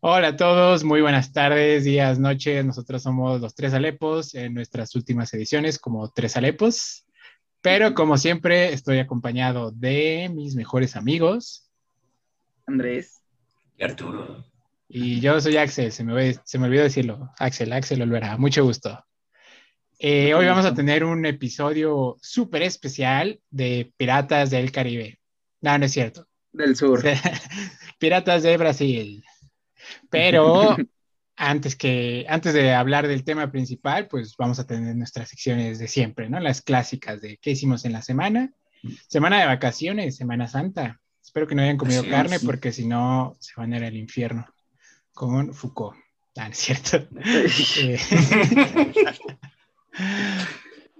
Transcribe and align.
Hola 0.00 0.28
a 0.28 0.36
todos, 0.36 0.84
muy 0.84 1.00
buenas 1.00 1.32
tardes, 1.32 1.82
días, 1.82 2.20
noches. 2.20 2.64
Nosotros 2.64 3.02
somos 3.02 3.40
los 3.40 3.56
Tres 3.56 3.74
Alepos 3.74 4.32
en 4.36 4.54
nuestras 4.54 4.94
últimas 4.94 5.34
ediciones 5.34 5.80
como 5.80 6.08
Tres 6.12 6.36
Alepos. 6.36 7.04
Pero 7.62 7.94
como 7.94 8.16
siempre, 8.16 8.72
estoy 8.72 9.00
acompañado 9.00 9.72
de 9.72 10.30
mis 10.32 10.54
mejores 10.54 10.94
amigos. 10.94 11.68
Andrés. 12.64 13.24
Y 13.76 13.82
Arturo. 13.82 14.44
Y 14.88 15.18
yo 15.18 15.40
soy 15.40 15.56
Axel, 15.56 15.90
se 15.90 16.04
me, 16.04 16.34
se 16.44 16.58
me 16.60 16.66
olvidó 16.66 16.84
decirlo. 16.84 17.32
Axel, 17.36 17.72
Axel 17.72 18.00
Olvera, 18.00 18.36
mucho 18.36 18.62
gusto. 18.62 19.04
Eh, 19.98 20.32
hoy 20.32 20.46
vamos 20.46 20.64
a 20.64 20.74
tener 20.74 21.02
un 21.02 21.26
episodio 21.26 22.16
súper 22.22 22.62
especial 22.62 23.40
de 23.50 23.92
Piratas 23.96 24.50
del 24.50 24.70
Caribe. 24.70 25.18
No, 25.60 25.76
no 25.76 25.86
es 25.86 25.92
cierto. 25.92 26.28
Del 26.52 26.76
sur. 26.76 27.02
Piratas 27.98 28.44
de 28.44 28.56
Brasil. 28.56 29.24
Pero 30.10 30.76
antes, 31.36 31.76
que, 31.76 32.26
antes 32.28 32.54
de 32.54 32.74
hablar 32.74 33.08
del 33.08 33.24
tema 33.24 33.50
principal, 33.50 34.08
pues 34.08 34.36
vamos 34.36 34.58
a 34.58 34.66
tener 34.66 34.94
nuestras 34.96 35.28
secciones 35.28 35.78
de 35.78 35.88
siempre, 35.88 36.28
¿no? 36.28 36.40
Las 36.40 36.62
clásicas 36.62 37.20
de 37.20 37.38
qué 37.38 37.52
hicimos 37.52 37.84
en 37.84 37.92
la 37.92 38.02
semana. 38.02 38.52
Semana 39.08 39.40
de 39.40 39.46
vacaciones, 39.46 40.16
Semana 40.16 40.48
Santa. 40.48 41.00
Espero 41.22 41.46
que 41.46 41.54
no 41.54 41.62
hayan 41.62 41.76
comido 41.76 42.04
carne 42.08 42.38
porque 42.40 42.72
si 42.72 42.86
no 42.86 43.36
se 43.38 43.52
van 43.56 43.72
a 43.72 43.78
ir 43.78 43.84
al 43.84 43.96
infierno 43.96 44.46
con 45.12 45.52
Foucault. 45.52 45.96
Ah, 46.36 46.46
no 46.46 46.52
es 46.52 46.58
cierto. 46.58 47.06
Eh, 47.80 47.98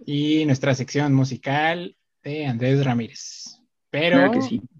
y 0.06 0.44
nuestra 0.44 0.74
sección 0.74 1.14
musical 1.14 1.96
de 2.22 2.46
Andrés 2.46 2.84
Ramírez. 2.84 3.57
Pero, 3.90 4.30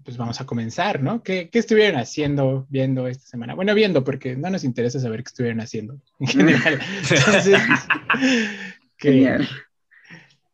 pues 0.03 0.17
vamos 0.17 0.39
a 0.39 0.45
comenzar, 0.45 1.01
¿no? 1.01 1.23
¿Qué, 1.23 1.49
¿Qué, 1.49 1.57
estuvieron 1.57 1.99
haciendo, 1.99 2.67
viendo 2.69 3.07
esta 3.07 3.25
semana? 3.25 3.55
Bueno, 3.55 3.73
viendo, 3.73 4.03
porque 4.03 4.35
no 4.35 4.51
nos 4.51 4.63
interesa 4.63 4.99
saber 4.99 5.23
qué 5.23 5.29
estuvieron 5.29 5.61
haciendo 5.61 5.99
en 6.19 6.27
general. 6.27 6.79
Entonces, 7.09 7.59
¿qué, 8.97 9.39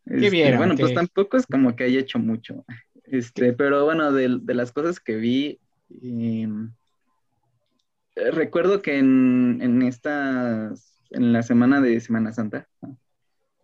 ¿qué 0.05 0.15
este, 0.15 0.29
vieron? 0.29 0.57
Bueno, 0.57 0.75
pues 0.77 0.93
tampoco 0.93 1.35
es 1.35 1.45
como 1.45 1.75
que 1.75 1.83
haya 1.83 1.99
hecho 1.99 2.17
mucho. 2.17 2.63
Este, 3.03 3.51
pero 3.51 3.83
bueno, 3.83 4.13
de, 4.13 4.39
de 4.41 4.53
las 4.53 4.71
cosas 4.71 5.01
que 5.01 5.17
vi, 5.17 5.59
em, 6.01 6.71
recuerdo 8.15 8.81
que 8.81 8.97
en, 8.97 9.59
en 9.61 9.81
esta, 9.81 10.71
en 11.11 11.33
la 11.33 11.43
semana 11.43 11.81
de 11.81 11.99
Semana 11.99 12.31
Santa, 12.31 12.69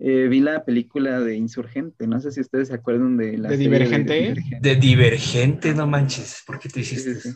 eh, 0.04 0.28
vi 0.28 0.40
la 0.40 0.66
película 0.66 1.20
de 1.20 1.36
Insurgente, 1.36 2.08
no 2.08 2.20
sé 2.20 2.32
si 2.32 2.42
ustedes 2.42 2.70
se 2.70 2.74
acuerdan 2.74 3.18
de 3.18 3.38
la... 3.38 3.50
¿De 3.50 3.58
Divergente? 3.58 4.34
De 4.60 4.76
Divergente, 4.76 5.76
no 5.76 5.86
manches, 5.86 6.42
¿por 6.48 6.58
qué 6.58 6.70
te 6.70 6.80
hiciste? 6.80 7.36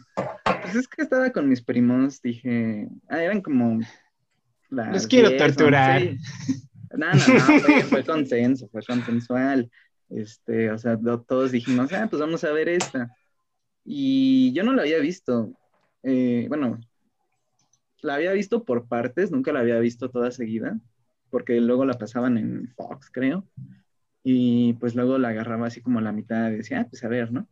Pues 0.64 0.76
es 0.76 0.88
que 0.88 1.04
estaba 1.04 1.30
con 1.30 1.48
mis 1.48 1.62
primos, 1.62 2.20
dije, 2.24 2.88
ah, 3.08 3.22
eran 3.22 3.42
como... 3.42 3.82
Los 4.72 5.06
quiero 5.06 5.38
torturar. 5.38 6.02
No, 6.98 7.14
no, 7.14 7.14
no, 7.14 7.82
fue, 7.84 8.04
consenso, 8.04 8.68
fue 8.70 8.82
consensual. 8.82 9.70
Este, 10.10 10.72
o 10.72 10.78
sea, 10.80 10.98
todos 11.28 11.52
dijimos, 11.52 11.94
ah, 11.94 12.08
pues 12.10 12.20
vamos 12.20 12.44
a 12.46 12.52
ver 12.52 12.70
esta. 12.70 13.12
Y 13.84 14.54
yo 14.54 14.64
no 14.64 14.74
la 14.74 14.82
había 14.82 14.98
visto. 15.00 15.54
Eh, 16.02 16.46
bueno, 16.48 16.80
la 18.02 18.16
había 18.16 18.32
visto 18.32 18.64
por 18.64 18.88
partes, 18.88 19.30
nunca 19.30 19.52
la 19.52 19.60
había 19.60 19.78
visto 19.80 20.10
toda 20.10 20.32
seguida 20.32 20.80
porque 21.30 21.60
luego 21.62 21.86
la 21.86 21.96
pasaban 21.96 22.38
en 22.38 22.68
Fox, 22.76 23.10
creo, 23.12 23.46
y 24.24 24.74
pues 24.74 24.96
luego 24.96 25.18
la 25.18 25.30
agarraba 25.30 25.68
así 25.68 25.82
como 25.82 26.00
a 26.00 26.02
la 26.02 26.12
mitad 26.12 26.52
y 26.52 26.58
decía, 26.58 26.82
ah, 26.82 26.88
pues 26.90 27.04
a 27.04 27.08
ver, 27.08 27.32
¿no? 27.32 27.48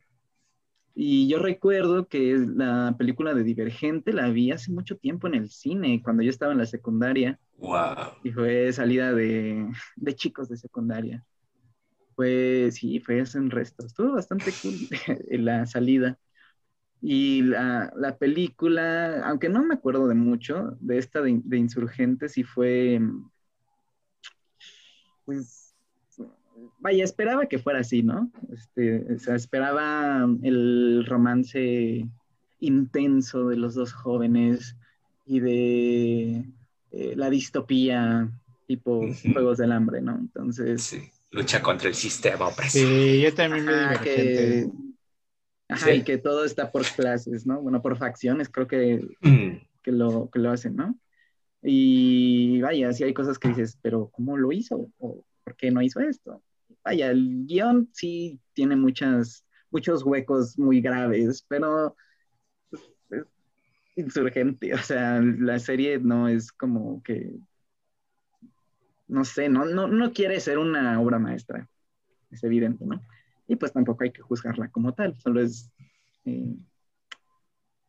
Y 0.95 1.27
yo 1.27 1.39
recuerdo 1.39 2.07
que 2.07 2.35
la 2.55 2.95
película 2.97 3.33
de 3.33 3.43
Divergente 3.43 4.13
la 4.13 4.29
vi 4.29 4.51
hace 4.51 4.71
mucho 4.71 4.97
tiempo 4.97 5.27
en 5.27 5.33
el 5.33 5.49
cine, 5.49 6.01
cuando 6.03 6.21
yo 6.21 6.29
estaba 6.29 6.51
en 6.51 6.59
la 6.59 6.65
secundaria. 6.67 7.39
Wow. 7.57 8.13
Y 8.23 8.31
fue 8.31 8.71
salida 8.73 9.11
de, 9.13 9.67
de 9.95 10.15
chicos 10.15 10.49
de 10.49 10.57
secundaria. 10.57 11.25
Pues 12.15 12.75
sí, 12.75 12.99
fue 12.99 13.21
hace 13.21 13.39
un 13.39 13.49
resto. 13.49 13.85
Estuvo 13.85 14.13
bastante 14.13 14.51
cool 14.61 14.73
la 15.43 15.65
salida. 15.65 16.19
Y 17.01 17.41
la, 17.41 17.91
la, 17.95 18.17
película, 18.17 19.21
aunque 19.25 19.49
no 19.49 19.63
me 19.63 19.73
acuerdo 19.73 20.07
de 20.07 20.15
mucho, 20.15 20.77
de 20.79 20.99
esta 20.99 21.21
de, 21.21 21.41
de 21.43 21.57
Insurgentes, 21.57 22.33
sí 22.33 22.43
fue 22.43 23.01
pues, 25.25 25.73
vaya, 26.79 27.03
esperaba 27.03 27.47
que 27.47 27.59
fuera 27.59 27.79
así, 27.79 28.03
¿no? 28.03 28.31
Este, 28.51 29.13
o 29.13 29.19
sea, 29.19 29.35
esperaba 29.35 30.27
el 30.43 31.05
romance 31.07 32.07
intenso 32.59 33.47
de 33.49 33.57
los 33.57 33.75
dos 33.75 33.93
jóvenes 33.93 34.75
y 35.25 35.39
de 35.39 36.45
eh, 36.91 37.13
la 37.15 37.29
distopía 37.29 38.29
tipo 38.67 39.05
Juegos 39.33 39.57
del 39.57 39.71
Hambre, 39.71 40.01
¿no? 40.01 40.17
Entonces... 40.17 40.81
Sí, 40.83 41.01
lucha 41.31 41.61
contra 41.61 41.89
el 41.89 41.95
sistema 41.95 42.47
opresivo. 42.47 42.89
Sí, 42.89 43.21
yo 43.21 43.33
también 43.33 43.65
me 43.65 43.73
ajá, 43.73 44.01
que, 44.01 44.67
ajá, 45.67 45.93
y 45.93 46.03
que 46.03 46.17
todo 46.17 46.45
está 46.45 46.71
por 46.71 46.83
clases, 46.83 47.45
¿no? 47.45 47.61
Bueno, 47.61 47.81
por 47.81 47.97
facciones, 47.97 48.49
creo 48.49 48.67
que, 48.67 49.05
mm. 49.21 49.65
que, 49.81 49.91
lo, 49.91 50.29
que 50.31 50.39
lo 50.39 50.51
hacen, 50.51 50.75
¿no? 50.75 50.97
Y 51.63 52.61
vaya, 52.61 52.91
sí 52.91 53.03
hay 53.03 53.13
cosas 53.13 53.39
que 53.39 53.47
dices, 53.47 53.79
pero 53.81 54.09
¿cómo 54.09 54.37
lo 54.37 54.51
hizo? 54.51 54.89
¿O 54.99 55.23
por 55.43 55.55
qué 55.55 55.71
no 55.71 55.81
hizo 55.81 56.01
esto? 56.01 56.43
Vaya, 56.83 57.09
el 57.09 57.45
guion 57.45 57.89
sí 57.93 58.39
tiene 58.53 58.75
muchas, 58.75 59.45
muchos 59.71 60.03
huecos 60.03 60.59
muy 60.59 60.81
graves, 60.81 61.45
pero 61.47 61.95
es 62.71 62.81
insurgente. 63.95 64.73
O 64.73 64.77
sea, 64.79 65.21
la 65.21 65.57
serie 65.59 65.99
no 65.99 66.27
es 66.27 66.51
como 66.51 67.01
que, 67.01 67.33
no 69.07 69.23
sé, 69.23 69.47
no, 69.47 69.65
no, 69.65 69.87
no 69.87 70.11
quiere 70.11 70.41
ser 70.41 70.57
una 70.57 70.99
obra 70.99 71.17
maestra. 71.17 71.69
Es 72.29 72.43
evidente, 72.43 72.85
¿no? 72.85 73.01
Y 73.47 73.55
pues 73.55 73.71
tampoco 73.71 74.03
hay 74.03 74.11
que 74.11 74.21
juzgarla 74.21 74.69
como 74.69 74.93
tal, 74.93 75.15
solo 75.15 75.41
es... 75.41 75.71
Eh, 76.25 76.55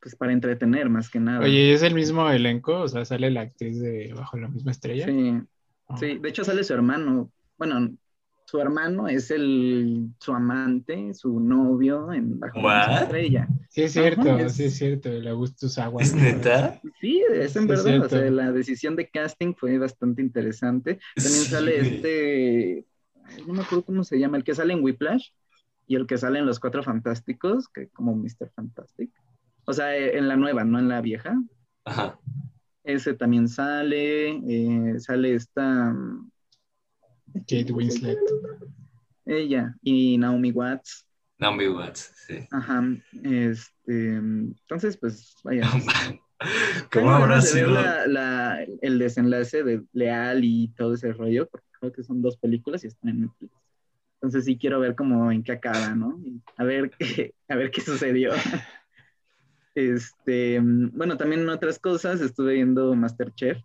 pues 0.05 0.17
para 0.17 0.35
entretener 0.35 0.91
más 0.91 1.09
que 1.09 1.19
nada. 1.19 1.41
Oye, 1.41 1.73
¿es 1.73 1.83
el 1.83 1.95
mismo 1.95 2.29
elenco? 2.29 2.81
O 2.81 2.89
sea, 2.89 3.07
sale 3.07 3.31
la 3.31 3.41
actriz 3.41 3.81
de 3.81 4.13
Bajo 4.15 4.37
la 4.37 4.49
misma 4.49 4.71
estrella. 4.71 5.07
Sí, 5.07 5.41
ah. 5.89 5.97
sí, 5.97 6.19
de 6.19 6.29
hecho 6.29 6.45
sale 6.45 6.63
su 6.63 6.75
hermano. 6.75 7.33
Bueno, 7.57 7.97
su 8.45 8.61
hermano 8.61 9.09
es 9.09 9.31
el 9.31 10.11
su 10.21 10.35
amante, 10.35 11.15
su 11.15 11.41
novio 11.41 12.13
en 12.13 12.39
Bajo 12.39 12.61
la 12.61 12.81
misma 12.81 13.01
estrella. 13.01 13.49
Sí, 13.71 13.83
es 13.85 13.93
cierto, 13.95 14.49
sí 14.51 14.65
es 14.65 14.77
cierto, 14.77 15.09
el 15.09 15.27
Augustus 15.27 15.79
Aguas. 15.79 16.09
¿Es 16.09 16.15
neta? 16.15 16.79
Sí, 17.01 17.25
es 17.33 17.57
en 17.57 17.67
verdad. 17.67 18.05
o 18.05 18.09
sea, 18.11 18.31
la 18.31 18.53
decisión 18.53 18.97
de 18.97 19.09
casting 19.09 19.55
fue 19.55 19.79
bastante 19.79 20.21
interesante. 20.21 20.99
También 21.15 21.45
sale 21.45 21.81
este, 21.81 22.85
no 23.47 23.55
me 23.55 23.63
acuerdo 23.63 23.87
cómo 23.87 24.05
se 24.05 24.19
llama, 24.19 24.37
el 24.37 24.45
que 24.45 24.55
sale 24.55 24.75
en 24.75 24.85
Whiplash 24.85 25.31
y 25.87 25.97
el 25.97 26.07
que 26.07 26.19
sale 26.19 26.41
en 26.41 26.47
Los 26.47 26.61
Cuatro 26.61 26.83
Fantásticos, 26.83 27.69
que 27.69 27.89
como 27.89 28.15
Mr. 28.15 28.51
Fantastic. 28.55 29.11
O 29.67 29.73
sea, 29.73 29.97
eh, 29.97 30.17
en 30.19 30.29
la 30.29 30.37
nueva, 30.37 30.65
no 30.65 30.79
en 30.79 30.89
la 30.89 31.01
vieja. 31.01 31.41
Ajá. 31.85 32.19
Ese 32.83 33.15
también 33.15 33.49
sale. 33.49 34.29
Eh, 34.31 35.01
sale 35.01 35.35
esta. 35.35 35.91
Mm, 35.91 36.31
Kate 37.49 37.73
Winslet. 37.73 38.19
Ella. 39.25 39.75
Y 39.83 40.19
Naomi 40.19 40.51
Watts. 40.51 41.07
Naomi 41.39 41.69
Watts, 41.69 42.13
sí. 42.27 42.47
Ajá. 42.51 42.83
Este, 43.23 44.17
entonces, 44.17 44.97
pues, 44.97 45.35
vaya. 45.43 45.63
¿Cómo 46.93 47.11
habrá 47.11 47.41
sido? 47.41 47.71
La, 47.71 48.65
el 48.83 48.99
desenlace 48.99 49.63
de 49.63 49.83
Leal 49.93 50.45
y 50.45 50.69
todo 50.77 50.95
ese 50.95 51.13
rollo, 51.13 51.49
porque 51.49 51.67
creo 51.81 51.93
que 51.93 52.03
son 52.03 52.23
dos 52.23 52.37
películas 52.37 52.85
y 52.85 52.89
están 52.89 53.11
en 53.11 53.21
Netflix. 53.23 53.53
Entonces 54.17 54.45
sí 54.47 54.57
quiero 54.57 54.81
ver 54.81 54.95
cómo 54.95 55.31
en 55.31 55.43
qué 55.43 55.53
acaba, 55.53 55.95
¿no? 55.95 56.19
A 56.57 56.65
ver 56.65 56.91
qué, 56.99 57.35
a 57.49 57.57
ver 57.57 57.71
qué 57.71 57.81
sucedió. 57.81 58.33
Este, 59.75 60.61
bueno, 60.63 61.17
también 61.17 61.49
otras 61.49 61.79
cosas, 61.79 62.21
estuve 62.21 62.55
viendo 62.55 62.95
Masterchef. 62.95 63.59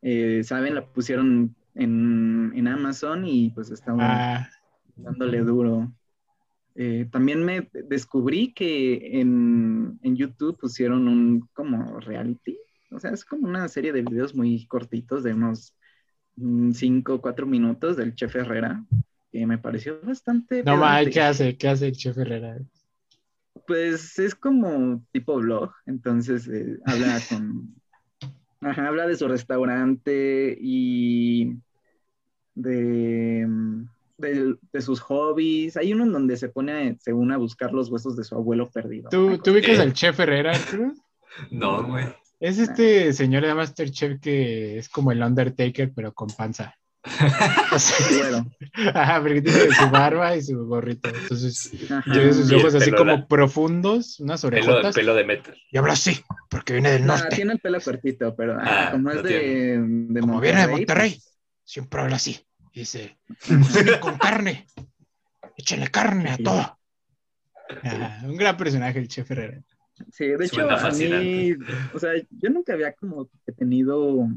Eh, 0.00 0.42
Saben, 0.44 0.74
la 0.74 0.86
pusieron 0.86 1.54
en, 1.74 2.68
Amazon 2.68 3.26
y 3.26 3.50
pues 3.50 3.70
estaba 3.70 4.36
ah. 4.36 4.50
dándole 4.96 5.40
duro. 5.40 5.92
Eh, 6.76 7.06
también 7.10 7.44
me 7.44 7.68
descubrí 7.72 8.52
que 8.52 9.20
en, 9.20 9.98
YouTube 10.02 10.58
pusieron 10.58 11.08
un 11.08 11.48
como 11.52 12.00
reality. 12.00 12.58
O 12.90 12.98
sea, 12.98 13.10
es 13.10 13.24
como 13.24 13.46
una 13.46 13.68
serie 13.68 13.92
de 13.92 14.02
videos 14.02 14.34
muy 14.34 14.66
cortitos 14.66 15.22
de 15.24 15.34
unos 15.34 15.74
5 16.36 17.14
o 17.14 17.20
4 17.20 17.46
minutos 17.46 17.96
del 17.96 18.14
chef 18.14 18.34
Herrera, 18.36 18.84
que 19.30 19.46
me 19.46 19.58
pareció 19.58 20.00
bastante... 20.02 20.62
No, 20.64 20.76
mal, 20.76 21.10
¿qué 21.10 21.20
hace? 21.20 21.56
¿Qué 21.56 21.68
hace 21.68 21.88
el 21.88 21.96
chef 21.96 22.16
Herrera? 22.18 22.58
Pues 23.66 24.18
es 24.18 24.34
como 24.34 25.04
tipo 25.12 25.36
blog, 25.36 25.72
entonces 25.86 26.48
eh, 26.48 26.78
habla 26.84 27.18
con... 27.28 27.74
Ajá, 28.60 28.88
habla 28.88 29.06
de 29.06 29.16
su 29.16 29.28
restaurante 29.28 30.56
y 30.58 31.54
de, 32.54 33.46
de, 34.16 34.80
sus 34.80 35.00
hobbies. 35.00 35.76
Hay 35.76 35.92
uno 35.92 36.04
en 36.04 36.12
donde 36.12 36.36
se 36.38 36.48
pone, 36.48 36.96
según, 37.00 37.30
a 37.32 37.36
buscar 37.36 37.72
los 37.72 37.90
huesos 37.90 38.16
de 38.16 38.24
su 38.24 38.34
abuelo 38.34 38.70
perdido. 38.70 39.10
¿Tú, 39.10 39.36
¿tú 39.38 39.50
ubicas 39.50 39.78
al 39.80 39.92
chef 39.92 40.18
Herrera, 40.18 40.52
No, 41.50 41.86
güey. 41.86 42.06
Es 42.40 42.58
este 42.58 43.12
señor 43.12 43.44
de 43.44 43.54
Masterchef 43.54 44.20
que 44.20 44.78
es 44.78 44.88
como 44.88 45.12
el 45.12 45.22
Undertaker, 45.22 45.92
pero 45.94 46.12
con 46.12 46.28
panza. 46.28 46.74
Bueno, 48.20 48.50
ajá, 48.94 49.20
porque 49.22 49.42
tiene 49.42 49.70
su 49.74 49.90
barba 49.90 50.36
y 50.36 50.42
su 50.42 50.66
gorrito. 50.66 51.08
Entonces, 51.08 51.70
tiene 52.12 52.32
sus 52.32 52.50
ojos 52.52 52.74
así 52.74 52.90
como 52.90 53.12
la- 53.12 53.26
profundos, 53.26 54.20
unas 54.20 54.42
Pelo, 54.42 54.56
orejotas. 54.56 54.94
pelo 54.94 55.14
de 55.14 55.24
metal. 55.24 55.56
Y 55.70 55.78
habla 55.78 55.92
así, 55.94 56.20
porque 56.50 56.72
viene 56.74 56.90
del 56.90 57.06
No, 57.06 57.16
norte. 57.16 57.34
tiene 57.36 57.52
el 57.54 57.60
pelo 57.60 57.80
cortito, 57.80 58.34
pero 58.36 58.60
ajá, 58.60 58.88
Ah, 58.88 58.90
como 58.92 59.10
es 59.10 59.22
de, 59.22 59.78
de 59.80 60.20
Como 60.20 60.40
viene 60.40 60.60
de 60.60 60.66
pues, 60.68 60.78
Monterrey, 60.78 61.18
siempre 61.64 62.00
habla 62.00 62.16
así. 62.16 62.40
Y 62.72 62.80
dice, 62.80 63.18
"Fusilli 63.38 63.98
con 64.00 64.18
carne. 64.18 64.66
Échenle 65.56 65.88
carne 65.88 66.30
a 66.30 66.36
Sí. 66.36 66.42
todo. 66.42 66.78
Un 68.24 68.36
gran 68.36 68.56
personaje, 68.56 68.98
el 68.98 69.08
chef 69.08 69.30
Herrera. 69.30 69.62
Sí, 70.10 70.26
de 70.26 70.44
hecho, 70.44 70.56
Suena 70.56 70.74
a 70.74 70.76
mí, 70.76 70.82
fascinante. 70.82 71.58
o 71.94 71.98
sea, 72.00 72.10
yo 72.30 72.50
nunca 72.50 72.72
había 72.72 72.92
como 72.94 73.28
que 73.46 73.52
tenido 73.52 74.28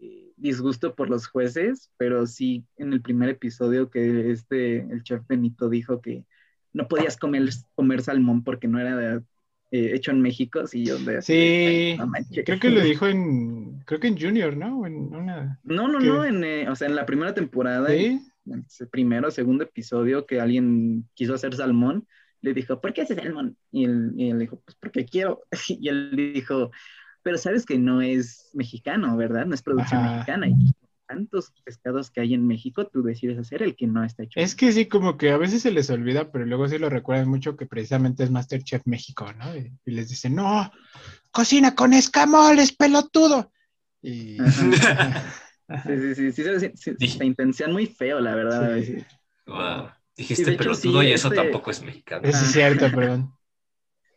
eh, 0.00 0.32
disgusto 0.36 0.94
por 0.94 1.10
los 1.10 1.26
jueces, 1.26 1.90
pero 1.96 2.26
sí 2.26 2.64
en 2.76 2.92
el 2.92 3.00
primer 3.02 3.28
episodio 3.30 3.90
que 3.90 4.30
este, 4.30 4.78
el 4.80 5.02
chef 5.02 5.22
Benito 5.28 5.68
dijo 5.68 6.00
que 6.00 6.24
no 6.72 6.88
podías 6.88 7.16
comer, 7.16 7.48
comer 7.74 8.02
salmón 8.02 8.42
porque 8.44 8.68
no 8.68 8.80
era 8.80 8.96
de- 8.96 9.22
eh, 9.70 9.92
hecho 9.94 10.10
en 10.12 10.20
México, 10.22 10.66
sí, 10.66 10.84
yo 10.84 10.98
de 10.98 11.20
Sí, 11.22 11.34
"Ay, 11.66 11.96
no 11.98 12.06
manches". 12.06 12.44
creo 12.44 12.60
que 12.60 12.70
lo 12.70 12.80
dijo 12.82 13.06
en, 13.06 13.80
creo 13.86 14.00
que 14.00 14.08
en 14.08 14.18
Junior, 14.20 14.56
¿no? 14.56 14.86
En 14.86 15.14
una, 15.14 15.60
No, 15.62 15.88
no, 15.88 15.98
que- 15.98 16.06
no, 16.06 16.24
en, 16.24 16.44
eh, 16.44 16.68
o 16.68 16.76
sea, 16.76 16.88
en 16.88 16.96
la 16.96 17.06
primera 17.06 17.32
temporada, 17.34 17.88
¿sí? 17.90 18.20
en 18.46 18.66
el 18.78 18.88
primero 18.88 19.30
segundo 19.30 19.64
episodio 19.64 20.26
que 20.26 20.40
alguien 20.40 21.08
quiso 21.14 21.34
hacer 21.34 21.54
salmón, 21.54 22.06
le 22.42 22.52
dijo, 22.52 22.80
¿por 22.80 22.92
qué 22.92 23.02
haces 23.02 23.16
salmón? 23.16 23.56
Y 23.72 23.84
él, 23.86 24.12
y 24.16 24.30
él 24.30 24.38
dijo, 24.38 24.60
pues 24.64 24.76
porque 24.76 25.06
quiero. 25.06 25.42
Y 25.80 25.88
él 25.88 26.10
dijo, 26.34 26.70
pero 27.24 27.38
sabes 27.38 27.66
que 27.66 27.78
no 27.78 28.00
es 28.02 28.50
mexicano, 28.54 29.16
¿verdad? 29.16 29.46
No 29.46 29.54
es 29.54 29.62
producción 29.62 30.02
Ajá. 30.02 30.12
mexicana. 30.12 30.48
Y 30.48 30.54
tantos 31.06 31.50
pescados 31.64 32.10
que 32.10 32.20
hay 32.20 32.34
en 32.34 32.46
México, 32.46 32.86
tú 32.86 33.02
decides 33.02 33.38
hacer 33.38 33.62
el 33.62 33.74
que 33.76 33.86
no 33.86 34.04
está 34.04 34.22
hecho. 34.22 34.38
Es 34.38 34.54
que 34.54 34.72
sí, 34.72 34.86
como 34.86 35.16
que 35.18 35.30
a 35.30 35.36
veces 35.36 35.62
se 35.62 35.70
les 35.70 35.90
olvida, 35.90 36.30
pero 36.30 36.46
luego 36.46 36.68
sí 36.68 36.78
lo 36.78 36.88
recuerdan 36.88 37.28
mucho 37.28 37.56
que 37.56 37.66
precisamente 37.66 38.22
es 38.24 38.30
Masterchef 38.30 38.82
México, 38.86 39.32
¿no? 39.32 39.56
Y, 39.56 39.72
y 39.84 39.90
les 39.90 40.08
dicen, 40.08 40.36
no, 40.36 40.70
cocina 41.30 41.74
con 41.74 41.92
escamoles, 41.92 42.72
pelotudo. 42.72 43.50
Y... 44.00 44.38
Sí, 45.86 46.14
sí, 46.14 46.14
sí, 46.14 46.32
sí, 46.32 46.70
sí, 46.74 46.94
sí, 46.98 47.08
se 47.08 47.24
intencionan 47.24 47.72
muy 47.72 47.86
feo, 47.86 48.20
la 48.20 48.34
verdad, 48.34 48.64
a 48.64 48.68
Sí. 48.68 48.92
veces. 48.92 49.06
Wow. 49.46 49.88
Dijiste 50.14 50.50
hecho, 50.50 50.58
pelotudo 50.58 51.00
sí, 51.00 51.08
y 51.08 51.12
eso 51.12 51.28
este- 51.28 51.40
tampoco 51.40 51.70
es 51.70 51.82
mexicano. 51.82 52.20
Eso 52.22 52.44
es 52.44 52.52
cierto, 52.52 52.90
perdón. 52.90 53.34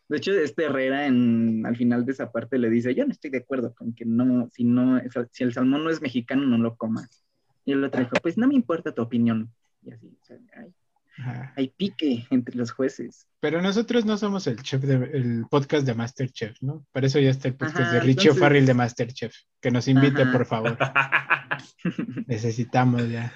De 0.09 0.17
hecho, 0.17 0.31
este 0.31 0.63
Herrera 0.65 1.05
en, 1.05 1.65
al 1.65 1.75
final 1.75 2.05
de 2.05 2.13
esa 2.13 2.31
parte 2.31 2.57
le 2.57 2.69
dice, 2.69 2.95
yo 2.95 3.05
no 3.05 3.11
estoy 3.11 3.29
de 3.29 3.39
acuerdo 3.39 3.73
con 3.75 3.93
que 3.93 4.05
no, 4.05 4.49
si 4.53 4.63
no, 4.63 5.01
si 5.31 5.43
el 5.43 5.53
salmón 5.53 5.83
no 5.83 5.89
es 5.89 6.01
mexicano, 6.01 6.43
no 6.45 6.57
lo 6.57 6.75
comas. 6.77 7.23
Y 7.65 7.73
el 7.73 7.83
otro 7.83 7.99
dijo, 7.99 8.15
pues 8.21 8.37
no 8.37 8.47
me 8.47 8.55
importa 8.55 8.93
tu 8.93 9.01
opinión. 9.01 9.51
Y 9.83 9.91
así, 9.91 10.07
o 10.07 10.25
sea, 10.25 10.37
hay, 10.55 10.73
hay 11.57 11.67
pique 11.75 12.25
entre 12.29 12.55
los 12.55 12.71
jueces. 12.71 13.27
Pero 13.41 13.61
nosotros 13.61 14.05
no 14.05 14.17
somos 14.17 14.47
el 14.47 14.61
chef 14.61 14.81
de, 14.83 14.93
el 14.95 15.45
podcast 15.49 15.85
de 15.85 15.93
Masterchef, 15.93 16.55
¿no? 16.61 16.85
Para 16.93 17.07
eso 17.07 17.19
ya 17.19 17.29
está 17.29 17.49
el 17.49 17.55
podcast 17.55 17.81
Ajá, 17.81 17.93
de 17.93 17.99
Richie 17.99 18.11
entonces- 18.29 18.37
O'Farrill 18.41 18.65
de 18.65 18.73
Masterchef. 18.73 19.35
Que 19.59 19.71
nos 19.71 19.87
invite, 19.89 20.21
Ajá. 20.21 20.31
por 20.31 20.45
favor. 20.45 20.77
Necesitamos 22.27 23.09
ya. 23.09 23.33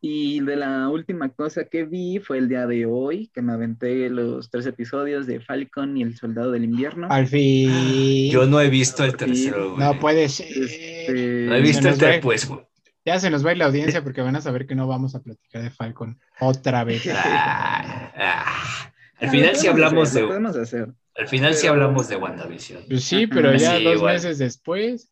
Y 0.00 0.40
de 0.40 0.56
la 0.56 0.88
última 0.88 1.28
cosa 1.30 1.64
que 1.64 1.84
vi 1.84 2.18
fue 2.18 2.38
el 2.38 2.48
día 2.48 2.66
de 2.66 2.86
hoy, 2.86 3.30
que 3.34 3.42
me 3.42 3.52
aventé 3.52 4.08
los 4.10 4.50
tres 4.50 4.66
episodios 4.66 5.26
de 5.26 5.40
Falcon 5.40 5.96
y 5.96 6.02
el 6.02 6.16
Soldado 6.16 6.50
del 6.52 6.64
Invierno. 6.64 7.08
Al 7.10 7.26
fin. 7.26 8.30
Yo 8.30 8.46
no 8.46 8.60
he 8.60 8.68
visto 8.70 9.04
el 9.04 9.12
Sí. 9.12 9.16
tercero, 9.16 9.74
güey. 9.74 9.78
No 9.84 9.98
puede 9.98 10.28
ser. 10.28 10.46
Este, 10.48 11.46
No 11.48 11.54
he 11.56 11.60
visto 11.60 11.88
el 11.88 11.98
tercero, 11.98 12.22
pues, 12.22 12.48
güey. 12.48 12.60
Ya 13.04 13.20
se 13.20 13.30
nos 13.30 13.44
va 13.44 13.50
a 13.50 13.52
ir 13.52 13.58
la 13.58 13.66
audiencia 13.66 14.02
porque 14.02 14.20
van 14.20 14.34
a 14.36 14.40
saber 14.40 14.66
que 14.66 14.74
no 14.74 14.88
vamos 14.88 15.14
a 15.14 15.22
platicar 15.22 15.62
de 15.62 15.70
Falcon 15.70 16.18
otra 16.40 16.82
vez. 16.84 17.06
Ah, 17.14 18.12
ah. 18.16 18.92
Al 19.18 19.28
ah, 19.28 19.30
final 19.30 19.50
lo 19.52 19.54
sí 19.58 19.68
podemos 19.68 20.08
hacer, 20.08 20.22
de, 20.22 20.26
podemos 20.28 20.56
hacer. 20.56 20.88
al 21.14 21.28
final 21.28 21.54
sí 21.54 21.60
pero- 21.62 21.72
hablamos 21.74 22.08
de 22.08 22.16
WandaVision. 22.16 22.82
Pues 22.88 23.04
sí, 23.04 23.26
pero 23.26 23.54
ya 23.54 23.78
Sí, 23.78 23.84
dos 23.84 23.94
igual. 23.96 24.14
meses 24.14 24.38
después. 24.38 25.10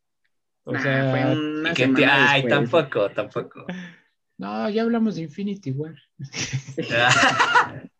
O 0.65 0.73
Nah, 0.73 0.83
sea, 0.83 1.11
fue 1.11 1.37
una 1.39 1.75
que 1.75 1.85
ay, 2.07 2.43
después. 2.43 2.55
tampoco, 2.55 3.11
tampoco. 3.11 3.67
No, 4.39 4.69
ya 4.71 4.83
hablamos 4.83 5.17
de 5.17 5.23
Infinity 5.23 5.71
War. 5.73 5.95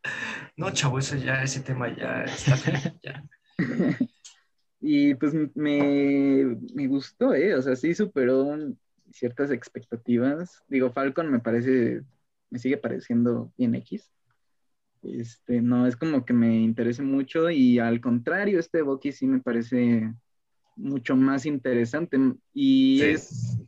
No, 0.57 0.71
chavo, 0.71 0.99
eso 1.01 1.17
ya, 1.17 1.43
ese 1.43 1.61
tema 1.61 1.95
ya 1.97 2.25
está 2.25 2.57
ya. 3.03 3.25
Y 4.81 5.15
pues 5.15 5.33
me, 5.55 6.59
me 6.75 6.87
gustó, 6.87 7.35
¿eh? 7.35 7.55
O 7.55 7.63
sea, 7.63 7.75
sí 7.75 7.95
superó 7.95 8.55
ciertas 9.11 9.51
expectativas. 9.51 10.63
Digo, 10.69 10.93
Falcon 10.93 11.31
me 11.31 11.41
parece, 11.41 12.03
me 12.51 12.59
sigue 12.59 12.77
pareciendo 12.77 13.51
bien 13.57 13.75
X. 13.77 14.11
Este, 15.03 15.63
no 15.63 15.87
es 15.87 15.97
como 15.97 16.25
que 16.27 16.35
me 16.35 16.61
interese 16.61 17.03
mucho 17.03 17.51
y 17.51 17.79
al 17.79 18.01
contrario, 18.01 18.61
este 18.61 18.83
Bucky 18.83 19.13
sí 19.13 19.27
me 19.27 19.41
parece 19.41 20.13
mucho 20.77 21.17
más 21.17 21.47
interesante 21.47 22.19
y 22.53 22.99
Sí. 23.01 23.05
es, 23.07 23.59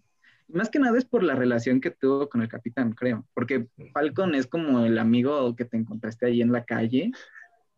más 0.49 0.71
que 0.71 0.79
nada 0.79 0.97
es 0.97 1.05
por 1.05 1.23
la 1.23 1.35
relación 1.35 1.81
que 1.81 1.91
tuvo 1.91 2.29
con 2.29 2.43
el 2.43 2.49
capitán, 2.49 2.93
creo, 2.93 3.27
porque 3.35 3.69
Falcon 3.93 4.35
es 4.35 4.47
como 4.47 4.85
el 4.85 4.99
amigo 4.99 5.55
que 5.57 5.65
te 5.65 5.77
encontraste 5.77 6.27
ahí 6.27 6.43
en 6.43 6.53
la 6.53 6.65
calle 6.65 7.11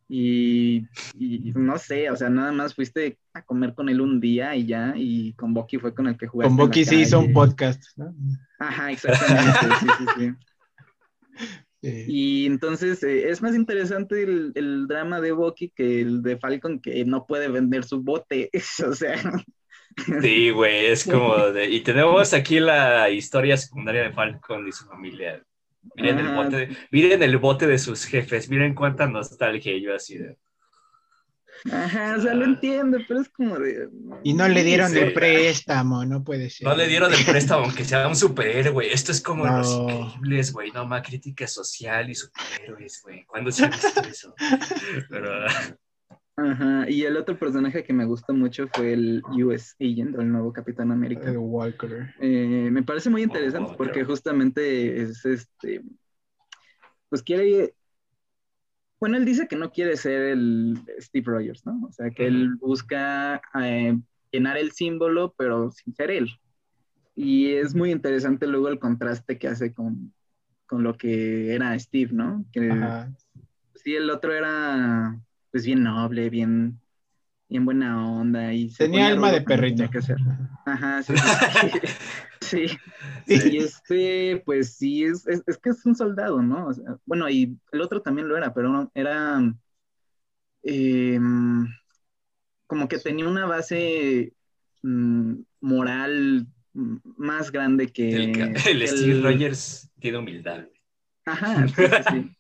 y, 0.09 0.87
y 1.15 1.53
no 1.55 1.79
sé, 1.79 2.11
o 2.11 2.17
sea, 2.17 2.31
nada 2.31 2.51
más 2.51 2.75
fuiste 2.75 3.19
a 3.35 3.43
comer 3.43 3.75
con 3.75 3.89
él 3.89 4.01
un 4.01 4.21
día 4.21 4.57
y 4.57 4.67
ya, 4.67 4.95
y 4.97 5.35
con 5.35 5.53
Bucky 5.53 5.79
fue 5.79 5.95
con 5.95 6.07
el 6.07 6.17
que 6.17 6.27
jugaste. 6.27 6.49
Con 6.49 6.55
en 6.55 6.59
la 6.59 6.65
Bucky 6.65 6.85
sí 6.85 7.01
hizo 7.03 7.19
un 7.19 7.27
calle. 7.27 7.35
podcast, 7.35 7.83
¿no? 7.97 8.15
Ajá, 8.59 8.91
exactamente, 8.91 9.59
sí, 9.81 9.87
sí, 9.99 10.05
sí. 10.17 10.33
Sí. 11.81 12.05
Y 12.09 12.47
entonces 12.47 13.01
eh, 13.05 13.29
es 13.29 13.41
más 13.41 13.55
interesante 13.55 14.25
el, 14.25 14.51
el 14.57 14.89
drama 14.89 15.21
de 15.21 15.31
Bucky 15.31 15.71
que 15.71 16.01
el 16.01 16.23
de 16.23 16.37
Falcon 16.37 16.81
que 16.81 17.05
no 17.05 17.25
puede 17.25 17.47
vender 17.47 17.85
su 17.85 18.03
bote. 18.03 18.51
o 18.85 18.93
sea, 18.95 19.15
Sí, 20.23 20.51
güey, 20.51 20.87
es 20.87 21.05
como 21.05 21.37
de... 21.51 21.69
Y 21.69 21.81
tenemos 21.81 22.33
aquí 22.35 22.61
la 22.61 23.11
historia 23.11 23.57
secundaria 23.57 24.03
de 24.05 24.13
Falcon 24.13 24.67
y 24.69 24.73
su 24.73 24.85
familia. 24.87 25.43
Miren 25.97 26.19
el 26.19 26.27
Ajá. 26.29 26.37
bote 26.43 26.57
de, 26.57 26.77
miren 26.91 27.23
el 27.23 27.37
bote 27.39 27.67
de 27.67 27.79
sus 27.79 28.05
jefes, 28.05 28.49
miren 28.51 28.75
cuánta 28.75 29.07
nostalgia 29.07 29.77
yo 29.79 29.95
así 29.95 30.19
de... 30.19 30.37
ajá, 31.73 32.17
o 32.19 32.21
sea, 32.21 32.35
lo 32.35 32.45
entiendo, 32.45 32.99
pero 33.09 33.21
es 33.21 33.29
como 33.31 33.59
de. 33.59 33.89
Y 34.23 34.35
no 34.35 34.47
le 34.49 34.63
dieron 34.65 34.91
Sí. 34.93 34.99
el 34.99 35.13
préstamo, 35.13 36.05
no 36.05 36.23
puede 36.23 36.51
ser. 36.51 36.67
No 36.69 36.77
le 36.77 36.87
dieron 36.89 37.13
el 37.13 37.25
préstamo 37.25 37.65
aunque 37.65 37.85
sea 37.85 38.07
un 38.07 38.15
superhéroe. 38.17 38.93
Esto 38.93 39.11
es 39.13 39.21
como 39.21 39.47
No. 39.47 39.59
los 39.59 39.73
increíbles, 39.73 40.53
güey. 40.53 40.71
No 40.73 40.87
más 40.87 41.03
crítica 41.07 41.47
social 41.49 42.11
y 42.11 42.15
superhéroes, 42.15 43.01
güey. 43.03 43.25
¿Cuándo 43.25 43.51
se 43.51 43.65
ha 43.65 43.69
visto 43.69 44.01
eso? 44.03 44.35
Pero 45.09 45.47
Ajá, 46.39 46.89
y 46.89 47.03
el 47.03 47.17
otro 47.17 47.37
personaje 47.37 47.83
que 47.83 47.93
me 47.93 48.05
gustó 48.05 48.33
mucho 48.33 48.69
fue 48.69 48.93
el 48.93 49.23
US 49.33 49.75
Agent, 49.81 50.17
o 50.17 50.21
el 50.21 50.31
nuevo 50.31 50.53
Capitán 50.53 50.93
América. 50.93 51.31
El 51.31 51.39
Walker. 51.39 52.15
Eh, 52.21 52.69
me 52.71 52.85
parece 52.85 53.11
muy 53.11 53.25
interesante 53.25 53.73
Oh, 53.73 53.77
porque 53.77 54.05
justamente 54.05 55.03
es 55.03 55.25
este, 55.25 55.83
pues 57.09 57.25
quiere, 57.25 57.75
bueno, 59.01 59.17
él 59.17 59.25
dice 59.25 59.49
que 59.49 59.57
no 59.57 59.73
quiere 59.73 59.97
ser 59.97 60.23
el 60.23 60.79
Steve 61.01 61.25
Rogers, 61.27 61.67
¿no? 61.67 61.81
O 61.89 61.91
sea, 61.91 62.09
que 62.11 62.29
él 62.29 62.55
busca 62.55 63.43
eh, 63.61 63.99
llenar 64.31 64.59
el 64.59 64.71
símbolo, 64.71 65.35
pero 65.37 65.73
sin 65.73 65.93
ser 65.93 66.13
él. 66.13 66.31
Y 67.17 67.51
es 67.51 67.75
muy 67.75 67.91
interesante 67.91 68.47
luego 68.47 68.69
el 68.69 68.79
contraste 68.79 69.39
que 69.39 69.49
hace 69.49 69.75
con, 69.75 70.15
con 70.67 70.85
lo 70.85 70.97
que 70.97 71.53
era 71.53 71.77
Steve, 71.81 72.13
¿no? 72.13 72.45
Que 72.53 72.71
Ajá. 72.71 73.13
sí, 73.75 73.97
el 73.97 74.09
otro 74.09 74.33
era 74.33 75.19
pues 75.51 75.65
bien 75.65 75.83
noble, 75.83 76.31
bien, 76.31 76.81
bien 77.49 77.65
buena 77.65 78.07
onda 78.11 78.53
y 78.53 78.71
se 78.71 78.85
Tenía 78.85 79.09
alma 79.09 79.33
de 79.33 79.41
perrito. 79.43 79.77
tenía 79.77 79.91
que 79.91 80.03
ser. 80.03 80.19
Ajá, 80.67 81.03
sí. 81.03 81.15
sí. 82.41 82.67
sí. 82.67 82.79
Y 83.27 83.59
este, 83.59 84.43
pues 84.47 84.75
sí, 84.77 85.05
es, 85.05 85.27
es, 85.27 85.43
es 85.47 85.59
que 85.59 85.71
es 85.71 85.85
un 85.87 85.95
soldado, 85.95 86.43
¿no? 86.43 86.69
O 86.69 86.73
sea, 86.75 86.97
bueno, 87.07 87.29
y 87.29 87.59
el 87.73 87.81
otro 87.83 88.01
también 88.03 88.29
lo 88.29 88.37
era, 88.37 88.55
pero 88.55 88.71
no- 88.71 88.91
era 88.95 89.41
eh, 90.63 91.19
como 92.67 92.89
que 92.89 92.99
tenía 92.99 93.29
una 93.29 93.47
base 93.47 94.35
mm, 94.83 95.35
moral 95.61 96.47
más 96.73 97.51
grande 97.51 97.89
que 97.89 98.15
el, 98.15 98.33
ca- 98.33 98.53
el 98.71 98.87
Steve 98.89 99.21
Rogers 99.21 99.91
tiene 100.01 100.19
humildad. 100.19 100.67
Ajá, 101.25 101.67
sí, 101.69 101.87
sí, 101.87 102.03
sí. 102.03 102.38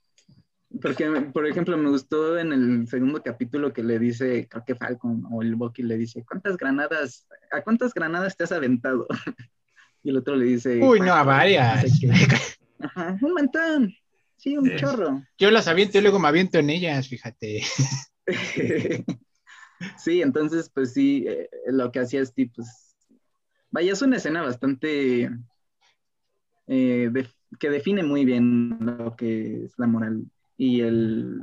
Porque, 0.83 1.11
por 1.33 1.47
ejemplo, 1.47 1.77
me 1.79 1.89
gustó 1.89 2.39
en 2.39 2.53
el 2.53 2.87
segundo 2.89 3.23
capítulo 3.23 3.73
que 3.73 3.83
le 3.83 3.99
dice, 3.99 4.47
creo 4.49 4.65
que 4.67 4.75
Falcon 4.75 5.25
o 5.31 5.43
el 5.43 5.55
Bucky 5.55 5.83
le 5.83 5.97
dice, 5.97 6.25
¿cuántas 6.27 6.57
granadas, 6.59 7.27
a 7.51 7.63
cuántas 7.63 7.95
granadas 7.95 8.37
te 8.37 8.45
has 8.45 8.53
aventado? 8.53 9.07
Y 10.05 10.11
el 10.11 10.19
otro 10.19 10.37
le 10.37 10.45
dice, 10.45 10.79
Uy, 10.81 11.01
no, 11.01 11.13
a 11.13 11.25
varias. 11.25 11.83
No 11.83 11.89
sé 11.89 11.99
qué. 12.01 12.13
Ajá, 12.87 13.19
un 13.21 13.35
montón. 13.35 13.93
Sí, 14.37 14.57
un 14.57 14.67
Sí. 14.67 14.77
chorro. 14.77 15.25
Yo 15.37 15.51
las 15.51 15.67
aviento 15.67 15.99
y 15.99 16.03
luego 16.03 16.21
me 16.21 16.29
aviento 16.29 16.59
en 16.59 16.71
ellas, 16.71 17.09
fíjate. 17.09 17.63
Sí, 19.97 20.23
entonces, 20.23 20.71
pues 20.75 20.93
sí, 20.93 21.25
eh, 21.29 21.49
lo 21.69 21.93
que 21.93 22.01
hacía 22.01 22.25
Steve, 22.25 22.51
pues, 22.55 22.97
vaya, 23.71 23.93
es 23.93 24.03
una 24.03 24.17
escena 24.17 24.43
bastante, 24.43 25.31
eh, 26.67 27.13
que 27.59 27.71
define 27.71 28.03
muy 28.03 28.25
bien 28.25 28.77
lo 28.81 29.15
que 29.17 29.65
es 29.65 29.79
la 29.79 29.87
moral 29.87 30.25
y 30.59 30.81
el, 30.83 31.41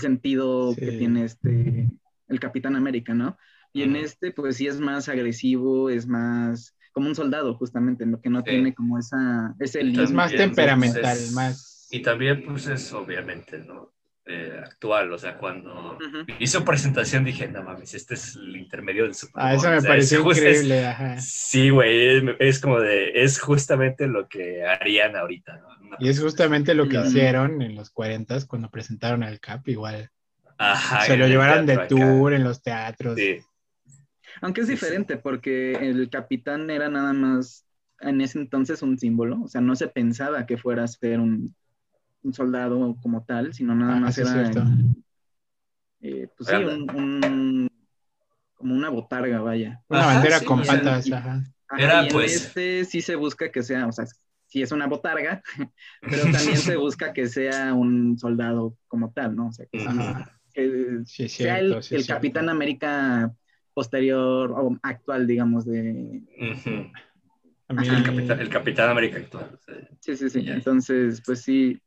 sentido 0.00 0.74
que 0.74 0.92
tiene 0.92 1.24
este, 1.24 1.90
el 2.28 2.40
Capitán 2.40 2.76
América, 2.76 3.12
¿no? 3.12 3.36
Y 3.74 3.82
en 3.82 3.96
este, 3.96 4.32
pues 4.32 4.56
sí 4.56 4.66
es 4.66 4.80
más 4.80 5.10
agresivo, 5.10 5.90
es 5.90 6.06
más 6.06 6.74
como 6.92 7.08
un 7.08 7.14
soldado, 7.14 7.54
justamente, 7.54 8.06
lo 8.06 8.20
que 8.20 8.30
no 8.30 8.42
tiene 8.42 8.74
como 8.74 8.98
esa, 8.98 9.54
ese 9.58 9.80
Es 9.80 10.12
más 10.12 10.32
temperamental, 10.32 11.18
más... 11.34 11.88
Y 11.90 12.00
también, 12.00 12.44
pues 12.44 12.68
es 12.68 12.90
obviamente, 12.92 13.58
¿no? 13.58 13.92
Eh, 14.24 14.60
actual, 14.64 15.12
o 15.12 15.18
sea, 15.18 15.36
cuando 15.36 15.98
hizo 16.38 16.64
presentación 16.64 17.24
dije, 17.24 17.48
no 17.48 17.64
mames, 17.64 17.92
este 17.94 18.14
es 18.14 18.36
el 18.36 18.56
intermedio 18.56 19.02
del 19.02 19.16
Super 19.16 19.42
Ah, 19.42 19.54
eso 19.54 19.68
me 19.68 19.82
pareció 19.82 20.20
increíble, 20.20 20.86
ajá. 20.86 21.18
Sí, 21.18 21.70
güey, 21.70 22.36
es, 22.38 22.60
como 22.60 22.78
de, 22.78 23.10
es 23.24 23.40
justamente 23.40 24.06
lo 24.06 24.28
que 24.28 24.64
harían 24.64 25.16
ahorita, 25.16 25.56
¿no? 25.56 25.96
y 25.98 26.08
es 26.08 26.20
justamente 26.20 26.72
lo 26.74 26.88
que 26.88 27.00
hicieron 27.00 27.62
en 27.62 27.74
los 27.74 27.90
40 27.90 28.46
cuando 28.46 28.70
presentaron 28.70 29.24
al 29.24 29.40
Cap, 29.40 29.66
igual. 29.66 30.08
Ajá, 30.56 31.00
Se 31.00 31.16
lo 31.16 31.26
llevaron 31.26 31.66
de 31.66 31.78
tour 31.88 32.32
en 32.32 32.44
los 32.44 32.62
teatros. 32.62 33.16
Sí. 33.16 33.40
Aunque 34.40 34.60
es 34.60 34.68
diferente, 34.68 35.16
porque 35.16 35.72
el 35.72 36.08
capitán 36.10 36.70
era 36.70 36.88
nada 36.88 37.12
más 37.12 37.66
en 37.98 38.20
ese 38.20 38.38
entonces 38.38 38.82
un 38.82 38.98
símbolo, 38.98 39.42
o 39.42 39.48
sea, 39.48 39.60
no 39.60 39.74
se 39.74 39.88
pensaba 39.88 40.46
que 40.46 40.58
fuera 40.58 40.84
a 40.84 40.88
ser 40.88 41.18
un, 41.18 41.54
un 42.22 42.32
soldado 42.32 42.96
como 43.02 43.24
tal, 43.24 43.52
sino 43.52 43.74
nada 43.74 43.96
ah, 43.96 44.00
más 44.00 44.18
era 44.18 44.50
eh, 46.04 46.28
pues 46.36 46.48
sí, 46.48 46.56
un, 46.56 47.70
como 48.54 48.74
una 48.74 48.88
botarga, 48.88 49.40
vaya. 49.40 49.80
Una 49.88 50.06
bandera 50.06 50.40
con 50.40 50.62
patas, 50.62 51.10
ajá. 51.10 51.44
Era, 51.78 52.06
pues... 52.10 52.34
este 52.34 52.84
sí 52.84 53.00
se 53.00 53.14
busca 53.14 53.50
que 53.50 53.62
sea, 53.62 53.86
o 53.86 53.92
sea, 53.92 54.04
sí 54.46 54.62
es 54.62 54.72
una 54.72 54.86
botarga, 54.86 55.42
pero 56.02 56.22
también 56.32 56.58
se 56.58 56.76
busca 56.76 57.12
que 57.12 57.28
sea 57.28 57.72
un 57.72 58.18
soldado 58.18 58.76
como 58.88 59.12
tal, 59.12 59.36
¿no? 59.36 59.48
O 59.48 59.52
sea, 59.52 59.66
que, 59.66 59.78
sea 61.28 61.58
el, 61.58 62.06
Capitán 62.06 62.48
América 62.48 63.32
posterior 63.72 64.52
o 64.52 64.76
actual, 64.82 65.26
digamos, 65.26 65.64
de... 65.64 66.22
el, 67.80 68.48
Capitán, 68.48 68.90
América 68.90 69.18
actual. 69.18 69.58
Sí, 70.00 70.16
sí, 70.16 70.30
sí. 70.30 70.44
Entonces, 70.46 71.22
pues 71.24 71.42
sí, 71.42 71.80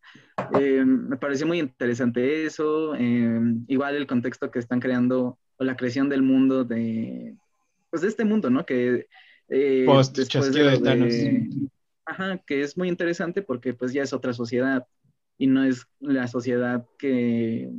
eh, 0.59 0.83
me 0.85 1.17
pareció 1.17 1.47
muy 1.47 1.59
interesante 1.59 2.45
eso. 2.45 2.95
Eh, 2.95 3.39
igual 3.67 3.95
el 3.95 4.07
contexto 4.07 4.51
que 4.51 4.59
están 4.59 4.79
creando 4.79 5.37
o 5.57 5.63
la 5.63 5.75
creación 5.75 6.09
del 6.09 6.21
mundo 6.21 6.63
de, 6.63 7.35
pues 7.89 8.01
de 8.01 8.09
este 8.09 8.25
mundo, 8.25 8.49
¿no? 8.49 8.65
Que 8.65 9.07
eh, 9.49 9.83
Post 9.85 10.17
después 10.17 10.51
de, 10.53 11.49
Ajá, 12.07 12.37
que 12.45 12.61
es 12.61 12.77
muy 12.77 12.87
interesante 12.87 13.41
porque 13.41 13.73
pues 13.73 13.91
ya 13.91 14.03
es 14.03 14.13
otra 14.13 14.31
sociedad 14.33 14.85
y 15.37 15.47
no 15.47 15.63
es 15.63 15.87
la 15.99 16.27
sociedad 16.27 16.85
que 16.99 17.71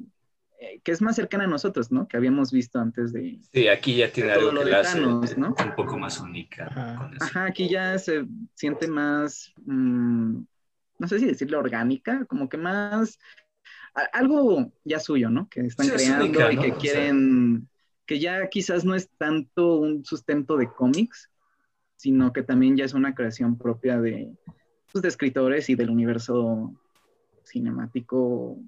eh, 0.59 0.81
que 0.83 0.93
es 0.93 1.03
más 1.03 1.17
cercana 1.17 1.45
a 1.45 1.49
nosotros, 1.49 1.93
¿no? 1.93 2.09
Que 2.09 2.17
habíamos 2.17 2.51
visto 2.51 2.79
antes 2.79 3.13
de... 3.13 3.39
Sí, 3.53 3.69
aquí 3.69 3.97
ya 3.97 4.11
tiene 4.11 4.33
algo 4.33 4.51
que 4.59 4.71
la 4.71 4.81
hace 4.81 5.01
¿no? 5.01 5.21
un 5.21 5.75
poco 5.77 5.99
más 5.99 6.19
única. 6.21 7.11
Ajá. 7.21 7.45
aquí 7.45 7.69
ya 7.69 7.99
se 7.99 8.27
siente 8.55 8.89
más, 8.89 9.53
mm, 9.67 10.41
no 10.99 11.09
sé 11.09 11.19
si 11.19 11.27
decirlo 11.27 11.59
orgánica, 11.59 12.25
como 12.25 12.49
que 12.49 12.57
más, 12.57 13.19
algo 14.13 14.73
ya 14.85 14.99
suyo, 14.99 15.31
¿no? 15.31 15.49
Que 15.49 15.61
están 15.61 15.89
creando 15.89 16.51
y 16.51 16.59
que 16.59 16.73
quieren, 16.75 17.69
que 18.07 18.19
ya 18.19 18.49
quizás 18.49 18.85
no 18.85 18.95
es 18.95 19.11
tanto 19.19 19.77
un 19.77 20.05
sustento 20.05 20.57
de 20.57 20.71
cómics, 20.73 21.31
sino 21.97 22.33
que 22.33 22.43
también 22.43 22.77
ya 22.77 22.85
es 22.85 22.95
una 22.95 23.15
creación 23.15 23.59
propia 23.59 24.01
de, 24.01 24.33
pues, 24.93 25.03
de 25.03 25.09
escritores 25.09 25.69
y 25.71 25.75
del 25.75 25.91
universo 25.91 26.75
cinemático 27.45 28.59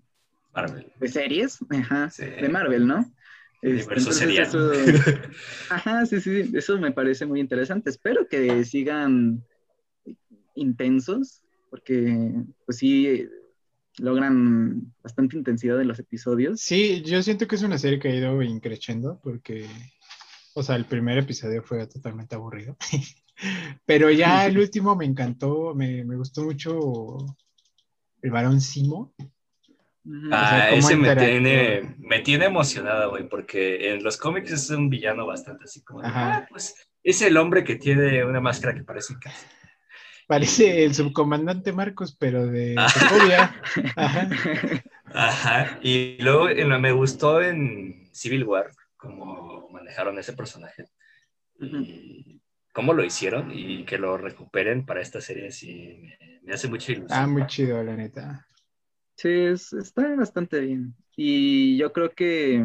de 1.01 1.09
series, 1.09 1.59
ajá, 1.71 2.11
de 2.19 2.49
Marvel, 2.49 2.87
¿no? 2.87 3.13
Este, 3.61 3.95
eso, 3.97 4.71
ajá, 5.71 6.07
sí, 6.07 6.21
sí, 6.21 6.51
eso 6.55 6.79
me 6.79 6.93
parece 6.93 7.27
muy 7.27 7.41
interesante. 7.41 7.91
Espero 7.91 8.29
que 8.29 8.65
sigan 8.65 9.45
intensos, 10.55 11.43
porque 11.71 12.35
pues 12.65 12.79
sí 12.79 13.29
logran 13.99 14.93
bastante 15.03 15.37
intensidad 15.37 15.81
en 15.81 15.89
los 15.89 15.99
episodios. 15.99 16.61
Sí, 16.61 17.03
yo 17.03 17.21
siento 17.23 17.49
que 17.49 17.57
es 17.57 17.63
una 17.63 17.79
serie 17.79 17.99
que 17.99 18.09
ha 18.09 18.15
ido 18.15 18.41
increciendo, 18.43 19.21
porque, 19.23 19.67
o 20.55 20.63
sea, 20.63 20.77
el 20.77 20.85
primer 20.85 21.19
episodio 21.19 21.63
fue 21.63 21.85
totalmente 21.89 22.37
aburrido. 22.37 22.77
Pero 23.87 24.11
ya 24.11 24.47
el 24.47 24.59
último 24.59 24.95
me 24.95 25.05
encantó, 25.05 25.75
me, 25.75 26.05
me 26.05 26.17
gustó 26.17 26.45
mucho 26.45 27.19
el 28.23 28.31
varón 28.31 28.61
Simo. 28.61 29.15
Ah, 30.33 30.71
ese 30.71 30.97
me 30.97 31.15
tiene, 31.17 31.97
me 31.99 32.21
tiene 32.21 32.47
emocionada, 32.47 33.07
güey, 33.07 33.29
porque 33.29 33.93
en 33.93 34.03
los 34.03 34.17
cómics 34.17 34.51
es 34.53 34.71
un 34.71 34.89
villano 34.89 35.27
bastante 35.27 35.65
así 35.65 35.83
como, 35.83 36.01
ah, 36.03 36.47
pues 36.49 36.75
es 37.03 37.23
el 37.23 37.37
hombre 37.37 37.65
que 37.65 37.77
tiene 37.77 38.25
una 38.25 38.41
máscara 38.41 38.75
que 38.75 38.85
parece 38.85 39.15
casi. 39.21 39.47
Parece 40.27 40.85
el 40.85 40.95
subcomandante 40.95 41.73
Marcos, 41.73 42.15
pero 42.19 42.47
de 42.47 42.75
Ajá. 43.97 44.29
Ajá. 45.07 45.79
Y 45.83 46.19
luego 46.21 46.49
me 46.79 46.93
gustó 46.93 47.43
en 47.43 48.11
Civil 48.13 48.45
War 48.45 48.71
cómo 48.97 49.69
manejaron 49.71 50.19
ese 50.19 50.35
personaje. 50.35 50.85
Y 51.61 52.43
cómo 52.75 52.93
lo 52.93 53.05
hicieron 53.05 53.51
y 53.53 53.85
que 53.85 53.97
lo 53.97 54.19
recuperen 54.19 54.85
para 54.85 55.01
esta 55.01 55.21
serie, 55.21 55.51
sí, 55.51 55.99
me, 56.01 56.41
me 56.43 56.53
hace 56.53 56.69
mucha 56.69 56.93
ilusión. 56.93 57.19
Ah, 57.19 57.27
muy 57.27 57.47
chido, 57.47 57.83
la 57.83 57.97
neta. 57.97 58.48
Sí, 59.19 59.47
está 59.47 60.15
bastante 60.15 60.61
bien. 60.61 60.95
Y 61.17 61.77
yo 61.77 61.93
creo 61.93 62.13
que, 62.13 62.65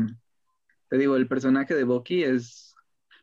te 0.88 0.98
digo, 1.00 1.16
el 1.16 1.28
personaje 1.28 1.74
de 1.74 1.84
Bucky 1.84 2.24
es... 2.24 2.76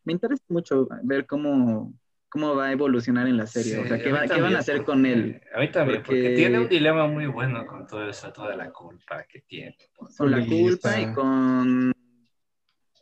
Me 0.03 0.13
interesa 0.13 0.43
mucho 0.49 0.89
ver 1.05 1.27
cómo, 1.27 1.95
cómo 2.29 2.57
va 2.57 2.67
a 2.67 2.73
evolucionar 2.73 3.29
en 3.29 3.37
la 3.37 3.47
serie. 3.47 3.79
o 3.79 3.87
sea, 3.87 4.03
¿qué, 4.03 4.11
van 4.11 4.57
a 4.57 4.59
hacer 4.59 4.83
con 4.83 5.07
él? 5.07 5.41
A 5.55 5.61
mí 5.61 5.71
también, 5.71 6.03
porque... 6.03 6.35
tiene 6.35 6.59
un 6.59 6.69
dilema 6.69 7.07
muy 7.07 7.27
bueno 7.29 7.65
con 7.67 7.87
todo 7.87 8.09
eso, 8.09 8.33
toda 8.33 8.57
la 8.57 8.73
culpa 8.73 9.25
que 9.29 9.43
tiene. 9.43 9.77
Con 10.17 10.31
la 10.33 10.45
culpa 10.45 11.01
y 11.01 11.13
con... 11.13 11.93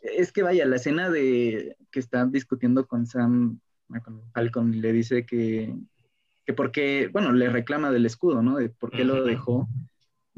Es 0.03 0.31
que 0.31 0.43
vaya, 0.43 0.67
la 0.67 0.77
escena 0.77 1.09
de 1.09 1.75
que 1.91 2.01
están 2.01 2.31
discutiendo 2.31 2.87
con 2.87 3.07
Sam, 3.07 3.61
con 4.05 4.31
Falcon, 4.33 4.79
le 4.79 4.93
dice 4.93 5.25
que, 5.25 5.75
que 6.45 6.53
porque, 6.53 7.09
bueno, 7.11 7.33
le 7.33 7.49
reclama 7.49 7.91
del 7.91 8.05
escudo, 8.05 8.43
¿no? 8.43 8.59
De 8.59 8.69
por 8.69 8.91
qué 8.91 9.05
lo 9.05 9.25
dejó. 9.25 9.67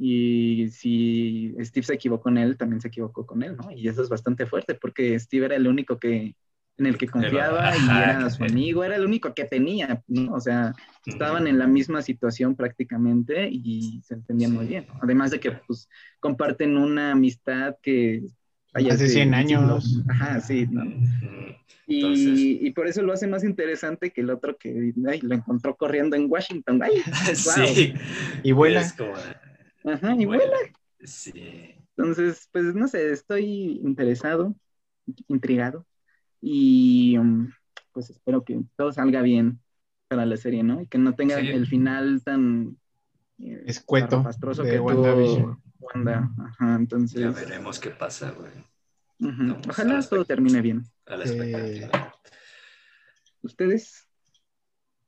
Y 0.02 0.68
si 0.70 1.54
Steve 1.60 1.84
se 1.84 1.94
equivocó 1.94 2.22
con 2.22 2.38
él, 2.38 2.56
también 2.56 2.80
se 2.80 2.88
equivocó 2.88 3.26
con 3.26 3.42
él, 3.42 3.54
¿no? 3.54 3.70
Y 3.70 3.86
eso 3.86 4.02
es 4.02 4.08
bastante 4.08 4.46
fuerte 4.46 4.74
porque 4.74 5.18
Steve 5.20 5.44
era 5.44 5.56
el 5.56 5.68
único 5.68 5.98
que, 5.98 6.34
en 6.78 6.86
el 6.86 6.96
que 6.96 7.06
confiaba 7.06 7.76
y 7.76 7.84
era 7.84 8.30
su 8.30 8.42
amigo, 8.42 8.82
era 8.82 8.96
el 8.96 9.04
único 9.04 9.34
que 9.34 9.44
tenía, 9.44 10.02
¿no? 10.08 10.32
O 10.32 10.40
sea, 10.40 10.72
estaban 11.04 11.46
en 11.46 11.58
la 11.58 11.66
misma 11.66 12.00
situación 12.00 12.56
prácticamente 12.56 13.46
y 13.52 14.00
se 14.02 14.14
entendían 14.14 14.54
muy 14.54 14.68
bien. 14.68 14.86
Además 15.02 15.32
de 15.32 15.40
que, 15.40 15.52
pues, 15.52 15.86
comparten 16.18 16.78
una 16.78 17.12
amistad 17.12 17.76
que... 17.82 18.22
Hace 18.72 19.06
100 19.06 19.34
años. 19.34 20.00
Ajá, 20.08 20.40
sí, 20.40 20.66
¿no? 20.70 20.82
Y, 21.86 22.66
y, 22.66 22.70
por 22.70 22.86
eso 22.86 23.02
lo 23.02 23.12
hace 23.12 23.26
más 23.26 23.44
interesante 23.44 24.12
que 24.12 24.22
el 24.22 24.30
otro 24.30 24.56
que 24.56 24.94
lo 24.94 25.34
encontró 25.34 25.76
corriendo 25.76 26.16
en 26.16 26.30
Washington. 26.30 26.80
Ay, 26.82 27.02
Sí. 27.34 27.92
Y 28.44 28.52
vuela. 28.52 28.82
Ajá, 29.84 30.14
y 30.14 30.26
vuela. 30.26 30.56
Sí. 31.02 31.74
Entonces, 31.96 32.48
pues 32.52 32.74
no 32.74 32.88
sé, 32.88 33.10
estoy 33.10 33.80
interesado, 33.82 34.54
intrigado 35.28 35.86
y 36.40 37.18
um, 37.18 37.50
pues 37.92 38.10
espero 38.10 38.44
que 38.44 38.60
todo 38.76 38.92
salga 38.92 39.22
bien 39.22 39.60
para 40.08 40.26
la 40.26 40.36
serie, 40.36 40.62
¿no? 40.62 40.80
Y 40.80 40.86
que 40.86 40.98
no 40.98 41.14
tenga 41.14 41.38
el 41.38 41.66
final 41.66 42.22
tan 42.24 42.78
eh, 43.38 43.62
escueto 43.66 44.22
de 44.22 44.70
que. 44.70 44.80
Wanda. 44.80 46.30
Ajá, 46.38 46.76
entonces. 46.76 47.20
Ya 47.20 47.30
veremos 47.30 47.78
qué 47.78 47.90
pasa, 47.90 48.32
güey. 48.32 48.52
Ojalá 49.68 50.00
todo 50.02 50.24
termine 50.24 50.60
bien. 50.60 50.84
A 51.06 51.16
la 51.16 51.24
expectativa. 51.24 52.14
¿Ustedes? 53.42 54.06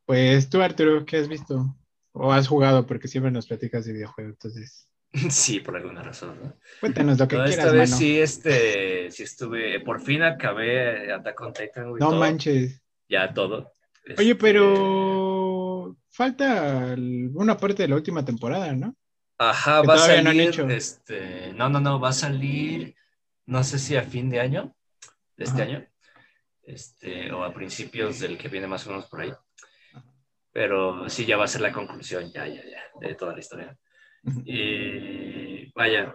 Pues 0.07 0.49
tú, 0.49 0.61
Arturo, 0.61 1.05
¿qué 1.05 1.19
has 1.19 1.29
visto? 1.29 1.77
¿O 2.13 2.33
has 2.33 2.49
jugado? 2.49 2.87
Porque 2.87 3.09
siempre 3.09 3.31
nos 3.31 3.47
platicas 3.47 3.85
de 3.85 3.93
videojuegos, 3.93 4.35
entonces. 4.35 4.89
Sí, 5.31 5.61
por 5.61 5.77
alguna 5.77 6.03
razón, 6.03 6.39
¿no? 6.43 6.55
Cuéntanos 6.81 7.19
lo 7.19 7.29
que 7.29 7.37
quieras, 7.37 7.51
esta 7.51 7.73
vez 7.73 7.91
sí, 7.91 8.19
este, 8.19 9.11
sí 9.11 9.23
estuve, 9.23 9.81
por 9.81 10.01
fin 10.01 10.23
acabé 10.23 11.13
Attack 11.13 11.41
on 11.41 11.53
Titan. 11.53 11.95
no 11.99 12.13
manches. 12.13 12.81
Ya 13.09 13.33
todo. 13.33 13.73
Oye, 14.19 14.31
este, 14.31 14.35
pero 14.35 15.97
falta 16.09 16.95
una 16.97 17.57
parte 17.57 17.83
de 17.83 17.89
la 17.89 17.97
última 17.97 18.25
temporada, 18.25 18.73
¿no? 18.73 18.97
Ajá, 19.39 19.83
va 19.83 19.95
a 19.95 19.99
salir, 19.99 20.59
no 20.65 20.71
este, 20.71 21.53
no, 21.55 21.69
no, 21.69 21.81
no, 21.81 22.01
va 22.01 22.11
a 22.11 22.15
salir, 22.15 22.95
no 23.47 23.65
sé 23.65 23.79
si 23.79 23.97
a 23.97 24.03
fin 24.03 24.31
de 24.31 24.41
año, 24.41 24.75
de 25.37 25.45
este 25.45 25.63
año, 25.63 25.87
este, 26.63 27.33
o 27.33 27.43
a 27.43 27.53
principios 27.53 28.21
del 28.21 28.39
que 28.39 28.49
viene 28.49 28.67
más 28.67 28.87
o 28.87 28.91
menos 28.91 29.07
por 29.07 29.21
ahí. 29.21 29.33
Pero 30.53 31.09
sí, 31.09 31.25
ya 31.25 31.37
va 31.37 31.45
a 31.45 31.49
ser 31.49 31.63
la 31.63 31.73
conclusión, 31.73 32.31
ya, 32.31 32.47
ya, 32.47 32.63
ya, 32.63 32.83
de 33.01 33.15
toda 33.15 33.33
la 33.33 33.41
historia. 33.41 33.77
Y 34.45 35.73
vaya, 35.73 36.15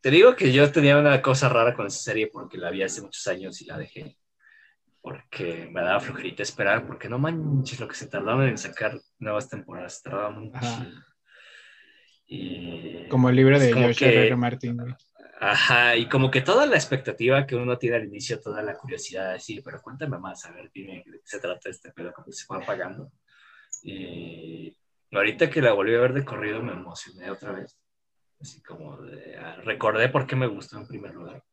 te 0.00 0.10
digo 0.10 0.36
que 0.36 0.52
yo 0.52 0.70
tenía 0.70 0.98
una 0.98 1.20
cosa 1.20 1.48
rara 1.48 1.74
con 1.74 1.86
esa 1.86 1.98
serie 1.98 2.28
porque 2.28 2.58
la 2.58 2.70
vi 2.70 2.82
hace 2.82 3.02
muchos 3.02 3.26
años 3.26 3.60
y 3.60 3.66
la 3.66 3.76
dejé. 3.76 4.16
Porque 5.00 5.68
me 5.72 5.82
daba 5.82 6.00
flojerita 6.00 6.42
esperar, 6.42 6.86
porque 6.86 7.08
no 7.08 7.18
manches 7.18 7.78
lo 7.80 7.88
que 7.88 7.94
se 7.94 8.06
tardaba 8.06 8.48
en 8.48 8.58
sacar 8.58 8.98
nuevas 9.18 9.48
temporadas, 9.48 10.02
tardaba 10.02 10.30
mucho. 10.30 10.58
Y 12.26 13.08
como 13.08 13.30
el 13.30 13.36
libro 13.36 13.58
de 13.58 13.72
George 13.72 14.08
R. 14.08 14.26
R. 14.26 14.36
Martin, 14.36 14.96
Ajá, 15.38 15.96
y 15.96 16.08
como 16.08 16.30
que 16.30 16.40
toda 16.40 16.66
la 16.66 16.76
expectativa 16.76 17.46
que 17.46 17.56
uno 17.56 17.76
tiene 17.76 17.96
al 17.96 18.06
inicio, 18.06 18.40
toda 18.40 18.62
la 18.62 18.76
curiosidad, 18.76 19.34
decir, 19.34 19.62
pero 19.62 19.82
cuéntame 19.82 20.18
más, 20.18 20.44
a 20.46 20.52
ver, 20.52 20.70
dime 20.72 21.04
de 21.04 21.20
qué 21.20 21.20
se 21.24 21.40
trata 21.40 21.68
este 21.68 21.92
pedo, 21.92 22.12
cómo 22.14 22.32
se 22.32 22.46
va 22.50 22.62
apagando. 22.62 23.12
Y 23.86 24.76
ahorita 25.12 25.48
que 25.48 25.62
la 25.62 25.72
volví 25.72 25.94
a 25.94 26.00
ver 26.00 26.12
de 26.12 26.24
corrido 26.24 26.60
me 26.60 26.72
emocioné 26.72 27.30
otra 27.30 27.52
vez. 27.52 27.78
Así 28.40 28.60
como 28.62 28.96
de, 28.98 29.36
ah, 29.36 29.56
recordé 29.64 30.08
por 30.08 30.26
qué 30.26 30.34
me 30.34 30.48
gustó 30.48 30.76
en 30.76 30.88
primer 30.88 31.14
lugar. 31.14 31.44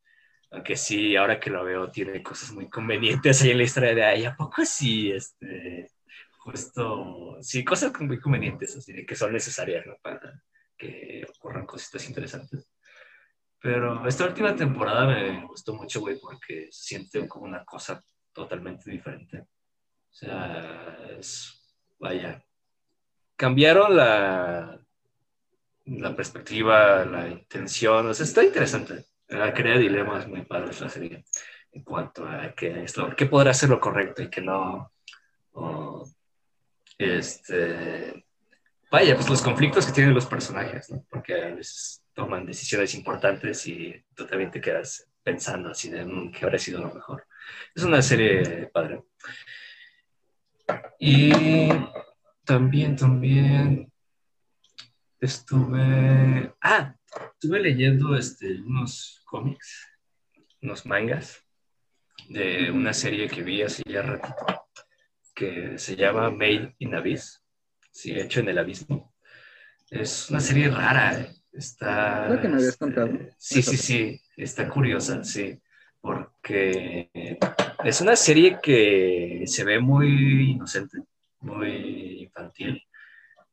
Aunque 0.51 0.75
sí, 0.75 1.15
ahora 1.15 1.39
que 1.39 1.51
lo 1.51 1.63
veo, 1.63 1.91
tiene 1.91 2.23
cosas 2.23 2.51
muy 2.51 2.69
convenientes 2.69 3.41
ahí 3.41 3.51
en 3.51 3.57
la 3.57 3.63
historia 3.63 3.93
de, 3.93 4.03
ay, 4.03 4.25
¿a 4.25 4.35
poco 4.35 4.65
sí? 4.65 5.11
Este, 5.11 5.91
justo, 6.39 7.37
sí, 7.41 7.63
cosas 7.63 7.93
muy 8.01 8.19
convenientes, 8.19 8.75
así 8.75 9.05
que 9.05 9.15
son 9.15 9.31
necesarias 9.31 9.85
¿no? 9.85 9.95
para 10.01 10.43
que 10.75 11.23
ocurran 11.37 11.67
cositas 11.67 12.07
interesantes. 12.07 12.67
Pero 13.59 14.07
esta 14.07 14.25
última 14.25 14.55
temporada 14.55 15.05
me 15.05 15.45
gustó 15.45 15.73
mucho, 15.75 16.01
güey, 16.01 16.19
porque 16.19 16.67
siente 16.71 17.27
como 17.27 17.45
una 17.45 17.63
cosa 17.63 18.03
totalmente 18.33 18.89
diferente. 18.89 19.39
O 19.39 20.13
sea, 20.15 20.97
es, 21.17 21.62
vaya, 22.03 22.43
cambiaron 23.37 23.95
la, 23.95 24.77
la 25.85 26.15
perspectiva, 26.15 27.05
la 27.05 27.29
intención, 27.29 28.07
o 28.07 28.13
sea, 28.13 28.25
está 28.25 28.43
interesante. 28.43 29.05
Crea 29.25 29.77
dilemas 29.77 30.27
muy 30.27 30.41
padres 30.43 30.81
la 30.81 30.89
serie 30.89 31.23
en 31.71 31.83
cuanto 31.83 32.27
a 32.27 32.53
qué, 32.53 32.83
esto, 32.83 33.15
qué 33.15 33.25
podrá 33.25 33.53
ser 33.53 33.69
lo 33.69 33.79
correcto 33.79 34.21
y 34.21 34.29
qué 34.29 34.41
no. 34.41 34.91
este, 36.97 38.25
vaya, 38.91 39.15
pues 39.15 39.29
los 39.29 39.41
conflictos 39.41 39.85
que 39.87 39.93
tienen 39.93 40.13
los 40.13 40.25
personajes, 40.25 40.91
¿no? 40.91 41.03
porque 41.09 41.41
a 41.41 41.55
veces 41.55 42.03
toman 42.13 42.45
decisiones 42.45 42.93
importantes 42.93 43.65
y 43.65 43.95
tú 44.13 44.27
también 44.27 44.51
te 44.51 44.61
quedas 44.61 45.07
pensando 45.23 45.69
así 45.69 45.89
de 45.89 46.05
mm, 46.05 46.31
qué 46.31 46.45
habría 46.45 46.59
sido 46.59 46.81
lo 46.81 46.93
mejor. 46.93 47.25
Es 47.73 47.83
una 47.83 48.01
serie 48.01 48.69
padre. 48.71 49.03
Y 50.99 51.31
también, 52.45 52.95
también 52.95 53.91
estuve, 55.19 56.53
ah, 56.61 56.95
estuve 57.33 57.59
leyendo 57.59 58.15
este, 58.15 58.61
unos 58.61 59.21
cómics, 59.25 59.87
unos 60.61 60.85
mangas 60.85 61.43
de 62.29 62.71
una 62.71 62.93
serie 62.93 63.27
que 63.27 63.43
vi 63.43 63.61
hace 63.61 63.83
ya 63.85 64.01
ratito, 64.01 64.45
que 65.33 65.77
se 65.77 65.95
llama 65.95 66.29
Made 66.29 66.75
in 66.79 66.95
Abyss, 66.95 67.43
sí, 67.91 68.17
hecho 68.19 68.39
en 68.41 68.49
el 68.49 68.57
abismo. 68.57 69.13
Es 69.89 70.29
una 70.29 70.39
serie 70.39 70.69
rara, 70.69 71.21
¿eh? 71.21 71.35
está... 71.51 72.27
Lo 72.29 72.41
que 72.41 72.47
me 72.47 72.55
habías 72.55 72.77
contado. 72.77 73.11
Sí, 73.37 73.61
sí, 73.61 73.77
sí, 73.77 74.21
está 74.35 74.69
curiosa, 74.69 75.23
sí, 75.23 75.59
porque 76.03 77.39
es 77.85 78.01
una 78.01 78.17
serie 78.17 78.59
que 78.61 79.43
se 79.45 79.63
ve 79.63 79.79
muy 79.79 80.51
inocente, 80.51 80.97
muy 81.39 82.23
infantil. 82.23 82.83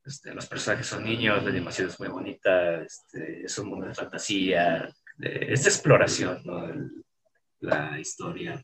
Este, 0.05 0.35
los 0.35 0.47
personajes 0.47 0.89
son 0.89 1.05
niños, 1.05 1.45
la 1.45 1.51
animación 1.51 1.89
es 1.89 2.01
muy 2.01 2.09
bonita, 2.09 2.83
este, 2.83 3.45
es 3.45 3.57
un 3.59 3.69
mundo 3.69 3.87
de 3.87 3.95
fantasía, 3.95 4.93
de, 5.17 5.53
esta 5.53 5.69
exploración, 5.69 6.43
¿no? 6.45 6.69
la 7.61 8.01
historia. 8.01 8.61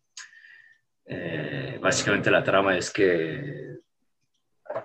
Eh, 1.04 1.78
básicamente 1.80 2.28
la 2.28 2.42
trama 2.42 2.76
es 2.76 2.90
que 2.90 3.76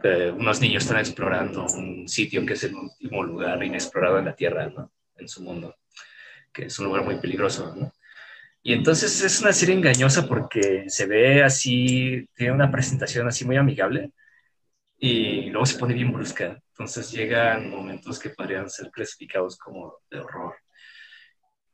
eh, 0.03 0.31
unos 0.31 0.61
niños 0.61 0.83
están 0.83 0.99
explorando 0.99 1.65
un 1.73 2.07
sitio 2.07 2.45
que 2.45 2.53
es 2.53 2.63
el 2.65 2.75
último 2.75 3.23
lugar 3.23 3.63
inexplorado 3.63 4.19
en 4.19 4.25
la 4.25 4.35
Tierra, 4.35 4.69
¿no? 4.69 4.91
en 5.15 5.27
su 5.27 5.41
mundo, 5.41 5.75
que 6.53 6.65
es 6.65 6.77
un 6.77 6.85
lugar 6.85 7.03
muy 7.03 7.15
peligroso. 7.15 7.75
¿no? 7.75 7.91
Y 8.63 8.73
entonces 8.73 9.21
es 9.21 9.41
una 9.41 9.53
serie 9.53 9.75
engañosa 9.75 10.27
porque 10.27 10.85
se 10.87 11.07
ve 11.07 11.43
así, 11.43 12.27
tiene 12.35 12.53
una 12.53 12.71
presentación 12.71 13.27
así 13.27 13.45
muy 13.45 13.57
amigable, 13.57 14.11
y 15.03 15.49
luego 15.49 15.65
se 15.65 15.79
pone 15.79 15.95
bien 15.95 16.13
brusca. 16.13 16.61
Entonces 16.69 17.11
llegan 17.11 17.69
momentos 17.71 18.19
que 18.19 18.29
podrían 18.29 18.69
ser 18.69 18.91
clasificados 18.91 19.57
como 19.57 19.95
de 20.11 20.19
horror. 20.19 20.55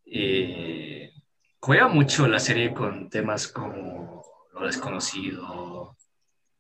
Y 0.06 1.10
juega 1.60 1.90
mucho 1.90 2.28
la 2.28 2.40
serie 2.40 2.74
con 2.74 3.10
temas 3.10 3.50
como 3.50 4.24
lo 4.54 4.66
desconocido, 4.66 5.98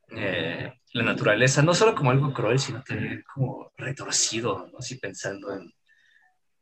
eh, 0.09 0.73
la 0.93 1.03
naturaleza, 1.03 1.61
no 1.61 1.73
solo 1.73 1.95
como 1.95 2.11
algo 2.11 2.33
cruel, 2.33 2.59
sino 2.59 2.83
también 2.83 3.23
como 3.33 3.71
retorcido, 3.77 4.67
¿no? 4.71 4.79
así 4.79 4.97
pensando 4.97 5.53
en 5.53 5.73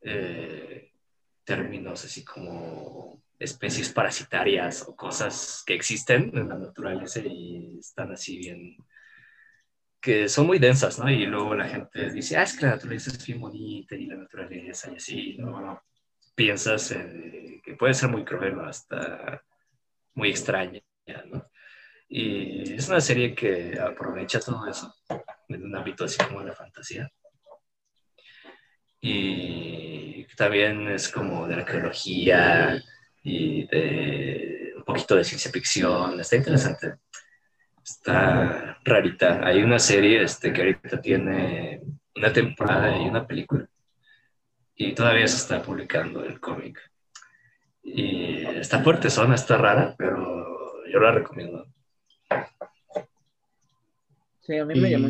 eh, 0.02 0.92
términos 1.44 2.06
así 2.06 2.24
como 2.24 3.24
especies 3.40 3.90
parasitarias 3.90 4.86
o 4.88 4.96
cosas 4.96 5.64
que 5.66 5.76
existen 5.76 6.32
en 6.34 6.50
la 6.50 6.58
naturaleza 6.58 7.20
y 7.20 7.78
están 7.80 8.12
así 8.12 8.38
bien 8.38 8.78
que 10.00 10.30
son 10.30 10.46
muy 10.46 10.60
densas, 10.60 11.00
¿no? 11.00 11.10
Y 11.10 11.26
luego 11.26 11.56
la 11.56 11.68
gente 11.68 12.12
dice, 12.12 12.38
ah, 12.38 12.44
es 12.44 12.56
que 12.56 12.68
la 12.68 12.74
naturaleza 12.74 13.10
es 13.10 13.26
bien 13.26 13.40
bonita 13.40 13.96
y 13.96 14.06
la 14.06 14.16
naturaleza 14.16 14.92
y 14.92 14.96
así, 14.98 15.36
¿no? 15.40 15.82
Piensas 16.36 16.96
que 17.64 17.74
puede 17.74 17.96
ser 17.96 18.10
muy 18.10 18.24
cruel 18.24 18.60
hasta 18.60 19.42
muy 20.14 20.30
extraña, 20.30 20.82
¿no? 21.26 21.50
Y 22.08 22.74
es 22.74 22.88
una 22.88 23.02
serie 23.02 23.34
que 23.34 23.80
aprovecha 23.80 24.40
todo 24.40 24.68
eso 24.68 24.94
en 25.50 25.64
un 25.64 25.76
ámbito 25.76 26.06
así 26.06 26.24
como 26.24 26.44
de 26.44 26.54
fantasía. 26.54 27.10
Y 29.02 30.28
también 30.36 30.88
es 30.88 31.10
como 31.10 31.48
de 31.48 31.56
arqueología 31.56 32.80
y 33.26 33.68
de 33.68 34.74
un 34.78 34.84
poquito 34.84 35.18
de 35.18 35.26
ciencia 35.26 35.52
ficción. 35.52 36.18
Está 36.22 36.38
interesante 36.38 36.96
está 37.86 38.78
rarita. 38.84 39.46
Hay 39.46 39.62
una 39.62 39.80
serie 39.80 40.24
este, 40.24 40.52
que 40.52 40.62
ahorita 40.62 41.02
tiene 41.02 41.82
una 42.16 42.34
temporada 42.34 42.98
y 42.98 43.08
una 43.08 43.26
película. 43.26 43.70
Y 44.76 44.94
todavía 44.94 45.28
se 45.28 45.38
está 45.38 45.62
publicando 45.62 46.26
el 46.26 46.40
cómic. 46.40 46.80
Y 47.84 48.44
está 48.44 48.82
fuerte, 48.82 49.10
zona, 49.10 49.36
está 49.36 49.58
rara, 49.58 49.96
pero 49.98 50.84
yo 50.92 51.00
la 51.00 51.12
recomiendo. 51.12 51.66
Sí, 54.42 54.58
a 54.58 54.66
mí 54.66 54.80
me, 54.80 54.92
llamó, 54.92 55.08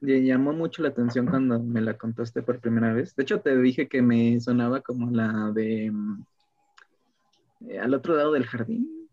me, 0.00 0.22
llamó, 0.22 0.52
mucho 0.52 0.82
la 0.82 0.88
atención 0.88 1.26
cuando 1.26 1.62
me 1.62 1.80
la 1.80 1.94
contaste 1.94 2.42
por 2.42 2.60
primera 2.60 2.92
vez. 2.92 3.14
De 3.16 3.22
hecho, 3.22 3.40
te 3.40 3.56
dije 3.58 3.86
que 3.86 4.00
me 4.00 4.40
sonaba 4.40 4.80
como 4.80 5.10
la 5.10 5.50
de 5.52 5.90
mm, 5.90 6.24
eh, 7.68 7.78
Al 7.78 7.94
otro 7.94 8.16
lado 8.16 8.32
del 8.32 8.46
jardín. 8.46 9.08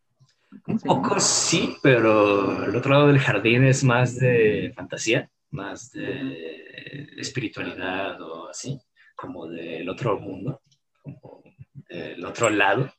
Un 0.68 0.80
poco 0.80 1.20
sí, 1.20 1.76
pero 1.84 2.66
el 2.66 2.76
otro 2.76 2.92
lado 2.92 3.08
del 3.08 3.20
jardín 3.20 3.66
es 3.66 3.84
más 3.84 4.18
de 4.18 4.72
fantasía, 4.76 5.30
más 5.52 5.92
de 5.92 7.10
espiritualidad 7.18 8.22
o 8.22 8.50
así, 8.50 8.80
como 9.16 9.48
del 9.48 9.88
otro 9.90 10.20
mundo, 10.20 10.62
como 11.02 11.44
del 11.90 12.24
otro 12.26 12.50
lado. 12.50 12.92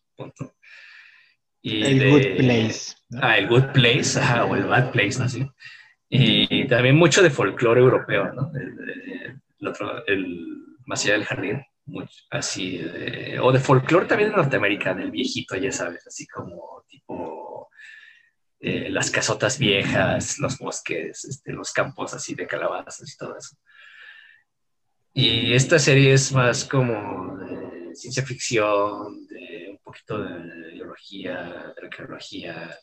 Y 1.62 1.82
el 1.82 2.10
Good 2.10 2.36
Place. 2.36 2.94
Ah, 3.20 3.38
el 3.38 3.48
Good 3.48 3.72
Place, 3.72 4.20
o 4.20 4.54
el 4.54 4.64
Bad 4.64 4.92
Place, 4.92 5.18
¿no? 5.18 5.28
Sí. 5.28 5.46
Y 6.08 6.66
también 6.68 6.94
mucho 6.94 7.22
de 7.22 7.30
folclore 7.30 7.80
europeo, 7.80 8.32
¿no? 8.32 8.52
El, 8.54 9.66
otro, 9.66 10.06
el 10.06 10.46
más 10.86 11.04
allá 11.04 11.14
del 11.14 11.24
jardín, 11.24 11.62
así, 12.30 12.80
o 13.40 13.52
de 13.52 13.58
folclore 13.60 14.06
también 14.06 14.30
de 14.30 14.36
Norteamérica, 14.36 14.94
del 14.94 15.10
viejito, 15.10 15.56
ya 15.56 15.72
sabes, 15.72 16.06
así 16.06 16.26
como 16.26 16.84
tipo 16.88 17.68
eh, 18.58 18.88
las 18.90 19.10
casotas 19.10 19.58
viejas, 19.58 20.38
los 20.38 20.58
bosques, 20.58 21.24
este, 21.24 21.52
los 21.52 21.72
campos 21.72 22.14
así 22.14 22.34
de 22.34 22.46
calabazas 22.46 23.12
y 23.12 23.16
todo 23.16 23.36
eso. 23.36 23.56
Y 25.12 25.54
esta 25.54 25.78
serie 25.78 26.12
es 26.12 26.32
más 26.32 26.64
como 26.64 27.36
de 27.38 27.94
ciencia 27.94 28.24
ficción, 28.24 29.26
de 29.28 29.68
un 29.70 29.78
poquito 29.78 30.22
de 30.22 30.72
biología, 30.72 31.72
de 31.76 31.86
arqueología. 31.86 32.76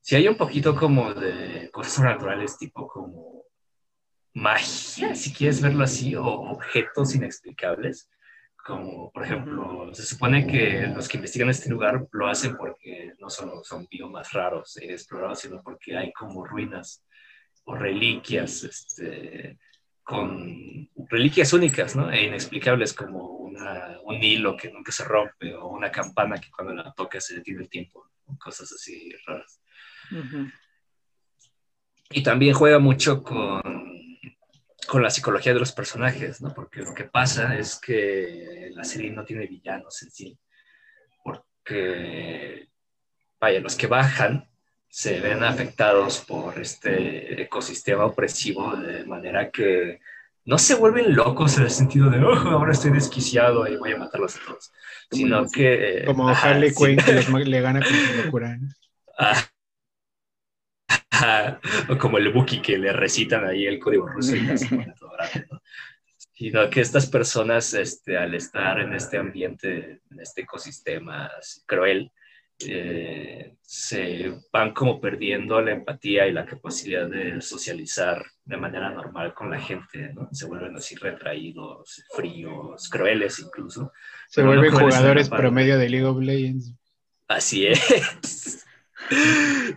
Si 0.00 0.16
hay 0.16 0.28
un 0.28 0.36
poquito 0.36 0.76
como 0.76 1.12
de 1.12 1.70
cosas 1.72 1.94
sobrenaturales, 1.94 2.56
tipo 2.56 2.86
como 2.86 3.44
magia, 4.34 5.14
si 5.14 5.32
quieres 5.32 5.60
verlo 5.60 5.84
así, 5.84 6.14
o 6.14 6.24
objetos 6.24 7.14
inexplicables, 7.14 8.08
Como, 8.66 9.12
por 9.12 9.22
ejemplo, 9.22 9.94
se 9.94 10.04
supone 10.04 10.44
que 10.44 10.88
los 10.88 11.06
que 11.06 11.18
investigan 11.18 11.50
este 11.50 11.70
lugar 11.70 12.08
lo 12.10 12.26
hacen 12.26 12.56
porque 12.56 13.12
no 13.20 13.30
solo 13.30 13.62
son 13.62 13.86
biomas 13.88 14.32
raros 14.32 14.76
explorados, 14.78 15.38
sino 15.38 15.62
porque 15.62 15.96
hay 15.96 16.12
como 16.12 16.44
ruinas 16.44 17.04
o 17.64 17.76
reliquias, 17.76 18.64
este, 18.64 19.56
con 20.02 20.90
reliquias 21.08 21.52
únicas, 21.52 21.94
¿no? 21.94 22.10
E 22.10 22.26
inexplicables 22.26 22.92
como 22.92 23.36
una, 23.36 23.98
un 24.02 24.16
hilo 24.16 24.56
que 24.56 24.72
nunca 24.72 24.90
se 24.90 25.04
rompe 25.04 25.54
o 25.54 25.68
una 25.68 25.92
campana 25.92 26.40
que 26.40 26.50
cuando 26.50 26.74
la 26.74 26.92
toca 26.92 27.20
se 27.20 27.36
detiene 27.36 27.62
el 27.62 27.68
tiempo, 27.68 28.10
cosas 28.36 28.72
así 28.72 29.12
raras. 29.26 29.62
Y 32.10 32.22
también 32.24 32.54
juega 32.54 32.80
mucho 32.80 33.22
con, 33.22 33.95
con 34.86 35.02
la 35.02 35.10
psicología 35.10 35.52
de 35.52 35.60
los 35.60 35.72
personajes, 35.72 36.40
¿no? 36.40 36.54
Porque 36.54 36.82
lo 36.82 36.94
que 36.94 37.04
pasa 37.04 37.56
es 37.56 37.76
que 37.76 38.70
la 38.74 38.84
serie 38.84 39.10
no 39.10 39.24
tiene 39.24 39.46
villanos 39.46 40.02
en 40.02 40.10
sí, 40.10 40.38
porque, 41.24 42.68
vaya, 43.40 43.60
los 43.60 43.76
que 43.76 43.86
bajan 43.86 44.48
se 44.88 45.20
ven 45.20 45.42
afectados 45.42 46.24
por 46.26 46.58
este 46.58 47.42
ecosistema 47.42 48.06
opresivo 48.06 48.76
de 48.76 49.04
manera 49.04 49.50
que 49.50 50.00
no 50.46 50.58
se 50.58 50.76
vuelven 50.76 51.14
locos 51.14 51.58
en 51.58 51.64
el 51.64 51.70
sentido 51.70 52.08
de, 52.08 52.22
oh, 52.24 52.34
ahora 52.34 52.72
estoy 52.72 52.92
desquiciado 52.92 53.66
y 53.66 53.76
voy 53.76 53.92
a 53.92 53.98
matarlos 53.98 54.36
a 54.36 54.40
todos, 54.46 54.72
sino 55.10 55.48
que... 55.50 56.04
Como 56.06 56.28
Harley 56.28 56.72
Quinn 56.72 56.96
que 56.98 57.12
le 57.44 57.60
gana 57.60 57.80
con 57.80 57.90
su 57.92 58.22
locura. 58.22 58.56
o 61.88 61.98
como 61.98 62.18
el 62.18 62.32
Buki 62.32 62.60
que 62.60 62.78
le 62.78 62.92
recitan 62.92 63.44
ahí 63.44 63.66
el 63.66 63.78
código 63.78 64.06
ruso 64.06 64.36
y 64.36 64.46
Sino 66.32 66.68
que 66.70 66.80
estas 66.80 67.06
personas, 67.06 67.72
este, 67.74 68.16
al 68.16 68.34
estar 68.34 68.80
en 68.80 68.94
este 68.94 69.18
ambiente, 69.18 70.00
en 70.10 70.20
este 70.20 70.42
ecosistema 70.42 71.30
cruel, 71.66 72.10
eh, 72.58 73.54
se 73.60 74.32
van 74.50 74.72
como 74.72 74.98
perdiendo 74.98 75.60
la 75.60 75.72
empatía 75.72 76.26
y 76.26 76.32
la 76.32 76.46
capacidad 76.46 77.06
de 77.06 77.40
socializar 77.42 78.24
de 78.44 78.56
manera 78.56 78.90
normal 78.90 79.34
con 79.34 79.50
la 79.50 79.60
gente, 79.60 80.12
¿no? 80.14 80.28
Se 80.32 80.46
vuelven 80.46 80.74
así 80.74 80.94
retraídos, 80.94 82.02
fríos, 82.14 82.88
crueles 82.88 83.40
incluso. 83.40 83.92
Se 84.28 84.42
vuelven 84.42 84.72
jugadores 84.72 85.28
promedio 85.28 85.76
de 85.78 85.88
League 85.90 86.06
of 86.06 86.18
Legends. 86.18 86.74
Así 87.28 87.66
es. 87.66 88.62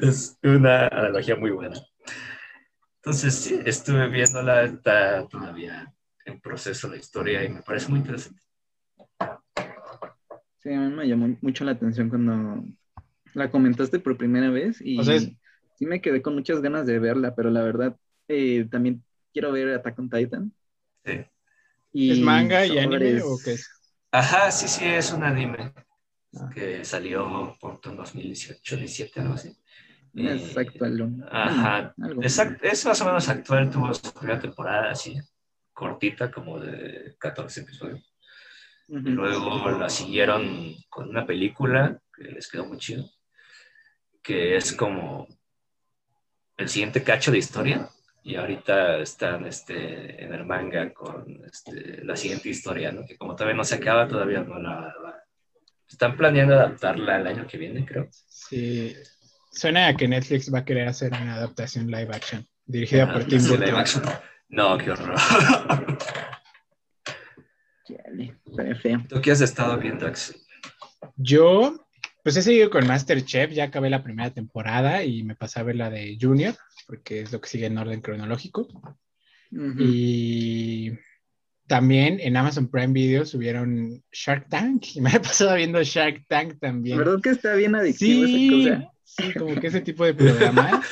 es 0.01 0.37
una 0.43 0.87
analogía 0.87 1.35
muy 1.35 1.51
buena. 1.51 1.79
Entonces, 2.97 3.33
sí, 3.35 3.59
estuve 3.65 4.07
viéndola, 4.09 4.63
está 4.63 5.27
todavía 5.27 5.93
en 6.25 6.39
proceso 6.39 6.87
la 6.87 6.97
historia 6.97 7.43
y 7.43 7.49
me 7.49 7.61
parece 7.61 7.89
muy 7.89 7.99
interesante. 7.99 8.41
Sí, 10.57 10.73
a 10.73 10.79
mí 10.79 10.93
me 10.93 11.07
llamó 11.07 11.37
mucho 11.41 11.63
la 11.63 11.71
atención 11.71 12.09
cuando 12.09 12.65
la 13.33 13.49
comentaste 13.49 13.99
por 13.99 14.17
primera 14.17 14.49
vez 14.49 14.81
y 14.81 15.01
sí 15.03 15.85
me 15.85 16.01
quedé 16.01 16.21
con 16.21 16.35
muchas 16.35 16.61
ganas 16.61 16.85
de 16.85 16.99
verla, 16.99 17.35
pero 17.35 17.49
la 17.49 17.63
verdad 17.63 17.95
eh, 18.27 18.67
también 18.69 19.03
quiero 19.31 19.51
ver 19.51 19.69
Attack 19.69 19.99
on 19.99 20.09
Titan. 20.09 20.53
Sí. 21.05 21.25
¿Es 21.93 22.19
manga 22.19 22.65
y 22.65 22.77
anime 22.77 23.21
o 23.21 23.37
qué 23.43 23.53
es? 23.53 23.69
Ajá, 24.11 24.51
sí, 24.51 24.67
sí, 24.67 24.85
es 24.85 25.13
un 25.13 25.23
anime 25.23 25.73
ah. 26.35 26.49
que 26.53 26.83
salió 26.83 27.55
por 27.59 27.79
en 27.83 27.95
2018, 27.95 28.77
17, 28.77 29.19
algo 29.21 29.33
así. 29.33 29.55
Es 30.13 30.57
actual. 30.57 31.27
Ajá, 31.31 31.93
es 32.21 32.85
más 32.85 33.01
o 33.01 33.05
menos 33.05 33.29
actual, 33.29 33.69
tuvo 33.69 33.93
su 33.93 34.11
primera 34.13 34.39
temporada 34.39 34.91
así, 34.91 35.19
cortita, 35.71 36.31
como 36.31 36.59
de 36.59 37.15
14 37.19 37.61
episodios. 37.61 38.13
Y 38.87 38.97
luego 38.97 39.69
la 39.69 39.87
siguieron 39.87 40.73
con 40.89 41.09
una 41.09 41.25
película 41.25 42.01
que 42.11 42.23
les 42.23 42.49
quedó 42.49 42.65
muy 42.65 42.77
chido, 42.79 43.07
que 44.23 44.55
es 44.55 44.73
como 44.73 45.27
el 46.57 46.69
siguiente 46.69 47.03
cacho 47.03 47.31
de 47.31 47.37
historia. 47.37 47.89
Y 48.23 48.35
ahorita 48.35 48.97
están 48.97 49.45
este, 49.45 50.23
en 50.23 50.33
el 50.33 50.45
manga 50.45 50.91
con 50.93 51.41
este, 51.45 52.03
la 52.03 52.15
siguiente 52.15 52.49
historia, 52.49 52.91
¿no? 52.91 53.05
que 53.05 53.17
como 53.17 53.35
todavía 53.35 53.55
no 53.55 53.63
se 53.63 53.75
acaba, 53.75 54.07
todavía 54.07 54.41
no 54.41 54.59
la, 54.59 54.93
Están 55.89 56.15
planeando 56.15 56.53
adaptarla 56.53 57.17
el 57.17 57.27
año 57.27 57.47
que 57.47 57.57
viene, 57.57 57.85
creo. 57.85 58.07
Sí, 58.11 58.95
suena 59.51 59.87
a 59.87 59.95
que 59.95 60.07
Netflix 60.07 60.53
va 60.53 60.59
a 60.59 60.65
querer 60.65 60.87
hacer 60.87 61.11
una 61.11 61.35
adaptación 61.35 61.87
live 61.87 62.09
action, 62.13 62.47
dirigida 62.65 63.03
ah, 63.03 63.13
por 63.13 63.25
Tim 63.25 63.41
Burton. 63.47 64.03
No, 64.49 64.77
qué 64.77 64.91
horror. 64.91 65.15
¿Tú 69.07 69.21
qué 69.21 69.31
has 69.31 69.41
estado 69.41 69.77
viendo, 69.77 70.07
Axel? 70.07 70.37
Yo, 71.15 71.85
pues 72.23 72.37
he 72.37 72.41
seguido 72.41 72.69
con 72.69 72.87
Masterchef, 72.87 73.51
ya 73.51 73.65
acabé 73.65 73.89
la 73.89 74.03
primera 74.03 74.31
temporada 74.31 75.03
y 75.03 75.23
me 75.23 75.35
pasé 75.35 75.59
a 75.59 75.63
ver 75.63 75.75
la 75.75 75.89
de 75.89 76.17
Junior, 76.19 76.55
porque 76.87 77.21
es 77.21 77.31
lo 77.31 77.41
que 77.41 77.49
sigue 77.49 77.65
en 77.65 77.77
orden 77.77 78.01
cronológico. 78.01 78.67
Y 79.51 80.91
también 81.69 82.19
en 82.19 82.35
Amazon 82.35 82.67
Prime 82.67 82.91
Video 82.91 83.25
subieron 83.25 84.03
Shark 84.11 84.49
Tank 84.49 84.87
y 84.95 85.01
me 85.01 85.09
he 85.15 85.19
pasado 85.19 85.55
viendo 85.55 85.81
Shark 85.83 86.25
Tank 86.27 86.59
también. 86.59 86.97
¿Verdad 86.97 87.21
que 87.21 87.29
está 87.29 87.53
bien 87.53 87.75
adictivo 87.75 88.25
sí, 88.25 88.65
esa 88.65 88.81
cosa? 88.81 88.93
Sí, 89.03 89.33
como 89.33 89.55
que 89.55 89.67
ese 89.67 89.81
tipo 89.81 90.03
de 90.03 90.13
programas 90.13 90.85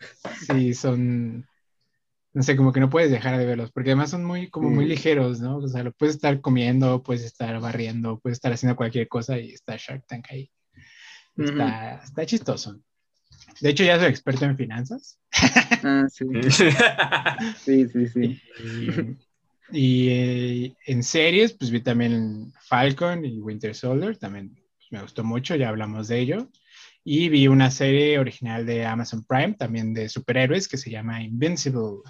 sí 0.48 0.74
son 0.74 1.46
no 2.32 2.42
sé, 2.42 2.56
como 2.56 2.72
que 2.72 2.80
no 2.80 2.90
puedes 2.90 3.12
dejar 3.12 3.38
de 3.38 3.46
verlos, 3.46 3.70
porque 3.70 3.90
además 3.90 4.10
son 4.10 4.24
muy, 4.24 4.50
como 4.50 4.68
muy 4.68 4.86
ligeros, 4.86 5.40
¿no? 5.40 5.58
O 5.58 5.68
sea, 5.68 5.84
lo 5.84 5.92
puedes 5.92 6.16
estar 6.16 6.40
comiendo, 6.40 7.00
puedes 7.04 7.22
estar 7.22 7.60
barriendo, 7.60 8.18
puedes 8.18 8.38
estar 8.38 8.52
haciendo 8.52 8.74
cualquier 8.74 9.06
cosa 9.06 9.38
y 9.38 9.52
está 9.52 9.76
Shark 9.76 10.04
Tank 10.08 10.26
ahí. 10.30 10.50
Está, 11.36 12.02
está 12.02 12.26
chistoso. 12.26 12.80
De 13.60 13.70
hecho, 13.70 13.84
ya 13.84 14.00
soy 14.00 14.08
experto 14.08 14.46
en 14.46 14.56
finanzas. 14.56 15.20
Ah, 15.84 16.06
sí. 16.10 16.24
sí, 17.64 17.88
sí, 17.88 18.08
sí. 18.08 18.42
Y, 18.58 19.16
eh, 19.72 20.74
en 20.86 21.02
series, 21.02 21.52
pues 21.52 21.70
vi 21.70 21.80
también 21.80 22.52
Falcon 22.60 23.24
y 23.24 23.40
Winter 23.40 23.74
Soldier, 23.74 24.16
también 24.16 24.54
pues, 24.54 24.86
me 24.90 25.02
gustó 25.02 25.24
mucho, 25.24 25.56
ya 25.56 25.68
hablamos 25.68 26.08
de 26.08 26.20
ello. 26.20 26.48
Y 27.02 27.28
vi 27.28 27.48
una 27.48 27.70
serie 27.70 28.18
original 28.18 28.64
de 28.64 28.86
Amazon 28.86 29.24
Prime, 29.24 29.54
también 29.54 29.92
de 29.92 30.08
superhéroes, 30.08 30.68
que 30.68 30.78
se 30.78 30.90
llama 30.90 31.22
Invincible. 31.22 32.00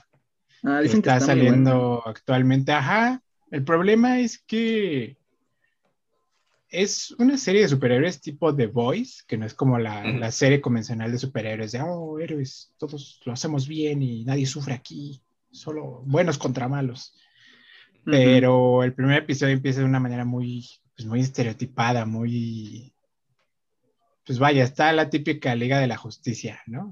Ah, 0.62 0.80
está, 0.82 1.20
saliendo 1.20 2.02
actualmente. 2.06 2.72
Ajá. 2.72 3.20
El 3.50 3.64
problema 3.64 4.20
es 4.20 4.38
que 4.38 5.18
es 6.74 7.12
una 7.18 7.38
serie 7.38 7.62
de 7.62 7.68
superhéroes 7.68 8.20
tipo 8.20 8.54
The 8.54 8.66
Voice, 8.66 9.22
que 9.26 9.36
no 9.36 9.46
es 9.46 9.54
como 9.54 9.78
la, 9.78 10.30
serie 10.32 10.60
convencional 10.60 11.12
de 11.12 11.18
superhéroes 11.18 11.72
de, 11.72 11.80
oh, 11.80 12.18
héroes, 12.18 12.72
todos 12.78 13.20
lo 13.24 13.32
hacemos 13.32 13.68
bien 13.68 14.02
y 14.02 14.24
nadie 14.24 14.46
sufre 14.46 14.74
aquí, 14.74 15.22
solo 15.50 16.02
buenos 16.04 16.38
contra 16.38 16.68
malos. 16.68 17.14
Pero 18.04 18.84
el 18.84 18.94
primer 18.94 19.18
episodio 19.18 19.54
empieza 19.54 19.80
de 19.80 19.86
una 19.86 20.00
manera 20.00 20.24
muy, 20.24 20.66
pues 20.96 21.06
muy 21.06 21.20
estereotipada, 21.20 22.04
muy... 22.06 22.92
Pues 24.26 24.38
vaya, 24.38 24.64
está 24.64 24.92
la 24.92 25.10
típica 25.10 25.54
Liga 25.54 25.78
de 25.78 25.86
la 25.86 25.96
Justicia, 25.96 26.62
¿no? 26.66 26.90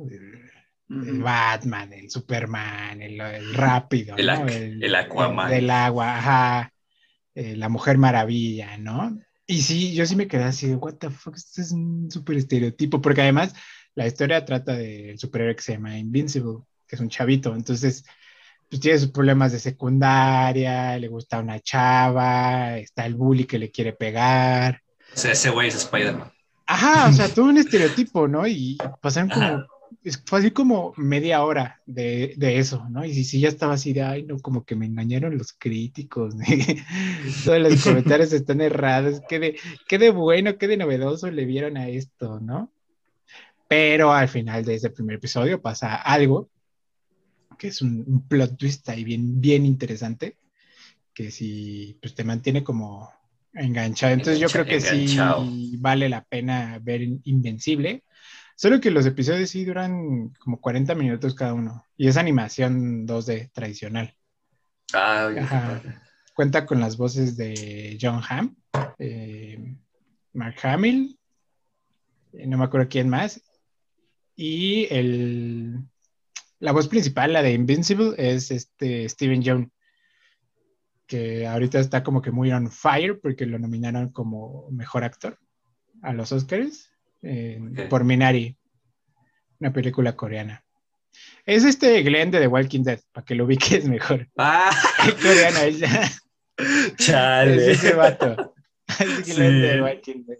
el 1.01 1.23
Batman, 1.23 1.93
el 1.93 2.11
Superman, 2.11 3.01
el, 3.01 3.55
rápido, 3.55 4.17
el, 4.17 4.27
¿no? 4.27 4.47
el, 4.47 4.95
Aquaman. 4.95 5.51
del 5.51 5.71
agua, 5.71 6.19
ajá, 6.19 6.73
eh, 7.35 7.57
la 7.57 7.69
Mujer 7.69 7.97
Maravilla, 7.99 8.77
¿no? 8.77 9.19
Y 9.47 9.63
sí, 9.63 9.95
yo 9.95 10.05
sí 10.07 10.17
me 10.17 10.29
quedé 10.29 10.45
así 10.45 10.69
de, 10.69 10.77
what 10.77 10.95
the 10.95 11.11
fuck, 11.11 11.37
este 11.37 11.63
es 11.63 11.73
un 11.73 12.11
súper 12.11 12.37
estereotipo, 12.37 13.01
porque 13.01 13.23
además 13.23 13.55
la 13.95 14.07
historia 14.07 14.45
trata 14.45 14.75
del 14.75 15.19
superhéroe 15.19 15.57
que 15.57 15.63
se 15.63 15.73
llama 15.73 15.99
Invincible, 15.99 16.59
que 16.87 16.97
es 16.97 17.01
un 17.01 17.09
chavito, 17.09 17.55
entonces, 17.55 18.05
pues 18.73 18.81
tiene 18.81 18.99
sus 18.99 19.11
problemas 19.11 19.53
de 19.53 19.59
secundaria, 19.59 20.99
le 20.99 21.07
gusta 21.09 21.41
una 21.41 21.61
chava, 21.61 22.79
está 22.79 23.05
el 23.05 23.17
bully 23.17 23.45
que 23.45 23.59
le 23.59 23.71
quiere 23.71 23.93
pegar. 23.93 24.81
O 25.15 25.19
sea, 25.19 25.33
ese 25.33 25.51
güey 25.51 25.69
es 25.69 25.75
Spider-Man. 25.75 26.33
Ajá, 26.65 27.11
o 27.11 27.13
sea, 27.13 27.29
todo 27.29 27.45
un 27.51 27.59
estereotipo, 27.59 28.27
¿no? 28.29 28.47
Y 28.47 28.79
pasaron 29.03 29.29
como 29.29 29.67
fue 30.25 30.39
así 30.39 30.51
como 30.53 30.95
media 30.97 31.45
hora 31.45 31.83
de, 31.85 32.33
de 32.39 32.59
eso, 32.59 32.89
¿no? 32.89 33.05
Y 33.05 33.13
si, 33.13 33.41
ya 33.41 33.51
estaba 33.51 33.75
así 33.75 33.93
de, 33.93 34.05
ay, 34.05 34.23
no, 34.23 34.39
como 34.39 34.65
que 34.65 34.75
me 34.75 34.87
engañaron 34.87 35.37
los 35.37 35.53
críticos, 35.53 36.35
todos 37.45 37.61
los 37.61 37.85
comentarios 37.85 38.33
están 38.33 38.63
errados, 38.63 39.21
qué 39.29 39.39
de, 39.39 39.59
qué 39.87 39.99
de 39.99 40.09
bueno, 40.09 40.57
qué 40.57 40.67
de 40.67 40.79
novedoso 40.79 41.31
le 41.31 41.45
vieron 41.45 41.77
a 41.77 41.91
esto, 41.91 42.41
¿no? 42.41 42.73
Pero 43.69 44.15
al 44.15 44.31
final 44.31 44.65
de 44.65 44.77
ese 44.77 44.89
primer 44.89 45.17
episodio 45.17 45.61
pasa 45.61 45.95
algo 45.95 46.49
que 47.63 47.69
es 47.69 47.81
un, 47.81 48.27
plot 48.27 48.57
twist 48.57 48.89
ahí 48.89 49.05
bien, 49.05 49.41
bien 49.41 49.65
interesante, 49.65 50.37
que 51.15 51.31
si 51.31 51.97
pues 52.03 52.13
te 52.13 52.25
mantiene 52.25 52.65
como 52.65 53.09
enganchado. 53.55 54.15
Entonces 54.15 54.41
yo 54.41 54.49
creo 54.49 54.65
que 54.65 54.81
sí 54.81 55.77
vale 55.79 56.09
la 56.09 56.25
pena 56.25 56.81
ver 56.83 57.03
Invencible 57.23 58.03
Solo 58.57 58.81
que 58.81 58.91
los 58.91 59.07
episodios 59.07 59.51
sí 59.51 59.65
duran 59.65 60.31
como 60.41 60.61
40 60.61 60.97
minutos 60.97 61.37
cada 61.37 61.55
uno. 61.55 61.85
Y 61.97 62.09
es 62.09 62.17
animación 62.17 63.07
2D 63.07 63.53
tradicional. 63.53 64.17
Ah, 64.93 65.81
cuenta 66.35 66.67
con 66.67 66.81
las 66.81 66.97
voces 66.97 67.37
de 67.37 67.97
John 68.01 68.21
Hamm, 68.29 68.57
eh, 68.99 69.77
Mark 70.33 70.57
Hamill, 70.65 71.17
eh, 72.33 72.47
no 72.49 72.59
me 72.59 72.65
acuerdo 72.65 72.89
quién 72.89 73.09
más, 73.09 73.41
y 74.35 74.87
el, 74.91 75.79
la 76.63 76.71
voz 76.71 76.87
principal, 76.87 77.33
la 77.33 77.43
de 77.43 77.53
Invincible, 77.53 78.15
es 78.17 78.53
este 78.53 79.09
Steven 79.09 79.43
Young, 79.43 79.69
que 81.09 81.45
ahorita 81.45 81.81
está 81.81 82.05
como 82.05 82.23
que 82.23 82.31
muy 82.31 82.53
on 82.53 82.71
fire 82.71 83.19
porque 83.21 83.47
lo 83.47 83.59
nominaron 83.59 84.13
como 84.13 84.71
mejor 84.71 85.03
actor 85.03 85.41
a 86.03 86.13
los 86.13 86.31
Oscars 86.31 86.89
por 87.91 88.05
Minari, 88.05 88.57
una 89.59 89.73
película 89.73 90.15
coreana. 90.15 90.65
Es 91.45 91.65
este 91.65 92.01
Glenn 92.05 92.31
de 92.31 92.39
The 92.39 92.47
Walking 92.47 92.85
Dead, 92.85 93.01
para 93.11 93.25
que 93.25 93.35
lo 93.35 93.45
ubiques 93.45 93.85
mejor. 93.87 94.29
Ah. 94.39 94.71
coreano, 95.21 95.59
ella. 95.63 96.09
Chale. 96.97 97.73
Es 97.73 97.79
ese 97.79 97.95
vato. 97.95 98.52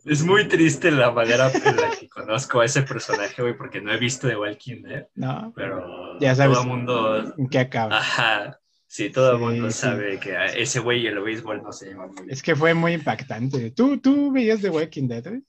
Es 0.05 0.25
muy 0.25 0.49
triste 0.49 0.91
la 0.91 1.11
manera 1.11 1.51
en 1.53 1.77
la 1.77 1.91
que 1.99 2.09
conozco 2.09 2.61
a 2.61 2.65
ese 2.65 2.83
personaje, 2.83 3.41
güey, 3.43 3.57
porque 3.57 3.81
no 3.81 3.93
he 3.93 3.99
visto 3.99 4.29
The 4.29 4.37
Walking 4.37 4.83
Dead. 4.83 5.07
No. 5.15 5.53
Pero 5.55 6.19
ya 6.21 6.35
sabes 6.35 6.57
todo 6.57 6.65
el 6.65 6.69
mundo. 6.69 7.35
¿En 7.37 7.49
qué 7.49 7.59
acaba? 7.61 7.99
Ajá. 7.99 8.59
Sí, 8.87 9.09
todo 9.09 9.33
el 9.33 9.39
mundo 9.39 9.71
sabe 9.71 10.21
que 10.21 10.37
ese 10.55 10.81
güey 10.81 11.01
y 11.01 11.07
el 11.07 11.19
béisbol 11.21 11.63
no 11.63 11.73
se 11.73 11.89
llaman 11.89 12.11
Es 12.29 12.43
que 12.43 12.55
fue 12.55 12.75
muy 12.75 12.93
impactante. 12.93 13.71
¿Tú, 13.71 13.99
tú 13.99 14.31
veías 14.31 14.61
The 14.61 14.69
Walking 14.69 15.09
Dead, 15.09 15.27
güey? 15.27 15.43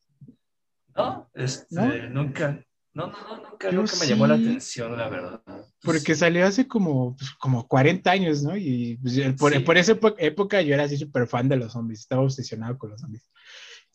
No, 0.96 1.30
este, 1.34 2.10
nunca. 2.10 2.63
No, 2.93 3.08
no, 3.08 3.13
no, 3.13 3.49
nunca, 3.49 3.71
nunca 3.71 3.93
me 3.99 4.08
llamó 4.08 4.27
la 4.27 4.36
atención, 4.36 4.95
la 4.95 5.10
verdad. 5.10 5.41
Porque 5.82 6.13
salió 6.13 6.45
hace 6.45 6.67
como, 6.67 7.15
pues, 7.15 7.32
como 7.32 7.67
40 7.67 8.12
años, 8.12 8.43
¿no? 8.43 8.56
Y 8.56 8.99
pues, 9.01 9.19
por, 9.63 9.77
esa 9.77 9.97
época 10.19 10.62
yo 10.62 10.75
era 10.75 10.84
así 10.84 10.97
súper 10.97 11.27
fan 11.27 11.49
de 11.49 11.56
los 11.56 11.73
zombies, 11.73 12.01
estaba 12.01 12.21
obsesionado 12.21 12.77
con 12.77 12.91
los 12.91 13.01
zombies. 13.01 13.29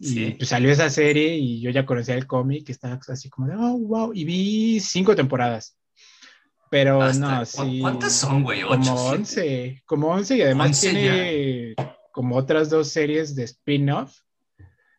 Y 0.00 0.30
pues 0.32 0.50
salió 0.50 0.70
esa 0.70 0.90
serie 0.90 1.36
y 1.36 1.60
yo 1.60 1.70
ya 1.70 1.84
conocía 1.84 2.14
el 2.14 2.26
cómic, 2.26 2.68
estaba 2.70 3.00
así 3.08 3.28
como 3.28 3.48
de, 3.48 3.56
oh, 3.56 3.78
wow, 3.78 4.12
y 4.14 4.24
vi 4.24 4.80
cinco 4.80 5.16
temporadas. 5.16 5.76
Pero 6.70 7.12
no, 7.14 7.44
sí. 7.44 7.78
¿Cuántas 7.80 8.12
son, 8.12 8.42
güey? 8.42 8.62
Como 8.62 8.94
11, 8.94 9.82
como 9.86 10.08
11 10.08 10.36
y 10.36 10.42
además 10.42 10.80
tiene 10.80 11.74
como 12.12 12.36
otras 12.36 12.68
dos 12.68 12.88
series 12.88 13.34
de 13.34 13.44
spin-off 13.44 14.20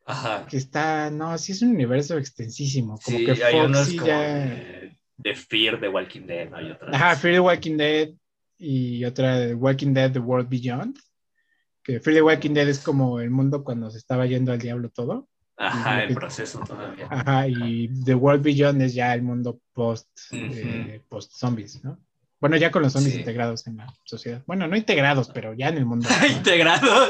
Ajá. 0.09 0.47
Que 0.47 0.57
está, 0.57 1.11
no, 1.11 1.37
sí 1.37 1.51
es 1.51 1.61
un 1.61 1.69
universo 1.69 2.17
extensísimo. 2.17 2.99
Como 3.03 3.17
sí, 3.19 3.25
que 3.25 3.35
Fox 3.35 3.45
hay 3.45 3.59
unos 3.59 3.93
ya... 3.93 4.19
de, 5.17 5.35
Fear 5.35 5.79
de 5.79 5.87
Walking 5.87 6.25
Dead, 6.25 6.49
¿no? 6.49 6.57
Hay 6.57 6.71
otras. 6.71 6.95
Ajá, 6.95 7.15
Fear 7.15 7.35
the 7.35 7.39
Walking 7.39 7.77
Dead 7.77 8.09
y 8.57 9.05
otra 9.05 9.37
de 9.37 9.53
Walking 9.53 9.93
Dead, 9.93 10.11
The 10.11 10.19
World 10.19 10.49
Beyond. 10.49 10.97
Que 11.83 11.99
Fear 11.99 12.15
the 12.15 12.21
Walking 12.23 12.53
Dead 12.55 12.67
es 12.67 12.79
como 12.79 13.19
el 13.19 13.29
mundo 13.29 13.63
cuando 13.63 13.91
se 13.91 13.99
estaba 13.99 14.25
yendo 14.25 14.51
al 14.51 14.57
diablo 14.57 14.89
todo. 14.89 15.29
Ajá, 15.57 16.03
el 16.03 16.15
proceso 16.15 16.59
todavía. 16.65 17.07
Ajá, 17.11 17.47
y 17.47 17.89
The 18.03 18.15
World 18.15 18.41
Beyond 18.41 18.81
es 18.81 18.95
ya 18.95 19.13
el 19.13 19.21
mundo 19.21 19.61
post, 19.73 20.09
eh, 20.31 21.03
post 21.07 21.33
zombies, 21.33 21.83
¿no? 21.83 21.99
Bueno, 22.39 22.55
ya 22.55 22.71
con 22.71 22.81
los 22.81 22.93
zombies 22.93 23.15
integrados 23.15 23.67
en 23.67 23.77
la 23.77 23.93
sociedad. 24.05 24.41
Bueno, 24.47 24.65
no 24.67 24.77
integrados, 24.77 25.29
pero 25.33 25.53
ya 25.53 25.67
en 25.67 25.77
el 25.77 25.85
mundo. 25.85 26.07
¿Integrados? 26.29 27.09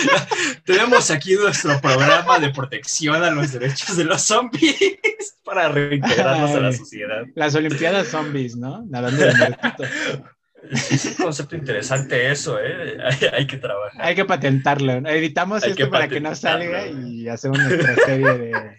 Tenemos 0.64 1.10
aquí 1.12 1.34
nuestro 1.34 1.80
programa 1.80 2.40
de 2.40 2.50
protección 2.50 3.22
a 3.22 3.30
los 3.30 3.52
derechos 3.52 3.96
de 3.96 4.04
los 4.04 4.22
zombies 4.22 4.76
para 5.44 5.68
reintegrarlos 5.68 6.50
a 6.50 6.60
la 6.60 6.72
sociedad. 6.72 7.22
Las 7.36 7.54
Olimpiadas 7.54 8.08
zombies, 8.08 8.56
¿no? 8.56 8.84
Nadando 8.86 9.24
de 9.24 9.34
muertito. 9.34 9.84
Es 10.70 11.04
un 11.06 11.14
concepto 11.14 11.56
interesante 11.56 12.30
eso, 12.30 12.58
¿eh? 12.60 12.98
Hay, 13.32 13.46
que 13.46 13.56
trabajar. 13.56 14.02
Hay 14.04 14.14
que 14.14 14.24
patentarlo. 14.24 14.92
Editamos 15.08 15.64
esto 15.64 15.88
para 15.88 16.08
que 16.08 16.20
no 16.20 16.34
salga 16.34 16.86
y 16.88 17.28
hacemos 17.28 17.58
nuestra 17.60 17.94
serie 18.04 18.38
de 18.38 18.78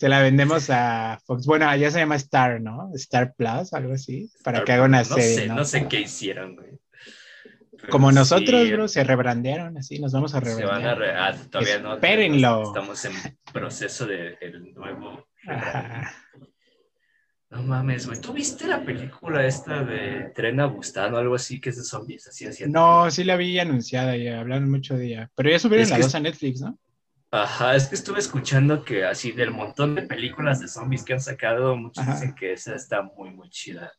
se 0.00 0.08
la 0.08 0.22
vendemos 0.22 0.70
a 0.70 1.20
Fox. 1.26 1.44
Bueno, 1.44 1.68
allá 1.68 1.90
se 1.90 1.98
llama 1.98 2.16
Star, 2.16 2.58
¿no? 2.62 2.90
Star 2.94 3.34
Plus, 3.34 3.74
algo 3.74 3.92
así, 3.92 4.32
para 4.42 4.64
que 4.64 4.72
haga 4.72 4.84
una 4.84 5.04
serie. 5.04 5.34
Sé, 5.34 5.46
¿no? 5.46 5.62
sé 5.62 5.88
qué 5.88 6.00
hicieron, 6.00 6.56
güey. 6.56 6.70
Como 7.90 8.10
nosotros, 8.10 8.70
bro, 8.70 8.88
se 8.88 9.04
rebrandearon, 9.04 9.76
así, 9.76 9.98
nos 9.98 10.12
vamos 10.12 10.34
a 10.34 10.40
rebrandear. 10.40 10.80
Se 10.80 10.86
van 10.86 10.86
a 10.86 10.94
re 10.94 11.10
ah, 11.12 11.36
todavía 11.50 11.80
no. 11.80 11.94
Espérenlo. 11.96 12.62
Estamos 12.62 13.04
en 13.04 13.12
proceso 13.52 14.06
de 14.06 14.38
el 14.40 14.72
nuevo. 14.72 15.28
No 17.50 17.62
mames, 17.64 18.06
güey. 18.06 18.20
¿Tú 18.20 18.32
viste 18.32 18.66
la 18.66 18.82
película 18.82 19.44
esta 19.44 19.82
de 19.82 20.30
Tren 20.34 20.60
a 20.60 20.66
Bustano 20.66 21.16
o 21.16 21.20
algo 21.20 21.34
así 21.34 21.60
que 21.60 21.70
es 21.70 21.76
de 21.76 21.82
zombies? 21.82 22.26
Así, 22.28 22.46
así. 22.46 22.64
No, 22.68 23.10
sí 23.10 23.24
la 23.24 23.36
vi 23.36 23.58
anunciada 23.58 24.16
y 24.16 24.28
hablaron 24.28 24.70
mucho 24.70 24.96
de 24.96 25.08
ella. 25.08 25.30
Pero 25.34 25.50
ya 25.50 25.58
subieron 25.58 25.90
la 25.90 25.98
dos 25.98 26.14
a 26.14 26.20
Netflix, 26.20 26.60
¿no? 26.60 26.78
Ajá, 27.32 27.76
es 27.76 27.86
que 27.86 27.94
estuve 27.94 28.18
escuchando 28.18 28.84
que 28.84 29.04
así 29.04 29.30
del 29.30 29.52
montón 29.52 29.94
de 29.94 30.02
películas 30.02 30.60
de 30.60 30.66
zombies 30.66 31.04
que 31.04 31.12
han 31.12 31.20
sacado, 31.20 31.76
muchos 31.76 32.04
dicen 32.04 32.34
que 32.34 32.52
esa 32.52 32.74
está 32.74 33.02
muy, 33.02 33.30
muy 33.30 33.48
chida. 33.50 33.92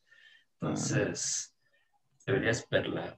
Entonces, 0.59 1.55
deberías 2.25 2.67
verla. 2.69 3.17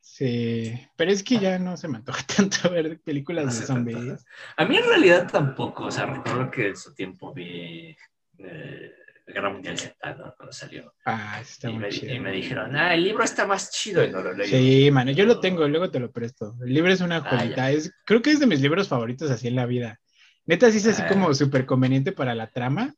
Sí, 0.00 0.74
pero 0.96 1.12
es 1.12 1.22
que 1.22 1.38
ya 1.38 1.58
no 1.58 1.76
se 1.76 1.88
me 1.88 1.98
antoja 1.98 2.22
tanto 2.36 2.70
ver 2.70 3.00
películas 3.00 3.60
de 3.60 3.66
zombies. 3.66 4.24
A 4.56 4.64
mí 4.64 4.76
en 4.76 4.84
realidad 4.84 5.30
tampoco, 5.30 5.84
o 5.84 5.90
sea, 5.90 6.06
recuerdo 6.06 6.50
que 6.50 6.68
en 6.68 6.76
su 6.76 6.94
tiempo 6.94 7.34
vi 7.34 7.96
eh, 8.38 8.94
Guerra 9.32 9.50
Mundial 9.50 9.78
Z, 9.78 10.14
¿no? 10.14 10.34
Cuando 10.36 10.52
salió. 10.52 10.94
Ah, 11.04 11.38
está 11.40 11.70
muy 11.70 11.88
chido. 11.88 12.14
Y 12.14 12.20
me 12.20 12.32
dijeron, 12.32 12.76
ah, 12.76 12.94
el 12.94 13.04
libro 13.04 13.24
está 13.24 13.46
más 13.46 13.70
chido 13.70 14.04
y 14.04 14.10
no 14.10 14.22
lo 14.22 14.32
leí. 14.32 14.48
Sí, 14.48 14.90
mano, 14.90 15.10
yo 15.12 15.24
lo 15.24 15.40
tengo, 15.40 15.66
luego 15.68 15.90
te 15.90 16.00
lo 16.00 16.10
presto. 16.10 16.56
El 16.64 16.74
libro 16.74 16.92
es 16.92 17.00
una 17.00 17.16
ah, 17.16 17.28
joyita, 17.30 17.70
es, 17.70 17.92
creo 18.04 18.22
que 18.22 18.30
es 18.30 18.40
de 18.40 18.46
mis 18.46 18.60
libros 18.60 18.88
favoritos 18.88 19.30
así 19.30 19.48
en 19.48 19.56
la 19.56 19.66
vida. 19.66 20.00
Neta, 20.46 20.70
sí 20.70 20.78
es 20.78 20.86
así 20.86 21.02
como 21.08 21.30
ah. 21.30 21.34
súper 21.34 21.66
conveniente 21.66 22.12
para 22.12 22.34
la 22.34 22.50
trama, 22.50 22.94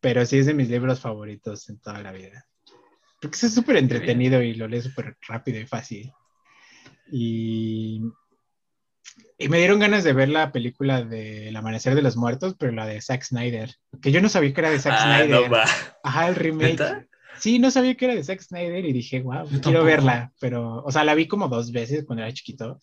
pero 0.00 0.24
sí 0.26 0.38
es 0.38 0.46
de 0.46 0.54
mis 0.54 0.68
libros 0.68 1.00
favoritos 1.00 1.68
en 1.68 1.80
toda 1.80 2.02
la 2.02 2.12
vida. 2.12 2.46
Porque 3.20 3.36
es 3.40 3.54
súper 3.54 3.76
entretenido 3.76 4.42
y 4.42 4.54
lo 4.54 4.66
lees 4.66 4.84
súper 4.84 5.16
rápido 5.28 5.60
y 5.60 5.66
fácil. 5.66 6.12
Y 7.10 8.02
y 9.38 9.48
me 9.48 9.58
dieron 9.58 9.80
ganas 9.80 10.04
de 10.04 10.12
ver 10.12 10.28
la 10.28 10.52
película 10.52 11.02
de 11.02 11.48
El 11.48 11.56
Amanecer 11.56 11.94
de 11.94 12.02
los 12.02 12.16
Muertos, 12.16 12.54
pero 12.58 12.72
la 12.72 12.86
de 12.86 13.00
Zack 13.00 13.24
Snyder. 13.24 13.74
Que 14.00 14.12
yo 14.12 14.20
no 14.20 14.28
sabía 14.28 14.52
que 14.52 14.60
era 14.60 14.70
de 14.70 14.78
Zack 14.78 14.94
ah, 14.96 15.02
Snyder. 15.02 15.50
No 15.50 15.56
Ajá, 16.04 16.28
el 16.28 16.34
remake. 16.36 17.08
Sí, 17.38 17.58
no 17.58 17.70
sabía 17.70 17.96
que 17.96 18.04
era 18.04 18.14
de 18.14 18.22
Zack 18.22 18.40
Snyder 18.40 18.84
y 18.84 18.92
dije, 18.92 19.20
wow, 19.20 19.48
quiero 19.62 19.84
verla. 19.84 20.32
Pero, 20.40 20.82
o 20.84 20.92
sea, 20.92 21.02
la 21.02 21.14
vi 21.14 21.26
como 21.26 21.48
dos 21.48 21.72
veces 21.72 22.04
cuando 22.04 22.22
era 22.22 22.32
chiquito. 22.32 22.80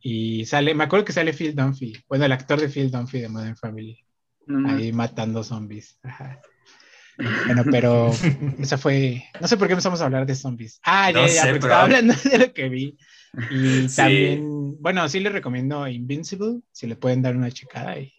Y 0.00 0.46
sale, 0.46 0.74
me 0.74 0.84
acuerdo 0.84 1.04
que 1.04 1.12
sale 1.12 1.32
Phil 1.32 1.54
Dunphy. 1.54 1.92
Bueno, 2.08 2.24
el 2.24 2.32
actor 2.32 2.60
de 2.60 2.68
Phil 2.68 2.90
Dunphy 2.90 3.20
de 3.20 3.28
Modern 3.28 3.56
Family. 3.56 3.98
Ahí 4.66 4.92
matando 4.92 5.42
zombies. 5.42 5.98
Ajá. 6.02 6.40
Bueno, 7.18 7.64
pero 7.70 8.10
esa 8.60 8.78
fue. 8.78 9.24
No 9.40 9.48
sé 9.48 9.56
por 9.56 9.66
qué 9.66 9.72
empezamos 9.72 10.00
a 10.00 10.04
hablar 10.04 10.26
de 10.26 10.34
zombies. 10.34 10.80
Ah, 10.84 11.10
ya, 11.10 11.26
ya, 11.26 11.42
porque 11.42 11.58
estaba 11.58 11.82
hablando 11.82 12.14
de 12.24 12.38
lo 12.38 12.52
que 12.52 12.68
vi. 12.68 12.96
Y 13.50 13.88
también, 13.88 14.55
bueno, 14.80 15.08
sí 15.08 15.20
les 15.20 15.32
recomiendo 15.32 15.86
Invincible, 15.86 16.60
si 16.72 16.86
le 16.86 16.96
pueden 16.96 17.22
dar 17.22 17.36
una 17.36 17.50
checada 17.50 17.98
y 17.98 18.12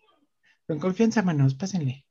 con 0.67 0.80
confianza, 0.80 1.22
manos, 1.22 1.56
pásenle. 1.56 2.06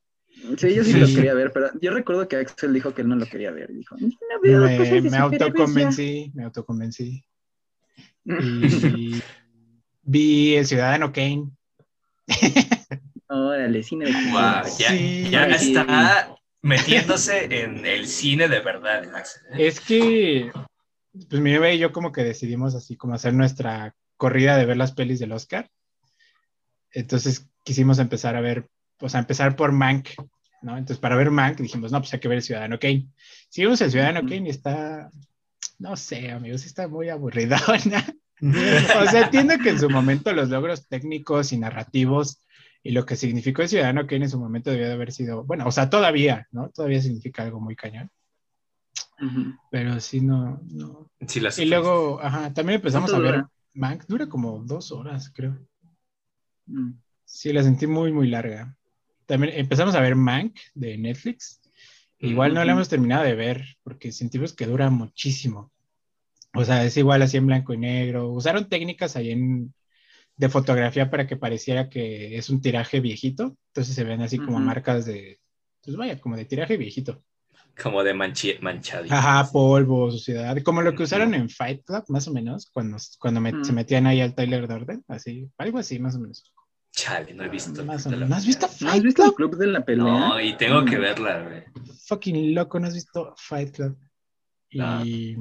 Sí, 0.57 0.73
yo 0.73 0.83
sí, 0.83 0.93
lo 0.93 1.07
quería 1.07 1.33
ver, 1.33 1.51
pero 1.51 1.69
yo 1.81 1.91
recuerdo 1.91 2.27
que 2.27 2.35
Axel 2.35 2.73
dijo 2.73 2.93
que 2.93 3.01
él 3.01 3.09
no 3.09 3.15
lo 3.15 3.25
quería 3.25 3.51
ver. 3.51 3.73
Dijo, 3.73 3.95
no 3.99 4.41
veo 4.41 4.61
me, 4.61 5.01
me 5.01 5.17
autoconvencí, 5.17 6.31
me 6.33 6.43
autoconvencí. 6.43 7.23
Y 8.29 9.21
vi 10.03 10.55
El 10.55 10.65
Ciudadano 10.65 11.13
Kane. 11.13 11.49
Órale, 13.29 13.83
cine 13.83 14.05
de 14.05 14.11
wow, 14.31 14.63
ya, 14.77 14.93
ya 14.93 15.45
está 15.47 16.35
metiéndose 16.61 17.45
en 17.45 17.85
el 17.85 18.05
cine 18.07 18.49
de 18.49 18.59
verdad, 18.59 19.03
Axel. 19.15 19.43
¿eh? 19.53 19.67
Es 19.67 19.79
que 19.79 20.51
pues 21.29 21.41
mi 21.41 21.51
bebé 21.51 21.75
y 21.75 21.79
yo 21.79 21.91
como 21.91 22.11
que 22.11 22.23
decidimos 22.23 22.75
así 22.75 22.95
como 22.95 23.13
hacer 23.13 23.33
nuestra 23.33 23.95
corrida 24.17 24.57
de 24.57 24.65
ver 24.65 24.77
las 24.77 24.91
pelis 24.91 25.19
del 25.19 25.31
Oscar. 25.31 25.69
Entonces 26.91 27.49
quisimos 27.63 27.99
empezar 27.99 28.35
a 28.35 28.41
ver, 28.41 28.67
pues 28.97 29.15
a 29.15 29.19
empezar 29.19 29.55
por 29.55 29.71
Mank, 29.71 30.09
¿no? 30.61 30.77
Entonces 30.77 30.99
para 30.99 31.15
ver 31.15 31.31
Mank 31.31 31.59
dijimos, 31.59 31.91
no, 31.91 31.99
pues 31.99 32.13
hay 32.13 32.19
que 32.19 32.27
ver 32.27 32.37
el 32.37 32.43
Ciudadano 32.43 32.79
Kane. 32.79 33.07
Si 33.49 33.63
vemos 33.63 33.79
el 33.81 33.91
Ciudadano 33.91 34.21
Kane 34.21 34.47
y 34.47 34.49
está, 34.49 35.09
no 35.79 35.95
sé, 35.95 36.31
amigos, 36.31 36.65
está 36.65 36.87
muy 36.87 37.09
aburrido, 37.09 37.55
o 38.39 39.09
sea, 39.09 39.23
entiendo 39.23 39.57
que 39.61 39.69
en 39.69 39.79
su 39.79 39.89
momento 39.89 40.31
los 40.33 40.49
logros 40.49 40.87
técnicos 40.87 41.51
y 41.53 41.57
narrativos 41.57 42.41
y 42.83 42.91
lo 42.91 43.05
que 43.05 43.15
significó 43.15 43.61
el 43.61 43.69
Ciudadano 43.69 44.07
Kane 44.07 44.25
en 44.25 44.31
su 44.31 44.39
momento 44.39 44.71
debió 44.71 44.87
de 44.87 44.93
haber 44.93 45.11
sido, 45.11 45.43
bueno, 45.43 45.65
o 45.67 45.71
sea, 45.71 45.89
todavía, 45.89 46.47
¿no? 46.51 46.69
Todavía 46.69 47.01
significa 47.01 47.43
algo 47.43 47.59
muy 47.59 47.75
cañón. 47.75 48.09
Pero 49.71 49.99
sí, 49.99 50.21
no. 50.21 50.61
no. 50.63 51.09
y 51.57 51.65
luego, 51.65 52.19
ajá, 52.21 52.53
también 52.53 52.75
empezamos 52.75 53.11
a 53.13 53.19
ver 53.19 53.43
Mank. 53.77 54.05
Dura 54.07 54.27
como 54.27 54.59
dos 54.63 54.91
horas, 54.91 55.31
creo. 55.33 55.57
Mm. 56.65 56.93
Sí, 57.23 57.53
la 57.53 57.63
sentí 57.63 57.87
muy, 57.87 58.11
muy 58.11 58.27
larga. 58.27 58.75
También 59.25 59.53
empezamos 59.55 59.95
a 59.95 60.01
ver 60.01 60.15
Mank 60.15 60.55
de 60.73 60.97
Netflix. 60.97 61.61
Igual 62.19 62.55
no 62.55 62.63
la 62.63 62.71
hemos 62.71 62.89
terminado 62.89 63.23
de 63.23 63.35
ver 63.35 63.77
porque 63.83 64.11
sentimos 64.11 64.53
que 64.53 64.65
dura 64.65 64.89
muchísimo. 64.89 65.71
O 66.55 66.65
sea, 66.65 66.83
es 66.83 66.97
igual 66.97 67.21
así 67.21 67.37
en 67.37 67.45
blanco 67.45 67.73
y 67.73 67.77
negro. 67.77 68.31
Usaron 68.31 68.67
técnicas 68.67 69.15
ahí 69.15 69.29
en, 69.29 69.73
de 70.35 70.49
fotografía 70.49 71.11
para 71.11 71.27
que 71.27 71.37
pareciera 71.37 71.89
que 71.89 72.37
es 72.37 72.49
un 72.49 72.61
tiraje 72.61 72.99
viejito. 72.99 73.55
Entonces 73.67 73.93
se 73.93 74.03
ven 74.03 74.21
así 74.21 74.39
como 74.39 74.59
marcas 74.59 75.05
de, 75.05 75.39
pues 75.83 75.95
vaya, 75.95 76.19
como 76.19 76.35
de 76.35 76.45
tiraje 76.45 76.77
viejito. 76.77 77.23
Como 77.81 78.03
de 78.03 78.13
manchado. 78.13 79.05
Ajá, 79.09 79.49
polvo, 79.51 80.11
suciedad. 80.11 80.57
Como 80.63 80.81
lo 80.81 80.95
que 80.95 81.03
usaron 81.03 81.33
en 81.33 81.49
Fight 81.49 81.83
Club, 81.85 82.03
más 82.09 82.27
o 82.27 82.33
menos, 82.33 82.69
cuando, 82.71 82.97
cuando 83.19 83.63
se 83.63 83.73
metían 83.73 84.07
ahí 84.07 84.21
al 84.21 84.33
Tyler 84.33 84.67
Durden, 84.67 85.03
así, 85.07 85.47
algo 85.57 85.77
así, 85.77 85.99
más 85.99 86.15
o 86.15 86.19
menos. 86.19 86.51
Chale, 86.91 87.33
no 87.33 87.43
he 87.43 87.49
visto. 87.49 87.83
¿No 87.83 87.93
has 87.93 88.45
visto 88.45 88.67
Fight 88.67 88.81
¿No 88.81 88.89
has 88.89 89.03
visto 89.03 89.25
el 89.25 89.33
Club 89.33 89.57
de 89.57 89.67
la 89.67 89.85
Pelea? 89.85 90.03
No, 90.03 90.41
y 90.41 90.57
tengo 90.57 90.83
que 90.83 90.97
verla, 90.97 91.43
güey. 91.43 91.63
Fucking 92.07 92.55
loco, 92.55 92.79
¿no 92.79 92.87
has 92.87 92.95
visto 92.95 93.35
Fight 93.37 93.75
Club? 93.75 93.97
Y... 94.71 95.35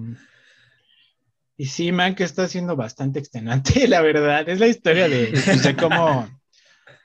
Y 1.59 1.65
sí, 1.65 1.91
man, 1.91 2.15
que 2.15 2.25
está 2.25 2.47
siendo 2.49 2.77
bastante 2.77 3.19
extenuante, 3.19 3.89
la 3.89 4.03
verdad. 4.03 4.47
Es 4.49 4.61
la 4.61 4.67
historia 4.67 5.09
de, 5.09 5.29
pues, 5.29 5.75
cómo, 5.81 6.29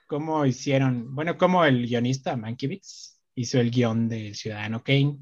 cómo 0.08 0.46
hicieron, 0.46 1.16
bueno, 1.16 1.38
cómo 1.38 1.64
el 1.64 1.88
guionista, 1.88 2.36
Mankiewicz, 2.36 3.11
hizo 3.36 3.60
el 3.60 3.72
guion 3.72 4.08
del 4.08 4.36
Ciudadano 4.36 4.84
Kane. 4.84 5.18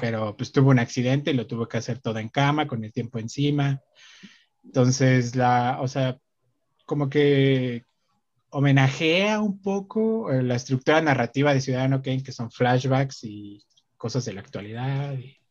Pero 0.00 0.36
pues 0.36 0.52
tuvo 0.52 0.70
un 0.70 0.78
accidente 0.78 1.30
y 1.30 1.34
lo 1.34 1.46
tuvo 1.46 1.68
que 1.68 1.78
hacer 1.78 2.00
todo 2.00 2.18
en 2.18 2.28
cama, 2.28 2.66
con 2.66 2.84
el 2.84 2.92
tiempo 2.92 3.18
encima. 3.18 3.80
Entonces, 4.64 5.36
la, 5.36 5.78
o 5.80 5.88
sea, 5.88 6.18
como 6.86 7.08
que 7.08 7.84
homenajea 8.50 9.40
un 9.40 9.60
poco 9.60 10.30
eh, 10.30 10.42
la 10.42 10.56
estructura 10.56 11.00
narrativa 11.00 11.52
de 11.52 11.60
Ciudadano 11.60 12.02
Kane, 12.02 12.22
que 12.22 12.32
son 12.32 12.50
flashbacks 12.50 13.24
y 13.24 13.64
cosas 13.96 14.24
de 14.24 14.32
la 14.34 14.40
actualidad. 14.40 15.14
Y, 15.18 15.42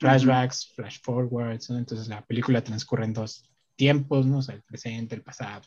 flashbacks, 0.00 0.72
flash 0.74 0.98
forwards, 1.02 1.68
entonces 1.70 2.08
la 2.08 2.24
película 2.24 2.64
transcurre 2.64 3.04
en 3.04 3.12
dos 3.12 3.52
tiempos, 3.76 4.26
¿no? 4.26 4.40
el 4.48 4.62
presente, 4.62 5.14
el 5.14 5.22
pasado. 5.22 5.62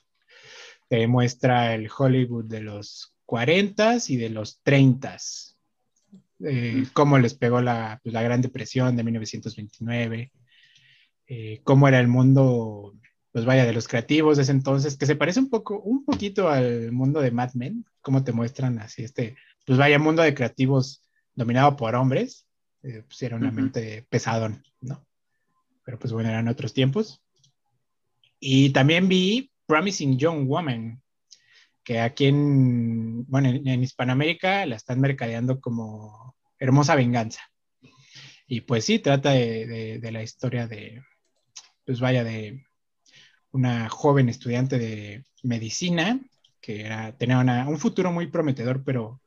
Te 0.89 1.07
muestra 1.07 1.75
el 1.75 1.89
Hollywood 1.95 2.45
de 2.45 2.61
los 2.61 3.12
40 3.25 3.97
y 4.07 4.17
de 4.17 4.29
los 4.29 4.61
30 4.63 5.17
eh, 6.45 6.85
cómo 6.93 7.17
les 7.19 7.33
pegó 7.35 7.61
la, 7.61 7.99
pues, 8.03 8.13
la, 8.13 8.21
Gran 8.21 8.41
Depresión 8.41 8.95
de 8.95 9.03
1929, 9.03 10.31
eh, 11.27 11.61
cómo 11.63 11.87
era 11.87 11.99
el 11.99 12.07
mundo, 12.07 12.93
pues 13.31 13.45
vaya, 13.45 13.65
de 13.65 13.73
los 13.73 13.87
creativos 13.87 14.37
de 14.37 14.43
ese 14.43 14.51
entonces, 14.51 14.97
que 14.97 15.05
se 15.05 15.15
parece 15.15 15.39
un 15.39 15.49
poco, 15.49 15.79
un 15.79 16.03
poquito 16.03 16.49
al 16.49 16.91
mundo 16.91 17.21
de 17.21 17.31
Mad 17.31 17.53
Men, 17.53 17.85
cómo 18.01 18.23
te 18.23 18.33
muestran 18.33 18.79
así 18.79 19.03
este, 19.03 19.37
pues 19.65 19.77
vaya, 19.77 19.99
mundo 19.99 20.21
de 20.21 20.33
creativos 20.33 21.01
dominado 21.33 21.77
por 21.77 21.95
hombres, 21.95 22.45
eh, 22.83 23.03
pues 23.07 23.21
era 23.21 23.37
una 23.37 23.51
mente 23.51 24.05
pesadón, 24.09 24.63
¿no? 24.81 25.05
Pero 25.85 25.97
pues 25.97 26.11
bueno, 26.11 26.29
eran 26.29 26.47
otros 26.49 26.73
tiempos. 26.73 27.21
Y 28.39 28.71
también 28.71 29.07
vi 29.07 29.51
Promising 29.65 30.17
Young 30.17 30.47
Woman, 30.47 31.01
que 31.83 31.99
aquí 31.99 32.25
en, 32.27 33.25
bueno, 33.25 33.49
en, 33.49 33.83
Hispanoamérica 33.83 34.65
la 34.65 34.75
están 34.75 35.01
mercadeando 35.01 35.59
como 35.59 36.35
Hermosa 36.59 36.95
Venganza. 36.95 37.41
Y 38.47 38.61
pues 38.61 38.85
sí, 38.85 38.99
trata 38.99 39.31
de, 39.31 39.99
la 40.11 40.23
historia 40.23 40.67
de, 40.67 41.01
pues 41.85 41.99
vaya, 41.99 42.23
de 42.23 42.65
una 43.51 43.89
joven 43.89 44.29
estudiante 44.29 44.79
de 44.79 45.23
medicina 45.43 46.19
que 46.61 47.13
tenía 47.17 47.39
un 47.39 47.79
futuro 47.79 48.11
muy 48.11 48.27
prometedor, 48.27 48.83
pero 48.83 49.21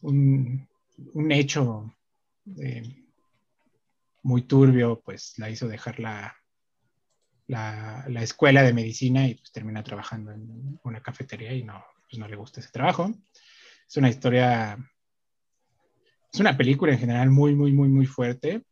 un, 0.00 0.68
un 1.14 1.32
hecho 1.32 1.94
muy 4.22 4.42
turbio, 4.42 5.00
pues 5.00 5.34
la 5.38 5.50
hizo 5.50 5.68
dejar 5.68 6.00
la, 6.00 6.39
la, 7.50 8.22
escuela 8.22 8.62
de 8.62 8.72
medicina 8.72 9.26
y 9.26 9.34
pues 9.34 9.50
termina 9.50 9.82
trabajando 9.82 10.32
en 10.32 10.78
una 10.84 11.02
cafetería 11.02 11.52
y 11.52 11.64
no, 11.64 11.84
pues, 12.08 12.18
no 12.18 12.28
le 12.28 12.36
gusta 12.36 12.60
ese 12.60 12.70
trabajo. 12.70 13.12
Es 13.88 13.96
una 13.96 14.08
historia, 14.08 14.78
es 16.32 16.40
una 16.40 16.56
película 16.56 16.92
en 16.92 16.98
general 16.98 17.30
muy, 17.30 17.54
muy, 17.54 17.72
muy, 17.72 17.88
muy 17.88 18.06
fuerte. 18.06 18.62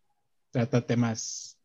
Trata 0.50 0.86
temas... 0.86 1.58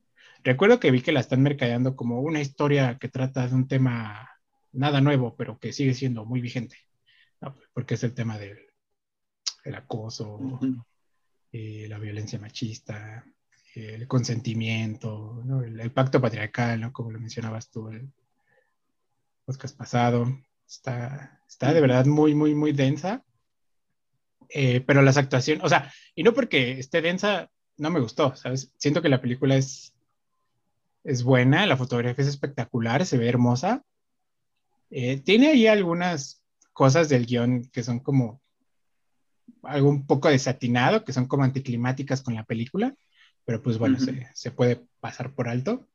Recuerdo 0.43 0.79
que 0.79 0.91
vi 0.91 1.01
que 1.01 1.11
la 1.13 1.21
están 1.21 1.41
mercadeando 1.41 1.95
como 1.95 2.19
una 2.21 2.41
historia 2.41 2.97
que 2.99 3.07
trata 3.07 3.47
de 3.47 3.55
un 3.55 3.67
tema 3.67 4.29
nada 4.73 4.99
nuevo, 4.99 5.35
pero 5.37 5.59
que 5.59 5.71
sigue 5.71 5.93
siendo 5.93 6.25
muy 6.25 6.41
vigente, 6.41 6.77
porque 7.73 7.93
es 7.93 8.03
el 8.03 8.13
tema 8.13 8.37
del 8.37 8.57
el 9.63 9.75
acoso, 9.75 10.59
eh, 11.53 11.85
la 11.87 11.97
violencia 11.97 12.37
machista, 12.39 13.23
el 13.75 14.07
consentimiento, 14.07 15.43
el, 15.65 15.91
pacto 15.91 16.21
patriarcal, 16.21 16.81
¿no? 16.81 16.93
como 16.93 17.11
lo 17.11 17.19
mencionabas 17.19 17.69
tú 17.69 17.89
el 17.89 18.11
podcast 19.45 19.77
pasado. 19.77 20.25
Está, 20.67 21.41
está 21.47 21.73
de 21.73 21.81
verdad 21.81 22.05
muy, 22.05 22.35
muy, 22.35 22.55
muy 22.55 22.71
densa. 22.71 23.23
Eh, 24.49 24.81
pero 24.81 25.01
las 25.01 25.17
actuaciones, 25.17 25.63
o 25.63 25.69
sea, 25.69 25.91
y 26.13 26.23
no 26.23 26.33
porque 26.33 26.79
esté 26.79 27.01
densa, 27.01 27.49
no 27.77 27.89
me 27.89 27.99
gustó, 27.99 28.35
¿sabes? 28.35 28.71
Siento 28.77 29.01
que 29.01 29.09
la 29.09 29.21
película 29.21 29.55
es, 29.55 29.95
es 31.03 31.23
buena, 31.23 31.65
la 31.65 31.77
fotografía 31.77 32.23
es 32.23 32.29
espectacular, 32.29 33.05
se 33.05 33.17
ve 33.17 33.27
hermosa. 33.27 33.83
Eh, 34.91 35.19
tiene 35.21 35.47
ahí 35.47 35.65
algunas 35.65 36.43
cosas 36.71 37.09
del 37.09 37.25
guion 37.25 37.65
que 37.65 37.81
son 37.81 37.99
como 37.99 38.41
algo 39.63 39.89
un 39.89 40.05
poco 40.05 40.29
desatinado, 40.29 41.03
que 41.03 41.13
son 41.13 41.25
como 41.25 41.43
anticlimáticas 41.43 42.21
con 42.21 42.35
la 42.35 42.43
película, 42.43 42.95
pero 43.45 43.61
pues 43.61 43.77
bueno, 43.77 43.97
se, 44.33 44.51
puede 44.51 44.85
pasar 44.99 45.33
por 45.33 45.49
alto. 45.49 45.87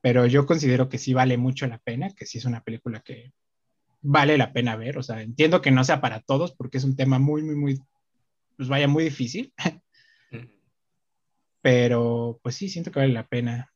Pero 0.00 0.26
yo 0.26 0.46
considero 0.46 0.88
que 0.88 0.98
sí 0.98 1.14
vale 1.14 1.36
mucho 1.36 1.66
la 1.66 1.78
pena, 1.78 2.10
que 2.10 2.26
sí 2.26 2.38
es 2.38 2.44
una 2.44 2.62
película 2.62 3.00
que 3.00 3.32
vale 4.02 4.36
la 4.36 4.52
pena 4.52 4.76
ver. 4.76 4.98
O 4.98 5.02
sea, 5.02 5.22
entiendo 5.22 5.62
que 5.62 5.70
no 5.70 5.84
sea 5.84 6.00
para 6.00 6.20
todos 6.20 6.54
porque 6.54 6.78
es 6.78 6.84
un 6.84 6.96
tema 6.96 7.18
muy, 7.18 7.42
muy, 7.42 7.56
muy, 7.56 7.80
pues 8.56 8.68
vaya, 8.68 8.88
muy 8.88 9.04
difícil. 9.04 9.52
pero 11.62 12.38
pues 12.42 12.54
sí, 12.54 12.68
siento 12.68 12.92
que 12.92 13.00
vale 13.00 13.12
la 13.12 13.26
pena. 13.26 13.72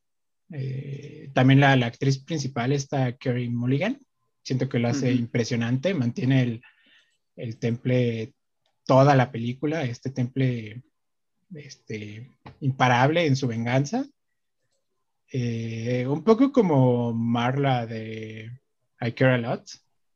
Eh, 0.53 1.29
también 1.33 1.59
la, 1.59 1.73
actriz 1.73 2.23
principal 2.23 2.71
está 2.71 3.17
Kerry 3.17 3.49
Mulligan. 3.49 3.99
Siento 4.43 4.69
que 4.69 4.79
lo 4.79 4.87
hace 4.87 5.11
impresionante, 5.11 5.93
mantiene 5.93 6.41
el, 6.41 6.61
el 7.35 7.59
temple 7.59 8.33
toda 8.85 9.15
la 9.15 9.31
película, 9.31 9.83
este 9.83 10.09
temple 10.09 10.81
este, 11.55 12.31
imparable 12.59 13.25
en 13.25 13.35
su 13.35 13.47
venganza. 13.47 14.05
Eh, 15.31 16.05
un 16.07 16.23
poco 16.23 16.51
como 16.51 17.13
Marla 17.13 17.85
de 17.85 18.59
I 18.99 19.11
Care 19.13 19.35
a 19.35 19.37
Lot, 19.37 19.69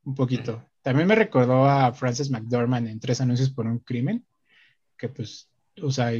un 0.03 0.15
poquito. 0.15 0.63
También 0.81 1.07
me 1.07 1.15
recordó 1.15 1.65
a 1.65 1.93
Frances 1.93 2.29
McDormand 2.29 2.87
en 2.87 2.99
Tres 2.99 3.21
Anuncios 3.21 3.49
por 3.49 3.65
un 3.65 3.79
Crimen, 3.79 4.25
que 4.97 5.09
pues, 5.09 5.49
o 5.81 5.91
sea, 5.91 6.11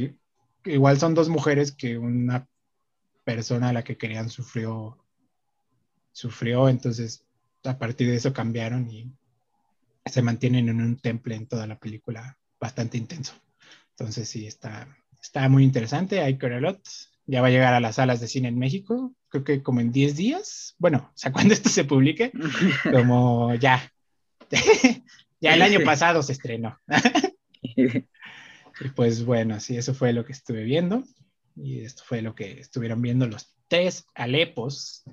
igual 0.64 0.98
son 0.98 1.14
dos 1.14 1.28
mujeres 1.28 1.72
que 1.72 1.98
una 1.98 2.48
persona 3.24 3.68
a 3.68 3.72
la 3.72 3.84
que 3.84 3.96
querían 3.96 4.30
sufrió, 4.30 5.04
sufrió, 6.12 6.68
entonces 6.68 7.24
a 7.64 7.78
partir 7.78 8.08
de 8.08 8.16
eso 8.16 8.32
cambiaron 8.32 8.90
y 8.90 9.12
se 10.04 10.22
mantienen 10.22 10.68
en 10.68 10.80
un 10.80 10.96
temple 10.98 11.34
en 11.34 11.46
toda 11.46 11.66
la 11.66 11.78
película 11.78 12.38
bastante 12.60 12.96
intenso. 12.96 13.34
Entonces 13.90 14.28
sí, 14.28 14.46
está, 14.46 14.88
está 15.26 15.48
muy 15.48 15.64
interesante. 15.64 16.20
Hay 16.20 16.38
lot 16.40 16.80
Ya 17.26 17.40
va 17.40 17.48
a 17.48 17.50
llegar 17.50 17.74
a 17.74 17.80
las 17.80 17.96
salas 17.96 18.20
de 18.20 18.28
cine 18.28 18.48
en 18.48 18.58
México, 18.58 19.14
creo 19.28 19.44
que 19.44 19.62
como 19.62 19.80
en 19.80 19.92
10 19.92 20.16
días. 20.16 20.74
Bueno, 20.78 21.10
o 21.14 21.16
sea, 21.16 21.32
cuando 21.32 21.54
esto 21.54 21.68
se 21.68 21.84
publique, 21.84 22.32
como 22.92 23.54
ya. 23.54 23.92
ya 25.40 25.54
el 25.54 25.62
año 25.62 25.80
pasado 25.84 26.22
se 26.22 26.32
estrenó. 26.32 26.78
y 27.74 28.88
pues 28.94 29.24
bueno, 29.24 29.58
sí, 29.60 29.76
eso 29.76 29.94
fue 29.94 30.12
lo 30.12 30.24
que 30.24 30.32
estuve 30.32 30.62
viendo. 30.62 31.04
Y 31.56 31.80
esto 31.80 32.02
fue 32.06 32.22
lo 32.22 32.34
que 32.34 32.60
estuvieron 32.60 33.00
viendo 33.00 33.26
los 33.26 33.54
tres 33.66 34.06
Alepos 34.14 35.04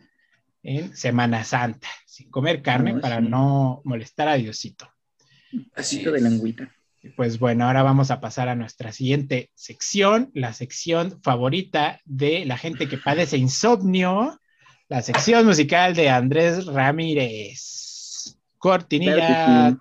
en 0.61 0.95
Semana 0.95 1.43
Santa, 1.43 1.87
sin 2.05 2.29
comer 2.29 2.61
carne 2.61 2.99
para 2.99 3.21
no 3.21 3.81
molestar 3.85 4.27
a 4.27 4.35
Diosito. 4.35 4.87
Así 5.73 6.03
de 6.03 6.21
languita. 6.21 6.71
Pues 7.15 7.37
bueno, 7.37 7.65
ahora 7.65 7.83
vamos 7.83 8.11
a 8.11 8.21
pasar 8.21 8.47
a 8.47 8.55
nuestra 8.55 8.93
siguiente 8.93 9.51
sección, 9.55 10.31
la 10.33 10.53
sección 10.53 11.21
favorita 11.21 11.99
de 12.05 12.45
la 12.45 12.57
gente 12.57 12.87
que 12.87 12.97
padece 12.97 13.37
insomnio, 13.37 14.39
la 14.87 15.01
sección 15.01 15.45
musical 15.45 15.95
de 15.95 16.09
Andrés 16.09 16.65
Ramírez. 16.65 18.37
Cortinilla. 18.57 19.77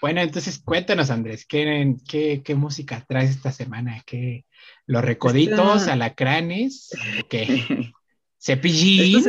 Bueno, 0.00 0.20
entonces 0.20 0.58
cuéntanos, 0.58 1.10
Andrés, 1.10 1.46
¿qué, 1.46 1.96
qué, 2.44 2.54
música 2.56 3.04
traes 3.06 3.30
esta 3.30 3.52
semana? 3.52 4.02
¿Qué, 4.04 4.46
¿Los 4.84 5.04
recoditos, 5.04 5.86
alacranes? 5.86 6.90
¿Qué? 7.30 7.46
¿Cepillín? 8.40 9.24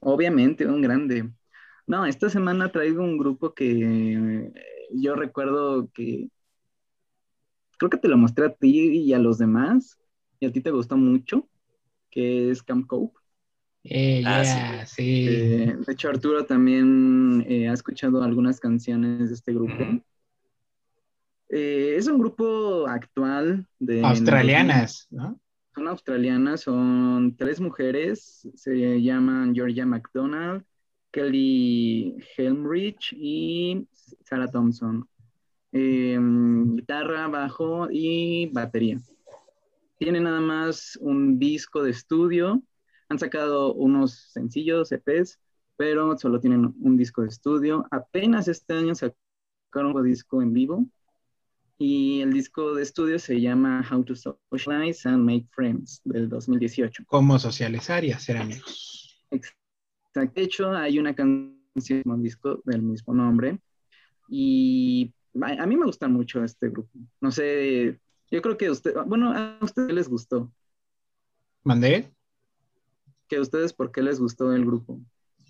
Obviamente, 0.00 0.64
un 0.64 0.80
grande. 0.80 1.28
No, 1.86 2.04
esta 2.04 2.28
semana 2.28 2.72
traigo 2.72 3.02
un 3.02 3.16
grupo 3.16 3.54
que 3.54 4.52
yo 4.92 5.14
recuerdo 5.14 5.90
que 5.92 6.28
creo 7.78 7.90
que 7.90 7.98
te 7.98 8.08
lo 8.08 8.16
mostré 8.16 8.46
a 8.46 8.54
ti 8.54 8.98
y 8.98 9.12
a 9.12 9.18
los 9.18 9.38
demás 9.38 9.98
y 10.40 10.46
a 10.46 10.52
ti 10.52 10.60
te 10.60 10.70
gustó 10.70 10.96
mucho, 10.96 11.48
que 12.10 12.50
es 12.50 12.62
Camp 12.62 12.86
Cope. 12.86 13.18
Eh, 13.84 14.22
ah, 14.26 14.84
sí. 14.84 15.26
Eh, 15.28 15.76
de 15.86 15.92
hecho, 15.92 16.08
Arturo 16.08 16.44
también 16.44 17.44
eh, 17.48 17.68
ha 17.68 17.72
escuchado 17.72 18.22
algunas 18.22 18.58
canciones 18.58 19.28
de 19.28 19.34
este 19.34 19.52
grupo. 19.52 20.02
es 21.48 22.06
un 22.08 22.18
grupo 22.18 22.86
actual 22.88 23.66
de... 23.78 24.04
Australianas, 24.04 25.06
¿no? 25.10 25.40
Son 25.74 25.88
australianas, 25.88 26.62
son 26.62 27.36
tres 27.36 27.60
mujeres, 27.60 28.48
se 28.54 29.00
llaman 29.02 29.54
Georgia 29.54 29.84
McDonald, 29.84 30.64
Kelly 31.16 32.14
Helmrich 32.36 33.14
y 33.14 33.88
Sarah 34.22 34.50
Thompson. 34.50 35.08
guitarra, 35.72 37.26
bajo 37.28 37.88
y 37.90 38.50
batería. 38.52 39.00
Tiene 39.98 40.20
nada 40.20 40.40
más 40.40 40.98
un 41.00 41.38
disco 41.38 41.82
de 41.82 41.92
estudio 41.92 42.62
han 43.08 43.18
sacado 43.18 43.72
unos 43.72 44.30
sencillos 44.32 44.92
EPs, 44.92 45.38
pero 45.76 46.18
solo 46.18 46.38
tienen 46.38 46.74
un 46.82 46.98
disco 46.98 47.22
de 47.22 47.28
estudio. 47.28 47.86
Apenas 47.90 48.46
este 48.46 48.74
año 48.74 48.94
sacaron 48.94 49.96
un 49.96 50.04
disco 50.04 50.42
en 50.42 50.52
vivo 50.52 50.84
y 51.78 52.20
el 52.20 52.30
disco 52.30 52.74
de 52.74 52.82
estudio 52.82 53.18
se 53.18 53.40
llama 53.40 53.82
How 53.90 54.04
to 54.04 54.14
Socialize 54.14 55.08
and 55.08 55.24
Make 55.24 55.46
Friends 55.50 56.02
del 56.04 56.28
2018. 56.28 57.04
Cómo 57.06 57.38
socializar 57.38 58.04
y 58.04 58.12
hacer 58.12 58.36
amigos. 58.36 59.24
Exacto. 59.30 59.65
De 60.20 60.42
hecho, 60.42 60.72
hay 60.72 60.98
una 60.98 61.14
canción, 61.14 62.02
un 62.04 62.22
disco 62.22 62.60
del 62.64 62.82
mismo 62.82 63.14
nombre 63.14 63.58
y 64.28 65.12
a 65.42 65.66
mí 65.66 65.76
me 65.76 65.86
gusta 65.86 66.08
mucho 66.08 66.42
este 66.42 66.70
grupo. 66.70 66.90
No 67.20 67.30
sé, 67.30 68.00
yo 68.30 68.42
creo 68.42 68.56
que 68.56 68.66
a 68.66 68.72
usted, 68.72 68.94
bueno, 69.06 69.32
a 69.32 69.58
ustedes 69.60 69.92
les 69.92 70.08
gustó. 70.08 70.52
¿Mandé? 71.62 72.16
que 73.28 73.36
a 73.36 73.40
ustedes 73.40 73.72
por 73.72 73.92
qué 73.92 74.02
les 74.02 74.20
gustó 74.20 74.52
el 74.52 74.64
grupo. 74.64 75.00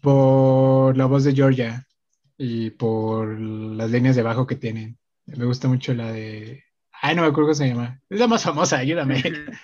Por 0.02 0.96
la 0.96 1.06
voz 1.06 1.24
de 1.24 1.34
Georgia 1.34 1.86
y 2.36 2.70
por 2.70 3.38
las 3.38 3.90
líneas 3.90 4.16
de 4.16 4.22
bajo 4.22 4.46
que 4.46 4.56
tienen. 4.56 4.98
Me 5.26 5.44
gusta 5.44 5.68
mucho 5.68 5.94
la 5.94 6.12
de... 6.12 6.62
Ay, 7.02 7.14
no 7.14 7.22
me 7.22 7.28
acuerdo 7.28 7.48
cómo 7.48 7.54
se 7.54 7.68
llama. 7.68 8.00
Es 8.08 8.18
la 8.18 8.26
más 8.26 8.42
famosa, 8.42 8.78
ayúdame. 8.78 9.22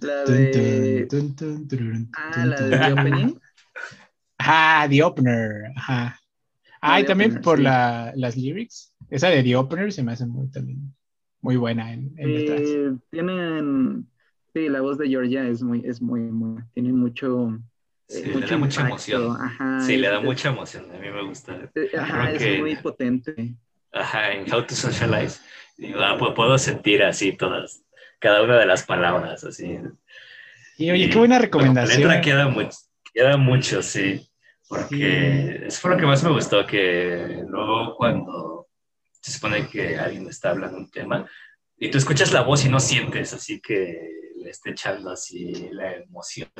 la 0.00 0.24
de... 0.24 1.08
Ah, 2.14 2.46
la 2.46 2.56
de 2.56 2.78
The 2.78 2.92
Opening. 2.92 3.40
Ah, 4.38 4.86
The 4.88 5.02
Opener. 5.02 5.72
Ajá. 5.76 6.20
Ah, 6.80 7.00
y 7.00 7.04
también 7.04 7.40
por 7.40 7.58
la, 7.58 8.12
las 8.16 8.36
lyrics. 8.36 8.94
Esa 9.10 9.28
de 9.28 9.42
The 9.42 9.56
Opener 9.56 9.92
se 9.92 10.02
me 10.02 10.12
hace 10.12 10.26
muy, 10.26 10.48
también, 10.50 10.94
muy 11.40 11.56
buena 11.56 11.92
en, 11.92 12.12
en 12.16 12.30
eh, 12.30 12.96
Tienen 13.10 14.06
Sí, 14.54 14.68
la 14.68 14.80
voz 14.80 14.98
de 14.98 15.08
Georgia 15.08 15.46
es 15.46 15.62
muy, 15.62 15.82
es 15.84 16.00
muy, 16.00 16.20
muy 16.20 16.62
tiene 16.72 16.92
mucho. 16.92 17.58
Sí, 18.08 18.24
le 18.24 18.46
da 18.46 18.56
mucha 18.56 18.80
emoción. 18.80 19.36
sí, 19.80 19.96
le 19.96 20.08
da 20.08 20.20
mucha 20.20 20.48
emoción. 20.48 20.86
A 20.90 20.98
mí 20.98 21.10
me 21.10 21.22
gusta. 21.22 21.70
Eh, 21.74 21.90
ajá, 21.96 22.32
es 22.32 22.58
muy 22.58 22.76
potente. 22.76 23.54
Ajá, 23.92 24.32
en 24.32 24.52
How 24.52 24.66
to 24.66 24.74
Socialize. 24.74 25.40
Ah, 25.96 26.16
puedo 26.18 26.58
sentir 26.58 27.02
así 27.02 27.36
todas, 27.36 27.84
cada 28.18 28.42
una 28.42 28.58
de 28.58 28.66
las 28.66 28.84
palabras, 28.84 29.44
así. 29.44 29.78
Y 30.76 30.90
oye, 30.90 31.10
qué 31.10 31.18
buena 31.18 31.38
recomendación. 31.38 32.02
La 32.02 32.14
letra 32.14 32.20
queda 32.20 32.48
mucho, 32.48 32.78
queda 33.12 33.36
mucho, 33.36 33.82
sí. 33.82 34.24
Porque 34.68 35.66
es 35.66 35.80
por 35.80 35.92
lo 35.92 35.96
que 35.96 36.06
más 36.06 36.22
me 36.22 36.30
gustó, 36.30 36.66
que 36.66 37.42
luego 37.48 37.96
cuando 37.96 38.68
se 39.20 39.32
supone 39.32 39.66
que 39.66 39.98
alguien 39.98 40.28
está 40.28 40.50
hablando 40.50 40.76
un 40.76 40.90
tema, 40.90 41.26
y 41.78 41.90
tú 41.90 41.98
escuchas 41.98 42.32
la 42.32 42.42
voz 42.42 42.64
y 42.64 42.68
no 42.68 42.80
sientes, 42.80 43.32
así 43.32 43.60
que 43.60 44.10
le 44.36 44.50
esté 44.50 44.70
echando 44.70 45.10
así 45.10 45.68
la 45.72 45.94
emoción. 45.94 46.50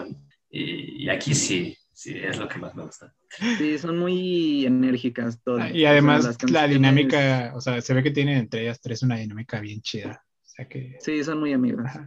Y, 0.51 1.09
aquí 1.11 1.35
sí, 1.35 1.77
sí, 1.93 2.17
es 2.17 2.39
lo 2.39 2.49
que 2.49 2.59
más 2.59 2.75
me 2.75 2.85
gusta. 2.85 3.15
Sí, 3.59 3.79
son 3.79 3.99
muy 3.99 4.65
enérgicas 4.65 5.43
todas. 5.43 5.75
y 5.75 5.85
además 5.85 6.39
la 6.51 6.67
dinámica, 6.67 7.53
o 7.55 7.61
sea, 7.61 7.81
se 7.83 7.93
ve 7.93 8.03
que 8.03 8.11
tienen 8.11 8.39
entre 8.39 8.63
ellas 8.63 8.81
tres 8.81 9.03
una 9.03 9.17
dinámica 9.17 9.61
bien 9.61 9.83
chida. 9.83 10.25
Sea 10.59 10.69
que... 10.69 10.97
Sí, 10.99 11.23
son 11.23 11.39
muy 11.39 11.53
amigas. 11.53 11.99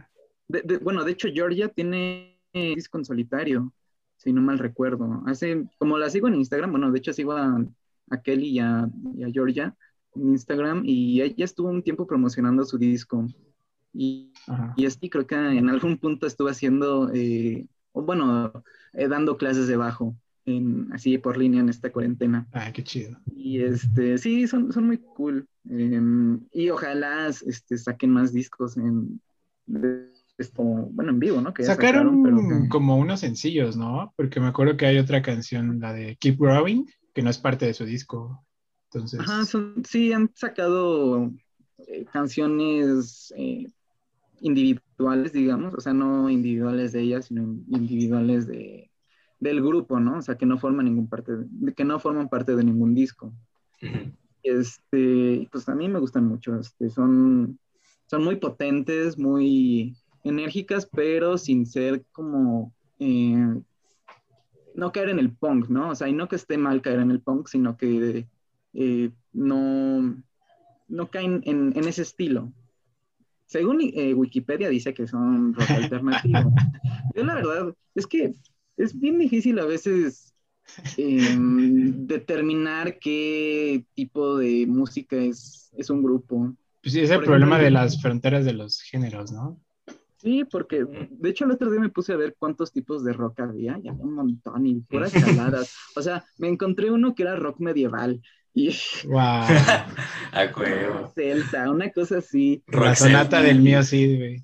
bueno, 0.82 1.04
de 1.04 1.12
hecho, 1.12 1.28
Georgia 1.32 1.68
tiene 1.68 2.38
disco 2.52 2.98
en 2.98 3.04
solitario, 3.06 3.72
si 4.16 4.32
no 4.32 4.42
mal 4.42 4.58
recuerdo. 4.58 5.22
Hace, 5.26 5.64
como 5.78 5.96
la 5.96 6.10
sigo 6.10 6.28
en 6.28 6.34
Instagram, 6.34 6.70
bueno, 6.70 6.92
de 6.92 6.98
hecho 6.98 7.14
sigo 7.14 7.32
a, 7.32 7.64
Kelly 8.22 8.50
y 8.50 8.58
a, 8.58 8.86
y 9.16 9.24
a 9.24 9.30
Georgia 9.30 9.74
en 10.14 10.28
Instagram 10.32 10.82
y 10.84 11.22
ella 11.22 11.44
estuvo 11.46 11.70
un 11.70 11.82
tiempo 11.82 12.06
promocionando 12.06 12.64
su 12.64 12.76
disco. 12.76 13.26
Y, 13.94 14.32
y 14.76 14.84
este 14.84 15.08
creo 15.08 15.26
que 15.26 15.34
en 15.34 15.70
algún 15.70 15.96
punto 15.96 16.26
estuve 16.26 16.50
haciendo, 16.50 17.10
eh, 17.14 17.66
bueno, 17.94 18.52
eh, 18.92 19.08
dando 19.08 19.38
clases 19.38 19.66
de 19.66 19.76
bajo, 19.76 20.14
en, 20.46 20.88
así 20.92 21.18
por 21.18 21.36
línea 21.36 21.60
en 21.60 21.68
esta 21.68 21.90
cuarentena. 21.90 22.46
Ah, 22.52 22.72
qué 22.72 22.82
chido. 22.82 23.18
Y 23.34 23.60
este, 23.60 24.18
sí, 24.18 24.46
son, 24.46 24.72
son 24.72 24.86
muy 24.86 24.98
cool. 24.98 25.46
Em, 25.68 26.40
y 26.52 26.70
ojalá 26.70 27.28
este, 27.28 27.78
saquen 27.78 28.10
más 28.10 28.32
discos 28.32 28.76
en, 28.76 29.20
esto, 30.38 30.62
bueno, 30.62 31.10
en 31.10 31.20
vivo, 31.20 31.40
¿no? 31.40 31.54
Que 31.54 31.64
sacaron, 31.64 32.68
como 32.68 32.96
unos 32.96 33.20
sencillos, 33.20 33.76
¿no? 33.76 34.12
Porque 34.16 34.40
me 34.40 34.48
acuerdo 34.48 34.76
que 34.76 34.86
hay 34.86 34.98
otra 34.98 35.22
canción, 35.22 35.80
la 35.80 35.92
de 35.92 36.16
Keep 36.16 36.38
Growing, 36.38 36.86
que 37.14 37.22
no 37.22 37.30
es 37.30 37.38
parte 37.38 37.66
de 37.66 37.74
su 37.74 37.84
disco. 37.84 38.44
Entonces... 38.92 39.20
Ajá, 39.20 39.44
sí, 39.84 40.12
han 40.12 40.30
sacado 40.34 41.30
eh, 41.86 42.04
canciones 42.12 43.32
individuales, 44.40 45.32
digamos, 45.32 45.74
o 45.74 45.80
sea, 45.80 45.94
no 45.94 46.28
individuales 46.28 46.92
de 46.92 47.00
ellas, 47.00 47.26
sino 47.26 47.42
individuales 47.68 48.46
de, 48.46 48.91
del 49.42 49.60
grupo, 49.60 49.98
¿no? 49.98 50.18
O 50.18 50.22
sea, 50.22 50.36
que 50.36 50.46
no 50.46 50.56
forman 50.56 50.84
ningún 50.84 51.08
parte, 51.08 51.32
de, 51.36 51.74
que 51.74 51.84
no 51.84 51.98
forman 51.98 52.28
parte 52.28 52.54
de 52.54 52.62
ningún 52.62 52.94
disco. 52.94 53.32
Este, 54.44 55.48
pues 55.50 55.68
a 55.68 55.74
mí 55.74 55.88
me 55.88 55.98
gustan 55.98 56.26
mucho, 56.26 56.56
este, 56.60 56.88
son, 56.90 57.58
son 58.06 58.22
muy 58.22 58.36
potentes, 58.36 59.18
muy 59.18 59.96
enérgicas, 60.22 60.86
pero 60.86 61.38
sin 61.38 61.66
ser 61.66 62.04
como, 62.12 62.72
eh, 63.00 63.60
no 64.76 64.92
caer 64.92 65.08
en 65.08 65.18
el 65.18 65.32
punk, 65.32 65.68
¿no? 65.68 65.90
O 65.90 65.94
sea, 65.96 66.08
y 66.08 66.12
no 66.12 66.28
que 66.28 66.36
esté 66.36 66.56
mal 66.56 66.80
caer 66.80 67.00
en 67.00 67.10
el 67.10 67.20
punk, 67.20 67.48
sino 67.48 67.76
que 67.76 68.28
eh, 68.74 69.10
no, 69.32 70.22
no 70.86 71.10
caen 71.10 71.42
en, 71.46 71.72
en 71.74 71.88
ese 71.88 72.02
estilo. 72.02 72.52
Según 73.46 73.80
eh, 73.82 74.14
Wikipedia 74.14 74.68
dice 74.68 74.94
que 74.94 75.08
son 75.08 75.52
rock 75.52 75.70
alternativo. 75.70 76.54
Yo 77.16 77.24
la 77.24 77.34
verdad 77.34 77.74
es 77.96 78.06
que 78.06 78.34
es 78.76 78.98
bien 78.98 79.18
difícil 79.18 79.58
a 79.58 79.64
veces 79.64 80.34
em, 80.96 82.06
determinar 82.06 82.98
qué 82.98 83.84
tipo 83.94 84.38
de 84.38 84.66
música 84.66 85.16
es, 85.16 85.70
es 85.76 85.90
un 85.90 86.02
grupo. 86.02 86.54
Pues 86.82 86.94
sí, 86.94 87.00
es 87.00 87.10
el 87.10 87.22
problema 87.22 87.58
de 87.58 87.70
las 87.70 88.00
fronteras 88.00 88.44
de 88.44 88.54
los 88.54 88.80
géneros, 88.82 89.30
¿no? 89.30 89.60
Sí, 90.22 90.44
porque 90.44 90.84
de 90.84 91.30
hecho 91.30 91.44
el 91.44 91.50
otro 91.50 91.68
día 91.68 91.80
me 91.80 91.88
puse 91.88 92.12
a 92.12 92.16
ver 92.16 92.36
cuántos 92.38 92.72
tipos 92.72 93.02
de 93.02 93.12
rock 93.12 93.40
había, 93.40 93.80
y 93.82 93.88
había 93.88 94.04
un 94.04 94.14
montón 94.14 94.66
y 94.66 94.80
puras 94.88 95.12
caladas. 95.12 95.74
O 95.96 96.02
sea, 96.02 96.24
me 96.38 96.48
encontré 96.48 96.90
uno 96.90 97.14
que 97.14 97.24
era 97.24 97.34
rock 97.34 97.58
medieval 97.58 98.20
y... 98.54 98.68
¡Wow! 99.06 99.18
A 100.32 101.12
Celta, 101.14 101.70
una 101.70 101.90
cosa 101.90 102.18
así. 102.18 102.62
La 102.68 102.94
sonata 102.94 103.42
del 103.42 103.60
mío 103.60 103.82
sí, 103.82 104.16
güey. 104.16 104.42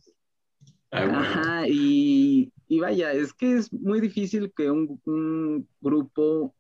Ajá, 0.91 1.69
y, 1.69 2.53
vaya, 2.81 3.13
es 3.13 3.33
que 3.33 3.57
es 3.57 3.73
muy 3.73 4.01
difícil 4.01 4.53
que 4.55 4.71
un, 4.71 5.67
grupo 5.81 6.55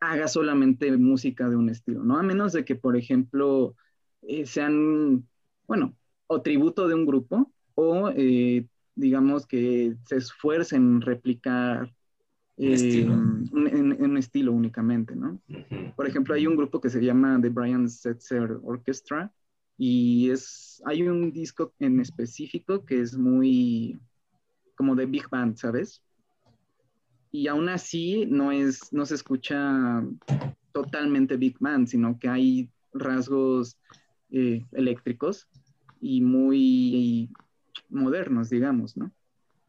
haga 0.00 0.28
solamente 0.28 0.96
música 0.96 1.48
de 1.48 1.56
un 1.56 1.68
estilo, 1.68 2.02
¿no? 2.02 2.18
A 2.18 2.22
menos 2.22 2.52
de 2.52 2.64
que, 2.64 2.74
por 2.74 2.96
ejemplo, 2.96 3.74
eh, 4.22 4.46
sean, 4.46 5.26
bueno, 5.66 5.94
o 6.26 6.42
tributo 6.42 6.88
de 6.88 6.94
un 6.94 7.06
grupo, 7.06 7.52
o 7.74 8.10
eh, 8.16 8.66
digamos 8.94 9.46
que 9.46 9.96
se 10.06 10.16
esfuercen 10.16 10.82
en 10.82 11.00
replicar 11.02 11.92
en, 12.56 13.10
un 14.02 14.16
estilo 14.16 14.52
únicamente, 14.52 15.14
¿no? 15.14 15.40
Por 15.94 16.06
ejemplo, 16.06 16.34
hay 16.34 16.46
un 16.46 16.56
grupo 16.56 16.80
que 16.80 16.90
se 16.90 17.04
llama 17.04 17.38
The 17.40 17.50
Brian 17.50 17.88
Setzer 17.88 18.58
Orchestra 18.62 19.32
y 19.76 20.30
es, 20.30 20.82
hay 20.86 21.02
un 21.02 21.32
disco 21.32 21.74
en 21.78 22.00
específico 22.00 22.84
que 22.84 23.00
es 23.00 23.16
muy 23.16 23.98
como 24.76 24.94
de 24.94 25.06
big 25.06 25.28
band, 25.28 25.56
¿sabes? 25.56 26.02
Y 27.32 27.48
aún 27.48 27.68
así 27.68 28.26
no 28.26 28.52
es, 28.52 28.92
no 28.92 29.04
se 29.04 29.14
escucha 29.14 30.02
totalmente 30.72 31.36
big 31.36 31.56
band, 31.58 31.88
sino 31.88 32.18
que 32.18 32.28
hay 32.28 32.70
rasgos 32.92 33.78
eh, 34.30 34.64
eléctricos 34.72 35.48
y 36.00 36.20
muy 36.20 37.30
modernos, 37.88 38.50
digamos, 38.50 38.96
¿no? 38.96 39.12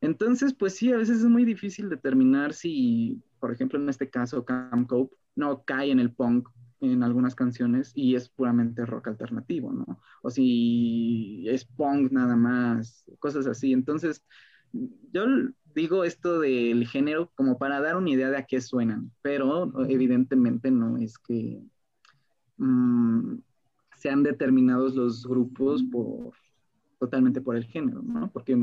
Entonces, 0.01 0.53
pues 0.53 0.75
sí, 0.75 0.91
a 0.91 0.97
veces 0.97 1.19
es 1.19 1.25
muy 1.25 1.43
difícil 1.43 1.89
determinar 1.89 2.53
si, 2.53 3.21
por 3.39 3.51
ejemplo, 3.51 3.79
en 3.79 3.89
este 3.89 4.09
caso, 4.09 4.45
Camp 4.45 4.87
Cope 4.87 5.15
no 5.35 5.63
cae 5.63 5.91
en 5.91 5.99
el 5.99 6.11
punk 6.11 6.49
en 6.79 7.01
algunas 7.01 7.33
canciones 7.33 7.91
y 7.95 8.15
es 8.15 8.29
puramente 8.29 8.85
rock 8.85 9.07
alternativo, 9.07 9.71
¿no? 9.71 9.99
O 10.21 10.29
si 10.29 11.45
es 11.47 11.65
punk 11.65 12.11
nada 12.11 12.35
más, 12.35 13.05
cosas 13.19 13.47
así. 13.47 13.73
Entonces, 13.73 14.23
yo 15.11 15.25
digo 15.75 16.03
esto 16.03 16.39
del 16.39 16.87
género 16.87 17.31
como 17.35 17.57
para 17.57 17.79
dar 17.81 17.97
una 17.97 18.09
idea 18.09 18.29
de 18.29 18.37
a 18.37 18.45
qué 18.45 18.61
suenan, 18.61 19.11
pero 19.21 19.71
evidentemente 19.87 20.71
no 20.71 20.97
es 20.97 21.17
que 21.17 21.61
mm, 22.57 23.35
sean 23.95 24.23
determinados 24.23 24.95
los 24.95 25.25
grupos 25.25 25.83
por 25.83 26.33
totalmente 26.99 27.41
por 27.41 27.55
el 27.55 27.65
género, 27.65 28.01
¿no? 28.01 28.31
Porque 28.31 28.57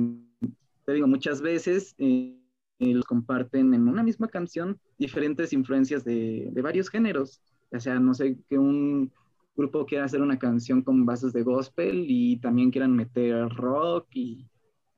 te 0.85 0.93
digo, 0.93 1.07
muchas 1.07 1.41
veces 1.41 1.95
eh, 1.99 2.37
los 2.81 3.05
comparten 3.05 3.73
en 3.75 3.89
una 3.89 4.03
misma 4.03 4.29
canción 4.29 4.79
diferentes 4.99 5.53
influencias 5.53 6.05
de, 6.05 6.49
de 6.53 6.63
varios 6.63 6.91
géneros. 6.91 7.41
O 7.71 7.81
sea, 7.81 7.99
no 7.99 8.15
sé, 8.15 8.37
que 8.49 8.59
un 8.59 9.13
grupo 9.57 9.87
quiera 9.87 10.05
hacer 10.05 10.21
una 10.21 10.39
canción 10.39 10.83
con 10.83 11.07
bases 11.07 11.33
de 11.33 11.43
gospel 11.43 12.07
y 12.09 12.39
también 12.39 12.71
quieran 12.71 12.95
meter 12.95 13.49
rock 13.51 14.09
y 14.15 14.47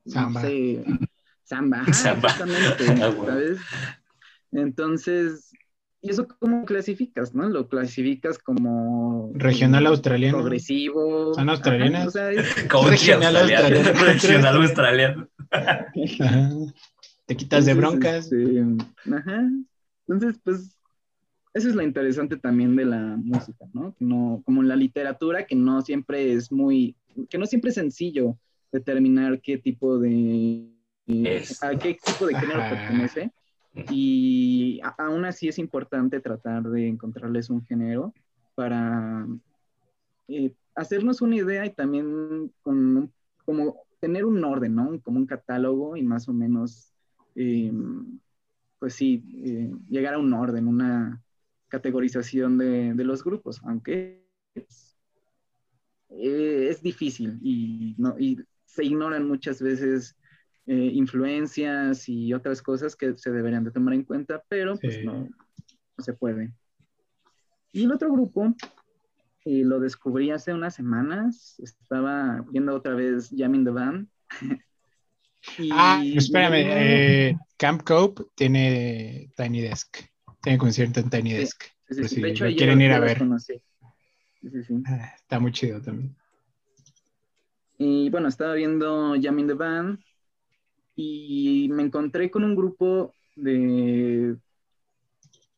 samba. 0.07 0.41
no 0.41 0.47
sé, 0.47 0.83
samba, 1.43 1.83
exactamente, 1.87 2.85
ah, 3.03 3.13
¿sabes? 3.25 3.59
Entonces, 4.51 5.51
¿y 6.01 6.09
eso 6.09 6.27
cómo 6.39 6.65
clasificas, 6.65 7.35
no? 7.35 7.49
Lo 7.49 7.67
clasificas 7.67 8.39
como 8.39 9.31
regional 9.35 9.87
australiano, 9.87 10.37
progresivo, 10.37 11.33
son 11.33 11.49
australianas, 11.49 12.13
como 12.71 12.89
regional 12.89 13.35
australiano, 13.35 14.03
regional 14.03 14.57
australiano. 14.57 15.27
Te 17.25 17.35
quitas 17.35 17.65
de 17.65 17.73
broncas. 17.73 18.31
Este, 18.31 18.63
ajá. 19.13 19.49
Entonces, 20.07 20.39
pues 20.43 20.77
eso 21.57 21.69
es 21.69 21.75
lo 21.75 21.81
interesante 21.81 22.37
también 22.37 22.75
de 22.75 22.85
la 22.85 23.17
música, 23.17 23.65
¿no? 23.73 23.95
no 23.99 24.43
como 24.45 24.61
en 24.61 24.67
la 24.67 24.75
literatura, 24.75 25.45
que 25.45 25.55
no 25.55 25.81
siempre 25.81 26.33
es 26.33 26.51
muy, 26.51 26.95
que 27.29 27.37
no 27.37 27.45
siempre 27.45 27.69
es 27.69 27.75
sencillo 27.75 28.37
determinar 28.79 29.41
qué 29.41 29.57
tipo 29.57 29.97
de, 29.99 30.69
a 31.61 31.77
qué 31.77 31.97
tipo 32.03 32.25
de 32.25 32.35
género 32.35 32.59
pertenece. 32.69 33.31
Y 33.91 34.79
aún 34.97 35.25
así 35.25 35.47
es 35.47 35.59
importante 35.59 36.19
tratar 36.19 36.63
de 36.63 36.87
encontrarles 36.87 37.49
un 37.49 37.63
género 37.63 38.13
para 38.55 39.27
eh, 40.27 40.53
hacernos 40.75 41.21
una 41.21 41.35
idea 41.35 41.65
y 41.65 41.69
también 41.71 42.51
con, 42.63 43.11
como 43.45 43.83
tener 43.99 44.25
un 44.25 44.43
orden, 44.43 44.73
¿no? 44.75 44.99
Como 45.01 45.19
un 45.19 45.27
catálogo 45.27 45.95
y 45.95 46.01
más 46.01 46.27
o 46.27 46.33
menos, 46.33 46.91
eh, 47.35 47.71
pues 48.79 48.93
sí, 48.93 49.23
eh, 49.45 49.71
llegar 49.89 50.15
a 50.15 50.19
un 50.19 50.33
orden, 50.33 50.67
una, 50.67 51.21
categorización 51.69 52.57
de, 52.57 52.93
de 52.93 53.03
los 53.03 53.23
grupos, 53.23 53.61
aunque 53.63 54.25
es, 54.55 54.97
eh, 56.09 56.67
es 56.69 56.81
difícil 56.81 57.39
y, 57.41 57.95
no, 57.97 58.15
y, 58.17 58.39
se 58.77 58.85
ignoran 58.85 59.27
muchas 59.27 59.61
veces 59.61 60.15
eh, 60.65 60.91
influencias 60.93 62.07
y 62.07 62.33
otras 62.33 62.61
cosas 62.61 62.95
que 62.95 63.17
se 63.17 63.31
deberían 63.31 63.63
de 63.63 63.71
tomar 63.71 63.93
en 63.93 64.03
cuenta, 64.03 64.41
pero 64.47 64.77
pues 64.77 65.03
no, 65.03 65.23
no, 65.23 66.03
se 66.03 66.13
puede. 66.13 66.53
Y 67.73 67.83
el 67.83 67.91
otro 67.91 68.11
grupo, 68.11 68.55
eh, 69.45 69.63
lo 69.63 69.79
descubrí 69.79 70.31
hace 70.31 70.53
unas 70.53 70.75
semanas, 70.75 71.59
estaba 71.59 72.45
viendo 72.49 72.73
otra 72.73 72.95
vez 72.95 73.29
Jamming 73.35 73.65
the 73.65 73.71
Band. 73.71 74.07
y 75.57 75.69
ah, 75.73 76.01
espérame, 76.15 77.37
Camp 77.57 77.83
Cope 77.83 78.23
tiene 78.35 79.31
Tiny 79.35 79.61
Desk 79.61 80.07
tiene 80.41 80.57
concierto 80.57 80.99
en 80.99 81.09
Tiny 81.09 81.33
Desk. 81.33 81.63
Sí, 81.89 82.03
sí, 82.07 82.21
de 82.21 82.29
hecho, 82.29 82.45
quieren 82.45 82.81
ir 82.81 82.91
a 82.91 82.99
ver. 82.99 83.21
Ah, 84.85 85.13
está 85.15 85.39
muy 85.39 85.51
chido 85.51 85.81
también. 85.81 86.15
Y 87.77 88.09
bueno, 88.09 88.27
estaba 88.27 88.53
viendo 88.53 89.15
Jamming 89.21 89.47
the 89.47 89.53
Band 89.53 89.99
y 90.95 91.69
me 91.71 91.83
encontré 91.83 92.31
con 92.31 92.43
un 92.43 92.55
grupo 92.55 93.13
de 93.35 94.35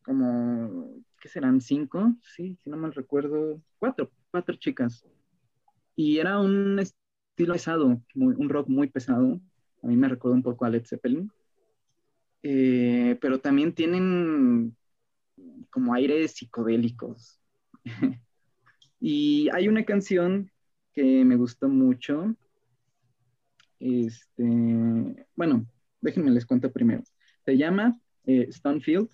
como, 0.04 1.04
¿qué 1.22 1.30
serán? 1.30 1.62
¿Cinco? 1.62 2.16
Sí, 2.36 2.58
si 2.64 2.70
no 2.70 2.78
mal 2.78 2.94
recuerdo. 2.94 3.62
Cuatro, 3.78 4.12
cuatro 4.32 4.56
chicas. 4.56 5.06
Y 5.96 6.18
era 6.18 6.40
un 6.40 6.80
estilo 6.80 7.54
pesado, 7.54 8.02
un 8.16 8.50
rock 8.50 8.68
muy 8.68 8.90
pesado. 8.90 9.40
A 9.82 9.88
mí 9.88 9.96
me 9.96 10.10
recuerda 10.10 10.36
un 10.36 10.44
poco 10.44 10.66
a 10.66 10.70
Led 10.70 10.86
Zeppelin. 10.86 11.32
Eh, 12.42 13.18
pero 13.22 13.40
también 13.40 13.74
tienen 13.74 14.76
como 15.70 15.94
aires 15.94 16.32
psicodélicos. 16.32 17.40
y 19.00 19.50
hay 19.54 19.68
una 19.68 19.86
canción 19.86 20.52
que 21.00 21.24
me 21.24 21.38
gustó 21.38 21.70
mucho. 21.70 22.36
Este, 23.80 24.44
bueno, 25.34 25.66
déjenme 26.02 26.32
les 26.32 26.46
cuento 26.46 26.70
primero. 26.70 27.04
Se 27.46 27.58
llama 27.58 27.98
eh, 28.26 28.50
Stonefield. 28.52 29.08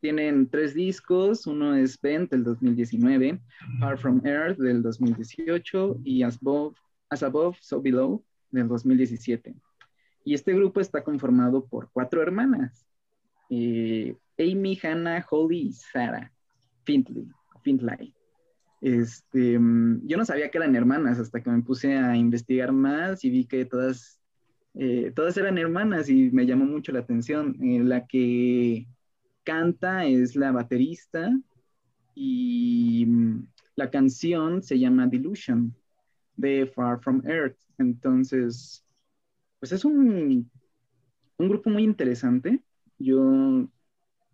tienen 0.00 0.50
tres 0.50 0.74
discos, 0.74 1.46
uno 1.46 1.76
es 1.76 2.00
Bent 2.00 2.32
del 2.32 2.42
2019, 2.42 3.40
Far 3.78 3.98
From 3.98 4.20
Earth 4.26 4.58
del 4.58 4.82
2018 4.82 6.00
y 6.02 6.24
As 6.24 6.38
Above, 6.42 6.76
As 7.08 7.22
Above 7.22 7.56
So 7.60 7.80
Below 7.80 8.24
del 8.50 8.66
2017. 8.66 9.54
Y 10.24 10.34
este 10.34 10.54
grupo 10.54 10.80
está 10.80 11.04
conformado 11.04 11.64
por 11.66 11.88
cuatro 11.92 12.20
hermanas. 12.20 12.84
Eh, 13.48 14.16
Amy, 14.40 14.76
Hannah, 14.82 15.24
Holly 15.30 15.68
y 15.68 15.72
Sarah 15.72 16.32
Fintley, 16.82 17.28
Fintlay. 17.62 18.12
Este, 18.80 19.58
mm, 19.58 20.06
yo 20.06 20.16
no 20.16 20.24
sabía 20.24 20.50
que 20.50 20.58
eran 20.58 20.76
hermanas 20.76 21.18
hasta 21.18 21.42
que 21.42 21.50
me 21.50 21.62
puse 21.62 21.94
a 21.96 22.16
investigar 22.16 22.72
más 22.72 23.24
y 23.24 23.30
vi 23.30 23.46
que 23.46 23.64
todas, 23.64 24.20
eh, 24.74 25.12
todas 25.14 25.36
eran 25.36 25.58
hermanas 25.58 26.08
y 26.08 26.30
me 26.30 26.46
llamó 26.46 26.64
mucho 26.66 26.92
la 26.92 27.00
atención. 27.00 27.56
Eh, 27.62 27.80
la 27.82 28.06
que 28.06 28.86
canta 29.44 30.06
es 30.06 30.36
la 30.36 30.52
baterista 30.52 31.30
y 32.14 33.04
mm, 33.06 33.48
la 33.76 33.90
canción 33.90 34.62
se 34.62 34.78
llama 34.78 35.06
Delusion 35.06 35.74
de 36.36 36.66
Far 36.66 37.00
From 37.00 37.22
Earth. 37.26 37.58
Entonces, 37.78 38.84
pues 39.58 39.72
es 39.72 39.84
un, 39.84 40.50
un 41.38 41.48
grupo 41.48 41.70
muy 41.70 41.84
interesante. 41.84 42.62
Yo 42.98 43.68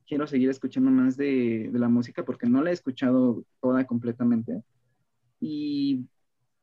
quiero 0.07 0.27
seguir 0.27 0.51
escuchando 0.51 0.91
más 0.91 1.17
de, 1.17 1.71
la 1.73 1.89
música 1.89 2.25
porque 2.25 2.49
no 2.49 2.63
la 2.63 2.71
he 2.71 2.73
escuchado 2.73 3.45
toda 3.61 3.87
completamente. 3.87 4.63
Y 5.41 6.07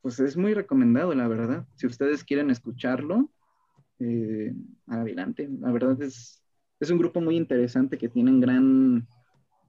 pues 0.02 0.20
es 0.20 0.38
muy 0.38 0.54
recomendado, 0.54 1.14
la 1.14 1.28
verdad. 1.28 1.68
Si 1.76 1.88
ustedes 1.88 2.24
quieren 2.24 2.50
escucharlo, 2.50 3.30
eh, 4.00 4.54
adelante. 4.88 5.50
La 5.60 5.72
verdad 5.72 6.02
es, 6.02 6.42
es 6.80 6.90
un 6.90 6.98
grupo 6.98 7.22
muy 7.22 7.36
interesante 7.36 7.98
que 7.98 8.10
tiene 8.10 8.40
gran, 8.40 9.08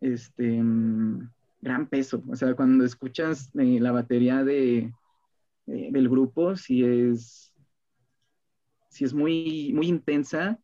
este, 0.01 0.63
gran 1.61 1.89
peso. 1.89 2.23
O 2.29 2.37
sea, 2.37 2.55
cuando 2.55 2.85
escuchas 2.85 3.51
eh, 3.59 3.81
la 3.81 3.93
batería 3.93 4.45
de, 4.45 4.93
eh, 5.67 5.89
del 5.91 6.09
grupo, 6.09 6.57
si 6.57 6.85
es, 6.85 7.53
si 8.89 9.05
es 9.05 9.15
muy, 9.15 9.73
muy 9.75 9.89
intensa, 9.89 10.59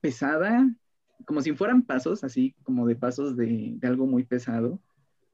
pesada 0.00 0.66
como 1.24 1.40
si 1.42 1.52
fueran 1.52 1.82
pasos, 1.82 2.24
así 2.24 2.54
como 2.62 2.86
de 2.86 2.96
pasos 2.96 3.36
de, 3.36 3.78
algo 3.82 4.06
muy 4.06 4.24
pesado. 4.24 4.80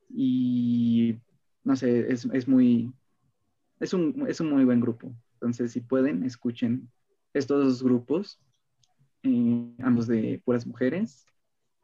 Y 0.09 1.17
no 1.65 1.77
sé, 1.77 2.13
es, 2.13 2.49
muy, 2.49 2.93
es 3.79 3.95
un, 3.95 4.27
es 4.29 4.41
un 4.41 4.51
muy 4.51 4.65
buen 4.65 4.81
grupo. 4.81 5.15
Entonces, 5.35 5.73
si 5.73 5.81
pueden, 5.81 6.25
escuchen 6.25 6.91
estos 7.33 7.65
dos 7.65 7.83
grupos, 7.83 8.41
eh, 9.23 9.75
ambos 9.83 10.07
de 10.07 10.41
puras 10.45 10.67
mujeres. 10.67 11.27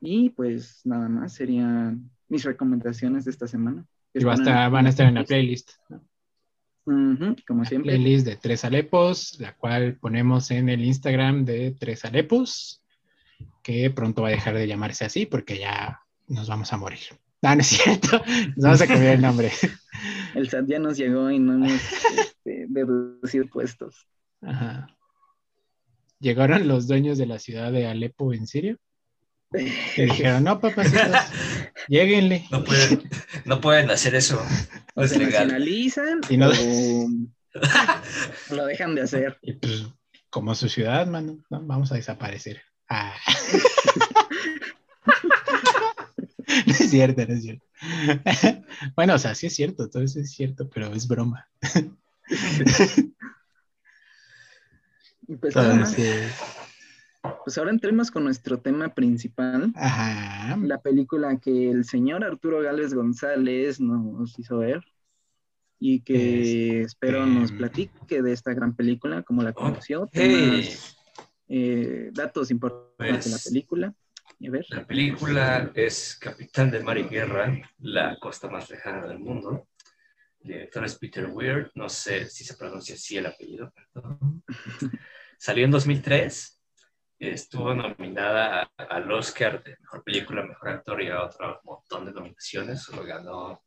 Y 0.01 0.31
pues 0.31 0.81
nada 0.85 1.09
más 1.09 1.35
serían 1.35 2.11
mis 2.29 2.45
recomendaciones 2.45 3.25
de 3.25 3.31
esta 3.31 3.47
semana. 3.47 3.87
Y 4.13 4.25
van 4.25 4.47
a 4.87 4.89
estar 4.89 5.07
en 5.07 5.15
la 5.15 5.25
playlist. 5.25 5.73
como 6.85 7.65
siempre. 7.65 7.93
playlist 7.93 8.27
de 8.27 8.37
Tres 8.37 8.65
Alepos, 8.65 9.39
la 9.41 9.55
cual 9.57 9.97
ponemos 9.97 10.51
en 10.51 10.69
el 10.69 10.85
Instagram 10.85 11.45
de 11.45 11.73
Tres 11.79 12.05
Alepos 12.05 12.83
que 13.62 13.91
pronto 13.91 14.22
va 14.22 14.28
a 14.28 14.32
dejar 14.32 14.55
de 14.55 14.66
llamarse 14.66 15.05
así 15.05 15.26
porque 15.26 15.59
ya 15.59 16.01
nos 16.28 16.49
vamos 16.49 16.72
a 16.72 16.76
morir. 16.76 17.01
Ah, 17.43 17.55
no 17.55 17.61
es 17.61 17.68
cierto, 17.68 18.22
nos 18.57 18.64
vamos 18.64 18.80
a 18.80 18.87
cambiar 18.87 19.14
el 19.14 19.22
nombre. 19.22 19.53
El 20.34 20.51
SAT 20.51 20.66
ya 20.66 20.78
nos 20.78 20.99
llegó 20.99 21.30
y 21.30 21.39
no 21.39 21.55
hemos 21.55 21.80
este, 22.18 22.66
deducido 22.68 23.47
puestos. 23.47 24.07
Ajá. 24.43 24.87
¿Llegaron 26.20 26.68
los 26.68 26.87
dueños 26.87 27.18
de 27.18 27.26
la 27.26 27.39
ciudad 27.39 27.72
de 27.72 27.87
Alepo 27.87 28.34
en 28.34 28.47
Siria? 28.47 28.76
Y 29.53 30.03
dijeron, 30.03 30.45
no, 30.45 30.61
papacitos, 30.61 31.16
lleguenle. 31.89 32.45
No 32.51 32.64
pueden, 32.64 33.09
no 33.45 33.61
pueden 33.61 33.91
hacer 33.91 34.14
eso. 34.14 34.43
No 34.95 35.05
o 35.05 35.09
se 35.09 35.18
nacionalizan 35.18 36.20
y 36.28 36.37
no... 36.37 36.51
o 36.51 38.55
lo 38.55 38.66
dejan 38.66 38.95
de 38.95 39.03
hacer. 39.03 39.39
Y 39.41 39.55
pues, 39.55 39.87
como 40.28 40.55
su 40.55 40.68
ciudad, 40.68 41.07
mano, 41.07 41.39
vamos 41.49 41.93
a 41.93 41.95
desaparecer. 41.95 42.61
Ah. 42.89 43.14
no 46.66 46.72
es 46.72 46.91
cierto, 46.91 47.26
no 47.26 47.34
es 47.34 47.43
cierto. 47.43 47.66
bueno, 48.97 49.14
o 49.14 49.18
sea, 49.18 49.34
sí 49.34 49.47
es 49.47 49.55
cierto, 49.55 49.89
todo 49.89 50.03
eso 50.03 50.20
es 50.20 50.30
cierto, 50.30 50.68
pero 50.68 50.93
es 50.93 51.09
broma. 51.09 51.49
pues, 55.41 55.55
pues 57.45 57.59
ahora 57.59 57.70
entremos 57.70 58.11
con 58.11 58.24
nuestro 58.24 58.59
tema 58.59 58.95
principal. 58.95 59.72
Ajá. 59.74 60.57
La 60.59 60.80
película 60.80 61.39
que 61.39 61.70
el 61.70 61.84
señor 61.84 62.24
Arturo 62.24 62.61
Gálvez 62.61 62.95
González 62.95 63.80
nos 63.80 64.39
hizo 64.39 64.59
ver 64.59 64.82
y 65.78 66.01
que 66.01 66.82
espero 66.82 67.26
nos 67.26 67.53
platique 67.53 68.22
de 68.22 68.32
esta 68.32 68.55
gran 68.55 68.74
película, 68.74 69.22
como 69.22 69.43
la 69.43 69.53
conoció, 69.53 70.09
eh, 70.12 70.74
datos 72.17 72.51
importantes 72.51 73.25
de 73.25 73.31
la 73.31 73.37
pues, 73.37 73.45
película. 73.45 73.95
La 74.69 74.87
película 74.87 75.71
es 75.75 76.19
Capitán 76.21 76.71
de 76.71 76.81
Mar 76.81 76.99
y 76.99 77.05
Guerra, 77.05 77.59
la 77.79 78.19
costa 78.19 78.49
más 78.49 78.69
lejana 78.69 79.07
del 79.07 79.19
mundo. 79.19 79.69
El 80.41 80.53
director 80.53 80.85
es 80.85 80.99
Peter 80.99 81.27
Weir, 81.27 81.71
no 81.75 81.89
sé 81.89 82.29
si 82.29 82.45
se 82.45 82.57
pronuncia 82.57 82.95
así 82.95 83.17
el 83.17 83.27
apellido, 83.27 83.73
perdón. 83.93 84.43
Salió 85.39 85.64
en 85.64 85.71
2003, 85.71 86.61
estuvo 87.19 87.75
nominada 87.75 88.71
al 88.77 89.11
Oscar 89.11 89.62
de 89.62 89.77
Mejor 89.81 90.05
Película, 90.05 90.43
Mejor 90.43 90.69
Actor 90.69 91.03
y 91.03 91.09
a 91.09 91.25
otro 91.25 91.61
montón 91.64 92.05
de 92.05 92.12
nominaciones. 92.12 92.83
Solo 92.83 93.05
ganó 93.05 93.62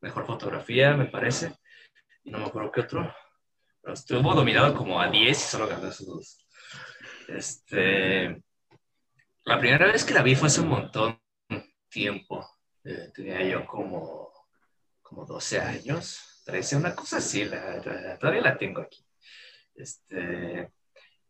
Mejor 0.00 0.26
Fotografía, 0.26 0.96
me 0.96 1.06
parece, 1.06 1.54
y 2.24 2.30
no 2.30 2.38
me 2.38 2.46
acuerdo 2.46 2.72
qué 2.72 2.80
otro. 2.80 3.14
Pero 3.80 3.94
estuvo 3.94 4.34
nominado 4.34 4.74
como 4.74 5.00
a 5.00 5.08
10 5.08 5.30
y 5.30 5.34
solo 5.34 5.68
ganó 5.68 5.88
esos 5.88 6.06
dos. 6.06 6.46
Este, 7.36 8.42
la 9.44 9.58
primera 9.58 9.86
vez 9.86 10.04
que 10.04 10.14
la 10.14 10.22
vi 10.22 10.34
fue 10.34 10.48
hace 10.48 10.60
un 10.60 10.68
montón 10.68 11.20
tiempo. 11.88 12.46
Eh, 12.84 13.10
tenía 13.14 13.42
yo 13.42 13.66
como, 13.66 14.32
como 15.02 15.24
12 15.24 15.60
años, 15.60 16.42
13, 16.44 16.76
una 16.76 16.94
cosa 16.94 17.18
así, 17.18 17.48
todavía 18.18 18.42
la 18.42 18.58
tengo 18.58 18.80
aquí. 18.80 19.04
Este, 19.74 20.70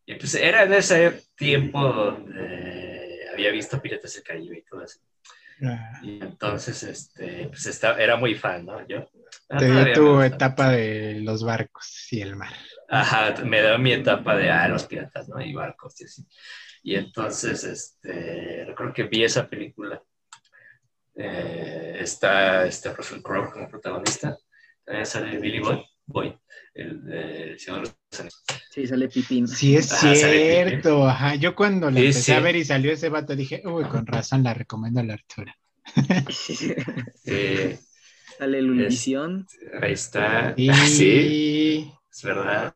y 0.06 0.14
pues 0.14 0.34
era 0.34 0.62
en 0.64 0.74
ese 0.74 1.28
tiempo 1.36 1.80
donde 1.80 3.28
había 3.32 3.50
visto 3.50 3.80
Piratas 3.80 4.14
del 4.14 4.22
Caribe 4.22 4.58
y 4.58 4.62
todo 4.62 4.84
eso. 4.84 5.00
Ah. 5.62 6.00
Y 6.02 6.20
entonces, 6.20 6.82
este, 6.82 7.48
pues 7.48 7.66
estaba, 7.66 7.98
era 7.98 8.16
muy 8.16 8.34
fan, 8.34 8.64
¿no? 8.64 8.86
Yo. 8.86 9.08
Te 9.58 9.70
dio 9.70 9.92
tu 9.92 10.20
etapa 10.20 10.70
de 10.70 11.20
los 11.20 11.44
barcos 11.44 12.08
y 12.10 12.20
el 12.20 12.36
mar. 12.36 12.52
Ajá, 12.88 13.34
me 13.44 13.60
dio 13.60 13.78
mi 13.78 13.92
etapa 13.92 14.36
de, 14.36 14.50
ah, 14.50 14.68
los 14.68 14.84
piratas, 14.84 15.28
¿no? 15.28 15.40
Y 15.40 15.52
barcos 15.52 16.00
y 16.00 16.04
así. 16.04 16.26
Y 16.82 16.94
entonces, 16.94 17.64
este, 17.64 18.64
recuerdo 18.66 18.94
que 18.94 19.04
vi 19.04 19.24
esa 19.24 19.48
película. 19.48 20.02
Eh, 21.14 21.98
está 22.00 22.66
este 22.66 22.92
Russell 22.94 23.20
Crowe 23.20 23.50
como 23.50 23.68
protagonista. 23.68 24.36
También 24.84 25.06
sale 25.06 25.38
Billy 25.38 25.60
Boy, 25.60 25.84
Boy 26.12 26.36
el 26.74 27.04
de 27.04 27.58
Señor 27.58 27.82
de 27.82 27.94
los 28.10 28.20
Años. 28.20 28.44
Sí, 28.70 28.86
sale 28.86 29.08
Pipín. 29.08 29.48
Sí, 29.48 29.76
es 29.76 29.88
cierto. 29.88 31.06
Ajá. 31.06 31.34
Yo 31.34 31.54
cuando 31.54 31.90
la 31.90 32.00
empecé 32.00 32.34
a 32.34 32.40
ver 32.40 32.56
y 32.56 32.64
salió 32.64 32.92
ese 32.92 33.08
vato 33.08 33.34
dije, 33.34 33.62
uy, 33.64 33.84
con 33.84 34.06
razón 34.06 34.42
la 34.42 34.54
recomiendo 34.54 35.00
a 35.00 35.04
la 35.04 35.14
altura. 35.14 35.56
sí. 36.30 36.74
Sale 38.38 38.62
Lunivisión. 38.62 39.46
Ahí 39.82 39.92
está. 39.92 40.54
Y... 40.56 40.68
Ah, 40.70 40.86
sí. 40.86 41.92
Es 42.12 42.24
verdad. 42.24 42.74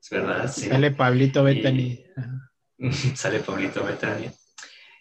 Es 0.00 0.10
verdad. 0.10 0.52
Sí. 0.52 0.68
Sale 0.68 0.90
Pablito 0.90 1.44
Bettany. 1.44 2.04
sale 3.14 3.38
Pablito 3.40 3.84
Bettany. 3.84 4.28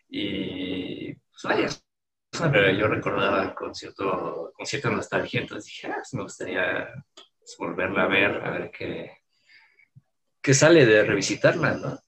Y 0.08 1.14
pues 1.14 1.44
vaya, 1.44 1.68
pero 2.52 2.72
yo 2.72 2.88
recordaba 2.88 3.56
con, 3.56 3.74
cierto, 3.74 4.54
con 4.56 4.66
cierta 4.66 4.92
nostalgia, 4.92 5.42
entonces 5.42 5.66
dije, 5.66 5.88
ah, 5.88 6.02
me 6.14 6.24
gustaría 6.24 6.88
volverla 7.58 8.04
a 8.04 8.08
ver, 8.08 8.46
a 8.46 8.52
ver 8.52 8.72
qué, 8.72 9.12
qué 10.42 10.54
sale 10.54 10.86
de 10.86 11.04
revisitarla, 11.04 11.74
¿no? 11.76 12.00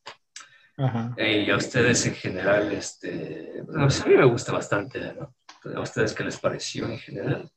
Ajá. 0.78 1.16
Y 1.18 1.50
a 1.50 1.58
ustedes 1.58 2.06
en 2.06 2.16
general, 2.16 2.72
este, 2.72 3.64
pues, 3.66 4.02
a 4.02 4.06
mí 4.08 4.16
me 4.16 4.26
gusta 4.26 4.52
bastante, 4.52 5.14
¿no? 5.14 5.36
¿A 5.76 5.82
ustedes 5.82 6.14
qué 6.14 6.24
les 6.24 6.40
pareció 6.40 6.88
en 6.88 6.98
general? 6.98 7.52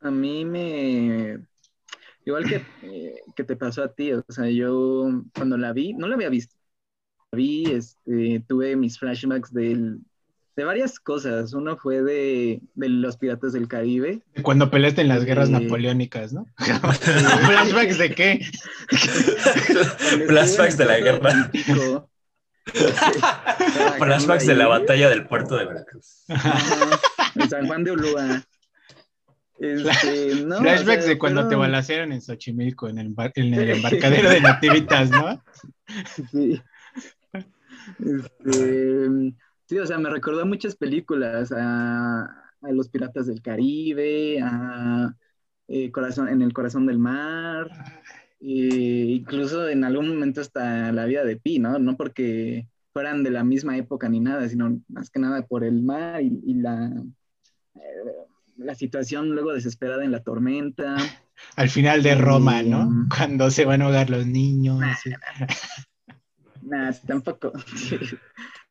A 0.00 0.10
mí 0.10 0.44
me... 0.44 1.38
Igual 2.24 2.44
que, 2.48 2.62
eh, 2.82 3.20
que 3.36 3.44
te 3.44 3.56
pasó 3.56 3.84
a 3.84 3.92
ti, 3.92 4.12
o 4.12 4.24
sea, 4.28 4.48
yo 4.48 5.08
cuando 5.34 5.56
la 5.56 5.72
vi, 5.72 5.92
no 5.92 6.08
la 6.08 6.16
había 6.16 6.28
visto, 6.28 6.56
vi, 7.30 7.64
este, 7.70 8.42
tuve 8.48 8.74
mis 8.74 8.98
flashbacks 8.98 9.52
del, 9.52 10.00
de 10.56 10.64
varias 10.64 10.98
cosas. 10.98 11.52
Uno 11.52 11.76
fue 11.76 12.02
de, 12.02 12.60
de, 12.74 12.88
los 12.88 13.18
piratas 13.18 13.52
del 13.52 13.68
Caribe. 13.68 14.22
Cuando 14.42 14.70
peleaste 14.70 15.02
en 15.02 15.08
las 15.08 15.24
guerras 15.24 15.50
napoleónicas, 15.50 16.32
¿no? 16.32 16.46
¿Flashbacks 16.58 17.98
de 17.98 18.14
qué? 18.14 18.40
Flashbacks 20.26 20.78
de 20.78 20.84
la 20.86 20.98
guerra. 20.98 21.50
Flashbacks 23.98 24.46
de 24.46 24.54
la 24.54 24.66
batalla 24.66 25.10
del 25.10 25.26
puerto 25.28 25.56
de 25.56 25.66
Veracruz. 25.66 26.24
en 27.34 27.50
San 27.50 27.66
Juan 27.66 27.84
de 27.84 27.92
Ulúa. 27.92 28.42
Este, 29.58 30.44
no, 30.44 30.58
Flashbacks 30.58 31.06
de 31.06 31.18
cuando 31.18 31.48
te 31.48 31.54
balacearon 31.54 32.12
en 32.12 32.20
Xochimilco, 32.20 32.88
en 32.88 32.98
el, 32.98 33.14
en 33.34 33.54
el 33.54 33.70
embarcadero 33.70 34.30
de 34.30 34.40
Nativitas, 34.40 35.10
¿no? 35.10 35.42
Sí. 36.32 36.60
Este, 37.98 39.34
sí, 39.66 39.78
o 39.78 39.86
sea, 39.86 39.98
me 39.98 40.10
recordó 40.10 40.42
a 40.42 40.46
muchas 40.46 40.76
películas, 40.76 41.52
a, 41.56 42.52
Los 42.62 42.88
Piratas 42.88 43.26
del 43.26 43.42
Caribe, 43.42 44.40
a 44.42 45.14
eh, 45.68 45.90
corazón, 45.92 46.28
En 46.28 46.42
el 46.42 46.52
Corazón 46.52 46.86
del 46.86 46.98
Mar, 46.98 47.68
e 48.40 49.18
incluso 49.20 49.68
en 49.68 49.84
algún 49.84 50.08
momento 50.08 50.40
hasta 50.40 50.92
La 50.92 51.04
Vida 51.04 51.24
de 51.24 51.36
Pi, 51.36 51.58
¿no? 51.58 51.78
No 51.78 51.96
porque 51.96 52.68
fueran 52.92 53.22
de 53.22 53.30
la 53.30 53.44
misma 53.44 53.76
época 53.76 54.08
ni 54.08 54.20
nada, 54.20 54.48
sino 54.48 54.80
más 54.88 55.10
que 55.10 55.18
nada 55.20 55.46
por 55.46 55.64
el 55.64 55.82
mar 55.82 56.22
y, 56.22 56.54
la, 56.54 56.90
eh, 57.74 57.80
la 58.56 58.74
situación 58.74 59.34
luego 59.34 59.52
desesperada 59.52 60.04
en 60.04 60.12
la 60.12 60.22
tormenta. 60.22 60.96
Al 61.56 61.68
final 61.68 62.02
de 62.02 62.14
Roma, 62.14 62.62
¿no? 62.62 63.06
Cuando 63.14 63.50
se 63.50 63.66
van 63.66 63.82
a 63.82 63.86
ahogar 63.86 64.08
los 64.08 64.26
niños. 64.26 64.80
Nada, 66.62 66.98
tampoco. 67.06 67.52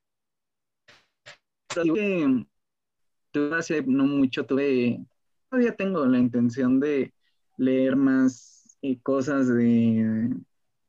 tuve 1.84 2.46
hace 3.54 3.84
no 3.84 4.06
mucho, 4.06 4.46
tuve, 4.46 5.00
todavía 5.50 5.76
tengo 5.76 6.06
la 6.06 6.18
intención 6.18 6.80
de 6.80 7.14
leer 7.58 7.96
más 7.96 8.78
eh, 8.82 8.98
cosas 9.02 9.48
de, 9.48 10.30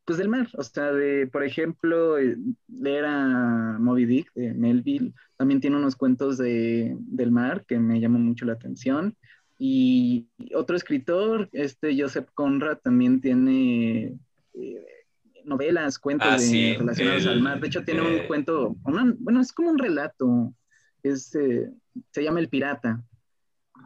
pues 0.05 0.19
del 0.19 0.29
mar, 0.29 0.49
o 0.57 0.63
sea, 0.63 0.93
de, 0.93 1.27
por 1.27 1.43
ejemplo, 1.43 2.19
eh, 2.19 2.37
leer 2.69 3.05
a 3.05 3.77
Moby 3.81 4.07
Dick 4.07 4.33
de 4.35 4.55
Melville, 4.55 5.13
también 5.37 5.61
tiene 5.61 5.77
unos 5.77 5.97
cuentos 5.97 6.39
de, 6.39 6.97
del 6.99 7.33
mar 7.33 7.65
que 7.67 7.79
me 7.79 8.01
llaman 8.01 8.25
mucho 8.25 8.45
la 8.45 8.53
atención. 8.53 9.17
Y 9.59 10.29
otro 10.55 10.77
escritor, 10.77 11.49
este 11.53 12.01
Joseph 12.01 12.29
Conrad, 12.35 12.79
también 12.79 13.21
tiene 13.21 14.17
eh, 14.55 14.87
novelas, 15.45 15.99
cuentos 15.99 16.29
ah, 16.31 16.77
relacionados 16.79 17.27
al 17.27 17.41
mar. 17.41 17.61
De 17.61 17.69
hecho, 17.69 17.85
tiene 17.85 18.03
un 18.03 18.15
eh, 18.15 18.27
cuento, 18.27 18.77
bueno, 18.83 19.41
es 19.41 19.53
como 19.53 19.71
un 19.71 19.79
relato, 19.79 20.55
es, 21.09 21.35
eh, 21.35 21.71
se 22.11 22.23
llama 22.23 22.41
El 22.41 22.49
Pirata. 22.49 23.03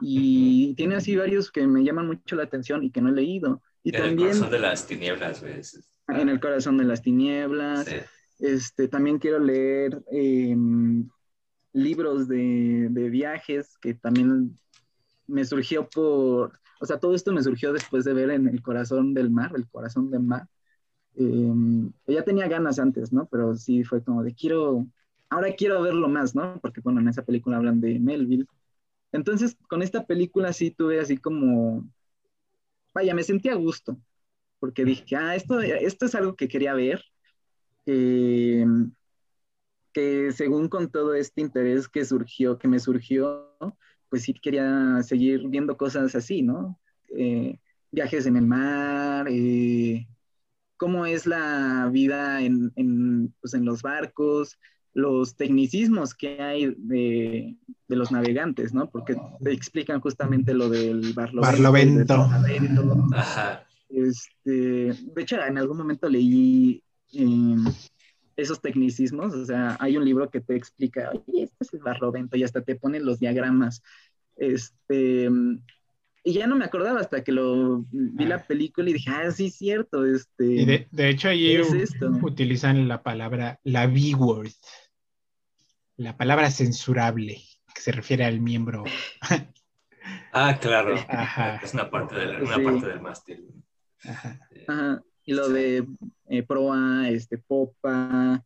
Y 0.00 0.74
tiene 0.74 0.96
así 0.96 1.16
varios 1.16 1.50
que 1.50 1.66
me 1.66 1.82
llaman 1.82 2.06
mucho 2.06 2.36
la 2.36 2.44
atención 2.44 2.84
y 2.84 2.90
que 2.90 3.00
no 3.00 3.10
he 3.10 3.12
leído. 3.12 3.62
Y 3.82 3.94
en 3.94 4.02
también, 4.02 4.28
el 4.28 4.34
corazón 4.34 4.50
de 4.50 4.58
las 4.58 4.86
tinieblas, 4.86 5.42
¿ves? 5.42 5.90
En 6.08 6.28
el 6.28 6.40
corazón 6.40 6.76
de 6.78 6.84
las 6.84 7.02
tinieblas. 7.02 7.88
Este, 8.38 8.88
también 8.88 9.18
quiero 9.18 9.38
leer 9.38 10.02
em, 10.10 11.08
libros 11.72 12.26
de, 12.26 12.88
de 12.90 13.10
viajes 13.10 13.76
que 13.78 13.94
también 13.94 14.58
me 15.26 15.44
surgió 15.44 15.88
por, 15.88 16.58
o 16.80 16.86
sea, 16.86 16.98
todo 16.98 17.14
esto 17.14 17.32
me 17.32 17.42
surgió 17.42 17.72
después 17.72 18.04
de 18.04 18.14
ver 18.14 18.30
en 18.30 18.48
el 18.48 18.62
corazón 18.62 19.12
del 19.12 19.30
mar, 19.30 19.52
el 19.54 19.68
corazón 19.68 20.10
del 20.10 20.22
mar, 20.22 20.48
Em, 21.16 21.92
ya 22.06 22.22
tenía 22.22 22.48
ganas 22.48 22.78
antes, 22.78 23.12
¿no? 23.12 23.26
Pero 23.26 23.54
sí 23.54 23.84
fue 23.84 24.02
como 24.02 24.22
de 24.22 24.34
quiero, 24.34 24.86
ahora 25.30 25.54
quiero 25.54 25.80
verlo 25.82 26.08
más, 26.08 26.34
¿no? 26.34 26.60
Porque 26.60 26.80
bueno, 26.82 27.00
en 27.00 27.08
esa 27.08 27.24
película 27.24 27.56
hablan 27.56 27.80
de 27.80 27.98
Melville. 27.98 28.46
Entonces, 29.12 29.56
con 29.68 29.82
esta 29.82 30.06
película 30.06 30.52
sí 30.52 30.70
tuve 30.70 31.00
así 31.00 31.16
como, 31.16 31.88
vaya, 32.94 33.14
me 33.14 33.22
sentí 33.22 33.48
a 33.48 33.54
gusto, 33.54 33.98
porque 34.58 34.84
dije, 34.84 35.16
ah, 35.16 35.34
esto, 35.34 35.60
esto 35.60 36.06
es 36.06 36.14
algo 36.14 36.36
que 36.36 36.48
quería 36.48 36.74
ver, 36.74 37.02
em, 37.86 38.92
que 39.92 40.32
según 40.32 40.68
con 40.68 40.90
todo 40.90 41.14
este 41.14 41.40
interés 41.40 41.88
que 41.88 42.04
surgió, 42.04 42.58
que 42.58 42.68
me 42.68 42.78
surgió, 42.78 43.56
pues 44.08 44.22
sí 44.22 44.34
quería 44.34 45.02
seguir 45.02 45.48
viendo 45.48 45.76
cosas 45.76 46.14
así, 46.14 46.42
¿no? 46.42 46.78
Eh, 47.16 47.58
viajes 47.90 48.26
en 48.26 48.36
el 48.36 48.46
mar, 48.46 49.26
eh, 49.28 50.06
cómo 50.76 51.06
es 51.06 51.26
la 51.26 51.88
vida 51.92 52.42
en, 52.42 52.72
en, 52.76 53.34
pues 53.40 53.54
en 53.54 53.64
los 53.64 53.82
barcos, 53.82 54.58
los 54.92 55.36
tecnicismos 55.36 56.14
que 56.14 56.40
hay 56.40 56.74
de, 56.76 57.56
los 57.88 58.10
navegantes, 58.10 58.74
¿no? 58.74 58.90
Porque 58.90 59.16
te 59.42 59.52
explican 59.52 60.00
justamente 60.00 60.54
lo 60.54 60.68
del 60.68 61.12
barlovento. 61.12 61.46
barlovento. 61.46 63.06
Este, 63.88 64.60
de 64.60 65.22
hecho, 65.22 65.42
en 65.42 65.58
algún 65.58 65.78
momento 65.78 66.08
leí 66.08 66.82
em, 67.12 67.64
esos 68.36 68.60
tecnicismos, 68.60 69.34
o 69.34 69.44
sea, 69.44 69.76
hay 69.80 69.96
un 69.96 70.04
libro 70.04 70.30
que 70.30 70.40
te 70.40 70.54
explica, 70.54 71.10
oye, 71.10 71.44
este 71.44 71.56
es 71.60 71.74
el 71.74 71.80
barlovento, 71.80 72.36
y 72.36 72.44
hasta 72.44 72.62
te 72.62 72.76
ponen 72.76 73.04
los 73.04 73.18
diagramas. 73.18 73.82
Este, 74.36 75.28
y 76.22 76.34
ya 76.34 76.46
no 76.46 76.56
me 76.56 76.64
acordaba 76.64 77.00
hasta 77.00 77.24
que 77.24 77.32
lo 77.32 77.84
vi 77.90 78.26
la 78.26 78.36
ah. 78.36 78.44
película 78.46 78.90
y 78.90 78.94
dije, 78.94 79.10
ah, 79.10 79.30
sí, 79.30 79.50
cierto. 79.50 80.04
Este, 80.04 80.44
y 80.44 80.64
de, 80.64 81.08
hecho, 81.08 81.28
allí 81.28 81.58
utilizan 82.22 82.88
la 82.88 83.02
palabra 83.02 83.58
la 83.64 83.86
B-word, 83.86 84.52
la 85.96 86.16
palabra 86.16 86.50
censurable, 86.50 87.40
que 87.74 87.80
se 87.80 87.92
refiere 87.92 88.24
al 88.24 88.40
miembro. 88.40 88.84
ah, 90.32 90.58
claro. 90.60 90.94
Es 91.62 91.72
una 91.72 91.90
parte, 91.90 92.16
de 92.16 92.42
una 92.42 92.62
parte 92.62 92.86
del 92.86 93.00
mástil. 93.00 93.46
Ajá. 94.04 95.02
Y 95.24 95.32
lo 95.32 95.48
de 95.48 95.86
eh, 96.28 96.42
proa, 96.42 97.08
este, 97.08 97.38
popa, 97.38 98.44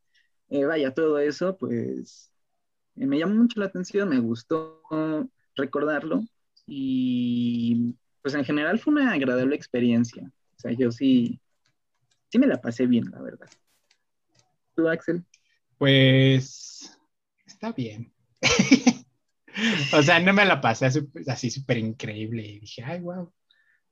eh, 0.49 0.65
vaya, 0.65 0.93
todo 0.93 1.19
eso, 1.19 1.57
pues 1.57 2.33
eh, 2.97 3.07
me 3.07 3.19
llamó 3.19 3.35
mucho 3.35 3.59
la 3.59 3.67
atención, 3.67 4.09
me 4.09 4.21
gustó 4.21 4.83
recordarlo 5.57 6.23
y 6.67 7.95
pues 8.23 8.35
en 8.35 8.45
general 8.45 8.79
fue 8.79 8.95
una 8.95 9.13
agradable 9.13 9.55
experiencia. 9.55 10.31
O 10.57 10.59
sea, 10.59 10.73
yo 10.73 10.91
sí, 10.91 11.41
sí 12.31 12.39
me 12.39 12.47
la 12.47 12.61
pasé 12.61 12.87
bien, 12.87 13.11
la 13.11 13.21
verdad. 13.21 13.49
¿Tú, 14.75 14.89
Axel? 14.89 15.25
Pues 15.79 16.99
está 17.47 17.73
bien. 17.73 18.13
o 19.93 20.03
sea, 20.03 20.21
no 20.21 20.33
me 20.33 20.45
la 20.45 20.61
pasé 20.61 20.87
así 21.27 21.51
súper 21.51 21.79
increíble. 21.79 22.47
Y 22.47 22.61
dije, 22.61 22.83
ay, 22.83 23.01
wow, 23.01 23.33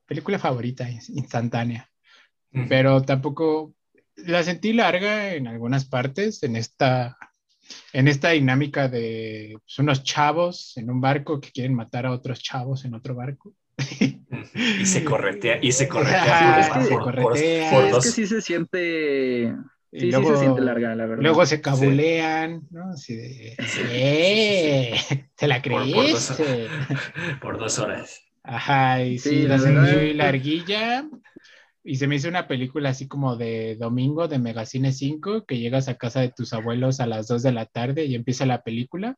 película 0.07 0.39
favorita, 0.39 0.89
instantánea. 0.91 1.89
Pero 2.69 3.01
tampoco 3.03 3.75
la 4.17 4.43
sentí 4.43 4.73
larga 4.73 5.35
en 5.35 5.47
algunas 5.47 5.87
partes, 5.87 6.43
en 6.43 6.57
esta 6.57 7.17
en 7.93 8.09
esta 8.09 8.31
dinámica 8.31 8.89
de 8.89 9.57
pues, 9.65 9.79
unos 9.79 10.03
chavos 10.03 10.77
en 10.77 10.91
un 10.91 11.01
barco 11.01 11.41
que 11.41 11.51
quieren 11.51 11.75
matar 11.75 12.07
a 12.07 12.13
otros 12.13 12.41
chavos 12.43 12.85
en 12.85 12.95
otro 12.95 13.15
barco. 13.15 13.55
y 14.55 14.87
se 14.87 15.05
corretea, 15.05 15.59
y 15.61 15.73
se 15.73 15.89
corretea. 15.89 16.61
es, 16.61 16.69
que, 16.69 17.89
es 17.89 18.05
que 18.05 18.11
sí 18.11 18.27
se 18.27 18.41
siente... 18.41 19.55
Sí, 19.93 20.11
luego, 20.11 20.29
sí 20.29 20.35
se 20.35 20.41
siente 20.41 20.63
larga, 20.63 20.95
la 20.95 21.05
verdad. 21.05 21.23
Luego 21.23 21.45
se 21.45 21.61
cabulean, 21.61 22.63
¿no? 22.71 22.93
Así 22.93 23.15
de... 23.15 23.57
¡Eh! 23.91 24.95
¿Te 25.37 25.47
la 25.47 25.61
creíste? 25.61 26.67
Por, 27.43 27.59
dos, 27.59 27.79
horas. 27.79 28.23
Ajá, 28.43 29.03
y 29.03 29.19
sí, 29.19 29.43
la 29.43 29.59
sentí 29.59 30.15
larguilla. 30.15 31.05
Y 31.85 31.97
se 31.97 32.07
me 32.07 32.17
hizo 32.17 32.29
una 32.29 32.47
película 32.47 32.91
así 32.91 33.09
como 33.09 33.37
de 33.37 33.77
domingo 33.77 34.29
de 34.29 34.39
Megacine 34.39 34.93
5, 34.93 35.45
que 35.47 35.59
llegas 35.59 35.89
a 35.89 35.97
casa 35.97 36.21
de 36.21 36.31
tus 36.31 36.53
abuelos 36.53 37.01
a 37.01 37.07
las 37.07 37.27
2 37.27 37.43
de 37.43 37.53
la 37.53 37.67
tarde 37.67 38.05
y 38.05 38.15
empieza 38.15 38.47
la 38.47 38.63
película 38.63 39.17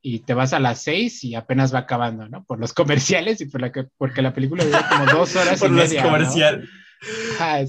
y 0.00 0.20
te 0.20 0.34
vas 0.34 0.52
a 0.52 0.60
las 0.60 0.82
6 0.82 1.24
y 1.24 1.34
apenas 1.34 1.74
va 1.74 1.80
acabando, 1.80 2.28
¿no? 2.28 2.44
Por 2.44 2.60
los 2.60 2.72
comerciales 2.74 3.40
y 3.40 3.46
por 3.46 3.60
la 3.60 3.72
que, 3.72 3.86
porque 3.96 4.22
la 4.22 4.32
película 4.32 4.64
dura 4.64 4.88
como 4.88 5.06
dos 5.06 5.34
horas 5.36 5.62
y 5.62 5.68
media. 5.68 6.02
Comercial. 6.02 6.68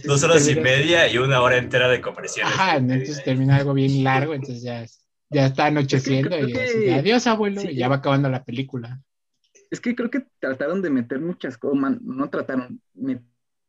dos 0.04 0.24
horas 0.24 0.48
y 0.48 0.56
media 0.56 1.08
y 1.12 1.18
una 1.18 1.42
hora 1.42 1.58
entera 1.58 1.88
de 1.88 2.02
comerciales. 2.02 2.54
Ajá, 2.54 2.78
entonces 2.78 3.24
termina 3.24 3.58
algo 3.58 3.74
bien 3.74 4.04
largo, 4.04 4.34
entonces 4.34 4.62
ya, 4.62 4.86
ya 5.30 5.48
está 5.48 5.68
anocheciendo 5.68 6.38
y 6.38 6.90
adiós 6.90 7.28
abuelo, 7.28 7.64
y 7.64 7.76
ya 7.76 7.88
va 7.88 7.96
acabando 7.96 8.30
la 8.30 8.44
película. 8.44 9.02
Es 9.72 9.80
que 9.80 9.96
creo 9.96 10.10
que 10.10 10.26
trataron 10.40 10.82
de 10.82 10.90
meter 10.90 11.20
muchas 11.20 11.58
cosas, 11.58 12.02
no 12.02 12.30
trataron, 12.30 12.82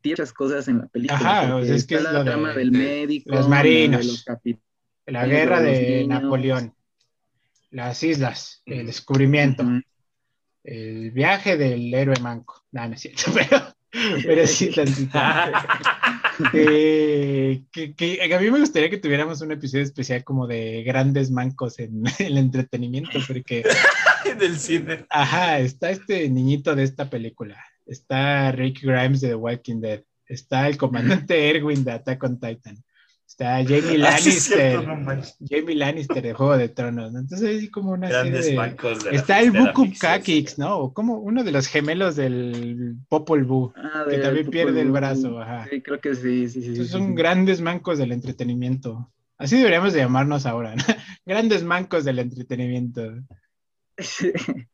muchas 0.04 0.32
cosas 0.32 0.68
en 0.68 0.78
la 0.78 0.86
película. 0.86 1.18
Ajá, 1.18 1.60
es 1.60 1.86
que 1.86 1.96
es 1.96 2.02
la 2.02 2.24
trama 2.24 2.54
del 2.54 2.72
médico, 2.72 3.30
los 3.30 3.48
marinos, 3.48 4.24
la 5.06 5.26
guerra 5.26 5.60
de 5.60 6.06
Napoleón, 6.06 6.74
las 7.70 8.02
islas, 8.02 8.62
el 8.66 8.86
descubrimiento, 8.86 9.64
el 10.64 11.10
viaje 11.10 11.56
del 11.56 11.92
héroe 11.92 12.16
manco. 12.20 12.64
No, 12.72 12.86
no 12.88 12.94
es 12.94 13.00
cierto, 13.00 13.32
pero, 13.34 13.74
pero 14.24 14.46
sí 14.46 14.70
tantito. 14.74 15.18
que, 16.52 17.64
que, 17.96 18.34
a 18.34 18.40
mí 18.40 18.50
me 18.50 18.60
gustaría 18.60 18.90
que 18.90 18.98
tuviéramos 18.98 19.40
un 19.40 19.52
episodio 19.52 19.84
especial 19.84 20.24
como 20.24 20.46
de 20.46 20.82
grandes 20.84 21.30
mancos 21.30 21.78
en 21.78 22.02
el 22.18 22.38
entretenimiento, 22.38 23.18
porque... 23.26 23.64
del 24.38 24.58
cine. 24.58 25.06
Ajá, 25.10 25.58
está 25.58 25.90
este 25.90 26.28
niñito 26.28 26.74
de 26.74 26.84
esta 26.84 27.10
película 27.10 27.58
está 27.90 28.52
Rick 28.52 28.82
Grimes 28.82 29.20
de 29.20 29.28
The 29.28 29.34
Walking 29.34 29.80
Dead, 29.80 30.02
está 30.26 30.68
el 30.68 30.76
comandante 30.76 31.50
Erwin 31.50 31.84
de 31.84 31.92
Attack 31.92 32.22
on 32.22 32.38
Titan, 32.38 32.82
está 33.26 33.62
Jamie 33.64 33.96
ah, 33.96 34.10
Lannister, 34.10 34.80
Jamie 35.48 35.74
Lannister 35.74 36.22
de 36.22 36.32
Juego 36.32 36.56
de 36.56 36.68
Tronos, 36.68 37.14
Entonces 37.14 37.60
hay 37.60 37.68
como 37.68 37.92
una 37.92 38.08
serie 38.08 38.32
de... 38.32 38.58
está 39.12 39.40
el 39.40 39.50
Buku 39.50 39.92
Kakix, 39.98 40.58
¿no? 40.58 40.78
O 40.78 40.94
como 40.94 41.18
uno 41.18 41.42
de 41.42 41.52
los 41.52 41.66
gemelos 41.66 42.16
del 42.16 42.96
Popol 43.08 43.44
Vuh, 43.44 43.72
ah, 43.76 44.06
que 44.08 44.18
también 44.18 44.48
pierde 44.50 44.80
el 44.80 44.92
brazo, 44.92 45.40
ajá. 45.40 45.66
Sí, 45.68 45.82
creo 45.82 46.00
que 46.00 46.14
sí, 46.14 46.48
sí, 46.48 46.76
sí. 46.76 46.86
son 46.86 47.14
grandes 47.14 47.60
mancos 47.60 47.98
del 47.98 48.12
entretenimiento. 48.12 49.10
Así 49.36 49.56
deberíamos 49.56 49.94
de 49.94 50.00
llamarnos 50.00 50.44
ahora, 50.44 50.76
¿no? 50.76 50.84
Grandes 51.24 51.64
mancos 51.64 52.04
del 52.04 52.18
entretenimiento. 52.18 53.14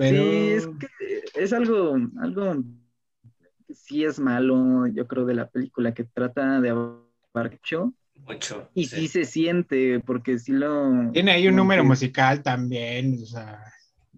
Sí, 0.00 0.50
es 0.52 0.66
que 0.66 1.22
es 1.34 1.52
algo, 1.52 1.96
algo 2.20 2.64
sí 3.74 4.04
es 4.04 4.18
malo, 4.18 4.86
yo 4.86 5.06
creo, 5.06 5.26
de 5.26 5.34
la 5.34 5.48
película 5.48 5.92
que 5.92 6.04
trata 6.04 6.60
de 6.60 6.70
abarcar 6.70 7.58
mucho. 8.16 8.70
Y 8.74 8.86
sí. 8.86 9.08
se 9.08 9.24
siente, 9.24 10.00
porque 10.00 10.38
sí 10.38 10.52
lo. 10.52 11.10
Tiene 11.12 11.32
ahí 11.32 11.48
un 11.48 11.56
número 11.56 11.84
musical 11.84 12.42
también, 12.42 13.18
o 13.22 13.26
sea, 13.26 13.62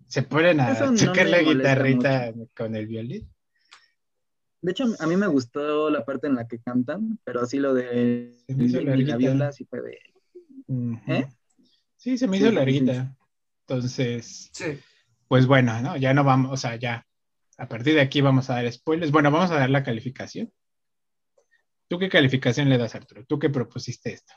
se 0.06 0.22
ponen 0.22 0.60
a 0.60 0.74
tocar 0.94 1.28
la 1.28 1.42
guitarrita 1.42 2.32
con 2.56 2.76
el 2.76 2.86
violín. 2.86 3.28
De 4.60 4.70
hecho, 4.70 4.84
a 5.00 5.06
mí 5.06 5.16
me 5.16 5.26
gustó 5.26 5.90
la 5.90 6.04
parte 6.04 6.28
en 6.28 6.36
la 6.36 6.46
que 6.46 6.60
cantan, 6.60 7.18
pero 7.24 7.40
así 7.40 7.58
lo 7.58 7.74
de 7.74 8.36
la 8.46 9.16
viola 9.16 9.52
sí 9.52 9.64
fue 9.64 9.80
de. 9.82 9.98
¿Eh? 11.08 11.26
Sí, 11.96 12.16
se 12.16 12.28
me 12.28 12.38
hizo 12.38 12.50
larguita. 12.50 13.16
Entonces. 13.66 14.50
Sí 14.52 14.78
pues 15.32 15.46
bueno, 15.46 15.80
¿no? 15.80 15.96
Ya 15.96 16.12
no 16.12 16.24
vamos, 16.24 16.52
o 16.52 16.56
sea, 16.58 16.76
ya 16.76 17.06
a 17.56 17.66
partir 17.66 17.94
de 17.94 18.02
aquí 18.02 18.20
vamos 18.20 18.50
a 18.50 18.56
dar 18.56 18.70
spoilers. 18.70 19.10
Bueno, 19.10 19.30
vamos 19.30 19.50
a 19.50 19.54
dar 19.54 19.70
la 19.70 19.82
calificación. 19.82 20.52
¿Tú 21.88 21.98
qué 21.98 22.10
calificación 22.10 22.68
le 22.68 22.76
das, 22.76 22.94
Arturo? 22.94 23.24
¿Tú 23.24 23.38
qué 23.38 23.48
propusiste 23.48 24.12
esto? 24.12 24.34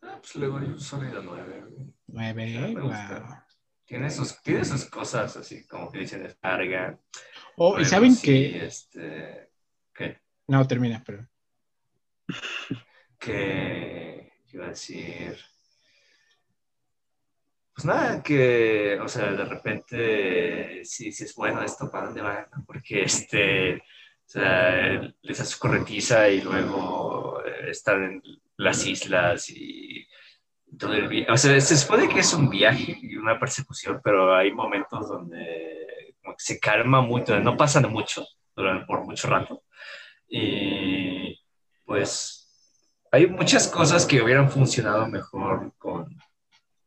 Ah, 0.00 0.16
pues 0.18 0.34
le 0.36 0.46
doy 0.46 0.64
un 0.64 0.80
sólido 0.80 1.22
9. 1.22 1.66
9, 2.06 2.74
wow. 2.80 2.92
Tiene 3.84 4.08
sus, 4.08 4.40
tiene 4.40 4.64
sus 4.64 4.86
cosas 4.86 5.36
así, 5.36 5.66
como 5.66 5.92
que 5.92 5.98
dicen 5.98 6.22
descarga. 6.22 6.98
Oh, 7.58 7.78
y 7.78 7.84
saben 7.84 8.16
que. 8.16 8.64
Este, 8.64 9.50
¿Qué? 9.92 10.22
No, 10.48 10.66
termina, 10.66 11.04
pero. 11.04 11.28
que. 13.18 14.32
Iba 14.54 14.64
a 14.64 14.68
decir 14.70 15.38
pues 17.74 17.84
nada, 17.84 18.22
que, 18.22 18.98
o 19.00 19.08
sea, 19.08 19.32
de 19.32 19.44
repente, 19.44 20.84
si, 20.84 21.12
si 21.12 21.24
es 21.24 21.34
bueno 21.34 21.62
esto, 21.62 21.90
¿para 21.90 22.06
dónde 22.06 22.20
va? 22.22 22.48
Porque, 22.66 23.02
este, 23.02 23.76
o 23.76 24.32
sea, 24.32 25.12
les 25.22 25.40
hace 25.40 25.58
corretiza 25.58 26.28
y 26.28 26.40
luego 26.40 27.42
eh, 27.44 27.70
están 27.70 28.04
en 28.04 28.22
las 28.56 28.86
islas 28.86 29.48
y 29.50 30.06
todo 30.78 30.94
el 30.94 31.08
viaje. 31.08 31.32
O 31.32 31.36
sea, 31.36 31.60
se 31.60 31.76
supone 31.76 32.08
que 32.08 32.20
es 32.20 32.32
un 32.34 32.48
viaje 32.48 32.98
y 33.00 33.16
una 33.16 33.38
persecución, 33.38 34.00
pero 34.02 34.34
hay 34.34 34.52
momentos 34.52 35.08
donde 35.08 35.80
se 36.38 36.58
calma 36.60 37.00
mucho, 37.00 37.38
no 37.40 37.56
pasan 37.56 37.90
mucho, 37.90 38.24
durante, 38.54 38.86
por 38.86 39.04
mucho 39.04 39.28
rato. 39.28 39.62
Y 40.28 41.38
pues 41.84 42.40
hay 43.10 43.26
muchas 43.26 43.66
cosas 43.68 44.06
que 44.06 44.22
hubieran 44.22 44.50
funcionado 44.50 45.06
mejor 45.08 45.72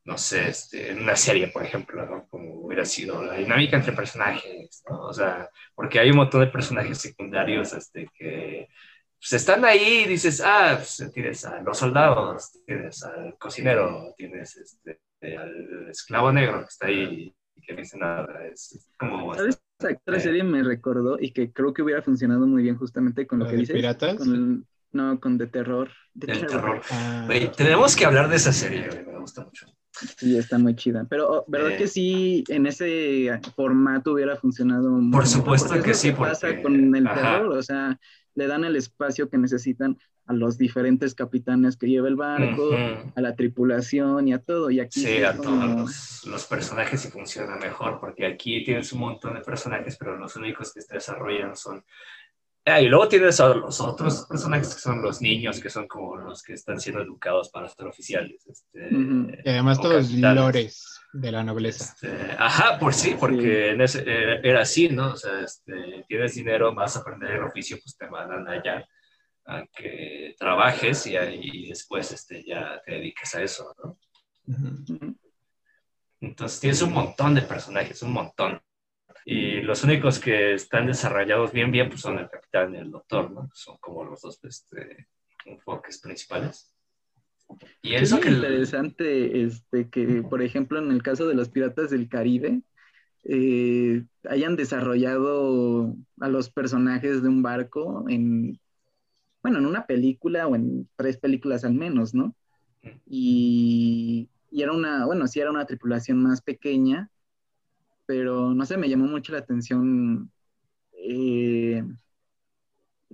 no 0.05 0.17
sé, 0.17 0.49
este, 0.49 0.91
en 0.91 1.01
una 1.01 1.15
serie, 1.15 1.47
por 1.47 1.63
ejemplo, 1.63 2.05
¿no? 2.05 2.27
Como 2.27 2.55
hubiera 2.55 2.83
sido 2.83 3.23
la 3.23 3.35
dinámica 3.35 3.77
entre 3.77 3.93
personajes, 3.93 4.83
¿no? 4.89 5.01
O 5.01 5.13
sea, 5.13 5.49
porque 5.75 5.99
hay 5.99 6.09
un 6.09 6.17
montón 6.17 6.41
de 6.41 6.47
personajes 6.47 6.97
secundarios 6.97 7.71
este, 7.73 8.09
que 8.13 8.67
pues, 9.17 9.33
están 9.33 9.63
ahí 9.63 10.03
y 10.05 10.09
dices, 10.09 10.41
ah, 10.45 10.75
pues, 10.75 11.09
tienes 11.13 11.45
a 11.45 11.61
los 11.61 11.77
soldados, 11.77 12.51
tienes 12.65 13.01
al 13.03 13.37
cocinero, 13.37 14.13
tienes 14.17 14.57
este, 14.57 14.99
al 15.37 15.87
esclavo 15.89 16.33
negro 16.33 16.59
que 16.59 16.67
está 16.67 16.87
ahí 16.87 17.33
y 17.55 17.61
que 17.61 17.73
no 17.73 17.79
dice 17.79 17.97
nada. 17.97 18.45
Es 18.47 18.85
como... 18.97 19.33
¿Sabes? 19.35 19.61
Esta 19.79 20.19
serie 20.19 20.43
me 20.43 20.63
recordó 20.63 21.17
y 21.19 21.31
que 21.31 21.51
creo 21.51 21.73
que 21.73 21.81
hubiera 21.81 22.01
funcionado 22.01 22.47
muy 22.47 22.63
bien 22.63 22.77
justamente 22.77 23.27
con 23.27 23.39
lo 23.39 23.47
que 23.47 23.57
dices. 23.57 23.75
piratas? 23.75 24.15
Con 24.15 24.65
No, 24.93 25.19
con 25.19 25.37
de 25.37 25.47
terror. 25.47 25.91
De 26.13 26.27
terror. 26.27 26.81
Ah. 26.89 27.27
tenemos 27.57 27.95
que 27.95 28.05
hablar 28.05 28.29
de 28.29 28.37
esa 28.37 28.53
serie, 28.53 28.87
me 29.05 29.19
gusta 29.19 29.43
mucho. 29.43 29.65
Sí, 30.17 30.37
está 30.37 30.57
muy 30.57 30.75
chida. 30.75 31.05
Pero, 31.09 31.29
oh, 31.29 31.45
¿verdad 31.47 31.71
eh. 31.71 31.77
que 31.77 31.87
sí, 31.87 32.43
en 32.49 32.65
ese 32.65 33.39
formato 33.55 34.13
hubiera 34.13 34.35
funcionado? 34.35 34.99
Por 35.11 35.27
supuesto 35.27 35.81
que 35.81 35.93
sí. 35.93 36.11
Porque... 36.11 36.31
pasa 36.31 36.61
con 36.61 36.95
el 36.95 37.03
terror, 37.03 37.57
o 37.57 37.61
sea, 37.61 37.99
le 38.35 38.47
dan 38.47 38.63
el 38.63 38.75
espacio 38.75 39.29
que 39.29 39.37
necesitan 39.37 39.97
a 40.25 40.33
los 40.33 40.57
diferentes 40.57 41.15
capitanes 41.15 41.75
que 41.75 41.87
lleva 41.87 42.07
el 42.07 42.15
barco, 42.15 42.69
a 43.15 43.21
la 43.21 43.35
tripulación 43.35 44.27
y 44.27 44.33
a 44.33 44.39
todo. 44.39 44.71
Y 44.71 44.79
aquí 44.79 45.01
sí, 45.01 45.23
a 45.23 45.35
todos 45.35 46.25
los, 46.25 46.45
personajes 46.45 47.05
y 47.05 47.09
funciona 47.09 47.57
mejor, 47.57 47.99
porque 47.99 48.25
aquí 48.25 48.63
tienes 48.63 48.91
un 48.93 49.01
montón 49.01 49.33
de 49.33 49.41
personajes, 49.41 49.97
pero 49.97 50.17
los 50.17 50.35
únicos 50.35 50.73
que 50.73 50.81
se 50.81 50.93
desarrollan 50.95 51.55
son... 51.55 51.83
Ah, 52.65 52.79
y 52.79 52.87
luego 52.87 53.09
tienes 53.09 53.39
a 53.41 53.49
los 53.49 53.81
otros 53.81 54.25
personajes 54.25 54.73
que 54.73 54.79
son 54.79 55.01
los 55.01 55.21
niños, 55.21 55.59
que 55.59 55.69
son 55.69 55.85
como 55.87 56.15
los 56.15 56.41
que 56.41 56.53
están 56.53 56.79
siendo 56.79 57.01
educados 57.01 57.49
para 57.49 57.67
ser 57.67 57.87
oficiales. 57.87 58.47
Este, 58.47 58.89
y 58.89 59.49
además 59.49 59.81
todos 59.81 60.09
lores 60.11 61.01
de 61.11 61.31
la 61.31 61.43
nobleza. 61.43 61.93
Este, 61.93 62.31
ajá, 62.37 62.79
por 62.79 62.93
sí, 62.93 63.15
porque 63.19 63.71
En 63.71 63.81
ese, 63.81 64.03
eh, 64.05 64.39
era 64.43 64.61
así, 64.61 64.87
¿no? 64.87 65.11
O 65.11 65.15
sea, 65.17 65.41
este, 65.41 66.05
tienes 66.07 66.35
dinero, 66.35 66.73
vas 66.73 66.95
a 66.95 66.99
aprender 66.99 67.31
el 67.31 67.43
oficio, 67.43 67.77
pues 67.83 67.97
te 67.97 68.09
mandan 68.09 68.47
allá 68.47 68.87
a 69.45 69.65
que 69.75 70.33
trabajes 70.39 71.05
y, 71.05 71.17
y 71.17 71.67
después 71.67 72.11
este, 72.13 72.45
ya 72.45 72.81
te 72.85 72.93
dediques 72.93 73.35
a 73.35 73.41
eso, 73.41 73.75
¿no? 73.83 73.97
Entonces 76.21 76.59
tienes 76.61 76.81
un 76.81 76.93
montón 76.93 77.35
de 77.35 77.41
personajes, 77.41 78.01
un 78.01 78.13
montón. 78.13 78.61
Y 79.25 79.61
los 79.61 79.83
únicos 79.83 80.19
que 80.19 80.53
están 80.53 80.87
desarrollados 80.87 81.51
bien, 81.51 81.71
bien, 81.71 81.89
pues 81.89 82.01
son 82.01 82.19
el 82.19 82.29
capitán 82.29 82.75
y 82.75 82.77
el 82.77 82.91
doctor, 82.91 83.31
¿no? 83.31 83.49
Son 83.53 83.77
como 83.77 84.03
los 84.03 84.21
dos 84.21 84.39
este, 84.43 85.07
enfoques 85.45 85.99
principales. 85.99 86.73
Y 87.81 87.93
eso 87.93 88.17
es 88.17 88.21
que 88.21 88.31
interesante 88.31 89.43
este, 89.43 89.89
que, 89.89 90.23
por 90.23 90.41
ejemplo, 90.41 90.79
en 90.79 90.91
el 90.91 91.03
caso 91.03 91.27
de 91.27 91.35
los 91.35 91.49
piratas 91.49 91.91
del 91.91 92.09
Caribe, 92.09 92.61
eh, 93.25 94.03
hayan 94.29 94.55
desarrollado 94.55 95.95
a 96.19 96.27
los 96.27 96.49
personajes 96.49 97.21
de 97.21 97.29
un 97.29 97.41
barco 97.41 98.05
en 98.09 98.59
bueno, 99.43 99.59
en 99.59 99.65
una 99.65 99.85
película 99.85 100.47
o 100.47 100.55
en 100.55 100.89
tres 100.95 101.17
películas 101.17 101.65
al 101.65 101.73
menos, 101.73 102.15
¿no? 102.15 102.33
Y, 103.05 104.29
era 104.51 104.71
una, 104.71 105.05
bueno, 105.05 105.27
sí 105.27 105.39
era 105.39 105.51
una 105.51 105.65
tripulación 105.65 106.21
más 106.23 106.41
pequeña, 106.41 107.09
pero 108.05 108.53
no 108.53 108.65
sé, 108.65 108.77
me 108.77 108.89
llamó 108.89 109.05
mucho 109.05 109.33
la 109.33 109.39
atención 109.39 110.31
eh, 110.93 111.83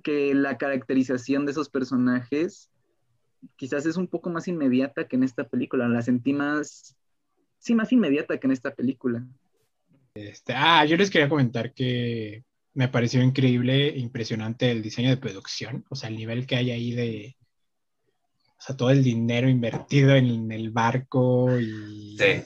que 0.03 0.33
la 0.33 0.57
caracterización 0.57 1.45
de 1.45 1.51
esos 1.51 1.69
personajes 1.69 2.69
quizás 3.55 3.85
es 3.85 3.97
un 3.97 4.07
poco 4.07 4.29
más 4.29 4.47
inmediata 4.47 5.07
que 5.07 5.15
en 5.15 5.23
esta 5.23 5.47
película, 5.47 5.87
la 5.87 6.01
sentí 6.01 6.33
más, 6.33 6.95
sí, 7.57 7.75
más 7.75 7.91
inmediata 7.91 8.37
que 8.37 8.47
en 8.47 8.51
esta 8.51 8.73
película. 8.73 9.25
Este, 10.13 10.53
ah, 10.55 10.83
yo 10.85 10.97
les 10.97 11.09
quería 11.09 11.29
comentar 11.29 11.73
que 11.73 12.43
me 12.73 12.89
pareció 12.89 13.21
increíble, 13.21 13.97
impresionante 13.97 14.71
el 14.71 14.81
diseño 14.81 15.09
de 15.09 15.17
producción, 15.17 15.85
o 15.89 15.95
sea, 15.95 16.09
el 16.09 16.17
nivel 16.17 16.45
que 16.45 16.55
hay 16.55 16.71
ahí 16.71 16.91
de, 16.91 17.37
o 18.57 18.61
sea, 18.61 18.75
todo 18.75 18.89
el 18.89 19.03
dinero 19.03 19.47
invertido 19.49 20.15
en 20.15 20.51
el 20.51 20.71
barco 20.71 21.59
y... 21.59 22.17
Sí. 22.17 22.43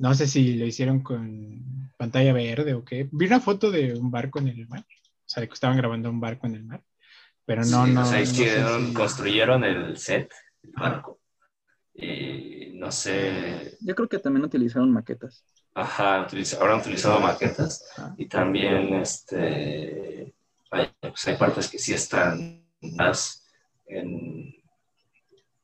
No 0.00 0.14
sé 0.14 0.26
si 0.26 0.54
lo 0.54 0.64
hicieron 0.64 1.02
con 1.02 1.92
pantalla 1.98 2.32
verde 2.32 2.72
o 2.72 2.82
qué. 2.82 3.06
Vi 3.12 3.26
una 3.26 3.38
foto 3.38 3.70
de 3.70 3.92
un 3.92 4.10
barco 4.10 4.38
en 4.38 4.48
el 4.48 4.66
mar, 4.66 4.80
o 4.80 5.22
sea, 5.26 5.42
de 5.42 5.48
que 5.48 5.52
estaban 5.52 5.76
grabando 5.76 6.08
un 6.08 6.18
barco 6.18 6.46
en 6.46 6.54
el 6.54 6.64
mar, 6.64 6.82
pero 7.44 7.62
no, 7.66 7.86
no. 7.86 8.00
O 8.00 8.04
sea, 8.06 8.78
no 8.78 8.94
construyeron 8.94 9.62
el 9.62 9.98
set, 9.98 10.32
el 10.62 10.70
barco. 10.70 11.20
Y 11.92 12.70
no 12.76 12.90
sé. 12.90 13.76
Yo 13.82 13.94
creo 13.94 14.08
que 14.08 14.18
también 14.18 14.46
utilizaron 14.46 14.90
maquetas. 14.90 15.44
Ajá, 15.74 16.26
habrán 16.58 16.80
utilizado 16.80 17.20
maquetas 17.20 17.84
y 18.16 18.24
también 18.24 18.94
este, 18.94 20.34
hay, 20.70 20.88
pues 20.98 21.28
hay 21.28 21.36
partes 21.36 21.68
que 21.68 21.78
sí 21.78 21.92
están 21.92 22.64
más 22.80 23.44
en, 23.84 24.54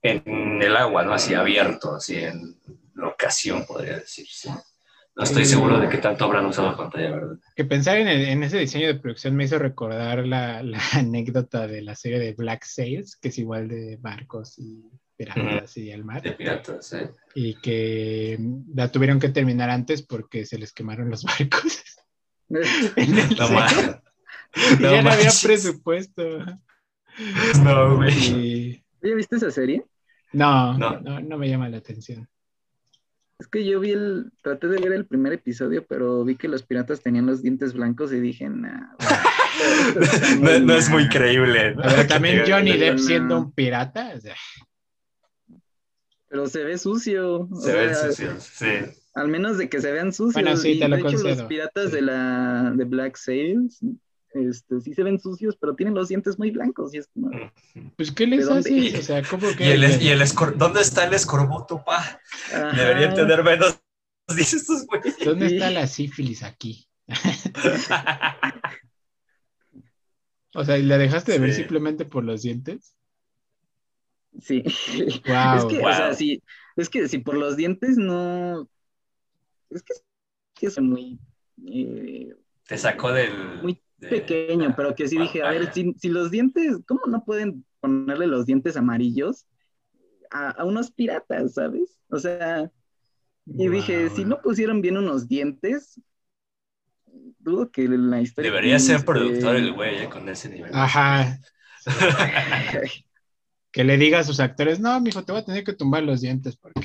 en 0.03 0.63
el 0.63 0.77
agua, 0.77 1.05
¿no? 1.05 1.15
Así 1.15 1.33
abierto, 1.33 1.95
así 1.95 2.17
en 2.17 2.55
locación, 2.97 3.65
podría 3.67 3.99
decirse. 3.99 4.51
No 5.15 5.25
estoy 5.25 5.47
seguro 5.47 5.79
de 5.79 5.89
qué 5.89 5.97
tanto 5.97 6.25
habrán 6.25 6.47
usado 6.47 6.77
pantalla 6.77 7.11
verde. 7.11 7.37
Que 7.55 7.65
pensar 7.65 7.97
en, 7.97 8.09
en, 8.09 8.43
ese 8.43 8.59
diseño 8.59 8.87
de 8.87 8.97
producción 8.97 9.35
me 9.35 9.45
hizo 9.45 9.59
recordar 9.59 10.27
la, 10.27 10.63
la, 10.63 10.79
anécdota 10.93 11.67
de 11.67 11.81
la 11.83 11.95
serie 11.95 12.19
de 12.19 12.35
Black 12.35 12.65
Sails, 12.65 13.17
que 13.17 13.29
es 13.29 13.39
igual 13.39 13.69
de 13.69 13.97
barcos 13.97 14.59
y 14.59 14.85
piratas 15.17 15.77
y 15.79 15.91
el 15.91 16.05
mar. 16.05 16.23
De 16.23 16.33
piratas, 16.33 16.87
sí. 16.89 16.99
Y 17.35 17.55
que 17.61 18.39
la 18.75 18.93
tuvieron 18.93 19.19
que 19.19 19.31
terminar 19.31 19.71
antes 19.71 20.03
porque 20.03 20.45
se 20.45 20.59
les 20.59 20.73
quemaron 20.73 21.09
los 21.09 21.25
barcos. 21.39 21.83
en 22.49 23.19
el 23.19 23.37
no, 24.57 24.79
y 24.79 24.83
ya 24.83 25.03
no 25.03 25.11
había 25.11 25.31
presupuesto. 25.43 26.23
No, 27.63 27.97
güey. 27.97 28.85
¿Ya 29.03 29.15
viste 29.15 29.37
esa 29.37 29.51
serie? 29.51 29.85
No, 30.33 30.77
no, 30.77 31.21
no, 31.21 31.39
me 31.39 31.49
llama 31.49 31.69
la 31.69 31.79
atención. 31.79 32.29
Es 33.39 33.49
que 33.49 33.65
yo 33.67 33.81
vi 33.81 33.91
el, 33.91 34.33
traté 34.43 34.67
de 34.69 34.81
ver 34.81 34.93
el 34.93 35.07
primer 35.07 35.35
episodio, 35.35 35.85
pero 35.87 36.25
vi 36.25 36.37
que 36.37 36.49
los 36.49 36.63
piratas 36.63 37.03
tenían 37.03 37.27
los 37.27 37.43
dientes 37.43 37.75
blancos 37.75 38.11
y 38.13 38.21
dije, 38.21 38.49
nah, 38.49 38.95
no, 40.41 40.75
es 40.75 40.89
muy 40.89 41.07
creíble. 41.09 41.75
Pero 41.77 42.07
también 42.07 42.45
Johnny 42.49 42.79
Depp 42.79 42.99
siendo 42.99 43.39
un 43.39 43.53
pirata. 43.53 44.13
O 44.17 44.21
sea. 44.21 44.37
Pero 46.29 46.47
se 46.49 46.65
ve 46.65 46.79
sucio. 46.79 47.49
Se 47.61 47.73
ve 47.73 47.95
sucio, 47.95 48.35
sí. 48.41 48.91
Al 49.15 49.29
menos 49.29 49.59
de 49.59 49.69
que 49.69 49.81
se 49.81 49.93
vean 49.93 50.13
sucios. 50.13 50.35
Bueno, 50.35 50.57
sí, 50.57 50.79
te 50.79 50.89
lo 50.89 50.97
de 50.97 51.03
hecho, 51.03 51.23
los 51.23 51.43
piratas 51.43 51.93
de 51.93 52.03
la 52.03 52.73
de 52.75 52.85
Black 52.85 53.17
Sails, 53.17 53.81
este, 54.37 54.81
sí 54.81 54.95
se 54.95 55.03
ven 55.03 55.19
sucios, 55.19 55.57
pero 55.57 55.75
tienen 55.75 55.95
los 55.95 56.09
dientes 56.09 56.39
muy 56.39 56.51
blancos. 56.51 56.95
Y 56.95 56.99
es 56.99 57.09
como, 57.09 57.31
pues, 57.97 58.13
¿qué 58.13 58.27
les 58.27 58.49
hace? 58.49 58.99
O 58.99 59.03
sea, 59.03 59.23
¿cómo 59.23 59.49
que...? 59.57 59.67
¿Y 59.67 59.71
el, 59.71 60.03
y 60.03 60.09
el 60.09 60.23
¿Dónde 60.57 60.81
está 60.81 61.07
el 61.07 61.15
escorbuto, 61.15 61.83
pa? 61.85 62.21
Deberían 62.75 63.15
tener 63.15 63.43
menos, 63.43 63.81
dices 64.37 64.63
estos 64.63 64.87
güeyes. 64.87 65.17
¿Dónde 65.25 65.47
está 65.47 65.71
la 65.71 65.87
sífilis 65.87 66.43
aquí? 66.43 66.89
o 70.55 70.65
sea, 70.65 70.77
¿la 70.79 70.99
dejaste 70.99 71.33
de 71.33 71.39
ver 71.39 71.55
simplemente 71.55 72.05
por 72.05 72.25
los 72.25 72.43
dientes? 72.43 72.97
Sí. 74.41 74.63
es 74.67 75.21
que, 75.21 75.33
o 75.33 75.95
sea, 75.95 76.15
si, 76.15 76.43
es 76.77 76.91
que 76.91 77.09
si 77.09 77.19
por 77.19 77.37
los 77.37 77.57
dientes 77.57 77.97
no. 77.97 78.69
Es 79.71 79.83
que 79.83 80.67
es 80.67 80.81
muy. 80.81 81.19
Eh, 81.67 82.35
Te 82.67 82.79
sacó 82.79 83.13
del. 83.13 83.63
Muy 83.63 83.81
pequeño, 84.01 84.75
pero 84.77 84.95
que 84.95 85.09
sí 85.09 85.19
dije, 85.19 85.43
a 85.43 85.51
ver, 85.51 85.73
si, 85.73 86.09
los 86.09 86.31
dientes, 86.31 86.79
¿cómo 86.87 87.03
no 87.09 87.25
pueden 87.25 87.65
ponerle 87.81 88.27
los 88.27 88.47
dientes 88.47 88.77
amarillos 88.77 89.47
a, 90.31 90.65
unos 90.65 90.91
piratas, 90.91 91.55
¿sabes? 91.55 91.97
O 92.09 92.19
sea, 92.19 92.71
y 93.47 93.69
dije, 93.69 94.11
si 94.11 94.25
no 94.25 94.41
pusieron 94.41 94.83
bien 94.83 94.97
unos 94.97 95.29
dientes, 95.29 96.01
dudo 97.39 97.71
que 97.71 97.89
la 97.89 98.21
historia. 98.21 98.51
Debería 98.51 98.79
ser 98.79 99.05
productor 99.05 99.57
el 99.57 99.73
güey 99.73 100.05
eh, 100.05 100.09
con 100.09 100.29
ese 100.29 100.49
nivel. 100.49 100.71
Ajá. 100.75 101.39
que 103.71 103.85
le 103.85 103.97
diga 103.97 104.19
a 104.21 104.25
sus 104.25 104.41
actores, 104.41 104.81
no, 104.81 105.01
mijo, 105.01 105.23
te 105.23 105.33
voy 105.33 105.41
a 105.41 105.45
tener 105.45 105.65
que 105.65 105.73
tumbar 105.73 106.03
los 106.03 106.21
dientes 106.21 106.57
porque 106.57 106.81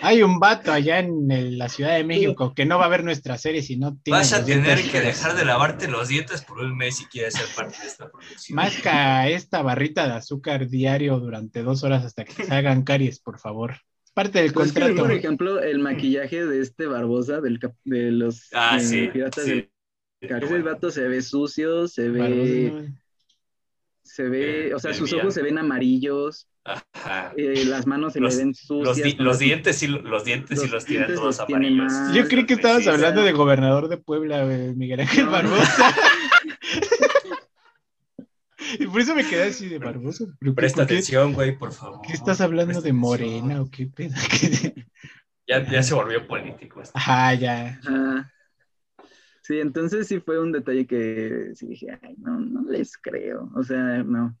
hay 0.00 0.22
un 0.22 0.38
vato 0.38 0.72
allá 0.72 0.98
en 0.98 1.58
la 1.58 1.68
Ciudad 1.68 1.96
de 1.96 2.04
México 2.04 2.54
que 2.54 2.64
no 2.64 2.78
va 2.78 2.86
a 2.86 2.88
ver 2.88 3.04
nuestra 3.04 3.38
serie 3.38 3.62
si 3.62 3.76
no 3.76 3.96
tiene. 4.02 4.18
Vas 4.18 4.32
a 4.32 4.44
tener 4.44 4.82
que 4.90 5.00
dejar 5.00 5.36
de 5.36 5.44
lavarte 5.44 5.88
los 5.88 6.08
dientes 6.08 6.42
por 6.42 6.58
un 6.58 6.76
mes 6.76 6.96
si 6.96 7.06
quieres 7.06 7.34
ser 7.34 7.46
parte 7.54 7.78
de 7.80 7.86
esta 7.86 8.10
producción. 8.10 8.56
Masca 8.56 9.28
esta 9.28 9.62
barrita 9.62 10.06
de 10.06 10.14
azúcar 10.14 10.68
diario 10.68 11.18
durante 11.18 11.62
dos 11.62 11.84
horas 11.84 12.04
hasta 12.04 12.24
que 12.24 12.44
se 12.44 12.54
hagan 12.54 12.82
caries, 12.82 13.20
por 13.20 13.38
favor. 13.38 13.76
Parte 14.14 14.42
del 14.42 14.52
pues 14.52 14.72
contrato. 14.72 15.02
por 15.02 15.12
ejemplo, 15.12 15.62
el 15.62 15.78
maquillaje 15.78 16.44
de 16.44 16.60
este 16.60 16.86
Barbosa 16.86 17.40
del 17.40 17.58
de 17.84 18.10
los 18.10 18.48
ah, 18.52 18.78
eh, 18.78 19.10
piratas 19.10 19.46
Ese 19.46 20.62
vato 20.62 20.90
se 20.90 21.08
ve 21.08 21.22
sucio, 21.22 21.88
se 21.88 22.10
ve 22.10 22.92
se 24.02 24.24
ve, 24.24 24.68
eh, 24.68 24.74
o 24.74 24.78
sea, 24.78 24.94
sus 24.94 25.12
ojos 25.12 25.34
se 25.34 25.42
ven 25.42 25.58
amarillos, 25.58 26.48
Ajá. 26.64 27.32
Eh, 27.36 27.64
las 27.66 27.86
manos 27.86 28.12
se 28.12 28.20
le 28.20 28.36
ven 28.36 28.54
sucias. 28.54 29.18
Los, 29.18 29.38
dientes 29.38 29.82
y 29.82 29.88
los 29.88 30.24
dientes 30.24 30.60
sí 30.60 30.68
los 30.68 30.84
tienen 30.84 31.14
todos 31.14 31.40
amarillos. 31.40 31.92
Yo 32.14 32.28
creí 32.28 32.46
que 32.46 32.54
estabas 32.54 32.86
hablando 32.86 33.22
de 33.22 33.32
gobernador 33.32 33.88
de 33.88 33.96
Puebla, 33.96 34.44
Miguel 34.44 35.00
Ángel 35.00 35.26
Barbosa. 35.26 35.94
y 38.78 38.86
por 38.86 39.00
eso 39.00 39.14
me 39.14 39.26
quedé 39.26 39.48
así 39.48 39.68
de 39.68 39.78
Barbosa. 39.78 40.24
Presta 40.54 40.82
atención, 40.82 41.32
güey, 41.32 41.58
por 41.58 41.72
favor. 41.72 42.00
¿Qué 42.06 42.12
estás 42.12 42.40
hablando 42.40 42.80
de 42.80 42.92
Morena 42.92 43.60
o 43.60 43.68
qué 43.68 43.86
pedo? 43.86 44.14
ya, 45.48 45.68
ya 45.68 45.82
se 45.82 45.94
volvió 45.94 46.26
político. 46.28 46.80
Esto. 46.80 46.96
Ajá, 46.96 47.34
ya. 47.34 47.80
Ajá. 47.84 48.32
Sí, 49.52 49.60
entonces 49.60 50.08
sí 50.08 50.18
fue 50.18 50.40
un 50.40 50.50
detalle 50.50 50.86
que 50.86 51.50
sí 51.54 51.66
dije, 51.66 51.98
ay, 52.00 52.14
no, 52.16 52.40
no 52.40 52.62
les 52.70 52.96
creo, 52.96 53.50
o 53.54 53.62
sea, 53.62 54.02
no. 54.02 54.34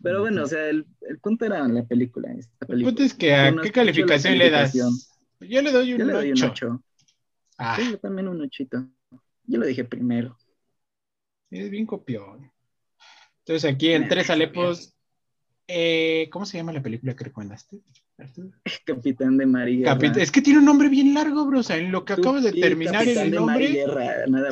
Pero 0.00 0.20
bueno, 0.20 0.44
o 0.44 0.46
sea, 0.46 0.68
el, 0.68 0.86
el 1.00 1.18
punto 1.18 1.44
era 1.44 1.66
la 1.66 1.82
película. 1.82 2.32
Esta 2.32 2.64
película. 2.64 2.90
El 2.90 2.94
punto 2.94 3.02
es 3.02 3.14
que 3.14 3.34
a 3.34 3.52
qué 3.60 3.72
calificación 3.72 4.38
le 4.38 4.50
das. 4.50 4.72
Yo 5.40 5.60
le 5.60 5.72
doy 5.72 5.94
un, 5.94 5.98
yo 5.98 6.04
le 6.04 6.12
doy 6.12 6.30
8. 6.30 6.44
un 6.44 6.50
8. 6.52 6.84
Ah. 7.58 7.76
Sí, 7.76 7.90
yo 7.90 7.98
también 7.98 8.28
un 8.28 8.42
8. 8.42 8.64
Yo 9.46 9.58
lo 9.58 9.66
dije 9.66 9.84
primero. 9.84 10.38
Es 11.50 11.68
bien 11.68 11.84
copión. 11.84 12.52
Entonces 13.40 13.68
aquí 13.68 13.90
en 13.90 14.08
Tres 14.08 14.30
Alepos, 14.30 14.94
eh, 15.66 16.28
¿cómo 16.30 16.46
se 16.46 16.58
llama 16.58 16.72
la 16.72 16.80
película 16.80 17.16
que 17.16 17.24
recomendaste? 17.24 17.80
Capitán 18.86 19.36
de 19.36 19.46
María. 19.46 19.98
es 20.16 20.30
que 20.30 20.42
tiene 20.42 20.60
un 20.60 20.64
nombre 20.64 20.88
bien 20.88 21.14
largo, 21.14 21.46
bro. 21.46 21.60
O 21.60 21.62
sea, 21.62 21.76
en 21.76 21.90
lo 21.90 22.04
que 22.04 22.14
acabas 22.14 22.44
de 22.44 22.52
terminar 22.52 23.06
el 23.06 23.32
nombre, 23.32 23.84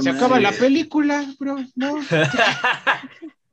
se 0.00 0.10
acaba 0.10 0.40
la 0.40 0.52
película, 0.52 1.24
bro. 1.38 1.58
No. 1.76 1.96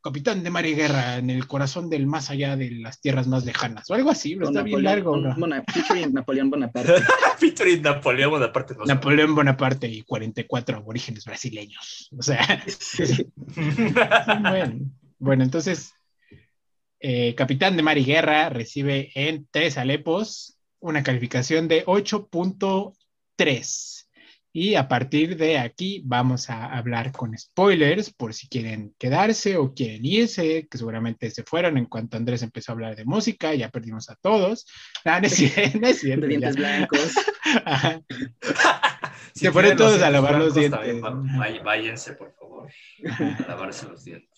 Capitán 0.01 0.43
de 0.43 0.49
Mar 0.49 0.66
y 0.66 0.76
Guerra 0.76 1.18
en 1.18 1.30
el 1.30 1.45
corazón 1.45 1.89
del 1.89 2.07
más 2.07 2.30
allá 2.30 2.55
de 2.55 2.72
las 2.72 3.01
tierras 3.01 3.28
más 3.28 3.43
lejanas, 3.43 3.89
o 3.89 3.93
algo 3.93 4.10
así, 4.10 4.34
bro. 4.34 4.47
Está 4.47 4.64
bien 4.64 4.82
largo, 4.82 5.20
bro. 5.20 5.36
featuring 5.74 6.14
Napoleón 6.14 6.49
Bonaparte. 6.49 6.93
featuring 7.38 7.82
Napoleón 7.82 8.32
Bonaparte. 8.32 8.76
Napoleón 8.86 9.36
Bonaparte 9.36 9.89
y 9.89 10.03
44 10.03 10.78
aborígenes 10.78 11.26
brasileños. 11.26 12.10
O 12.18 12.24
sea. 12.24 12.64
bueno. 14.41 14.89
bueno, 15.20 15.43
entonces 15.43 15.93
eh, 17.00 17.36
Capitán 17.36 17.78
de 17.78 17.84
Mar 17.84 17.97
y 17.97 18.06
Guerra 18.06 18.50
recibe 18.50 19.12
en 19.16 19.47
tres 19.52 19.78
Alepos 19.78 20.58
una 20.80 21.04
calificación 21.04 21.68
de 21.68 21.86
8.3. 21.86 24.00
Y 24.52 24.76
a 24.76 24.88
partir 24.88 25.38
de 25.38 25.60
aquí 25.60 26.02
vamos 26.04 26.50
a 26.50 26.66
hablar 26.66 27.12
con 27.12 27.38
spoilers 27.38 28.12
por 28.12 28.34
si 28.34 28.47
quieren 28.47 28.95
quedarse 28.97 29.58
o 29.58 29.76
quieren 29.76 30.04
irse, 30.04 30.68
que 30.70 30.78
seguramente 30.78 31.30
se 31.30 31.43
fueron 31.43 31.78
en 31.78 31.86
cuanto 31.86 32.18
Andrés 32.18 32.41
empezó 32.41 32.72
a 32.72 32.74
hablar 32.74 32.95
de 32.95 33.06
música, 33.06 33.54
ya 33.54 33.70
perdimos 33.70 34.10
a 34.10 34.16
todos. 34.16 34.66
Ah, 35.06 35.22
no 35.22 35.28
es 35.28 35.36
cierto, 35.36 35.86
es 35.86 36.00
cierto. 36.00 36.26
dientes 36.26 36.56
blancos. 36.56 37.14
se 39.34 39.52
fueron 39.52 39.78
todos 39.78 40.02
a 40.02 40.10
lavar 40.10 40.39
los 40.39 40.56
dientes. 40.56 41.00
váyanse, 41.64 42.14
por 42.14 42.34
favor, 42.34 42.72
a 43.06 43.47
lavarse 43.47 43.88
los 43.88 44.04
dientes. 44.04 44.29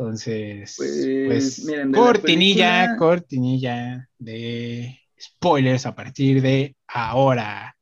Entonces, 0.00 0.74
pues, 0.76 1.66
pues 1.66 1.92
cortinilla, 1.92 2.96
cortinilla 2.96 4.08
de 4.16 4.96
spoilers 5.20 5.86
a 5.86 5.94
partir 5.96 6.40
de 6.40 6.76
ahora. 6.86 7.76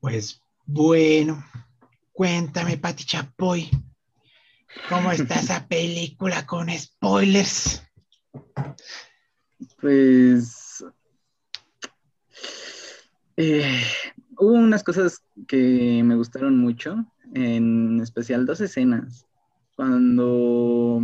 Pues 0.00 0.40
bueno, 0.64 1.44
cuéntame, 2.12 2.76
Pati 2.76 3.04
Chapoy, 3.04 3.68
¿cómo 4.88 5.10
está 5.10 5.40
esa 5.40 5.66
película 5.66 6.46
con 6.46 6.70
spoilers? 6.70 7.82
Pues 9.80 10.84
eh, 13.36 13.82
hubo 14.38 14.52
unas 14.52 14.84
cosas 14.84 15.20
que 15.48 16.00
me 16.04 16.14
gustaron 16.14 16.56
mucho, 16.58 17.04
en 17.34 17.98
especial 18.00 18.46
dos 18.46 18.60
escenas 18.60 19.26
cuando 19.76 21.00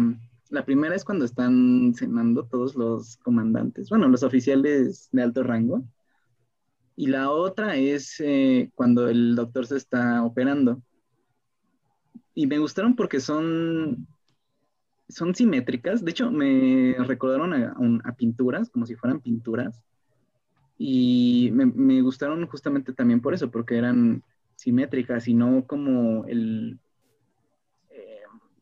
la 0.51 0.65
primera 0.65 0.95
es 0.95 1.05
cuando 1.05 1.25
están 1.25 1.95
cenando 1.95 2.45
todos 2.45 2.75
los 2.75 3.17
comandantes, 3.19 3.89
bueno, 3.89 4.09
los 4.09 4.23
oficiales 4.23 5.09
de 5.13 5.23
alto 5.23 5.43
rango. 5.43 5.85
Y 6.97 7.07
la 7.07 7.31
otra 7.31 7.77
es 7.77 8.17
eh, 8.21 8.71
cuando 8.75 9.09
el 9.09 9.35
doctor 9.35 9.67
se 9.67 9.77
está 9.77 10.23
operando. 10.23 10.83
Y 12.35 12.47
me 12.47 12.59
gustaron 12.59 12.95
porque 12.95 13.21
son, 13.21 14.07
son 15.09 15.35
simétricas. 15.35 16.05
De 16.05 16.11
hecho, 16.11 16.31
me 16.31 16.95
recordaron 16.99 17.55
a, 18.05 18.13
pinturas, 18.17 18.69
como 18.71 18.87
si 18.87 18.97
fueran 18.97 19.21
pinturas. 19.21 19.83
Y 20.77 21.51
me, 21.53 21.67
me 21.67 22.03
gustaron 22.03 22.47
justamente 22.47 22.93
también 22.93 23.21
por 23.21 23.35
eso, 23.35 23.51
porque 23.51 23.77
eran 23.77 24.23
simétricas 24.57 25.27
y 25.27 25.35
no 25.35 25.65
como 25.67 26.27
el, 26.27 26.79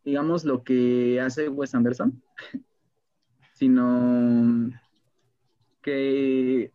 digamos, 0.09 0.47
lo 0.47 0.65
que 0.65 1.21
hace 1.21 1.51
Wes 1.51 1.75
Anderson, 1.75 2.23
sino 3.53 4.71
que 5.83 6.73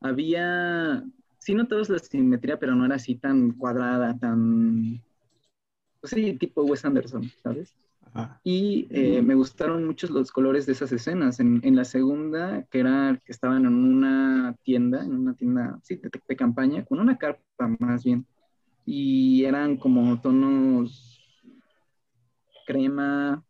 había, 0.00 1.04
sí 1.38 1.54
notabas 1.54 1.88
la 1.88 1.98
simetría, 1.98 2.56
pero 2.60 2.76
no 2.76 2.86
era 2.86 2.94
así 2.94 3.16
tan 3.16 3.50
cuadrada, 3.50 4.16
tan, 4.16 5.02
pues 6.00 6.12
sí, 6.12 6.34
tipo 6.34 6.62
Wes 6.62 6.84
Anderson, 6.84 7.24
¿sabes? 7.42 7.74
Y 8.44 8.86
eh, 8.90 9.22
me 9.22 9.34
gustaron 9.34 9.84
mucho 9.84 10.06
los 10.06 10.30
colores 10.30 10.66
de 10.66 10.72
esas 10.72 10.92
escenas. 10.92 11.40
En, 11.40 11.76
la 11.76 11.84
segunda, 11.84 12.64
que 12.70 12.80
era 12.80 13.20
que 13.24 13.32
estaban 13.32 13.66
en 13.66 13.74
una 13.74 14.56
tienda, 14.62 15.04
en 15.04 15.14
una 15.14 15.34
tienda, 15.34 15.78
sí, 15.82 15.96
de, 15.96 16.10
de 16.28 16.36
campaña, 16.36 16.84
con 16.84 17.00
una 17.00 17.18
carpa 17.18 17.68
más 17.78 18.04
bien. 18.04 18.24
Y 18.84 19.44
eran 19.44 19.76
como 19.76 20.20
tonos 20.20 21.19
crema 22.72 23.44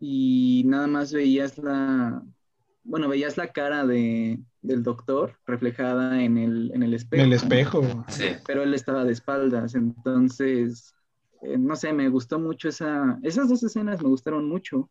y 0.00 0.62
nada 0.66 0.86
más 0.86 1.12
veías 1.12 1.58
la, 1.58 2.22
bueno, 2.84 3.08
veías 3.08 3.36
la 3.36 3.48
cara 3.48 3.86
de, 3.86 4.38
del 4.62 4.82
doctor 4.82 5.38
reflejada 5.46 6.22
en 6.22 6.38
el, 6.38 6.70
en 6.74 6.82
el 6.82 6.94
espejo. 6.94 7.22
En 7.22 7.28
el 7.28 7.34
espejo. 7.34 8.04
Sí. 8.08 8.26
Pero 8.46 8.62
él 8.62 8.74
estaba 8.74 9.04
de 9.04 9.12
espaldas, 9.12 9.74
entonces, 9.74 10.94
eh, 11.42 11.58
no 11.58 11.76
sé, 11.76 11.92
me 11.92 12.08
gustó 12.08 12.38
mucho 12.38 12.68
esa, 12.68 13.18
esas 13.22 13.48
dos 13.48 13.62
escenas 13.62 14.02
me 14.02 14.08
gustaron 14.08 14.48
mucho. 14.48 14.90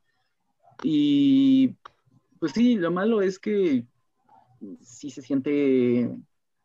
Y 0.84 1.76
pues 2.40 2.52
sí, 2.54 2.76
lo 2.76 2.92
malo 2.92 3.22
es 3.22 3.40
que 3.40 3.86
sí 4.82 5.10
se 5.10 5.22
siente, 5.22 6.10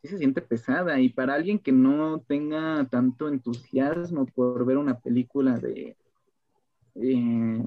sí 0.03 0.09
se 0.09 0.19
siente 0.19 0.43
pesada 0.43 0.99
y 1.01 1.11
para 1.11 1.35
alguien 1.35 1.59
que 1.59 1.73
no 1.73 2.21
tenga 2.21 2.87
tanto 2.91 3.29
entusiasmo 3.29 4.27
por 4.27 4.65
ver 4.65 4.79
una 4.79 4.99
película 4.99 5.59
de 5.59 5.97
eh, 7.03 7.63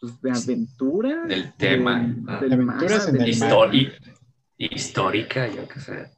pues 0.00 0.20
de 0.20 0.30
aventura. 0.30 1.26
Del 1.26 1.52
tema. 1.54 2.16
histórica, 4.58 5.48
yo 5.48 5.68
qué 5.68 5.80
sé. 5.80 6.10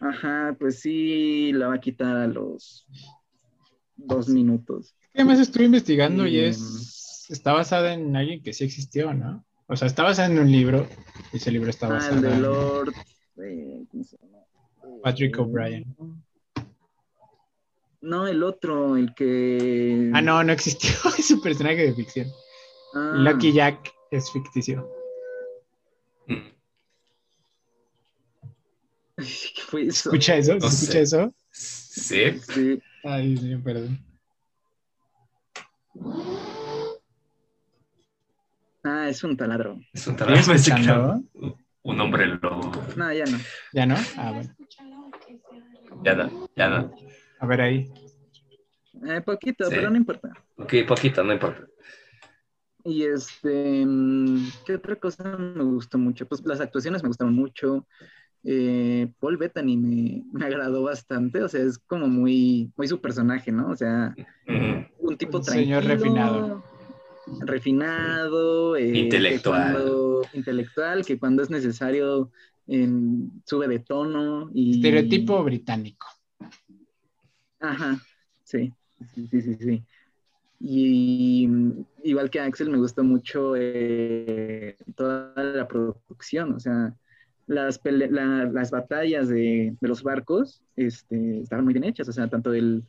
Ajá, 0.00 0.56
pues 0.58 0.80
sí, 0.80 1.52
la 1.52 1.68
va 1.68 1.74
a 1.74 1.80
quitar 1.80 2.16
a 2.16 2.26
los 2.26 2.86
dos 3.96 4.28
minutos. 4.28 4.94
Además 5.14 5.38
estuve 5.38 5.64
investigando 5.64 6.26
y 6.26 6.38
es 6.38 7.26
está 7.28 7.52
basada 7.52 7.94
en 7.94 8.14
alguien 8.16 8.42
que 8.42 8.52
sí 8.52 8.64
existió, 8.64 9.14
¿no? 9.14 9.44
O 9.66 9.76
sea, 9.76 9.88
está 9.88 10.02
basada 10.02 10.28
en 10.28 10.38
un 10.38 10.50
libro 10.50 10.86
y 11.32 11.38
ese 11.38 11.50
libro 11.50 11.70
está 11.70 11.88
basado 11.88 12.14
ah, 12.14 12.16
el 12.16 12.22
de 12.22 12.40
Lord 12.40 12.94
eh, 13.42 13.84
Patrick 15.02 15.38
O'Brien. 15.38 15.84
No, 18.06 18.28
el 18.28 18.44
otro, 18.44 18.96
el 18.96 19.12
que. 19.14 20.12
Ah, 20.14 20.22
no, 20.22 20.44
no 20.44 20.52
existió. 20.52 20.90
Es 21.18 21.28
un 21.32 21.40
personaje 21.40 21.82
de 21.82 21.92
ficción. 21.92 22.28
Ah. 22.94 23.14
Lucky 23.16 23.52
Jack 23.52 23.92
es 24.12 24.30
ficticio. 24.30 24.88
¿Qué 29.16 29.62
fue 29.66 29.86
eso? 29.86 30.10
¿Escucha 30.10 30.36
eso? 30.36 30.60
¿Se 30.60 30.66
escucha 30.68 31.00
eso? 31.00 31.34
Sí. 31.50 32.38
sí. 32.38 32.80
Ay, 33.02 33.36
sí, 33.36 33.56
perdón. 33.56 33.98
Ah, 38.84 39.08
es 39.08 39.24
un 39.24 39.36
taladro. 39.36 39.80
Es 39.92 40.06
un 40.06 40.14
taladro. 40.14 41.24
Un 41.82 42.00
hombre 42.00 42.26
lobo. 42.26 42.70
No, 42.94 43.12
ya 43.12 43.24
no. 43.24 43.38
¿Ya 43.72 43.84
no? 43.84 43.96
Ah, 44.16 44.30
bueno. 44.30 44.54
Ya 46.04 46.14
no, 46.14 46.48
ya 46.54 46.68
no. 46.68 46.94
A 47.38 47.46
ver 47.46 47.60
ahí. 47.60 47.90
Eh, 49.06 49.20
poquito, 49.20 49.66
pero 49.68 49.90
no 49.90 49.96
importa. 49.96 50.32
Ok, 50.56 50.74
poquito, 50.86 51.22
no 51.22 51.32
importa. 51.32 51.66
Y 52.84 53.02
este, 53.02 53.84
mm, 53.84 54.48
¿qué 54.64 54.74
otra 54.76 54.96
cosa 54.96 55.36
me 55.36 55.64
gustó 55.64 55.98
mucho? 55.98 56.26
Pues 56.26 56.44
las 56.44 56.60
actuaciones 56.60 57.02
me 57.02 57.08
gustaron 57.08 57.34
mucho. 57.34 57.86
Eh, 58.44 59.08
Paul 59.18 59.36
Bettany 59.36 59.76
me, 59.76 60.22
me, 60.32 60.44
agradó 60.46 60.84
bastante, 60.84 61.42
o 61.42 61.48
sea, 61.48 61.62
es 61.62 61.78
como 61.78 62.06
muy, 62.06 62.70
muy 62.76 62.86
su 62.86 63.00
personaje, 63.00 63.50
¿no? 63.50 63.70
O 63.70 63.76
sea, 63.76 64.14
un 65.00 65.16
tipo 65.16 65.40
tranquilo. 65.40 65.80
Señor 65.80 65.84
refinado. 65.84 66.64
Refinado. 67.40 68.76
Eh, 68.76 68.98
intelectual. 68.98 70.22
intelectual, 70.32 71.04
que 71.04 71.18
cuando 71.18 71.42
es 71.42 71.50
necesario 71.50 72.30
sube 73.44 73.68
de 73.68 73.80
tono. 73.80 74.48
Y... 74.54 74.76
Estereotipo 74.76 75.42
británico. 75.42 76.06
Ajá, 77.60 77.98
sí, 78.44 78.72
sí, 79.14 79.28
sí, 79.28 79.54
sí. 79.56 79.84
Y 80.58 81.48
igual 82.02 82.30
que 82.30 82.40
Axel, 82.40 82.70
me 82.70 82.78
gustó 82.78 83.04
mucho 83.04 83.54
eh, 83.56 84.76
toda 84.94 85.32
la 85.36 85.68
producción, 85.68 86.54
o 86.54 86.60
sea, 86.60 86.94
las, 87.46 87.80
las 87.84 88.70
batallas 88.70 89.28
de, 89.28 89.76
los 89.80 90.02
barcos 90.02 90.62
este, 90.76 91.40
estaban 91.40 91.64
muy 91.64 91.74
bien 91.74 91.84
hechas, 91.84 92.08
o 92.08 92.12
sea, 92.12 92.28
tanto 92.28 92.52
el 92.54 92.84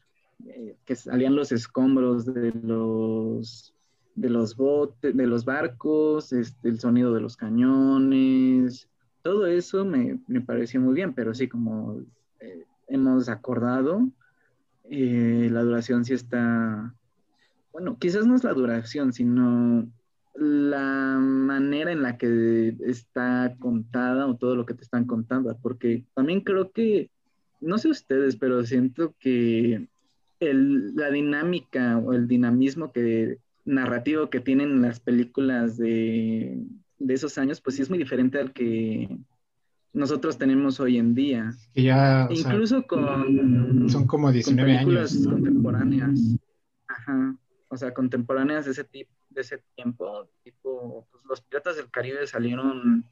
eh, 0.47 0.78
que 0.86 0.95
salían 0.95 1.36
los 1.36 1.51
escombros 1.51 2.26
de 2.26 2.51
los 2.63 3.74
de 4.15 4.30
los 4.32 4.55
botes, 4.55 5.15
de 5.15 5.28
los 5.28 5.45
barcos, 5.45 6.34
este, 6.34 6.70
el 6.70 6.80
sonido 6.80 7.13
de 7.13 7.22
los 7.22 7.38
cañones, 7.38 8.89
todo 9.22 9.45
eso 9.45 9.86
me, 9.86 10.20
me 10.28 10.41
pareció 10.41 10.80
muy 10.82 10.95
bien, 10.95 11.13
pero 11.13 11.36
sí, 11.36 11.47
como 11.47 12.01
eh, 12.39 12.65
hemos 12.88 13.30
acordado, 13.30 14.09
eh, 14.89 15.49
la 15.51 15.63
duración 15.63 16.05
sí 16.05 16.13
está, 16.13 16.93
bueno, 17.71 17.97
quizás 17.99 18.25
no 18.25 18.35
es 18.35 18.43
la 18.43 18.53
duración, 18.53 19.13
sino 19.13 19.88
la 20.35 21.17
manera 21.19 21.91
en 21.91 22.03
la 22.03 22.17
que 22.17 22.75
está 22.85 23.55
contada 23.59 24.27
o 24.27 24.35
todo 24.35 24.55
lo 24.55 24.65
que 24.65 24.73
te 24.73 24.83
están 24.83 25.05
contando, 25.05 25.57
porque 25.61 26.05
también 26.13 26.41
creo 26.41 26.71
que, 26.71 27.09
no 27.59 27.77
sé 27.77 27.89
ustedes, 27.89 28.35
pero 28.35 28.63
siento 28.63 29.15
que 29.19 29.88
el, 30.39 30.95
la 30.95 31.09
dinámica 31.09 31.97
o 31.97 32.13
el 32.13 32.27
dinamismo 32.27 32.91
que 32.91 33.39
narrativo 33.65 34.29
que 34.29 34.39
tienen 34.39 34.81
las 34.81 34.99
películas 34.99 35.77
de, 35.77 36.63
esos 37.07 37.38
años, 37.38 37.61
pues 37.61 37.75
sí 37.75 37.81
es 37.81 37.89
muy 37.89 37.99
diferente 37.99 38.39
al 38.39 38.53
que 38.53 39.17
nosotros 39.93 40.38
tenemos 40.38 40.79
hoy 40.79 40.97
en 40.97 41.15
día. 41.15 41.53
ya, 41.75 42.27
Incluso 42.29 42.85
con... 42.85 43.89
Son 43.89 44.05
como 44.05 44.31
19 44.31 44.73
películas 44.73 45.13
años. 45.13 45.27
contemporáneas. 45.27 46.19
Ajá. 46.88 47.35
O 47.69 47.77
sea, 47.77 47.93
contemporáneas 47.93 48.65
de 48.65 48.71
ese 48.71 48.83
tipo, 48.83 49.11
de 49.29 49.41
ese 49.41 49.61
tiempo, 49.75 50.29
tipo, 50.43 51.07
pues 51.11 51.23
los 51.29 51.41
Piratas 51.41 51.75
del 51.77 51.89
Caribe 51.91 52.25
salieron 52.27 53.05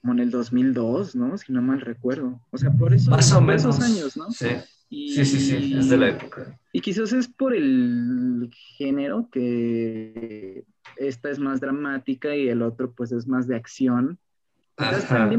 como 0.00 0.14
en 0.14 0.18
el 0.20 0.30
2002, 0.30 1.14
¿no? 1.14 1.36
Si 1.38 1.52
no 1.52 1.62
mal 1.62 1.80
recuerdo. 1.80 2.40
O 2.50 2.58
sea, 2.58 2.70
por 2.72 2.92
eso, 2.94 3.10
Más 3.10 3.32
o 3.32 3.40
menos. 3.40 3.62
esos 3.62 3.80
años, 3.80 4.16
¿no? 4.16 4.30
Sí. 4.30 4.48
sí, 4.88 5.24
sí, 5.24 5.40
sí, 5.40 5.74
es 5.78 5.88
de 5.90 5.96
la 5.96 6.08
época. 6.08 6.58
Y 6.72 6.80
quizás 6.80 7.12
es 7.12 7.28
por 7.28 7.54
el 7.54 8.50
género 8.78 9.28
que 9.30 10.64
esta 10.96 11.30
es 11.30 11.38
más 11.38 11.60
dramática 11.60 12.34
y 12.34 12.48
el 12.48 12.62
otro 12.62 12.92
pues 12.92 13.12
es 13.12 13.26
más 13.26 13.46
de 13.46 13.56
acción. 13.56 14.18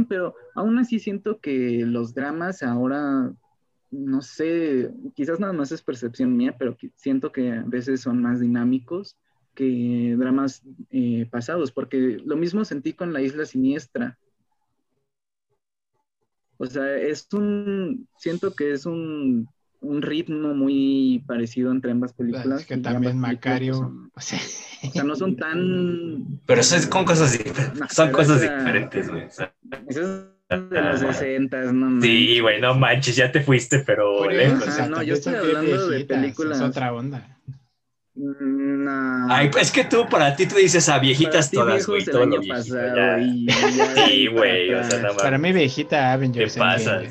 Pero 0.07 0.35
aún 0.55 0.77
así 0.79 0.99
siento 0.99 1.39
que 1.39 1.83
los 1.85 2.13
dramas 2.13 2.63
ahora, 2.63 3.33
no 3.89 4.21
sé, 4.21 4.91
quizás 5.15 5.39
nada 5.39 5.53
más 5.53 5.71
es 5.71 5.81
percepción 5.81 6.35
mía, 6.35 6.55
pero 6.57 6.77
siento 6.95 7.31
que 7.31 7.51
a 7.51 7.63
veces 7.65 8.01
son 8.01 8.21
más 8.21 8.39
dinámicos 8.39 9.17
que 9.53 10.15
dramas 10.17 10.63
eh, 10.91 11.27
pasados, 11.29 11.71
porque 11.71 12.21
lo 12.23 12.37
mismo 12.37 12.63
sentí 12.63 12.93
con 12.93 13.13
La 13.13 13.21
Isla 13.21 13.45
Siniestra. 13.45 14.17
O 16.57 16.65
sea, 16.65 16.95
es 16.97 17.27
un, 17.33 18.07
siento 18.17 18.53
que 18.53 18.71
es 18.71 18.85
un, 18.85 19.49
un 19.81 20.01
ritmo 20.01 20.53
muy 20.53 21.23
parecido 21.27 21.71
entre 21.71 21.91
ambas 21.91 22.13
películas. 22.13 22.61
Es 22.61 22.67
que 22.67 22.77
también 22.77 23.17
Macario, 23.17 23.91
o, 24.15 24.21
sea, 24.21 24.39
no 25.03 25.15
son 25.15 25.35
tan... 25.35 26.39
Pero 26.45 26.61
eso 26.61 26.75
es 26.75 26.87
con 26.87 27.03
cosas 27.03 27.31
diferentes, 27.33 27.93
son 27.93 28.11
cosas 28.11 28.41
diferentes, 28.41 29.09
güey. 29.09 29.25
O 29.25 29.31
sea, 29.31 29.53
eso 29.87 30.01
es 30.49 30.69
de 30.69 30.81
los 30.81 30.99
60, 30.99 31.73
no 31.73 32.01
Sí, 32.01 32.39
güey, 32.39 32.61
no 32.61 32.75
manches, 32.75 33.15
ya 33.15 33.31
te 33.31 33.41
fuiste, 33.41 33.79
pero 33.79 34.29
lejos. 34.29 34.67
Ajá, 34.67 34.87
no, 34.87 35.01
yo 35.01 35.15
estoy 35.15 35.35
hablando 35.35 35.89
de 35.89 36.05
películas... 36.05 36.59
Es 36.59 36.63
otra 36.63 36.93
onda. 36.93 37.37
No. 38.13 39.33
Ay, 39.33 39.49
pues 39.49 39.67
es 39.67 39.71
que 39.71 39.85
tú, 39.85 40.07
para 40.09 40.35
ti, 40.35 40.45
tú 40.45 40.55
dices 40.55 40.89
a 40.89 40.99
viejitas 40.99 41.49
todas, 41.49 41.87
güey. 41.87 42.03
Todo 42.03 42.25
lo 42.25 42.39
viejito, 42.39 42.75
ya. 42.75 43.19
Y, 43.19 43.47
sí, 44.07 44.27
güey, 44.27 44.73
o 44.73 44.83
sea, 44.83 44.99
nada 44.99 45.13
más. 45.13 45.23
Para 45.23 45.37
mí, 45.37 45.53
viejita 45.53 46.11
Avengers. 46.11 46.53
¿Qué 46.53 46.59
pasa? 46.59 47.01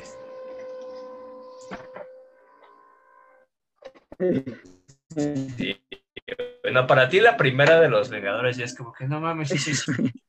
Bueno, 6.63 6.87
para 6.87 7.09
ti 7.09 7.21
la 7.21 7.37
primera 7.37 7.81
de 7.81 7.89
los 7.89 8.11
Vengadores 8.11 8.57
ya 8.57 8.65
es 8.65 8.75
como 8.77 8.93
que 8.93 9.07
no 9.07 9.21
mames. 9.21 9.51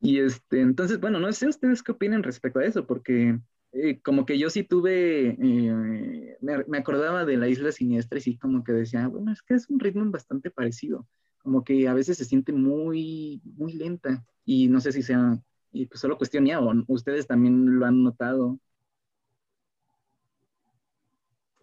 Y 0.00 0.20
este, 0.20 0.60
entonces, 0.60 1.00
bueno, 1.00 1.18
no 1.18 1.32
sé 1.32 1.48
ustedes 1.48 1.82
qué 1.82 1.92
opinan 1.92 2.22
respecto 2.22 2.60
a 2.60 2.64
eso, 2.64 2.86
porque 2.86 3.40
eh, 3.72 4.00
como 4.00 4.24
que 4.26 4.38
yo 4.38 4.48
sí 4.48 4.62
tuve, 4.62 5.30
eh, 5.30 6.36
me, 6.40 6.64
me, 6.68 6.78
acordaba 6.78 7.24
de 7.24 7.36
la 7.36 7.48
isla 7.48 7.72
siniestra 7.72 8.18
y 8.18 8.22
sí 8.22 8.36
como 8.36 8.62
que 8.62 8.72
decía, 8.72 9.08
bueno, 9.08 9.32
es 9.32 9.42
que 9.42 9.54
es 9.54 9.68
un 9.68 9.80
ritmo 9.80 10.08
bastante 10.10 10.50
parecido, 10.50 11.06
como 11.38 11.64
que 11.64 11.88
a 11.88 11.94
veces 11.94 12.16
se 12.16 12.24
siente 12.24 12.52
muy, 12.52 13.42
muy 13.56 13.72
lenta 13.72 14.24
y 14.44 14.68
no 14.68 14.80
sé 14.80 14.92
si 14.92 15.02
sea, 15.02 15.38
y 15.72 15.86
pues 15.86 16.00
solo 16.00 16.16
cuestión 16.16 16.44
mía 16.44 16.60
o 16.60 16.72
ustedes 16.86 17.26
también 17.26 17.78
lo 17.78 17.84
han 17.84 18.02
notado. 18.02 18.58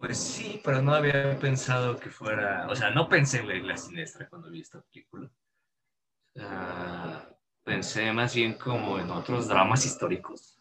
Pues 0.06 0.18
sí, 0.18 0.60
pero 0.62 0.80
no 0.80 0.94
había 0.94 1.36
pensado 1.40 1.98
que 1.98 2.10
fuera, 2.10 2.68
o 2.70 2.76
sea, 2.76 2.90
no 2.90 3.08
pensé 3.08 3.40
en 3.40 3.48
la 3.48 3.56
isla 3.56 3.76
siniestra 3.76 4.28
cuando 4.28 4.48
vi 4.48 4.60
esta 4.60 4.80
película. 4.80 5.28
Uh, 6.36 7.34
pensé 7.64 8.12
más 8.12 8.32
bien 8.32 8.54
como 8.54 9.00
en 9.00 9.10
otros 9.10 9.48
dramas 9.48 9.84
históricos 9.84 10.60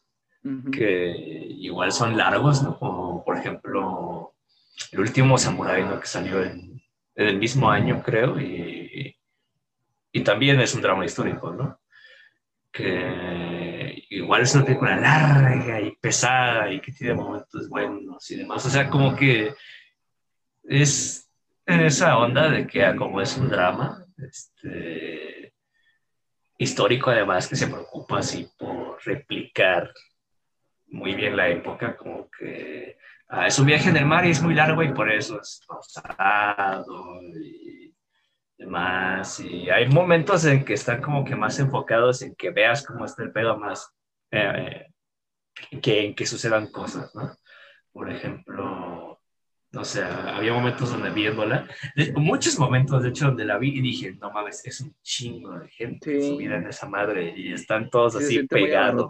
que 0.72 1.12
igual 1.60 1.92
son 1.92 2.18
largos, 2.18 2.64
¿no? 2.64 2.80
Como 2.80 3.24
por 3.24 3.38
ejemplo 3.38 4.34
El 4.92 5.02
último 5.02 5.38
Samurai, 5.38 5.84
¿no? 5.84 6.00
Que 6.00 6.08
salió 6.08 6.42
en, 6.44 6.82
en, 7.14 7.28
el 7.28 7.38
mismo 7.38 7.70
año, 7.70 8.02
creo, 8.02 8.40
y, 8.40 9.16
y 10.12 10.24
también 10.24 10.60
es 10.60 10.74
un 10.74 10.82
drama 10.82 11.06
histórico, 11.06 11.52
¿no? 11.52 11.80
Que 12.72 13.45
igual 14.18 14.42
es 14.42 14.56
una 14.56 14.66
película 14.66 14.96
larga 14.98 15.82
y 15.82 15.96
pesada 15.96 16.72
y 16.72 16.80
que 16.80 16.92
tiene 16.92 17.14
momentos 17.16 17.70
buenos 17.70 18.30
y 18.32 18.38
demás. 18.38 18.66
O 18.66 18.70
sea, 18.70 18.90
como 18.90 19.16
que 19.16 19.54
es 20.64 21.30
en 21.66 21.82
esa 21.82 22.18
onda 22.18 22.50
de 22.50 22.68
que 22.68 22.84
ah, 22.86 22.96
como 22.96 23.22
es 23.22 23.38
un 23.38 23.50
drama, 23.50 24.06
este, 24.18 25.54
histórico 26.58 27.10
además 27.10 27.48
que 27.48 27.56
se 27.56 27.68
preocupa 27.68 28.20
así 28.20 28.48
por 28.58 28.98
replicar 29.04 29.92
muy 30.88 31.16
bien 31.16 31.36
la 31.36 31.50
época, 31.50 31.98
como 31.98 32.30
que 32.30 32.98
ah, 33.28 33.48
es 33.48 33.60
un 33.60 33.66
viaje 33.66 33.90
en 33.90 33.98
el 33.98 34.06
mar 34.06 34.26
y 34.26 34.32
es 34.32 34.42
muy 34.42 34.54
largo 34.54 34.84
y 34.84 34.94
por 34.94 35.12
eso 35.12 35.42
es 35.42 35.62
pausado 35.68 37.22
y 37.34 37.94
demás. 38.58 39.40
Y 39.40 39.70
hay 39.70 39.88
momentos 39.88 40.46
en 40.46 40.64
que 40.64 40.74
están 40.74 41.02
como 41.02 41.26
que 41.26 41.36
más 41.36 41.60
enfocados 41.60 42.22
en 42.22 42.36
que 42.36 42.52
veas 42.52 42.86
cómo 42.86 43.06
está 43.06 43.24
el 43.24 43.32
pedo 43.32 43.58
más, 43.58 43.95
eh, 44.36 44.88
que 45.82 46.06
en 46.06 46.16
que 46.16 46.26
sucedan 46.26 46.72
cosas, 46.72 47.14
¿no? 47.16 47.36
Por 47.92 48.12
ejemplo, 48.12 49.22
o 49.74 49.86
sea, 49.86 50.38
había 50.38 50.54
momentos 50.54 50.92
donde 50.92 51.10
viéndola, 51.10 51.68
muchos 52.16 52.58
momentos, 52.60 53.04
de 53.04 53.10
hecho, 53.10 53.26
donde 53.26 53.46
la 53.46 53.58
vi 53.58 53.78
y 53.78 53.82
dije, 53.82 54.16
no 54.20 54.32
mames, 54.32 54.66
es 54.66 54.82
un 54.82 54.96
chingo 55.02 55.60
de 55.60 55.70
gente 55.70 56.22
sí. 56.22 56.30
subida 56.30 56.56
en 56.56 56.68
esa 56.68 56.88
madre 56.88 57.34
y 57.36 57.54
están 57.54 57.90
todos 57.90 58.16
así 58.16 58.40
sí, 58.40 58.48
pegados 58.48 59.08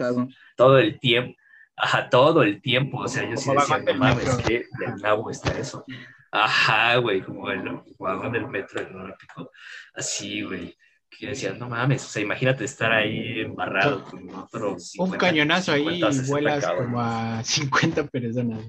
todo 0.56 0.80
el 0.80 1.00
tiempo. 1.00 1.38
Ajá, 1.78 2.10
todo 2.10 2.44
el 2.44 2.62
tiempo. 2.62 3.00
O 3.00 3.08
sea, 3.08 3.30
yo 3.30 3.36
sí 3.36 3.52
decía, 3.52 3.80
no 3.80 3.94
mames, 3.96 4.38
que 4.38 4.66
de 4.80 4.96
nabo 5.02 5.30
está 5.30 5.58
eso. 5.58 5.84
Ajá, 6.32 6.98
güey, 6.98 7.22
como 7.22 7.50
el 7.50 7.82
vagón 8.00 8.32
del 8.32 8.48
metro 8.48 8.84
del 8.84 8.96
olímpico. 8.96 9.52
Así, 9.94 10.42
güey. 10.42 10.76
Que 11.20 11.28
decía, 11.28 11.54
no 11.54 11.70
mames, 11.70 12.04
o 12.06 12.08
sea, 12.10 12.22
imagínate 12.22 12.66
estar 12.66 12.92
ahí 12.92 13.40
embarrado 13.40 14.04
con 14.04 14.30
otro. 14.32 14.78
50, 14.78 15.14
Un 15.14 15.18
cañonazo 15.18 15.74
50, 15.74 16.08
ahí 16.08 16.16
y 16.16 16.30
vuelas 16.30 16.68
como 16.68 17.02
a 17.02 17.44
50 17.44 18.08
personas. 18.08 18.64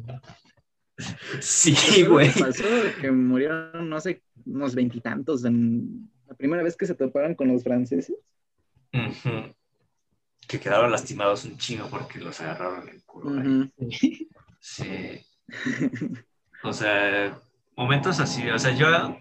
Sí, 1.41 2.05
güey. 2.05 2.31
pasó 2.31 2.65
que 3.01 3.11
murieron, 3.11 3.89
no 3.91 4.01
sé, 4.01 4.23
unos 4.47 4.75
veintitantos 4.75 5.45
en 5.45 6.11
la 6.27 6.35
primera 6.35 6.63
vez 6.63 6.77
que 6.77 6.87
se 6.87 6.95
toparon 6.95 7.35
con 7.35 7.49
los 7.49 7.63
franceses. 7.63 8.17
Uh 8.93 8.99
-huh 8.99 9.55
que 10.47 10.61
quedaron 10.61 10.91
lastimados 10.91 11.45
un 11.45 11.57
chingo 11.59 11.89
porque 11.89 12.19
los 12.19 12.41
agarraron 12.41 12.89
en 12.89 13.01
culo. 13.01 13.31
Uh 13.31 13.35
-huh. 13.35 14.29
Sí. 14.61 15.21
O 16.63 16.73
sea, 16.73 17.39
momentos 17.77 18.19
así, 18.19 18.49
o 18.49 18.59
sea, 18.59 18.73
yo 18.73 19.17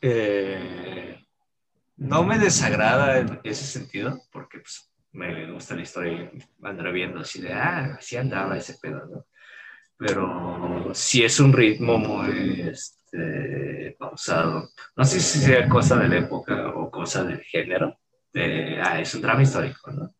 eh, 0.00 1.25
no 1.96 2.24
me 2.24 2.38
desagrada 2.38 3.18
en 3.18 3.40
ese 3.42 3.64
sentido, 3.64 4.20
porque 4.30 4.58
pues, 4.58 4.90
me 5.12 5.50
gusta 5.50 5.74
la 5.74 5.82
historia 5.82 6.12
y 6.12 6.42
andar 6.62 6.92
viendo 6.92 7.20
así 7.20 7.40
de, 7.40 7.52
ah, 7.52 7.96
así 7.98 8.16
andaba 8.16 8.56
ese 8.56 8.74
pedo, 8.80 9.06
¿no? 9.06 9.26
Pero 9.98 10.90
sí 10.92 11.24
es 11.24 11.40
un 11.40 11.54
ritmo 11.54 11.96
muy 11.96 12.60
este, 12.60 13.96
pausado. 13.98 14.68
No 14.94 15.04
sé 15.06 15.20
si 15.20 15.38
sea 15.38 15.68
cosa 15.70 15.96
de 15.96 16.08
la 16.08 16.18
época 16.18 16.68
o 16.68 16.90
cosa 16.90 17.24
del 17.24 17.40
género. 17.40 17.98
De, 18.30 18.78
ah, 18.82 19.00
es 19.00 19.14
un 19.14 19.22
drama 19.22 19.42
histórico, 19.42 19.90
¿no? 19.90 20.14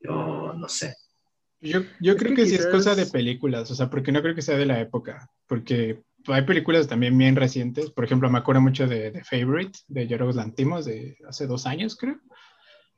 Yo 0.00 0.54
no 0.54 0.68
sé. 0.68 0.96
Yo, 1.60 1.82
yo 2.00 2.16
creo 2.16 2.30
que, 2.30 2.42
que 2.42 2.46
sí 2.46 2.56
es 2.56 2.66
cosa 2.66 2.96
de 2.96 3.06
películas, 3.06 3.70
o 3.70 3.76
sea, 3.76 3.88
porque 3.88 4.10
no 4.10 4.20
creo 4.20 4.34
que 4.34 4.42
sea 4.42 4.56
de 4.56 4.66
la 4.66 4.80
época, 4.80 5.30
porque 5.46 6.02
hay 6.28 6.42
películas 6.42 6.88
también 6.88 7.16
bien 7.16 7.36
recientes, 7.36 7.90
por 7.90 8.04
ejemplo, 8.04 8.30
me 8.30 8.38
acuerdo 8.38 8.60
mucho 8.60 8.86
de, 8.86 9.10
de 9.10 9.24
Favorite, 9.24 9.78
de 9.88 10.06
Yorgos 10.06 10.36
Lantimos, 10.36 10.84
de 10.84 11.16
hace 11.28 11.46
dos 11.46 11.66
años, 11.66 11.96
creo. 11.96 12.16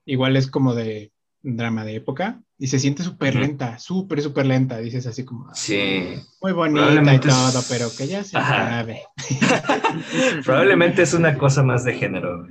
Igual 0.04 0.36
es 0.36 0.50
como 0.50 0.74
de 0.74 1.12
drama 1.44 1.84
de 1.84 1.96
época, 1.96 2.40
y 2.58 2.68
se 2.68 2.78
siente 2.78 3.02
súper 3.02 3.34
lenta, 3.34 3.78
súper, 3.78 4.22
súper 4.22 4.46
lenta, 4.46 4.78
dices 4.78 5.06
así 5.06 5.24
como... 5.24 5.54
Sí. 5.54 6.14
Muy 6.40 6.52
bonita 6.52 7.14
y 7.14 7.18
todo, 7.18 7.62
pero 7.68 7.88
que 7.96 8.06
ya 8.06 8.24
se 8.24 8.38
acabe. 8.38 9.02
Probablemente 10.44 11.02
es 11.02 11.12
una 11.12 11.36
cosa 11.36 11.62
más 11.62 11.84
de 11.84 11.94
género, 11.94 12.46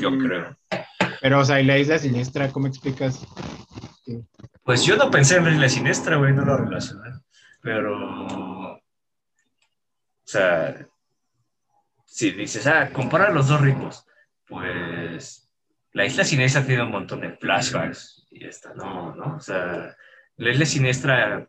yo 0.00 0.18
creo. 0.18 0.56
Pero, 1.20 1.40
o 1.40 1.44
sea, 1.44 1.60
y 1.60 1.64
la 1.64 1.78
isla 1.78 1.98
siniestra, 1.98 2.50
¿cómo 2.50 2.66
explicas? 2.66 3.24
Pues 4.64 4.84
yo 4.84 4.96
no 4.96 5.10
pensé 5.10 5.36
en 5.36 5.44
la 5.44 5.52
isla 5.52 5.68
siniestra, 5.68 6.16
güey, 6.16 6.32
no 6.32 6.44
lo 6.44 6.56
relacioné. 6.56 7.10
Pero... 7.62 8.65
O 10.26 10.28
sea, 10.28 10.88
si 12.04 12.32
dices, 12.32 12.66
ah, 12.66 12.90
compara 12.92 13.30
los 13.30 13.46
dos 13.46 13.60
ritmos, 13.60 14.04
pues 14.44 15.48
la 15.92 16.04
isla 16.04 16.24
siniestra 16.24 16.66
tiene 16.66 16.82
un 16.82 16.90
montón 16.90 17.20
de 17.20 17.30
flashbacks 17.36 18.26
y 18.30 18.44
esta 18.44 18.74
no, 18.74 19.14
¿no? 19.14 19.36
O 19.36 19.40
sea, 19.40 19.96
la 20.36 20.50
isla 20.50 20.66
siniestra 20.66 21.48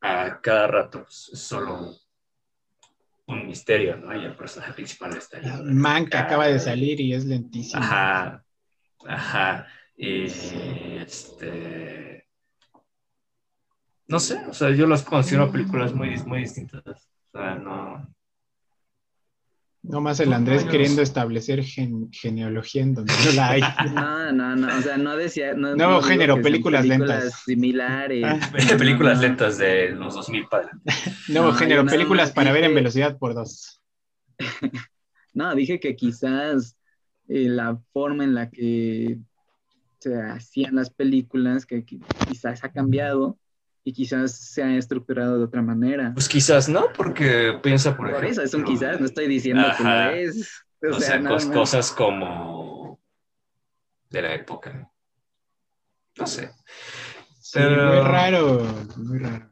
a 0.00 0.40
cada 0.40 0.68
rato 0.68 1.04
es 1.08 1.30
solo 1.34 1.96
un 3.26 3.46
misterio, 3.46 3.96
¿no? 3.96 4.14
Y 4.14 4.24
el 4.24 4.36
personaje 4.36 4.72
principal 4.72 5.16
está 5.16 5.38
ahí. 5.38 5.62
Man 5.64 6.06
que 6.06 6.16
acaba 6.16 6.46
de 6.46 6.60
salir 6.60 7.00
y 7.00 7.14
es 7.14 7.24
lentísimo. 7.24 7.82
Ajá, 7.82 8.44
ajá. 9.04 9.66
Y 9.96 10.26
este. 10.96 12.28
No 14.06 14.20
sé, 14.20 14.44
o 14.46 14.54
sea, 14.54 14.70
yo 14.70 14.86
las 14.86 15.02
considero 15.02 15.50
películas 15.50 15.92
muy, 15.92 16.16
muy 16.24 16.40
distintas. 16.40 17.11
O 17.32 17.38
sea, 17.38 17.54
no. 17.56 18.12
No 19.84 20.00
más 20.00 20.20
el 20.20 20.32
Andrés 20.32 20.64
queriendo 20.64 21.02
establecer 21.02 21.64
genealogía 21.64 22.82
en 22.82 22.94
donde 22.94 23.12
no 23.24 23.32
la 23.32 23.50
hay. 23.50 23.60
No, 23.92 24.32
no, 24.32 24.54
no, 24.54 24.78
o 24.78 24.80
sea, 24.80 24.96
no 24.96 25.16
decía... 25.16 25.54
No, 25.54 25.74
Nuevo 25.74 26.00
género, 26.02 26.40
películas, 26.40 26.86
lentas. 26.86 27.42
similares. 27.44 28.24
Ah. 28.24 28.38
películas 28.78 29.20
lentas 29.20 29.58
de 29.58 29.90
los 29.90 30.14
2000 30.14 30.46
padre. 30.46 30.70
Nuevo 31.28 31.52
género, 31.52 31.84
películas 31.84 32.30
para 32.30 32.52
ver 32.52 32.64
en 32.64 32.74
velocidad 32.74 33.18
por 33.18 33.34
dos. 33.34 33.82
no, 35.34 35.52
dije 35.56 35.80
que 35.80 35.96
quizás 35.96 36.76
eh, 37.28 37.48
la 37.48 37.76
forma 37.92 38.22
en 38.22 38.34
la 38.34 38.50
que 38.50 39.18
se 39.98 40.20
hacían 40.20 40.76
las 40.76 40.90
películas, 40.90 41.66
que 41.66 41.84
quizás 41.84 42.62
ha 42.62 42.72
cambiado, 42.72 43.38
y 43.84 43.92
quizás 43.92 44.32
se 44.32 44.62
ha 44.62 44.76
estructurado 44.76 45.38
de 45.38 45.44
otra 45.44 45.62
manera. 45.62 46.12
Pues 46.14 46.28
quizás 46.28 46.68
no, 46.68 46.86
porque 46.96 47.58
piensa 47.62 47.96
por, 47.96 48.10
por 48.12 48.24
eso 48.24 48.42
es 48.42 48.54
un 48.54 48.64
quizás, 48.64 49.00
no 49.00 49.06
estoy 49.06 49.26
diciendo 49.26 49.64
que 49.76 49.82
lo 49.82 50.10
es. 50.10 50.64
O, 50.90 51.00
sea, 51.00 51.22
cosas 51.52 51.92
como 51.92 53.00
de 54.10 54.22
la 54.22 54.34
época. 54.34 54.90
No 56.18 56.26
sé. 56.26 56.50
Pero... 57.52 57.86
Muy 57.86 58.10
raro, 58.10 58.86
muy 58.96 59.18
raro. 59.18 59.48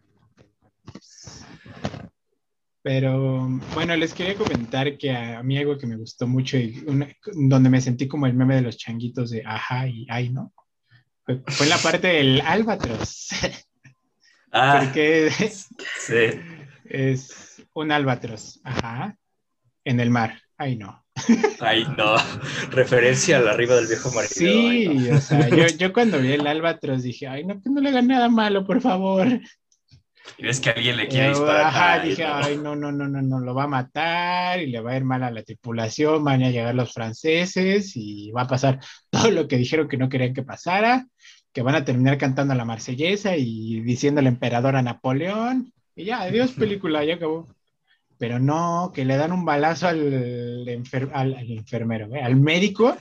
Pero 2.82 3.46
bueno, 3.74 3.94
les 3.94 4.14
quería 4.14 4.34
comentar 4.34 4.96
que 4.96 5.10
a, 5.10 5.42
mí 5.42 5.58
algo 5.58 5.76
que 5.76 5.86
me 5.86 5.96
gustó 5.96 6.26
mucho 6.26 6.56
y 6.56 6.82
donde 7.34 7.68
me 7.68 7.80
sentí 7.80 8.08
como 8.08 8.26
el 8.26 8.32
meme 8.32 8.56
de 8.56 8.62
los 8.62 8.78
changuitos 8.78 9.30
de 9.30 9.42
ajá 9.44 9.86
y 9.86 10.06
ay, 10.08 10.30
¿no? 10.30 10.54
Fue, 11.24 11.42
fue 11.46 11.66
la 11.66 11.76
parte 11.76 12.08
del 12.08 12.40
albatros. 12.40 13.28
Ah, 14.52 14.82
porque 14.84 15.30
sí. 15.98 16.40
es 16.84 17.62
un 17.72 17.92
albatros, 17.92 18.60
ajá, 18.64 19.16
en 19.84 20.00
el 20.00 20.10
mar. 20.10 20.40
Ay, 20.58 20.76
no. 20.76 21.04
Ay, 21.60 21.86
no. 21.96 22.16
Referencia 22.70 23.38
al 23.38 23.48
arriba 23.48 23.76
del 23.76 23.86
viejo 23.86 24.10
marinero. 24.10 24.32
Sí, 24.32 25.10
o 25.10 25.20
sea, 25.20 25.48
yo, 25.48 25.66
yo, 25.68 25.92
cuando 25.92 26.18
vi 26.18 26.32
el 26.32 26.46
albatros 26.46 27.02
dije, 27.02 27.26
ay, 27.28 27.44
no, 27.44 27.60
que 27.60 27.70
no 27.70 27.80
le 27.80 27.90
hagan 27.90 28.08
nada 28.08 28.28
malo, 28.28 28.66
por 28.66 28.80
favor. 28.80 29.28
Y 30.36 30.42
ves 30.42 30.60
que 30.60 30.70
alguien 30.70 30.96
le 30.96 31.08
quiere 31.08 31.30
disparar. 31.30 31.66
Ajá, 31.66 32.00
dije, 32.00 32.24
ay, 32.24 32.56
no, 32.56 32.76
no, 32.76 32.92
no, 32.92 33.08
no, 33.08 33.22
no, 33.22 33.40
lo 33.40 33.54
va 33.54 33.64
a 33.64 33.68
matar 33.68 34.60
y 34.60 34.66
le 34.66 34.80
va 34.80 34.92
a 34.92 34.96
ir 34.96 35.04
mal 35.04 35.22
a 35.22 35.30
la 35.30 35.42
tripulación, 35.42 36.24
van 36.24 36.42
a 36.42 36.50
llegar 36.50 36.74
los 36.74 36.92
franceses 36.92 37.92
y 37.94 38.30
va 38.32 38.42
a 38.42 38.46
pasar 38.46 38.80
todo 39.10 39.30
lo 39.30 39.48
que 39.48 39.56
dijeron 39.56 39.88
que 39.88 39.96
no 39.96 40.08
querían 40.08 40.34
que 40.34 40.42
pasara 40.42 41.06
que 41.52 41.62
van 41.62 41.74
a 41.74 41.84
terminar 41.84 42.18
cantando 42.18 42.54
la 42.54 42.64
marsellesa 42.64 43.36
y 43.36 43.80
diciendo 43.80 44.20
al 44.20 44.26
emperador 44.26 44.76
a 44.76 44.82
Napoleón, 44.82 45.72
y 45.96 46.04
ya, 46.04 46.22
adiós 46.22 46.52
película, 46.52 47.04
ya 47.04 47.16
acabó. 47.16 47.48
Pero 48.18 48.38
no, 48.38 48.92
que 48.94 49.04
le 49.04 49.16
dan 49.16 49.32
un 49.32 49.44
balazo 49.44 49.88
al, 49.88 49.98
al, 51.12 51.36
enfermero, 51.50 52.14
¿eh? 52.14 52.22
al 52.22 52.36
médico, 52.36 52.96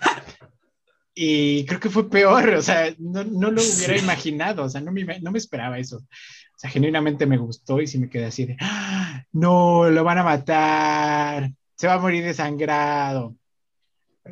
y 1.14 1.66
creo 1.66 1.80
que 1.80 1.90
fue 1.90 2.10
peor, 2.10 2.50
o 2.50 2.62
sea, 2.62 2.94
no, 2.98 3.24
no 3.24 3.52
lo 3.52 3.62
hubiera 3.62 3.98
imaginado, 3.98 4.64
o 4.64 4.70
sea, 4.70 4.82
no 4.82 4.92
me, 4.92 5.20
no 5.20 5.32
me 5.32 5.38
esperaba 5.38 5.78
eso. 5.78 5.98
O 5.98 6.62
sea, 6.62 6.70
genuinamente 6.70 7.26
me 7.26 7.38
gustó 7.38 7.82
y 7.82 7.88
sí 7.88 8.00
me 8.00 8.10
quedé 8.10 8.26
así 8.26 8.46
de, 8.46 8.58
¡Ah! 8.60 9.24
no, 9.32 9.90
lo 9.90 10.04
van 10.04 10.18
a 10.18 10.24
matar, 10.24 11.52
se 11.76 11.88
va 11.88 11.96
a 11.96 12.00
morir 12.00 12.24
desangrado 12.24 13.36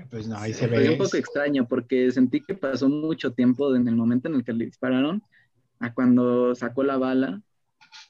pues 0.10 0.28
no, 0.28 0.38
ahí 0.38 0.54
se 0.54 0.68
ve. 0.68 0.78
Fue 0.78 0.90
un 0.90 0.98
poco 0.98 1.18
extraño 1.18 1.68
porque 1.68 2.12
sentí 2.12 2.42
que 2.42 2.56
pasó 2.56 2.90
mucho 2.90 3.32
tiempo 3.32 3.76
en 3.76 3.88
el 3.88 3.96
momento 3.96 4.28
en 4.28 4.36
el 4.36 4.44
que 4.44 4.54
le 4.54 4.66
dispararon 4.66 5.22
a 5.80 5.94
cuando 5.94 6.56
sacó 6.56 6.84
la 6.84 6.98
bala 6.98 7.42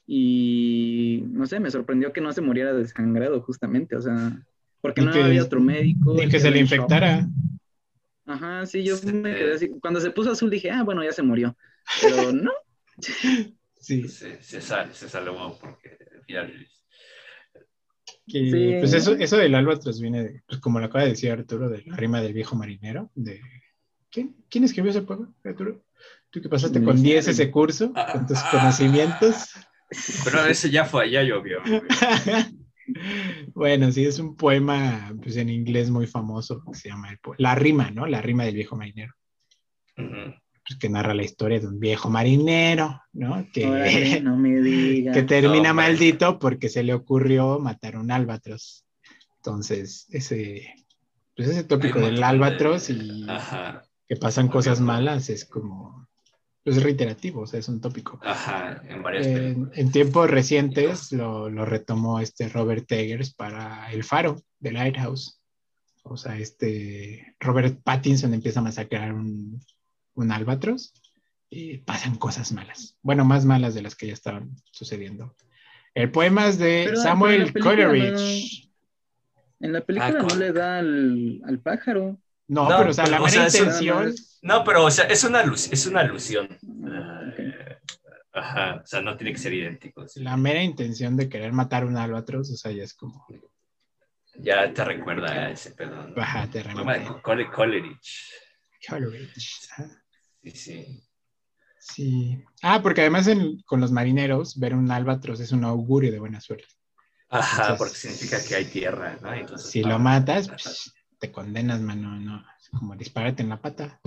y 0.06 1.22
no 1.28 1.46
sé, 1.46 1.60
me 1.60 1.70
sorprendió 1.70 2.12
que 2.12 2.20
no 2.20 2.32
se 2.32 2.40
muriera 2.40 2.72
desangrado 2.72 3.40
justamente, 3.42 3.96
o 3.96 4.02
sea, 4.02 4.42
porque 4.80 5.02
no 5.02 5.12
había 5.12 5.42
otro 5.42 5.60
médico. 5.60 6.20
Y 6.20 6.28
que 6.28 6.40
se 6.40 6.50
le 6.50 6.60
infectara. 6.60 7.28
Ajá, 8.26 8.66
sí, 8.66 8.84
yo 8.84 8.96
me 9.04 9.34
quedé 9.34 9.54
así. 9.54 9.68
Cuando 9.80 10.00
se 10.00 10.10
puso 10.10 10.32
azul 10.32 10.50
dije, 10.50 10.70
ah, 10.70 10.82
bueno, 10.82 11.02
ya 11.02 11.12
se 11.12 11.22
murió. 11.22 11.56
Pero 12.02 12.32
no. 12.32 12.52
sí. 13.80 14.08
Se, 14.08 14.42
se, 14.42 14.60
sale, 14.60 14.92
se 14.94 15.08
salvó 15.08 15.58
porque 15.58 15.96
pues 18.30 18.92
eso, 18.92 19.14
eso 19.14 19.36
del 19.36 19.54
albatros 19.54 20.00
viene, 20.00 20.22
de, 20.22 20.42
pues 20.46 20.60
como 20.60 20.78
lo 20.78 20.86
acaba 20.86 21.04
de 21.04 21.10
decir 21.10 21.30
Arturo, 21.30 21.68
de 21.68 21.82
la 21.86 21.96
rima 21.96 22.20
del 22.20 22.32
viejo 22.32 22.56
marinero. 22.56 23.10
De, 23.14 23.40
¿quién, 24.10 24.36
¿Quién 24.48 24.64
escribió 24.64 24.90
ese 24.90 25.02
poema, 25.02 25.32
Arturo? 25.44 25.82
Tú 26.30 26.42
que 26.42 26.48
pasaste 26.48 26.82
con 26.82 27.02
10 27.02 27.28
ese 27.28 27.50
curso, 27.50 27.92
ah, 27.94 28.12
con 28.12 28.26
tus 28.26 28.38
ah. 28.38 28.48
conocimientos. 28.50 29.54
Pero 30.24 30.44
ese 30.44 30.70
ya 30.70 30.84
fue, 30.84 31.10
ya 31.10 31.22
llovió. 31.22 31.60
bueno, 33.54 33.90
sí, 33.90 34.04
es 34.04 34.18
un 34.18 34.36
poema 34.36 35.14
pues, 35.22 35.36
en 35.36 35.48
inglés 35.48 35.88
muy 35.90 36.06
famoso 36.06 36.62
que 36.64 36.74
se 36.74 36.90
llama 36.90 37.18
La 37.38 37.54
rima, 37.54 37.90
¿no? 37.90 38.06
La 38.06 38.20
rima 38.20 38.44
del 38.44 38.54
viejo 38.54 38.76
marinero. 38.76 39.14
Pues, 39.96 40.08
que 40.76 40.88
narra 40.88 41.14
la 41.14 41.22
historia 41.22 41.60
de 41.60 41.66
un 41.66 41.78
viejo 41.78 42.10
marinero, 42.10 43.00
¿no? 43.12 43.46
Que, 43.52 43.62
que 45.14 45.22
termina 45.22 45.72
maldito 45.72 46.38
porque 46.38 46.68
se 46.68 46.82
le 46.82 46.94
ocurrió 46.94 47.58
matar 47.58 47.96
un 47.96 48.10
albatros. 48.10 48.84
Entonces, 49.36 50.06
ese, 50.10 50.74
pues 51.34 51.48
ese 51.48 51.64
tópico 51.64 52.00
del 52.00 52.22
albatros 52.22 52.90
y 52.90 53.26
que 54.08 54.16
pasan 54.16 54.48
cosas 54.48 54.80
malas 54.80 55.30
es 55.30 55.44
como, 55.44 56.08
pues 56.64 56.82
reiterativo, 56.82 57.42
o 57.42 57.46
sea, 57.46 57.60
es 57.60 57.68
un 57.68 57.80
tópico. 57.80 58.18
Ajá, 58.22 58.82
en 58.88 59.02
varias 59.02 59.26
en, 59.26 59.92
tiempos 59.92 60.28
recientes 60.28 61.12
lo, 61.12 61.48
lo, 61.48 61.64
retomó 61.64 62.20
este 62.20 62.48
Robert 62.48 62.90
Eggers 62.90 63.32
para 63.32 63.90
El 63.92 64.04
Faro, 64.04 64.42
de 64.58 64.72
Lighthouse. 64.72 65.40
O 66.02 66.16
sea, 66.16 66.38
este 66.38 67.36
Robert 67.38 67.80
Pattinson 67.82 68.34
empieza 68.34 68.60
a 68.60 68.64
masacrar 68.64 69.12
un, 69.12 69.60
un 70.18 70.32
albatros, 70.32 70.92
y 71.50 71.78
pasan 71.78 72.16
cosas 72.16 72.52
malas. 72.52 72.96
Bueno, 73.02 73.24
más 73.24 73.44
malas 73.44 73.74
de 73.74 73.82
las 73.82 73.94
que 73.94 74.08
ya 74.08 74.12
estaban 74.12 74.50
sucediendo. 74.70 75.34
El 75.94 76.10
poema 76.10 76.48
es 76.48 76.58
de 76.58 76.94
Samuel 76.96 77.52
Coleridge. 77.54 78.70
en 79.60 79.72
la 79.72 79.80
película 79.80 80.22
no 80.22 80.36
le 80.36 80.52
da 80.52 80.78
al, 80.78 81.60
pájaro. 81.62 82.18
No, 82.46 82.68
pero 82.68 82.90
o 82.90 82.92
sea, 82.92 83.06
la 83.06 83.20
mera 83.20 83.46
intención. 83.46 84.14
no, 84.42 84.64
pero 84.64 84.84
o 84.84 84.90
sea, 84.90 85.04
es 85.06 85.24
una, 85.24 85.42
es 85.42 85.86
una 85.86 86.00
alusión. 86.00 86.48
Ah, 86.84 87.32
ajá, 88.32 88.80
o 88.82 88.86
sea, 88.86 89.00
no 89.00 89.16
tiene 89.16 89.32
que 89.32 89.38
ser 89.38 89.54
idéntico. 89.54 90.06
La 90.16 90.36
mera 90.36 90.62
intención 90.62 91.16
de 91.16 91.28
querer 91.28 91.52
matar 91.52 91.84
un 91.84 91.96
albatros, 91.96 92.50
o 92.50 92.56
sea, 92.56 92.72
ya 92.72 92.84
es 92.84 92.94
como. 92.94 93.26
Ya 94.40 94.72
te 94.72 94.84
recuerda 94.84 95.32
a 95.32 95.50
ese 95.50 95.72
pedo. 95.72 96.12
Ajá, 96.16 96.46
te 96.46 96.62
recuerda. 96.62 97.20
Coleridge. 97.22 98.32
Coleridge. 98.88 99.68
Sí, 100.50 100.56
sí. 100.56 101.02
Sí. 101.80 102.44
Ah, 102.62 102.82
porque 102.82 103.02
además 103.02 103.28
con 103.64 103.80
los 103.80 103.92
marineros, 103.92 104.58
ver 104.58 104.74
un 104.74 104.90
albatros 104.90 105.40
es 105.40 105.52
un 105.52 105.64
augurio 105.64 106.10
de 106.10 106.18
buena 106.18 106.40
suerte. 106.40 106.66
Ajá, 107.28 107.76
porque 107.76 107.94
significa 107.94 108.42
que 108.42 108.54
hay 108.54 108.64
tierra, 108.64 109.18
¿no? 109.20 109.58
si 109.58 109.82
lo 109.82 109.98
matas, 109.98 110.48
pues, 110.48 110.94
te 111.18 111.30
condenas, 111.30 111.80
mano, 111.80 112.18
no. 112.18 112.44
Como 112.70 112.96
dispárate 112.96 113.42
en 113.42 113.50
la 113.50 113.60
pata. 113.60 114.00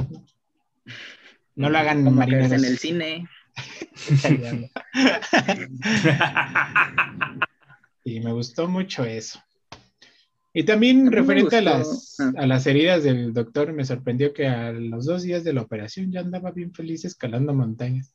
No, 1.55 1.69
lo 1.69 1.77
hagan 1.77 2.13
marineros. 2.13 2.51
en 2.51 2.65
el 2.65 2.77
cine. 2.77 3.27
y 8.03 8.19
me 8.21 8.31
gustó 8.31 8.67
mucho 8.67 9.03
eso. 9.03 9.41
Y 10.53 10.63
también 10.63 11.11
referente 11.11 11.57
a 11.57 11.61
las, 11.61 12.19
ah. 12.19 12.33
a 12.35 12.45
las 12.45 12.67
heridas 12.67 13.03
del 13.03 13.33
doctor, 13.33 13.71
me 13.71 13.85
sorprendió 13.85 14.33
que 14.33 14.47
a 14.47 14.71
los 14.73 15.05
dos 15.05 15.23
días 15.23 15.43
de 15.43 15.53
la 15.53 15.61
operación 15.61 16.11
ya 16.11 16.19
andaba 16.19 16.51
bien 16.51 16.73
feliz 16.73 17.05
escalando 17.05 17.53
montañas. 17.53 18.13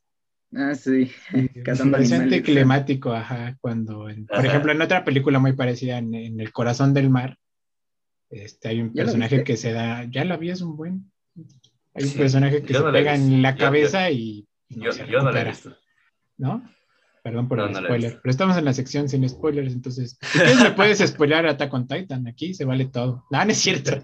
Ah, 0.55 0.75
sí. 0.75 1.11
Cazando 1.65 1.99
climático, 2.43 3.13
ajá. 3.13 3.57
Cuando, 3.61 4.07
por 4.29 4.47
ejemplo, 4.47 4.73
en 4.73 4.83
otra 4.83 5.05
película 5.05 5.39
muy 5.39 5.55
parecida, 5.55 5.99
en, 5.99 6.15
El 6.15 6.53
Corazón 6.53 6.93
del 6.93 7.11
Mar, 7.11 7.39
este, 8.31 8.69
hay 8.69 8.81
un 8.83 8.93
personaje 8.93 9.43
que 9.43 9.57
se 9.57 9.73
da. 9.73 10.05
Ya 10.05 10.25
lo 10.25 10.37
vi, 10.39 10.51
es 10.51 10.61
un 10.61 10.77
buen. 10.77 11.11
Hay 11.95 12.05
un 12.05 12.13
personaje 12.13 12.63
que 12.63 12.75
se 12.75 12.83
pega 12.83 13.15
en 13.15 13.41
la 13.41 13.57
cabeza 13.57 14.11
y. 14.11 14.47
yo, 14.69 14.91
yo 14.93 15.23
no 15.23 15.33
lo 15.33 15.39
he 15.39 15.45
visto. 15.45 15.77
¿No? 16.37 16.63
Perdón 17.27 17.49
por 17.49 17.59
el 17.59 17.75
spoiler, 17.75 18.21
pero 18.23 18.31
estamos 18.31 18.57
en 18.57 18.65
la 18.65 18.73
sección 18.73 19.09
sin 19.09 19.29
spoilers, 19.29 19.73
entonces, 19.73 20.17
si 20.23 20.63
me 20.63 20.71
puedes 20.71 21.05
spoiler 21.05 21.45
Attack 21.45 21.75
on 21.75 21.89
Titan, 21.89 22.25
aquí 22.29 22.55
se 22.55 22.65
vale 22.65 22.85
todo. 22.85 23.25
No, 23.33 23.45
no 23.45 23.51
es 23.51 23.59
cierto, 23.59 24.01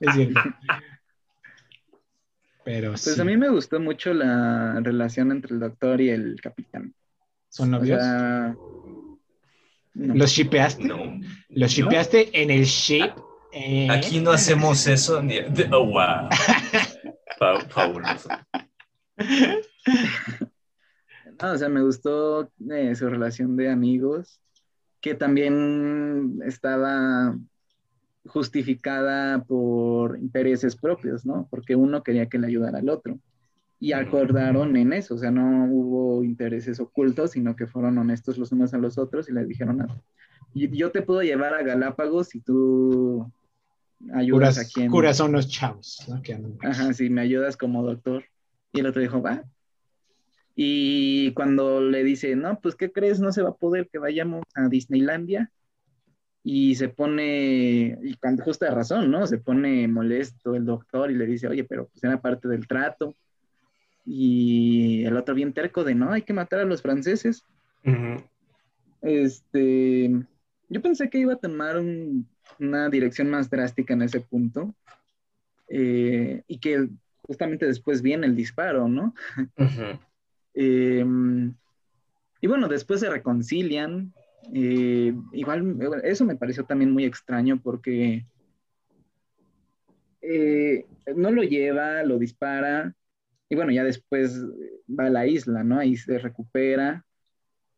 es 0.00 0.12
cierto. 0.12 0.40
Pero 2.64 2.90
pues 2.90 3.20
a 3.20 3.24
mí 3.24 3.36
me 3.36 3.48
gustó 3.48 3.78
mucho 3.78 4.12
la 4.12 4.80
relación 4.80 5.30
entre 5.30 5.54
el 5.54 5.60
doctor 5.60 6.00
y 6.00 6.10
el 6.10 6.40
capitán. 6.42 6.92
¿Son 7.48 7.70
novios? 7.70 8.02
¿Los 9.94 10.32
shipeaste? 10.32 10.82
No. 10.82 11.20
¿Los 11.50 11.70
shipeaste 11.70 12.42
en 12.42 12.50
el 12.50 12.64
ship? 12.64 13.12
Eh. 13.52 13.86
Aquí 13.88 14.18
no 14.18 14.32
hacemos 14.32 14.84
eso 14.88 15.22
ni... 15.22 15.38
Oh, 15.70 15.86
wow. 15.86 16.28
Fabuloso. 17.68 18.30
O 21.40 21.58
sea, 21.58 21.68
me 21.68 21.82
gustó 21.82 22.50
eh, 22.70 22.94
su 22.94 23.08
relación 23.08 23.56
de 23.56 23.70
amigos, 23.70 24.40
que 25.00 25.14
también 25.14 26.40
estaba 26.44 27.36
justificada 28.26 29.44
por 29.44 30.18
intereses 30.18 30.76
propios, 30.76 31.26
¿no? 31.26 31.46
Porque 31.50 31.76
uno 31.76 32.02
quería 32.02 32.26
que 32.26 32.38
le 32.38 32.46
ayudara 32.46 32.78
al 32.78 32.88
otro. 32.88 33.18
Y 33.80 33.92
acordaron 33.92 34.76
en 34.76 34.94
eso, 34.94 35.14
o 35.14 35.18
sea, 35.18 35.30
no 35.30 35.66
hubo 35.70 36.24
intereses 36.24 36.80
ocultos, 36.80 37.32
sino 37.32 37.54
que 37.54 37.66
fueron 37.66 37.98
honestos 37.98 38.38
los 38.38 38.50
unos 38.52 38.72
a 38.72 38.78
los 38.78 38.96
otros 38.96 39.28
y 39.28 39.32
le 39.32 39.44
dijeron, 39.44 39.82
ah, 39.82 40.02
yo 40.54 40.90
te 40.90 41.02
puedo 41.02 41.22
llevar 41.22 41.52
a 41.52 41.62
Galápagos 41.62 42.28
si 42.28 42.40
tú 42.40 43.30
ayudas 44.14 44.58
a 44.58 44.64
quien... 44.64 44.90
Curas 44.90 45.18
son 45.18 45.32
los 45.32 45.48
chavos, 45.48 46.06
¿no? 46.08 46.22
Ajá, 46.62 46.94
si 46.94 47.10
me 47.10 47.20
ayudas 47.20 47.58
como 47.58 47.82
doctor. 47.82 48.24
Y 48.72 48.80
el 48.80 48.86
otro 48.86 49.02
dijo, 49.02 49.20
va, 49.20 49.44
y 50.56 51.32
cuando 51.32 51.80
le 51.80 52.04
dice, 52.04 52.36
no, 52.36 52.60
pues, 52.60 52.76
¿qué 52.76 52.92
crees? 52.92 53.18
No 53.20 53.32
se 53.32 53.42
va 53.42 53.50
a 53.50 53.56
poder 53.56 53.88
que 53.88 53.98
vayamos 53.98 54.44
a 54.54 54.68
Disneylandia. 54.68 55.50
Y 56.44 56.74
se 56.74 56.90
pone, 56.90 57.98
y 58.02 58.14
con 58.16 58.36
justa 58.36 58.70
razón, 58.70 59.10
¿no? 59.10 59.26
Se 59.26 59.38
pone 59.38 59.88
molesto 59.88 60.54
el 60.54 60.66
doctor 60.66 61.10
y 61.10 61.14
le 61.14 61.26
dice, 61.26 61.48
oye, 61.48 61.64
pero 61.64 61.86
pues 61.86 62.04
era 62.04 62.20
parte 62.20 62.48
del 62.48 62.68
trato. 62.68 63.14
Y 64.04 65.04
el 65.04 65.16
otro 65.16 65.34
bien 65.34 65.54
terco 65.54 65.84
de, 65.84 65.94
no, 65.94 66.12
hay 66.12 66.22
que 66.22 66.34
matar 66.34 66.60
a 66.60 66.64
los 66.64 66.82
franceses. 66.82 67.42
Este, 69.00 70.10
yo 70.68 70.82
pensé 70.82 71.08
que 71.08 71.18
iba 71.18 71.32
a 71.32 71.38
tomar 71.38 71.82
una 72.60 72.90
dirección 72.90 73.30
más 73.30 73.48
drástica 73.48 73.94
en 73.94 74.02
ese 74.02 74.20
punto. 74.20 74.74
Eh, 75.68 76.42
y 76.46 76.58
que 76.58 76.90
justamente 77.22 77.66
después 77.66 78.02
viene 78.02 78.26
el 78.26 78.36
disparo, 78.36 78.86
¿no? 78.86 79.14
Em, 80.54 81.54
y 82.40 82.46
bueno, 82.46 82.68
después 82.68 83.00
se 83.00 83.10
reconcilian. 83.10 84.12
Eh, 84.52 85.14
igual, 85.32 85.78
eso 86.04 86.24
me 86.24 86.36
pareció 86.36 86.64
también 86.64 86.92
muy 86.92 87.04
extraño 87.04 87.60
porque 87.62 88.26
eh, 90.20 90.86
no 91.14 91.30
lo 91.30 91.42
lleva, 91.42 92.02
lo 92.02 92.18
dispara. 92.18 92.94
Y 93.48 93.56
bueno, 93.56 93.72
ya 93.72 93.84
después 93.84 94.42
va 94.88 95.06
a 95.06 95.10
la 95.10 95.26
isla, 95.26 95.64
¿no? 95.64 95.78
Ahí 95.78 95.96
se 95.96 96.18
recupera, 96.18 97.04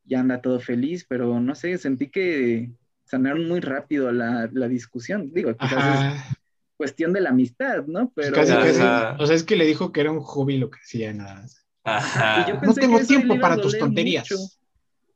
ya 0.05 0.20
anda 0.20 0.40
todo 0.40 0.61
feliz, 0.61 1.05
pero 1.09 1.40
no 1.40 1.55
sé, 1.55 1.77
sentí 1.78 2.09
que 2.09 2.70
sanaron 3.05 3.48
muy 3.48 3.61
rápido 3.61 4.12
la, 4.12 4.48
la 4.53 4.69
discusión. 4.69 5.32
Digo, 5.32 5.55
quizás 5.57 6.15
es 6.15 6.36
cuestión 6.77 7.12
de 7.12 7.20
la 7.20 7.31
amistad, 7.31 7.85
¿no? 7.86 8.12
Pero... 8.15 8.35
Casi, 8.35 8.53
casi. 8.53 9.23
O 9.23 9.27
sea, 9.27 9.36
es 9.36 9.44
que 9.44 9.57
le 9.57 9.65
dijo 9.65 9.93
que 9.93 10.01
era 10.01 10.12
un 10.12 10.20
hobby 10.20 10.59
lo 10.59 10.70
que 10.70 10.78
hacía, 10.78 11.12
nada 11.12 11.35
más. 11.36 11.66
Ajá. 11.87 12.61
No 12.63 12.75
tengo 12.75 12.99
tiempo 13.01 13.39
para 13.39 13.57
tus 13.57 13.79
tonterías. 13.79 14.59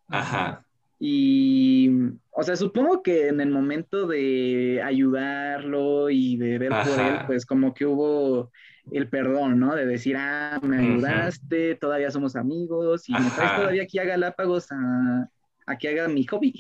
Ajá. 0.09 0.65
Y, 0.99 1.91
o 2.31 2.43
sea, 2.43 2.57
supongo 2.57 3.03
que 3.03 3.29
en 3.29 3.41
el 3.41 3.51
momento 3.51 4.07
de 4.07 4.81
ayudarlo 4.85 6.11
y 6.11 6.37
de 6.37 6.59
ver 6.59 6.71
por 6.71 7.01
él, 7.01 7.19
pues 7.27 7.45
como 7.45 7.75
que 7.75 7.87
hubo 7.87 8.51
el 8.93 9.09
perdón, 9.09 9.59
¿no? 9.59 9.75
De 9.75 9.87
decir, 9.87 10.17
ah, 10.17 10.61
me 10.63 10.79
ayudaste, 10.79 11.75
todavía 11.77 12.11
somos 12.11 12.37
amigos 12.37 13.09
y 13.09 13.13
me 13.13 13.31
traes 13.31 13.57
todavía 13.57 13.83
aquí 13.83 13.99
a 13.99 14.05
Galápagos 14.05 14.71
a, 14.71 15.29
a 15.67 15.77
que 15.77 15.89
haga 15.89 16.07
mi 16.09 16.25
hobby. 16.27 16.55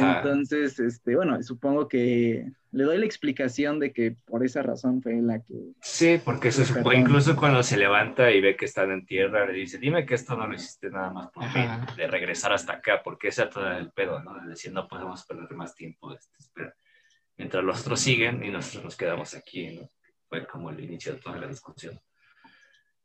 Entonces, 0.00 0.80
este, 0.80 1.14
bueno, 1.14 1.42
supongo 1.42 1.86
que 1.86 2.50
le 2.70 2.84
doy 2.84 2.98
la 2.98 3.06
explicación 3.06 3.78
de 3.78 3.92
que 3.92 4.16
por 4.26 4.44
esa 4.44 4.62
razón 4.62 5.02
fue 5.02 5.20
la 5.22 5.40
que... 5.40 5.72
Sí, 5.80 6.20
porque 6.22 6.52
se 6.52 6.64
supone, 6.64 6.98
incluso 6.98 7.34
cuando 7.36 7.62
se 7.62 7.76
levanta 7.76 8.30
y 8.30 8.40
ve 8.40 8.56
que 8.56 8.66
están 8.66 8.90
en 8.90 9.06
tierra, 9.06 9.46
le 9.46 9.54
dice, 9.54 9.78
dime 9.78 10.04
que 10.04 10.14
esto 10.14 10.36
no 10.36 10.46
lo 10.46 10.54
hiciste 10.54 10.90
nada 10.90 11.10
más 11.10 11.30
por 11.30 11.44
mí, 11.44 11.66
de 11.96 12.06
regresar 12.06 12.52
hasta 12.52 12.74
acá, 12.74 13.02
porque 13.02 13.28
ese 13.28 13.44
es 13.44 13.50
todo 13.50 13.70
el 13.72 13.90
pedo, 13.92 14.22
¿no? 14.22 14.34
De 14.34 14.50
decir, 14.50 14.72
no 14.72 14.86
podemos 14.86 15.24
perder 15.24 15.50
más 15.54 15.74
tiempo, 15.74 16.12
este, 16.12 16.74
mientras 17.36 17.64
los 17.64 17.80
otros 17.80 18.00
siguen 18.00 18.44
y 18.44 18.50
nosotros 18.50 18.84
nos 18.84 18.96
quedamos 18.96 19.34
aquí, 19.34 19.78
¿no? 19.78 19.90
Fue 20.28 20.46
como 20.46 20.70
el 20.70 20.80
inicio 20.80 21.14
de 21.14 21.20
toda 21.20 21.38
la 21.38 21.46
discusión. 21.46 21.98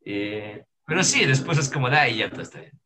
Eh, 0.04 0.66
pero 0.86 1.04
sí, 1.04 1.26
después 1.26 1.58
es 1.58 1.70
como, 1.70 1.90
da, 1.90 2.10
y 2.10 2.18
ya 2.18 2.30
todo 2.30 2.42
está 2.42 2.60
bien. 2.60 2.83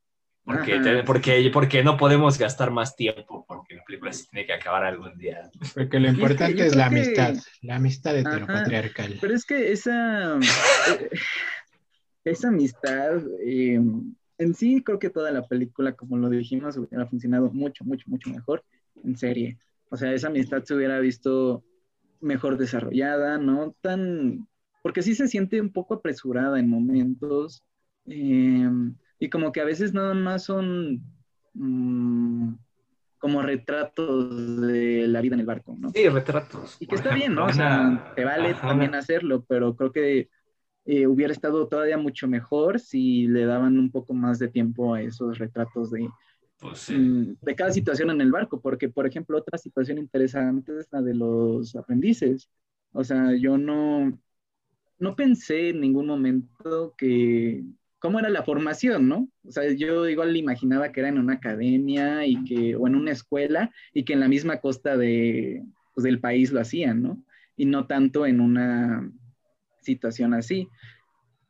Porque, 0.48 1.04
porque, 1.06 1.50
porque 1.52 1.84
no 1.84 1.98
podemos 1.98 2.38
gastar 2.38 2.72
más 2.72 2.96
tiempo, 2.96 3.44
porque 3.46 3.76
la 3.76 3.84
película 3.84 4.14
se 4.14 4.28
tiene 4.28 4.48
que 4.48 4.54
acabar 4.54 4.86
algún 4.86 5.18
día. 5.18 5.52
Porque 5.76 6.00
lo 6.00 6.08
importante 6.08 6.66
es, 6.66 6.74
la 6.74 6.86
amistad, 6.86 7.36
la 7.64 7.76
amistad 7.76 8.18
heteropatriarcal. 8.18 9.18
Pero 9.20 9.36
es 9.36 9.44
que 9.44 9.74
esa, 9.74 10.38
eh, 10.38 11.10
esa 12.24 12.48
amistad, 12.48 13.22
eh, 13.46 13.82
en 14.38 14.54
sí 14.54 14.82
creo 14.86 15.00
que 15.00 15.10
toda 15.10 15.32
la 15.32 15.46
película, 15.46 15.92
como 15.92 16.16
lo 16.16 16.30
dijimos, 16.30 16.78
hubiera 16.78 17.06
funcionado 17.08 17.52
mucho, 17.52 17.84
mucho, 17.84 18.10
mucho 18.10 18.30
mejor 18.30 18.64
en 19.04 19.18
serie. 19.18 19.58
O 19.90 19.98
sea, 19.98 20.14
esa 20.14 20.28
amistad 20.28 20.64
se 20.64 20.76
hubiera 20.76 20.98
visto 21.00 21.62
mejor 22.22 22.58
desarrollada, 22.58 23.38
¿no? 23.38 23.76
Tan, 23.82 24.48
porque 24.82 25.02
sí 25.02 25.14
se 25.14 25.28
siente 25.28 25.60
un 25.60 25.74
poco 25.74 25.96
apresurada 25.96 26.58
en 26.58 26.70
momentos. 26.70 27.66
Eh, 28.06 28.70
y 29.20 29.30
como 29.30 29.52
que 29.52 29.62
a 29.62 29.66
veces 29.66 29.94
nada 29.94 30.14
más 30.14 30.44
son 30.44 31.02
mm, 31.54 32.54
como 33.18 33.42
retratos 33.42 34.62
de 34.62 35.08
la 35.08 35.22
vida 35.22 35.36
en 35.36 35.40
el 35.42 35.46
barco, 35.46 35.76
¿no? 35.80 35.92
Sí, 35.92 36.08
retratos. 36.08 36.78
Y 36.80 36.88
que 36.88 36.96
está 36.96 37.14
bien, 37.14 37.34
¿no? 37.36 37.46
O 37.46 37.54
sea, 37.54 38.14
te 38.16 38.24
vale 38.24 38.54
también 38.54 38.96
hacerlo, 38.96 39.44
pero 39.48 39.76
creo 39.76 39.92
que 39.92 40.30
eh, 40.86 41.08
hubiera 41.08 41.34
estado 41.34 41.68
todavía 41.68 41.98
mucho 41.98 42.28
mejor 42.28 42.80
si 42.80 43.28
le 43.28 43.46
daban 43.46 43.78
un 43.78 43.92
poco 43.92 44.14
más 44.14 44.40
de 44.40 44.48
tiempo 44.48 44.94
a 44.94 45.02
esos 45.02 45.38
retratos 45.38 45.92
de, 45.92 46.08
pues 46.60 46.90
mm, 46.90 47.34
de 47.42 47.56
cada 47.56 47.72
situación 47.72 48.12
en 48.12 48.22
el 48.22 48.32
barco, 48.32 48.62
porque, 48.62 48.88
por 48.88 49.08
ejemplo, 49.08 49.38
otra 49.38 49.58
situación 49.58 49.98
interesante 49.98 50.78
es 50.80 50.88
la 50.92 51.02
de 51.02 51.16
los 51.16 51.76
aprendices. 51.76 52.50
O 52.94 53.04
sea, 53.04 53.36
yo 53.36 53.58
no, 53.58 54.18
no 55.00 55.16
pensé 55.16 55.70
en 55.70 55.82
ningún 55.82 56.08
momento 56.08 56.94
que 56.98 57.64
cómo 58.00 58.20
era 58.20 58.30
la 58.30 58.44
formación, 58.44 59.08
¿no? 59.08 59.30
O 59.44 59.52
sea, 59.52 59.72
yo 59.72 60.08
igual 60.08 60.36
imaginaba 60.36 60.92
que 60.92 61.00
era 61.00 61.10
en 61.10 61.18
una 61.18 61.34
academia 61.34 62.26
y 62.26 62.44
que, 62.44 62.76
o 62.76 62.88
en 62.88 62.96
una 62.96 63.12
escuela, 63.12 63.72
y 63.94 64.04
que 64.04 64.14
en 64.14 64.20
la 64.20 64.28
misma 64.28 64.60
costa 64.60 64.98
de, 64.98 65.64
pues, 65.94 66.04
del 66.04 66.20
país 66.20 66.52
lo 66.52 66.62
hacían, 66.62 67.02
¿no? 67.02 67.24
Y 67.56 67.66
no 67.66 67.88
tanto 67.88 68.26
en 68.26 68.40
una 68.40 69.12
situación 69.82 70.34
así. 70.34 70.68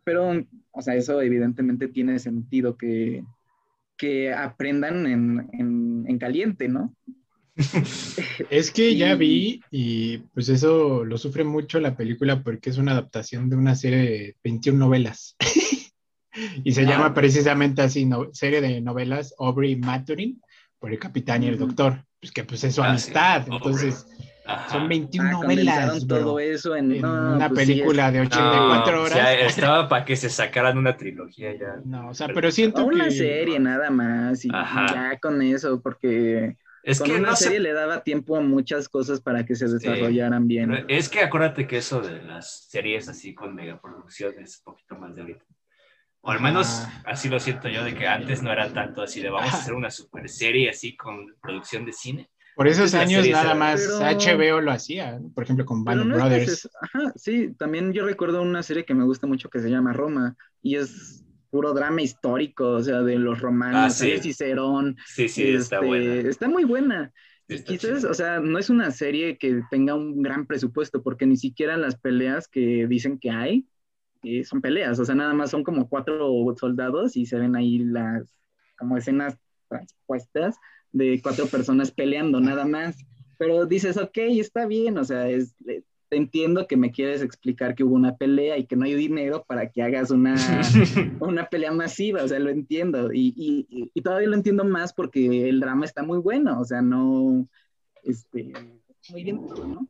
Pero, 0.04 0.46
o 0.72 0.82
sea, 0.82 0.96
eso 0.96 1.22
evidentemente 1.22 1.90
tiene 1.90 2.18
sentido 2.20 2.78
que, 2.78 3.26
que 3.98 4.34
aprendan 4.34 5.06
en, 5.06 6.06
en, 6.08 6.18
caliente, 6.18 6.70
¿no? 6.70 6.96
es 8.50 8.72
que 8.72 8.96
ya 8.96 9.16
vi 9.16 9.62
y 9.72 10.20
pues 10.34 10.48
eso 10.50 11.04
lo 11.04 11.18
sufre 11.18 11.44
mucho 11.44 11.80
la 11.80 11.98
película 11.98 12.44
porque 12.44 12.70
es 12.70 12.78
una 12.78 12.92
adaptación 12.92 13.50
de 13.50 13.56
una 13.56 13.76
serie 13.76 13.98
de 13.98 14.36
21 14.44 14.80
novelas. 14.80 15.36
Y 16.64 16.72
se 16.74 16.86
llama 16.86 17.14
precisamente 17.14 17.82
así, 17.82 18.10
serie 18.34 18.62
de 18.62 18.82
novelas 18.82 19.34
Aubrey 19.40 19.76
Maturin, 19.76 20.42
por 20.80 20.92
el 20.92 21.00
capitán 21.00 21.44
y 21.44 21.48
el 21.48 21.58
doctor, 21.58 22.04
pues 22.20 22.32
que 22.32 22.44
pues 22.44 22.64
es 22.64 22.76
su 22.76 22.84
ah, 22.84 22.90
amistad, 22.90 23.48
entonces 23.50 24.06
son 24.70 24.88
21 24.88 25.28
ah, 25.28 25.32
novelas. 25.32 26.08
todo 26.08 26.40
eso 26.40 26.76
en, 26.76 27.04
una 27.04 27.50
pues 27.50 27.68
película 27.68 28.12
de 28.12 28.22
84 28.22 29.02
horas. 29.02 29.16
Ya 29.16 29.34
estaba 29.34 29.90
para 29.90 30.06
que 30.06 30.16
se 30.16 30.30
sacaran 30.30 30.78
una 30.78 30.96
trilogía 30.96 31.54
ya. 31.54 31.82
No, 31.84 32.10
o 32.10 32.14
sea, 32.14 32.28
pero 32.34 32.52
siento 32.52 32.88
que... 32.88 32.96
Una 32.96 33.12
serie 33.12 33.60
nada 33.60 33.90
más 33.90 34.46
y 34.46 34.50
ya 34.50 35.18
con 35.22 35.42
eso, 35.42 35.82
porque... 35.82 36.56
Es 36.84 37.00
con 37.00 37.10
que 37.10 37.16
una 37.18 37.36
serie 37.36 37.60
le 37.60 37.74
daba 37.74 38.02
tiempo 38.04 38.38
a 38.38 38.40
muchas 38.40 38.88
cosas 38.88 39.20
para 39.20 39.46
que 39.46 39.56
se 39.56 39.68
desarrollaran 39.68 40.48
bien. 40.48 40.86
Es 40.88 41.10
que 41.10 41.20
acuérdate 41.20 41.68
que 41.68 41.78
eso 41.78 42.00
de 42.00 42.24
las 42.24 42.70
series 42.70 43.10
así 43.10 43.36
con 43.36 43.54
megaproducciones 43.54 44.52
es 44.52 44.60
un 44.60 44.74
poquito 44.74 44.96
más 44.96 45.14
de 45.14 45.22
ahorita. 45.22 45.46
O 46.22 46.32
al 46.32 46.42
menos 46.42 46.86
así 47.06 47.30
lo 47.30 47.40
siento 47.40 47.70
yo, 47.70 47.84
de 47.84 47.96
que 47.96 48.08
antes 48.08 48.42
no 48.44 48.52
era 48.52 48.72
tanto 48.74 49.02
así 49.02 49.22
de 49.22 49.30
vamos 49.30 49.54
a 49.54 49.58
hacer 49.58 49.74
una 49.74 49.90
super 49.90 50.28
serie 50.28 50.70
así 50.70 50.96
con 50.96 51.36
producción 51.42 51.86
de 51.86 51.94
cine. 51.94 52.30
Por 52.56 52.68
esos 52.68 52.96
años 52.96 53.28
nada 53.30 53.54
más 53.54 53.88
HBO 54.00 54.62
lo 54.62 54.72
hacía, 54.72 55.20
por 55.36 55.44
ejemplo 55.44 55.64
con 55.64 55.84
Band 55.84 56.12
Brothers. 56.12 56.68
Ajá, 56.82 57.14
sí, 57.16 57.54
también 57.58 57.94
yo 57.94 58.04
recuerdo 58.04 58.42
una 58.42 58.64
serie 58.64 58.84
que 58.84 58.96
me 58.96 59.04
gusta 59.04 59.28
mucho 59.28 59.50
que 59.50 59.60
se 59.60 59.70
llama 59.70 59.94
Roma 59.94 60.36
y 60.64 60.76
es 60.76 61.24
puro 61.50 61.74
drama 61.74 62.02
histórico, 62.02 62.70
o 62.70 62.84
sea, 62.84 63.02
de 63.02 63.18
los 63.18 63.40
romanos, 63.40 63.76
ah, 63.76 63.90
sí. 63.90 64.18
Cicerón. 64.20 64.98
Sí, 65.06 65.30
sí, 65.30 65.50
está 65.50 65.78
este, 65.78 65.88
buena. 65.88 66.30
Está 66.30 66.50
muy 66.50 66.64
buena. 66.64 67.14
Quizás, 67.48 68.04
o 68.04 68.14
sea, 68.14 68.40
no 68.40 68.60
es 68.60 68.70
una 68.70 68.92
serie 68.92 69.38
que 69.38 69.62
tenga 69.72 69.96
un 69.96 70.22
gran 70.22 70.46
presupuesto, 70.46 71.02
porque 71.02 71.26
ni 71.26 71.38
siquiera 71.38 71.78
las 71.78 71.96
peleas 71.96 72.48
que 72.48 72.88
dicen 72.88 73.20
que 73.20 73.30
hay 73.30 73.66
eh, 74.24 74.44
son 74.44 74.62
peleas, 74.62 75.00
o 75.00 75.06
sea, 75.06 75.16
nada 75.16 75.34
más 75.34 75.52
son 75.52 75.64
como 75.64 75.88
cuatro 75.88 76.32
soldados 76.58 77.16
y 77.18 77.26
se 77.26 77.38
ven 77.38 77.56
ahí 77.56 77.80
las 77.80 78.24
como 78.78 78.98
escenas 78.98 79.38
transpuestas 79.68 80.58
de 80.92 81.20
cuatro 81.22 81.48
personas 81.48 81.92
peleando, 81.92 82.40
nada 82.40 82.66
más. 82.66 82.98
Pero 83.38 83.66
dices, 83.66 83.98
ok, 83.98 84.18
está 84.18 84.66
bien, 84.66 84.98
o 84.98 85.04
sea, 85.04 85.30
es, 85.30 85.56
entiendo 86.10 86.68
que 86.68 86.78
me 86.78 86.92
quieres 86.92 87.22
explicar 87.22 87.76
que 87.76 87.84
hubo 87.84 87.96
una 87.96 88.16
pelea 88.16 88.58
y 88.58 88.66
que 88.66 88.76
no 88.76 88.86
hay 88.86 88.96
dinero 88.96 89.44
para 89.48 89.70
que 89.70 89.82
hagas 89.84 90.12
una, 90.12 90.36
una 91.20 91.48
pelea 91.48 91.72
masiva, 91.72 92.24
o 92.24 92.28
sea, 92.28 92.40
lo 92.40 92.50
entiendo. 92.50 93.12
Y, 93.14 93.34
y, 93.36 93.92
y, 93.94 94.02
todavía 94.02 94.30
lo 94.30 94.36
entiendo 94.36 94.64
más 94.64 94.94
porque 94.94 95.50
el 95.50 95.60
drama 95.60 95.86
está 95.86 96.04
muy 96.04 96.20
bueno, 96.20 96.60
o 96.60 96.66
sea, 96.66 96.82
no, 96.82 97.48
este, 98.04 98.54
muy 99.10 99.24
bien, 99.24 99.42
¿no? 99.46 99.88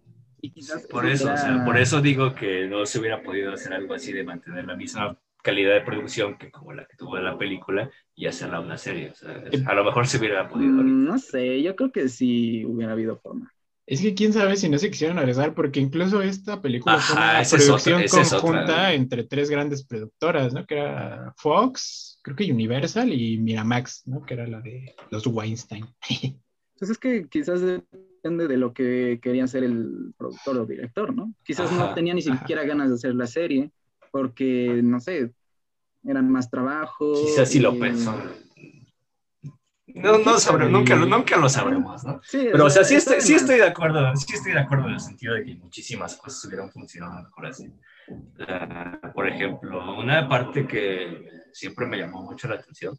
Y 0.48 0.52
quizás 0.52 0.88
por 0.88 1.06
eso, 1.06 1.34
o 1.34 1.36
sea, 1.36 1.66
por 1.66 1.78
eso 1.78 2.02
digo 2.02 2.34
que 2.34 2.68
no 2.68 2.86
se 2.86 3.00
hubiera 3.00 3.22
podido 3.22 3.52
hacer 3.52 3.74
algo 3.74 3.94
así 3.94 4.14
de 4.14 4.24
mantener 4.24 4.64
la 4.64 4.78
misma 4.78 5.20
calidad 5.44 5.74
de 5.74 5.82
producción 5.82 6.38
que 6.38 6.50
como 6.50 6.72
la 6.72 6.86
que 6.86 6.96
tuvo 6.96 7.18
la 7.18 7.38
película 7.38 7.92
y 8.16 8.28
hacerla 8.28 8.62
una 8.62 8.78
serie. 8.78 9.10
O 9.10 9.16
sea, 9.16 9.44
a 9.66 9.74
lo 9.74 9.84
mejor 9.84 10.08
se 10.08 10.20
hubiera 10.20 10.48
podido. 10.48 10.72
Mm, 10.72 11.04
no 11.04 11.20
sé, 11.20 11.62
yo 11.62 11.76
creo 11.76 11.92
que 11.92 12.08
sí 12.08 12.64
hubiera 12.64 12.94
habido 12.94 13.18
forma. 13.18 13.52
Es 13.86 14.02
que 14.02 14.14
quién 14.14 14.32
sabe 14.32 14.56
si 14.56 14.70
no 14.70 14.78
se 14.78 14.90
quisieron 14.90 15.20
arriesgar, 15.20 15.54
porque 15.54 15.82
incluso 15.82 16.22
esta 16.22 16.62
película 16.62 16.98
fue 17.00 17.18
una 17.18 17.44
producción 17.44 18.04
conjunta 18.10 18.94
entre 18.94 19.26
tres 19.26 19.50
grandes 19.50 19.84
productoras, 19.86 20.54
¿no? 20.54 20.66
Que 20.66 20.76
era 20.76 21.34
Fox, 21.36 22.22
creo 22.22 22.38
que 22.38 22.52
Universal 22.52 23.12
y 23.12 23.38
Miramax, 23.38 24.08
¿no? 24.08 24.26
Que 24.26 24.34
era 24.34 24.48
la 24.48 24.62
de 24.62 24.96
los 25.12 25.28
Weinstein. 25.28 25.86
Entonces 26.10 26.40
pues 26.80 26.92
es 26.92 26.98
que 26.98 27.28
quizás 27.28 27.62
depende 28.28 28.48
de 28.48 28.58
lo 28.58 28.74
que 28.74 29.20
quería 29.22 29.46
hacer 29.46 29.64
el 29.64 30.14
productor 30.18 30.58
o 30.58 30.66
director, 30.66 31.16
¿no? 31.16 31.34
Quizás 31.44 31.72
no 31.72 31.94
tenía 31.94 32.14
ni 32.14 32.22
siquiera 32.22 32.64
ganas 32.64 32.90
de 32.90 32.96
hacer 32.96 33.16
la 33.16 33.26
serie, 33.26 33.72
porque, 34.12 34.82
no 34.84 35.00
sé, 35.00 35.32
eran 36.06 36.30
más 36.30 36.50
trabajo. 36.50 37.14
Quizás 37.14 37.50
sí 37.50 37.60
lo 37.60 37.78
pensó. 37.80 38.14
No, 39.88 40.20
no 40.20 40.38
sabremos, 40.38 40.74
nunca, 40.74 40.96
nunca 40.96 41.38
lo 41.38 41.50
sabremos, 41.50 42.04
¿no? 42.04 42.20
Pero, 42.32 42.66
o 42.66 42.70
sea, 42.70 42.84
sí 42.84 42.96
estoy, 42.96 43.22
sí 43.22 43.36
estoy 43.36 43.58
de 43.58 43.68
acuerdo, 43.68 44.16
sí 44.16 44.36
estoy 44.36 44.52
de 44.52 44.60
acuerdo 44.60 44.88
en 44.88 44.94
el 44.96 45.00
sentido 45.00 45.34
de 45.34 45.46
que 45.46 45.56
muchísimas 45.56 46.16
cosas 46.18 46.44
hubieran 46.46 46.70
funcionado 46.70 47.24
mejor 47.24 47.46
así. 47.48 47.68
Uh, 48.10 49.14
por 49.14 49.28
ejemplo, 49.28 49.98
una 49.98 50.28
parte 50.28 50.68
que 50.68 51.30
siempre 51.52 51.88
me 51.88 51.98
llamó 51.98 52.22
mucho 52.24 52.48
la 52.48 52.56
atención 52.56 52.98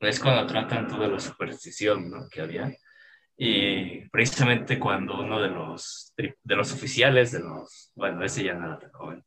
es 0.00 0.20
cuando 0.20 0.46
tratan 0.46 0.88
todo 0.88 1.02
de 1.02 1.08
la 1.08 1.20
superstición 1.20 2.10
¿no? 2.10 2.28
que 2.28 2.40
había. 2.40 2.74
Y 3.36 4.08
precisamente 4.10 4.78
cuando 4.78 5.20
uno 5.20 5.40
de 5.40 5.48
los, 5.48 6.14
de 6.16 6.56
los 6.56 6.72
oficiales, 6.72 7.32
de 7.32 7.40
los, 7.40 7.90
bueno, 7.94 8.24
ese 8.24 8.44
ya 8.44 8.54
no 8.54 8.66
era 8.66 8.78
tan 8.78 8.92
joven, 8.92 9.24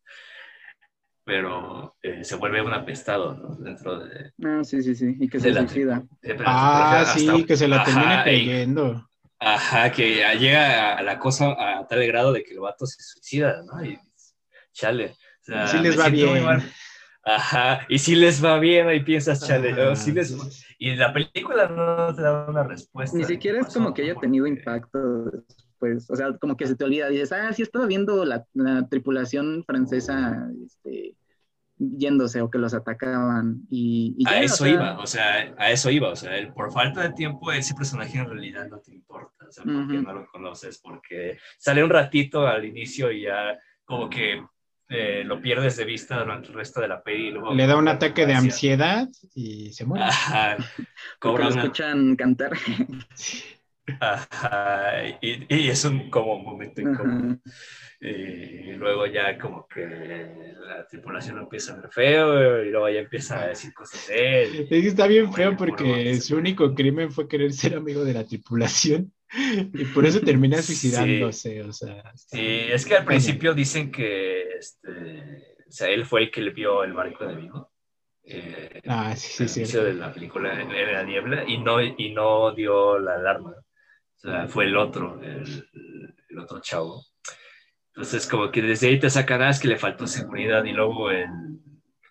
pero 1.25 1.97
eh, 2.01 2.23
se 2.23 2.35
vuelve 2.37 2.61
un 2.61 2.73
apestado, 2.73 3.35
¿no? 3.35 3.55
Dentro 3.55 3.99
de... 3.99 4.31
Ah, 4.45 4.63
sí, 4.63 4.81
sí, 4.81 4.95
sí, 4.95 5.17
y 5.19 5.27
que 5.27 5.41
se 5.41 5.53
suicida. 5.53 6.03
Ah, 6.45 7.13
sí, 7.17 7.45
que 7.45 7.57
se 7.57 7.67
la 7.67 7.83
termina 7.83 8.23
cayendo. 8.23 9.09
Ajá, 9.39 9.91
que 9.91 10.23
llega 10.39 10.95
a 10.95 11.03
la 11.03 11.19
cosa 11.19 11.51
a 11.51 11.85
tal 11.85 12.07
grado 12.07 12.31
de 12.31 12.43
que 12.43 12.53
el 12.53 12.59
vato 12.59 12.85
se 12.85 13.03
suicida, 13.03 13.61
¿no? 13.63 13.83
Y 13.83 13.99
chale. 14.71 15.17
O 15.41 15.43
sea, 15.43 15.67
sí 15.67 15.79
les 15.79 15.99
va 15.99 16.09
bien. 16.09 16.43
Ajá, 17.29 17.85
y 17.89 17.99
si 17.99 18.15
les 18.15 18.43
va 18.43 18.57
bien, 18.57 18.87
ahí 18.87 19.01
piensas, 19.01 19.45
chale, 19.45 19.73
oh, 19.73 19.93
les 20.13 20.63
Y 20.79 20.95
la 20.95 21.11
película 21.11 21.67
no 21.67 22.15
te 22.15 22.21
da 22.21 22.47
una 22.47 22.63
respuesta. 22.63 23.17
Ni 23.17 23.25
siquiera 23.25 23.59
es 23.59 23.73
como 23.73 23.93
que 23.93 24.03
haya 24.03 24.15
tenido 24.15 24.47
impacto 24.47 25.31
pues, 25.77 26.09
o 26.09 26.15
sea, 26.15 26.37
como 26.37 26.55
que 26.57 26.65
se 26.65 26.75
te 26.75 26.85
olvida, 26.85 27.09
dices, 27.09 27.31
ah, 27.33 27.51
sí 27.53 27.61
estaba 27.61 27.85
viendo 27.85 28.25
la, 28.25 28.45
tripulación 28.89 29.63
francesa 29.65 30.49
este, 30.65 31.15
yéndose 31.77 32.41
o 32.41 32.49
que 32.49 32.57
los 32.57 32.73
atacaban 32.73 33.61
y... 33.69 34.23
a 34.25 34.41
eso 34.41 34.65
iba, 34.65 34.97
o 34.97 35.05
sea, 35.05 35.53
a 35.57 35.71
eso 35.71 35.89
iba, 35.91 36.09
o 36.09 36.15
sea, 36.15 36.37
el, 36.37 36.53
por 36.53 36.71
falta 36.71 37.01
de 37.01 37.13
tiempo 37.13 37.51
ese 37.51 37.75
personaje 37.75 38.17
en 38.17 38.29
realidad 38.29 38.67
no 38.69 38.79
te 38.79 38.93
importa, 38.93 39.45
o 39.47 39.51
sea, 39.51 39.63
porque 39.65 40.01
no 40.01 40.13
lo 40.13 40.27
conoces, 40.27 40.79
porque 40.79 41.37
sale 41.57 41.83
un 41.83 41.89
ratito 41.89 42.47
al 42.47 42.65
inicio 42.65 43.11
y 43.11 43.23
ya 43.23 43.59
como 43.85 44.09
que 44.09 44.41
eh, 44.89 45.23
lo 45.25 45.41
pierdes 45.41 45.75
de 45.75 45.83
vista 45.83 46.17
durante 46.19 46.47
el 46.47 46.53
resto 46.53 46.79
de 46.79 46.87
la 46.87 47.03
peli. 47.03 47.33
Le 47.53 47.67
da 47.67 47.75
un 47.75 47.89
ataque 47.89 48.25
de 48.25 48.33
ansiedad 48.33 49.09
y 49.35 49.73
se 49.73 49.85
muere. 49.85 50.05
Ajá. 50.05 50.57
Cobra 51.19 51.49
lo 51.49 51.49
escuchan 51.49 52.15
cantar. 52.15 52.51
y, 55.21 55.69
es 55.69 55.83
un 55.85 56.09
como 56.09 56.39
momento 56.39 56.81
incómodo. 56.81 57.37
Y 57.99 58.73
luego 58.73 59.07
ya 59.07 59.37
como 59.37 59.67
que 59.67 60.53
la 60.67 60.85
tripulación 60.87 61.39
empieza 61.39 61.73
a 61.73 61.81
ver 61.81 61.89
feo 61.89 62.63
y 62.63 62.69
luego 62.69 62.89
ya 62.89 62.99
empieza 62.99 63.41
a 63.41 63.47
decir 63.47 63.73
cosas 63.73 64.07
de 64.07 64.43
él. 64.43 64.67
está 64.69 65.07
bien 65.07 65.33
feo 65.33 65.57
porque 65.57 66.15
su 66.21 66.37
único 66.37 66.75
crimen 66.75 67.11
fue 67.11 67.27
querer 67.27 67.51
ser 67.51 67.75
amigo 67.75 68.05
de 68.05 68.13
la 68.13 68.23
tripulación 68.23 69.11
y 69.33 69.85
por 69.85 70.05
eso 70.05 70.21
termina 70.21 70.61
suicidándose. 70.61 71.63
O 71.63 71.73
sea, 71.73 72.13
sí, 72.15 72.39
es 72.41 72.85
que 72.85 72.95
al 72.95 73.05
principio 73.05 73.53
dicen 73.53 73.91
que 73.91 74.43
este, 74.57 75.57
o 75.67 75.71
sea, 75.71 75.89
él 75.89 76.05
fue 76.05 76.23
el 76.23 76.31
que 76.31 76.41
le 76.41 76.51
vio 76.51 76.83
el 76.83 76.93
barco 76.93 77.25
de 77.25 77.35
Vigo. 77.35 77.71
Eh, 78.23 78.81
ah, 78.87 79.15
sí, 79.15 79.47
sí, 79.47 79.65
sí. 79.65 79.77
de 79.77 79.93
la 79.93 80.11
película 80.11 80.61
en, 80.61 80.69
la 80.69 81.03
niebla 81.03 81.43
y 81.47 81.57
no, 81.59 81.81
y 81.81 82.13
no 82.13 82.53
dio 82.53 82.99
la 82.99 83.15
alarma. 83.15 83.51
O 83.51 84.19
sea, 84.19 84.47
fue 84.47 84.65
el 84.65 84.75
otro, 84.77 85.21
el, 85.21 86.39
otro 86.39 86.59
chavo. 86.61 87.03
Entonces, 87.89 88.27
como 88.27 88.51
que 88.51 88.61
desde 88.61 88.87
ahí 88.87 88.99
te 88.99 89.09
sacan, 89.09 89.41
ah, 89.41 89.51
que 89.59 89.67
le 89.67 89.77
faltó 89.77 90.07
seguridad. 90.07 90.63
Y 90.63 90.71
luego 90.71 91.11
el 91.11 91.27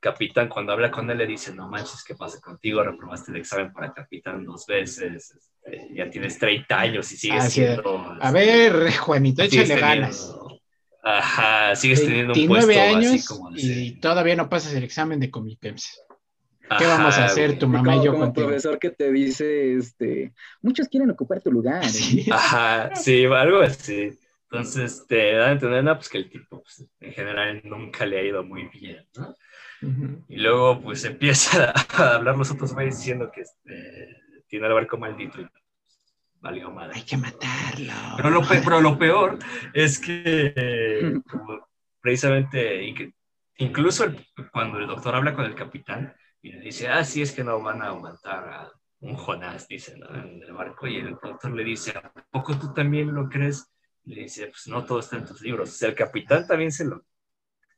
capitán, 0.01 0.49
cuando 0.49 0.73
habla 0.73 0.91
con 0.91 1.11
él, 1.11 1.19
le 1.19 1.27
dice: 1.27 1.55
No 1.55 1.69
manches, 1.69 2.05
¿qué 2.05 2.15
pasa 2.15 2.41
contigo? 2.41 2.83
Reprobaste 2.83 3.31
el 3.33 3.39
examen 3.39 3.73
para 3.73 3.93
capitán 3.93 4.45
dos 4.45 4.67
veces. 4.67 5.31
Este, 5.31 5.95
ya 5.95 6.09
tienes 6.11 6.39
30 6.39 6.79
años 6.79 7.13
y 7.13 7.17
sigues 7.17 7.53
siendo. 7.53 8.17
A 8.21 8.31
ver, 8.31 8.93
Juanito, 8.97 9.43
échale 9.43 9.77
ganas. 9.81 10.35
Ajá, 11.03 11.77
sigues 11.77 12.05
teniendo 12.05 12.33
un 12.35 12.49
puesto 12.49 12.81
años 12.81 13.13
así 13.13 13.27
como 13.27 13.51
y 13.55 13.93
todavía 14.01 14.35
no 14.35 14.49
pasas 14.49 14.75
el 14.75 14.83
examen 14.83 15.21
de 15.21 15.31
Comipems. 15.31 16.03
¿Qué 16.79 16.85
vamos 16.85 17.17
a 17.17 17.27
hacer 17.27 17.59
tu 17.59 17.69
mamá 17.69 17.97
y 17.97 18.05
yo 18.05 18.13
como 18.13 18.33
profesor 18.33 18.79
que 18.79 18.91
te 18.91 19.13
dice, 19.13 19.75
este, 19.75 20.33
muchos 20.63 20.89
quieren 20.89 21.11
ocupar 21.11 21.41
tu 21.41 21.53
lugar. 21.53 21.85
¿eh? 21.85 22.27
Ajá, 22.31 22.95
sí, 22.97 23.25
algo 23.25 23.61
así. 23.61 24.19
Entonces 24.51 25.07
te 25.07 25.35
dan 25.35 25.49
a 25.49 25.53
entender, 25.53 25.85
no, 25.85 25.95
pues 25.97 26.09
que 26.09 26.19
el 26.19 26.31
tipo 26.31 26.63
pues, 26.63 26.85
en 27.01 27.13
general 27.13 27.61
nunca 27.65 28.07
le 28.07 28.19
ha 28.19 28.23
ido 28.23 28.43
muy 28.43 28.69
bien, 28.69 29.07
¿no? 29.17 29.35
Y 30.29 30.37
luego 30.37 30.81
pues 30.81 31.05
empieza 31.05 31.73
a 31.99 32.15
hablar 32.15 32.37
los 32.37 32.51
otros 32.51 32.73
güeyes 32.75 32.99
diciendo 32.99 33.31
que 33.33 33.43
este, 33.43 34.17
tiene 34.49 34.67
el 34.67 34.73
barco 34.73 34.97
maldito 34.97 35.41
y 35.41 35.49
valió 36.41 36.71
madre. 36.71 36.95
Hay 36.97 37.03
que 37.03 37.17
matarlo. 37.17 37.93
Pero 38.17 38.31
lo, 38.31 38.43
pero 38.43 38.81
lo 38.81 38.99
peor 38.99 39.39
es 39.73 39.99
que 39.99 41.21
precisamente, 42.01 42.95
incluso 43.59 44.07
cuando 44.53 44.79
el 44.79 44.87
doctor 44.87 45.15
habla 45.15 45.35
con 45.35 45.45
el 45.45 45.55
capitán, 45.55 46.15
y 46.47 46.53
le 46.53 46.61
dice, 46.61 46.87
ah, 46.87 47.03
sí, 47.03 47.23
es 47.23 47.33
que 47.33 47.43
no 47.43 47.61
van 47.61 47.83
a 47.83 47.87
aguantar 47.87 48.49
a 48.49 48.73
un 49.01 49.17
Jonás, 49.17 49.67
dice, 49.67 49.95
en 49.95 50.41
el 50.41 50.53
barco. 50.53 50.87
Y 50.87 50.99
el 50.99 51.19
productor 51.19 51.53
le 51.53 51.65
dice, 51.65 51.91
¿a 51.91 52.13
poco 52.31 52.57
tú 52.57 52.73
también 52.73 53.13
lo 53.13 53.29
crees? 53.29 53.69
Le 54.05 54.23
dice, 54.23 54.47
pues 54.47 54.69
no 54.69 54.85
todo 54.85 55.01
está 55.01 55.17
en 55.17 55.25
tus 55.25 55.41
libros. 55.41 55.71
O 55.71 55.73
sea, 55.73 55.89
el 55.89 55.97
capitán 55.97 56.47
también 56.47 56.71
se 56.71 56.85
lo... 56.85 57.05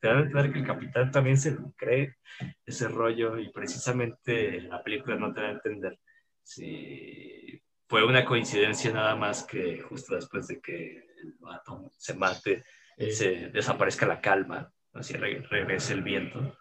Te 0.01 0.09
da 0.09 0.15
a 0.15 0.21
entender 0.21 0.53
que 0.53 0.59
el 0.61 0.67
capitán 0.67 1.11
también 1.11 1.37
se 1.37 1.53
lo 1.53 1.73
cree, 1.77 2.17
ese 2.65 2.89
rollo, 2.89 3.39
y 3.39 3.51
precisamente 3.51 4.61
la 4.63 4.83
película 4.83 5.17
no 5.17 5.33
te 5.33 5.41
da 5.41 5.49
a 5.49 5.53
entender 5.53 5.99
si 6.43 7.61
fue 7.89 8.05
una 8.05 8.25
coincidencia 8.25 8.93
nada 8.93 9.17
más 9.17 9.45
que 9.45 9.81
justo 9.81 10.15
después 10.15 10.47
de 10.49 10.61
que 10.61 10.99
el 11.23 11.35
vato 11.41 11.91
se 11.97 12.15
mate, 12.15 12.65
se 12.97 13.51
desaparezca 13.51 14.07
la 14.07 14.21
calma, 14.21 14.73
así 14.93 15.15
regrese 15.15 15.93
el 15.93 16.03
viento 16.03 16.57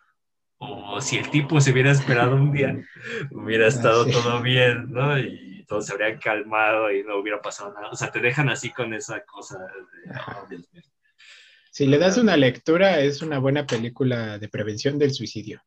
o 0.59 0.99
si 1.01 1.18
el 1.18 1.30
tipo 1.30 1.61
se 1.61 1.72
hubiera 1.72 1.91
esperado 1.91 2.35
un 2.35 2.51
día, 2.51 2.76
hubiera 3.31 3.65
ah, 3.65 3.69
estado 3.69 4.05
todo 4.05 4.41
bien, 4.41 4.91
¿no? 4.91 5.18
Y 5.19 5.64
todo 5.68 5.81
se 5.81 5.93
habría 5.93 6.18
calmado 6.18 6.91
y 6.91 7.03
no 7.03 7.18
hubiera 7.18 7.41
pasado 7.41 7.73
nada. 7.73 7.89
O 7.89 7.95
sea, 7.95 8.11
te 8.11 8.19
dejan 8.19 8.49
así 8.49 8.72
con 8.72 8.93
esa 8.93 9.23
cosa. 9.26 9.59
Oh, 10.27 10.47
si 11.78 11.86
le 11.86 11.99
das 11.99 12.18
una 12.18 12.36
lectura, 12.38 13.02
es 13.02 13.22
una 13.22 13.38
buena 13.38 13.68
película 13.68 14.40
de 14.40 14.49
prevención 14.49 14.98
del 14.98 15.12
suicidio. 15.12 15.62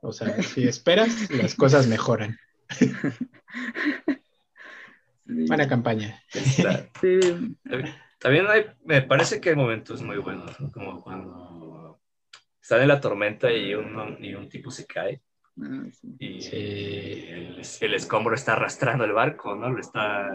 O 0.00 0.12
sea, 0.12 0.42
si 0.42 0.66
esperas, 0.66 1.30
las 1.30 1.54
cosas 1.54 1.86
mejoran. 1.86 2.36
Buena 5.24 5.68
campaña. 5.68 6.20
También 8.18 8.46
hay, 8.48 8.66
me 8.84 9.02
parece 9.02 9.40
que 9.40 9.50
hay 9.50 9.54
momentos 9.54 10.02
muy 10.02 10.16
buenos, 10.16 10.50
como 10.72 11.00
cuando 11.00 12.00
están 12.60 12.82
en 12.82 12.88
la 12.88 13.00
tormenta 13.00 13.52
y 13.52 13.72
un, 13.74 14.16
y 14.18 14.34
un 14.34 14.48
tipo 14.48 14.68
se 14.72 14.84
cae. 14.84 15.22
Ah, 15.62 15.84
y 16.18 16.44
el, 16.48 17.62
el, 17.80 17.94
escombro 17.94 18.34
está 18.34 18.54
arrastrando 18.54 19.04
el 19.04 19.12
barco, 19.12 19.54
¿no? 19.54 19.70
Lo 19.70 19.78
está, 19.78 20.28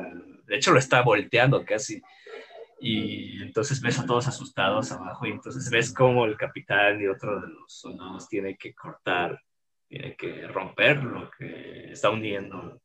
de 0.46 0.56
hecho, 0.56 0.72
lo 0.72 0.80
está 0.80 1.02
volteando 1.02 1.66
casi. 1.66 2.02
Y 2.80 3.42
entonces 3.42 3.82
ves 3.82 4.00
a 4.00 4.06
todos 4.06 4.28
asustados 4.28 4.92
abajo 4.92 5.26
y 5.26 5.32
entonces 5.32 5.70
ves 5.70 5.94
como 5.94 6.26
el 6.26 6.38
capitán 6.38 7.02
y 7.02 7.08
otro 7.08 7.42
de 7.42 7.48
los 7.48 7.74
soldados 7.74 8.28
tiene 8.28 8.56
que 8.58 8.74
cortar, 8.74 9.42
tiene 9.88 10.16
que 10.16 10.48
romper 10.48 11.04
lo 11.04 11.30
que 11.32 11.92
está 11.92 12.10
hundiendo 12.10 12.82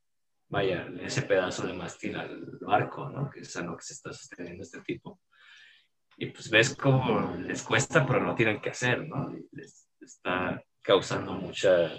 vaya, 0.52 0.86
ese 1.01 1.23
pedazo 1.23 1.66
de 1.66 1.73
mástil 1.73 2.14
al 2.14 2.59
barco, 2.60 3.09
¿no? 3.09 3.31
Que 3.31 3.40
es 3.40 3.56
a 3.56 3.62
lo 3.62 3.74
que 3.74 3.85
se 3.85 3.94
está 3.94 4.12
sosteniendo 4.12 4.62
este 4.62 4.82
tipo. 4.82 5.19
Y 6.19 6.27
pues 6.27 6.51
ves 6.51 6.77
cómo 6.77 7.35
les 7.39 7.62
cuesta, 7.62 8.06
pero 8.06 8.20
lo 8.20 8.35
tienen 8.35 8.60
que 8.60 8.69
hacer, 8.69 9.09
¿no? 9.09 9.35
les 9.51 9.89
está 9.98 10.62
causando 10.82 11.32
mucha... 11.32 11.90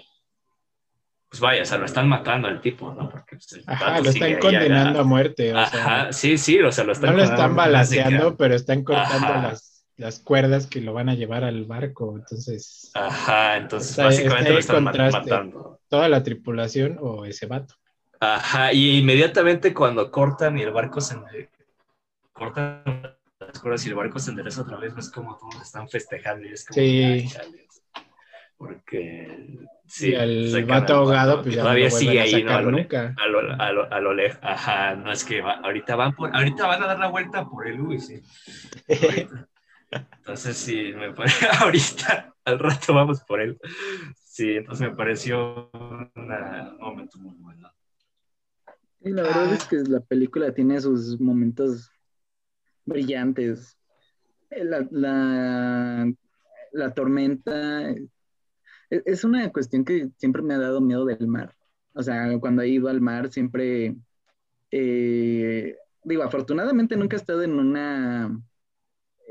Pues 1.34 1.40
vaya, 1.40 1.62
o 1.62 1.64
sea, 1.64 1.78
lo 1.78 1.86
están 1.86 2.08
matando 2.08 2.46
al 2.46 2.60
tipo, 2.60 2.94
¿no? 2.94 3.10
Porque 3.10 3.34
pues, 3.34 3.60
Ajá, 3.66 3.98
lo 3.98 4.08
están 4.08 4.38
condenando 4.38 5.00
a 5.00 5.02
muerte. 5.02 5.52
O 5.52 5.58
Ajá, 5.58 6.12
sí, 6.12 6.38
sí, 6.38 6.60
o 6.60 6.70
sea, 6.70 6.84
lo 6.84 6.92
están... 6.92 7.10
No 7.10 7.16
lo 7.16 7.24
están 7.24 7.56
balanceando, 7.56 8.36
pero 8.36 8.54
están 8.54 8.84
cortando 8.84 9.48
las, 9.48 9.84
las, 9.96 10.20
cuerdas 10.20 10.68
que 10.68 10.80
lo 10.80 10.92
van 10.92 11.08
a 11.08 11.16
llevar 11.16 11.42
al 11.42 11.64
barco, 11.64 12.14
entonces... 12.16 12.92
Ajá, 12.94 13.56
entonces 13.56 13.96
básicamente 13.96 14.52
lo 14.52 14.60
están 14.60 14.84
matando. 14.84 15.80
Toda 15.88 16.08
la 16.08 16.22
tripulación 16.22 16.98
o 17.00 17.24
ese 17.24 17.46
vato. 17.46 17.74
Ajá, 18.20 18.72
y 18.72 18.98
inmediatamente 18.98 19.74
cuando 19.74 20.12
cortan 20.12 20.56
y 20.56 20.62
el 20.62 20.70
barco 20.70 21.00
se 21.00 21.16
cortan 22.32 23.16
las 23.40 23.58
cuerdas 23.58 23.84
y 23.84 23.88
el 23.88 23.96
barco 23.96 24.20
se 24.20 24.30
endereza 24.30 24.62
otra 24.62 24.76
vez, 24.76 24.94
ves 24.94 25.10
como 25.10 25.36
todos 25.36 25.60
están 25.60 25.88
festejando 25.88 26.46
y 26.46 26.52
es 26.52 26.64
como 26.64 26.80
sí. 26.80 27.28
porque 28.56 29.66
sí, 29.86 30.10
y 30.10 30.14
el 30.14 30.64
vato 30.66 30.94
ahogado 30.94 31.42
pues 31.42 31.56
todavía 31.56 31.90
sigue 31.90 32.20
ahí, 32.20 32.42
¿no? 32.42 32.52
A 32.52 32.60
lo, 32.60 32.70
nunca. 32.70 33.14
A 33.16 33.26
lo, 33.26 33.40
a 33.40 33.72
lo, 33.72 33.92
a 33.92 34.00
lo 34.00 34.14
lejos, 34.14 34.38
ajá, 34.42 34.94
no 34.96 35.12
es 35.12 35.24
que 35.24 35.40
ahorita 35.40 35.96
van 35.96 36.14
por, 36.14 36.34
ahorita 36.34 36.66
van 36.66 36.82
a 36.82 36.86
dar 36.86 36.98
la 36.98 37.08
vuelta 37.08 37.44
por 37.46 37.66
el 37.66 37.76
Luis, 37.76 38.06
sí. 38.06 38.22
Entonces 39.90 40.56
sí, 40.56 40.92
me 40.96 41.12
parece, 41.12 41.46
ahorita, 41.60 42.34
al 42.44 42.58
rato 42.58 42.94
vamos 42.94 43.20
por 43.22 43.40
él. 43.40 43.58
Sí, 44.24 44.56
entonces 44.56 44.88
me 44.88 44.96
pareció 44.96 45.70
un 45.74 46.76
momento 46.78 47.18
muy 47.18 47.36
bueno. 47.36 47.70
Y 49.00 49.10
la 49.10 49.22
verdad 49.22 49.52
es 49.52 49.64
ah. 49.64 49.66
que 49.68 49.76
la 49.76 50.00
película 50.00 50.52
tiene 50.52 50.80
sus 50.80 51.20
momentos 51.20 51.90
brillantes. 52.84 53.78
Eh, 54.50 54.64
la, 54.64 54.86
la, 56.72 56.94
tormenta 56.94 57.90
e, 57.90 58.08
es 59.04 59.24
una 59.24 59.50
cuestión 59.50 59.84
que 59.84 60.08
siempre 60.16 60.42
me 60.42 60.54
ha 60.54 60.58
dado 60.58 60.80
miedo 60.80 61.04
del 61.04 61.26
mar. 61.26 61.54
O 61.94 62.02
sea, 62.02 62.38
cuando 62.40 62.62
he 62.62 62.68
ido 62.68 62.88
al 62.88 63.00
mar 63.00 63.30
siempre, 63.30 63.94
eh, 64.70 65.76
digo, 66.02 66.22
afortunadamente 66.22 66.96
nunca 66.96 67.16
he 67.16 67.20
estado 67.20 67.42
en 67.42 67.58
una 67.58 68.40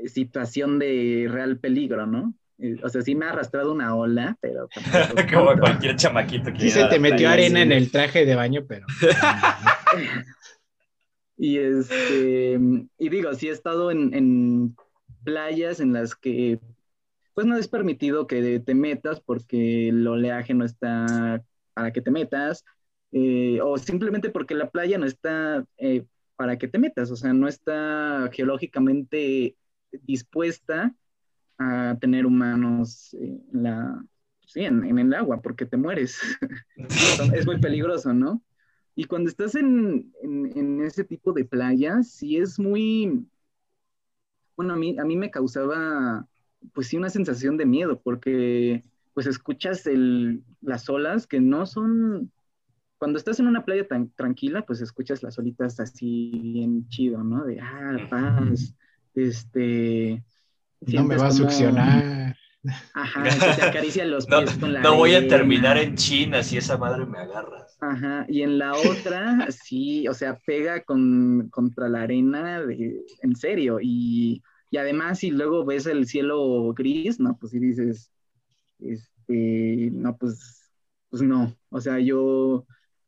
situación 0.06 0.78
de 0.78 1.28
real 1.30 1.58
peligro, 1.58 2.06
¿no? 2.06 2.34
Eh, 2.58 2.76
o 2.82 2.88
sea, 2.88 3.02
sí 3.02 3.14
me 3.14 3.26
ha 3.26 3.30
arrastrado 3.30 3.72
una 3.72 3.94
ola, 3.94 4.36
pero... 4.40 4.68
Como 5.32 5.58
cualquier 5.58 5.96
chamaquito 5.96 6.52
que... 6.52 6.60
Sí 6.60 6.70
se 6.70 6.84
te 6.86 6.98
metió 6.98 7.28
arena 7.28 7.62
en 7.62 7.72
el 7.72 7.90
traje 7.90 8.24
de 8.24 8.34
baño, 8.34 8.64
pero... 8.66 8.86
y 11.36 11.58
este... 11.58 12.58
Y 12.98 13.08
digo, 13.08 13.34
sí 13.34 13.48
he 13.48 13.52
estado 13.52 13.90
en, 13.90 14.76
playas 15.24 15.80
en 15.80 15.94
las 15.94 16.14
que 16.14 16.60
pues 17.34 17.46
no 17.46 17.56
es 17.56 17.68
permitido 17.68 18.26
que 18.26 18.60
te 18.60 18.74
metas 18.74 19.20
porque 19.20 19.88
el 19.88 20.06
oleaje 20.06 20.54
no 20.54 20.64
está 20.64 21.42
para 21.74 21.92
que 21.92 22.00
te 22.00 22.10
metas, 22.10 22.64
eh, 23.12 23.60
o 23.62 23.76
simplemente 23.78 24.30
porque 24.30 24.54
la 24.54 24.70
playa 24.70 24.98
no 24.98 25.06
está 25.06 25.64
eh, 25.76 26.06
para 26.36 26.58
que 26.58 26.68
te 26.68 26.78
metas, 26.78 27.10
o 27.10 27.16
sea, 27.16 27.32
no 27.32 27.48
está 27.48 28.30
geológicamente 28.32 29.56
dispuesta 30.02 30.94
a 31.58 31.96
tener 32.00 32.26
humanos 32.26 33.14
en, 34.54 34.84
en, 34.84 34.98
el 34.98 35.14
agua, 35.14 35.40
porque 35.42 35.66
te 35.66 35.76
mueres. 35.76 36.20
es 37.34 37.46
muy 37.46 37.58
peligroso, 37.60 38.12
¿no? 38.12 38.42
Y 38.96 39.04
cuando 39.04 39.28
estás 39.28 39.54
en, 39.54 40.12
ese 40.84 41.04
tipo 41.04 41.32
de 41.32 41.44
playas, 41.44 42.10
sí 42.10 42.36
es 42.36 42.58
muy, 42.58 43.26
bueno, 44.56 44.74
a 44.74 44.76
mí, 44.76 44.96
a 44.98 45.04
mí 45.04 45.16
me 45.16 45.30
causaba, 45.30 46.28
pues 46.72 46.88
sí, 46.88 46.96
una 46.96 47.10
sensación 47.10 47.56
de 47.56 47.66
miedo, 47.66 48.00
porque 48.02 48.82
pues 49.12 49.26
escuchas 49.26 49.86
el, 49.86 50.42
las 50.60 50.88
olas 50.88 51.26
que 51.26 51.40
no 51.40 51.66
son, 51.66 52.32
cuando 52.98 53.18
estás 53.18 53.38
en 53.40 53.46
una 53.46 53.64
playa 53.64 53.86
tan 53.86 54.10
tranquila, 54.10 54.66
pues 54.66 54.80
escuchas 54.80 55.22
las 55.22 55.38
olitas 55.38 55.78
así 55.80 56.30
bien 56.42 56.88
chido, 56.88 57.22
¿no? 57.22 57.44
De, 57.44 57.60
ah, 57.60 57.96
paz, 58.10 58.74
este, 59.14 60.24
no 60.80 61.04
me 61.04 61.16
va 61.16 61.28
a 61.28 61.32
succionar. 61.32 62.36
Ajá, 62.94 63.56
te 63.56 63.62
acaricia 63.62 64.04
los 64.06 64.26
pies 64.26 64.54
no, 64.54 64.60
con 64.60 64.72
la 64.72 64.80
No 64.80 64.96
voy 64.96 65.14
a 65.14 65.28
terminar 65.28 65.76
en 65.76 65.96
China 65.96 66.42
si 66.42 66.56
esa 66.56 66.78
madre 66.78 67.04
me 67.04 67.18
agarra. 67.18 67.66
Ajá, 67.80 68.24
y 68.28 68.42
en 68.42 68.58
la 68.58 68.74
otra, 68.74 69.48
sí, 69.50 70.08
o 70.08 70.14
sea, 70.14 70.38
pega 70.46 70.82
con, 70.82 71.48
contra 71.50 71.88
la 71.88 72.02
arena 72.02 72.62
en 73.22 73.36
serio. 73.36 73.78
Y, 73.80 74.42
y, 74.74 74.76
además, 74.76 75.20
si 75.20 75.30
luego 75.30 75.64
ves 75.64 75.86
el 75.86 76.04
cielo 76.06 76.72
gris, 76.74 77.20
no, 77.20 77.36
pues 77.38 77.52
si 77.52 77.60
dices, 77.60 78.10
este, 78.80 79.90
no, 79.92 80.16
pues, 80.16 80.72
pues 81.10 81.22
no. 81.22 81.56
O 81.70 81.80
sea, 81.80 82.00
yo, 82.00 82.66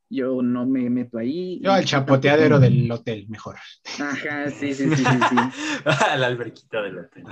yo 0.09 0.43
no 0.43 0.65
me 0.65 0.89
meto 0.91 1.19
ahí. 1.19 1.59
Yo 1.61 1.73
al 1.73 1.85
chapoteadero 1.85 2.61
del 2.61 2.89
hotel, 2.89 3.27
mejor. 3.29 3.57
Ajá, 3.99 4.49
sí, 4.51 4.75
sí, 4.75 4.89
sí, 4.91 4.95
sí. 4.95 5.05
sí. 5.05 5.37
a 5.85 6.17
la 6.17 6.29
alberquita 6.29 6.83
del 6.83 6.99
hotel. 6.99 7.25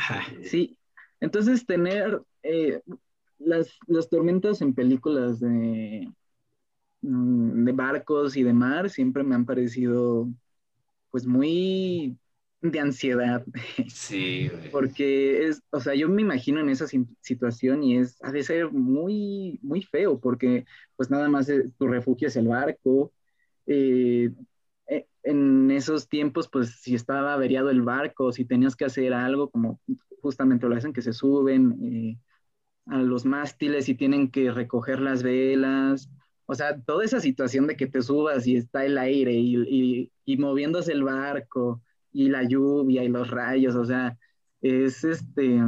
Sí, 0.43 0.77
entonces 1.20 1.65
tener 1.65 2.20
eh, 2.43 2.81
las, 3.39 3.78
las, 3.86 4.11
tormentas 4.11 4.61
en 4.62 4.74
películas 4.74 5.39
de, 5.39 6.12
mm, 7.02 7.65
de 7.65 7.73
barcos 7.73 8.36
y 8.36 8.43
de 8.43 8.52
mar 8.52 8.90
siempre 8.90 9.23
me 9.23 9.36
han 9.36 9.47
parecido 9.47 10.28
pues 11.12 11.24
muy 11.24 12.19
de 12.70 12.81
ansiedad. 12.81 13.45
Sí. 13.89 14.51
porque 14.73 15.47
es, 15.47 15.62
o 15.70 15.81
sea, 15.81 15.95
yo 15.95 16.09
me 16.09 16.23
imagino 16.23 16.61
en 16.61 16.70
esa 16.70 16.86
situación 17.20 17.82
y 17.82 17.99
es, 17.99 18.19
ha 18.23 18.32
de 18.32 18.43
ser 18.43 18.73
muy, 18.73 19.59
muy 19.62 19.82
feo 19.82 20.19
porque 20.19 20.65
pues 20.97 21.11
nada 21.11 21.28
más 21.28 21.49
eh, 21.49 21.70
tu 21.78 21.86
refugio 21.86 22.28
es 22.28 22.36
el 22.36 22.49
barco. 22.49 23.12
Eh, 23.66 24.31
eh, 24.86 25.07
en 25.23 25.70
esos 25.70 26.09
tiempos, 26.09 26.49
pues 26.49 26.81
si 26.81 26.95
estaba 26.95 27.35
averiado 27.35 27.70
el 27.70 27.82
barco, 27.82 28.32
si 28.32 28.45
tenías 28.45 28.77
que 28.77 28.86
hacer 28.86 29.12
algo, 29.12 29.51
como 29.51 29.81
justamente 30.23 30.69
lo 30.69 30.77
hacen, 30.77 30.93
que 30.93 31.03
se 31.03 31.12
suben 31.12 32.19
a 32.86 32.99
los 32.99 33.24
mástiles 33.24 33.89
y 33.89 33.95
tienen 33.95 34.31
que 34.31 34.51
recoger 34.51 35.01
las 35.01 35.23
velas. 35.23 36.11
O 36.47 36.55
sea, 36.55 36.81
toda 36.81 37.05
esa 37.05 37.20
situación 37.20 37.66
de 37.66 37.77
que 37.77 37.86
te 37.86 38.03
subas 38.03 38.47
y 38.47 38.57
está 38.57 38.85
el 38.85 38.99
aire 38.99 39.32
y, 39.32 39.57
y, 39.57 40.12
y 40.24 40.36
moviéndose 40.36 40.93
el 40.93 41.05
barco 41.05 41.82
y 42.15 42.28
la 42.31 42.45
lluvia 42.45 43.05
y 43.05 43.09
los 43.09 43.28
rayos, 43.31 43.74
o 43.74 43.85
sea, 43.85 44.16
es 44.62 45.05
este, 45.05 45.61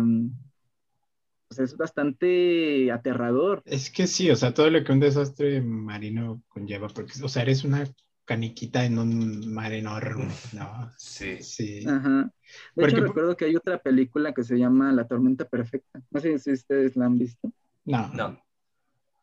pues 1.49 1.61
es 1.61 1.77
bastante 1.77 2.91
aterrador. 2.91 3.63
Es 3.67 3.91
que 3.91 4.07
sí, 4.07 4.31
o 4.31 4.37
sea, 4.37 4.55
todo 4.55 4.71
lo 4.71 4.83
que 4.83 4.93
un 4.93 5.01
desastre 5.01 5.61
marino 5.61 6.43
conlleva, 6.49 6.89
porque, 6.89 7.13
o 7.23 7.29
sea, 7.29 7.43
eres 7.43 7.65
una 7.65 7.85
caniquita 8.25 8.85
en 8.85 8.99
un 8.99 9.53
mar 9.53 9.73
enorme, 9.73 10.29
¿no? 10.53 10.91
Sí. 10.97 11.43
Sí. 11.43 11.85
Ajá. 11.87 12.33
De 12.75 12.85
hecho, 12.87 13.01
recuerdo 13.01 13.37
que 13.37 13.45
hay 13.45 13.57
otra 13.57 13.79
película 13.79 14.33
que 14.33 14.43
se 14.43 14.57
llama 14.57 14.93
La 14.93 15.07
Tormenta 15.07 15.45
Perfecta. 15.45 16.03
No 16.11 16.21
sé 16.21 16.39
si 16.39 16.53
ustedes 16.53 16.97
la 16.97 17.07
han 17.07 17.19
visto. 17.19 17.53
No. 17.85 18.09
No. 18.15 18.41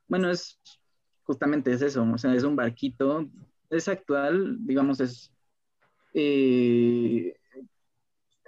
Bueno, 0.07 0.29
es 0.29 0.59
justamente 1.23 1.71
es 1.71 1.81
eso, 1.81 2.03
o 2.03 2.17
sea, 2.17 2.35
es 2.35 2.43
un 2.43 2.55
barquito, 2.55 3.29
es 3.69 3.87
actual, 3.87 4.57
digamos, 4.59 4.99
es 4.99 5.32
eh, 6.13 7.35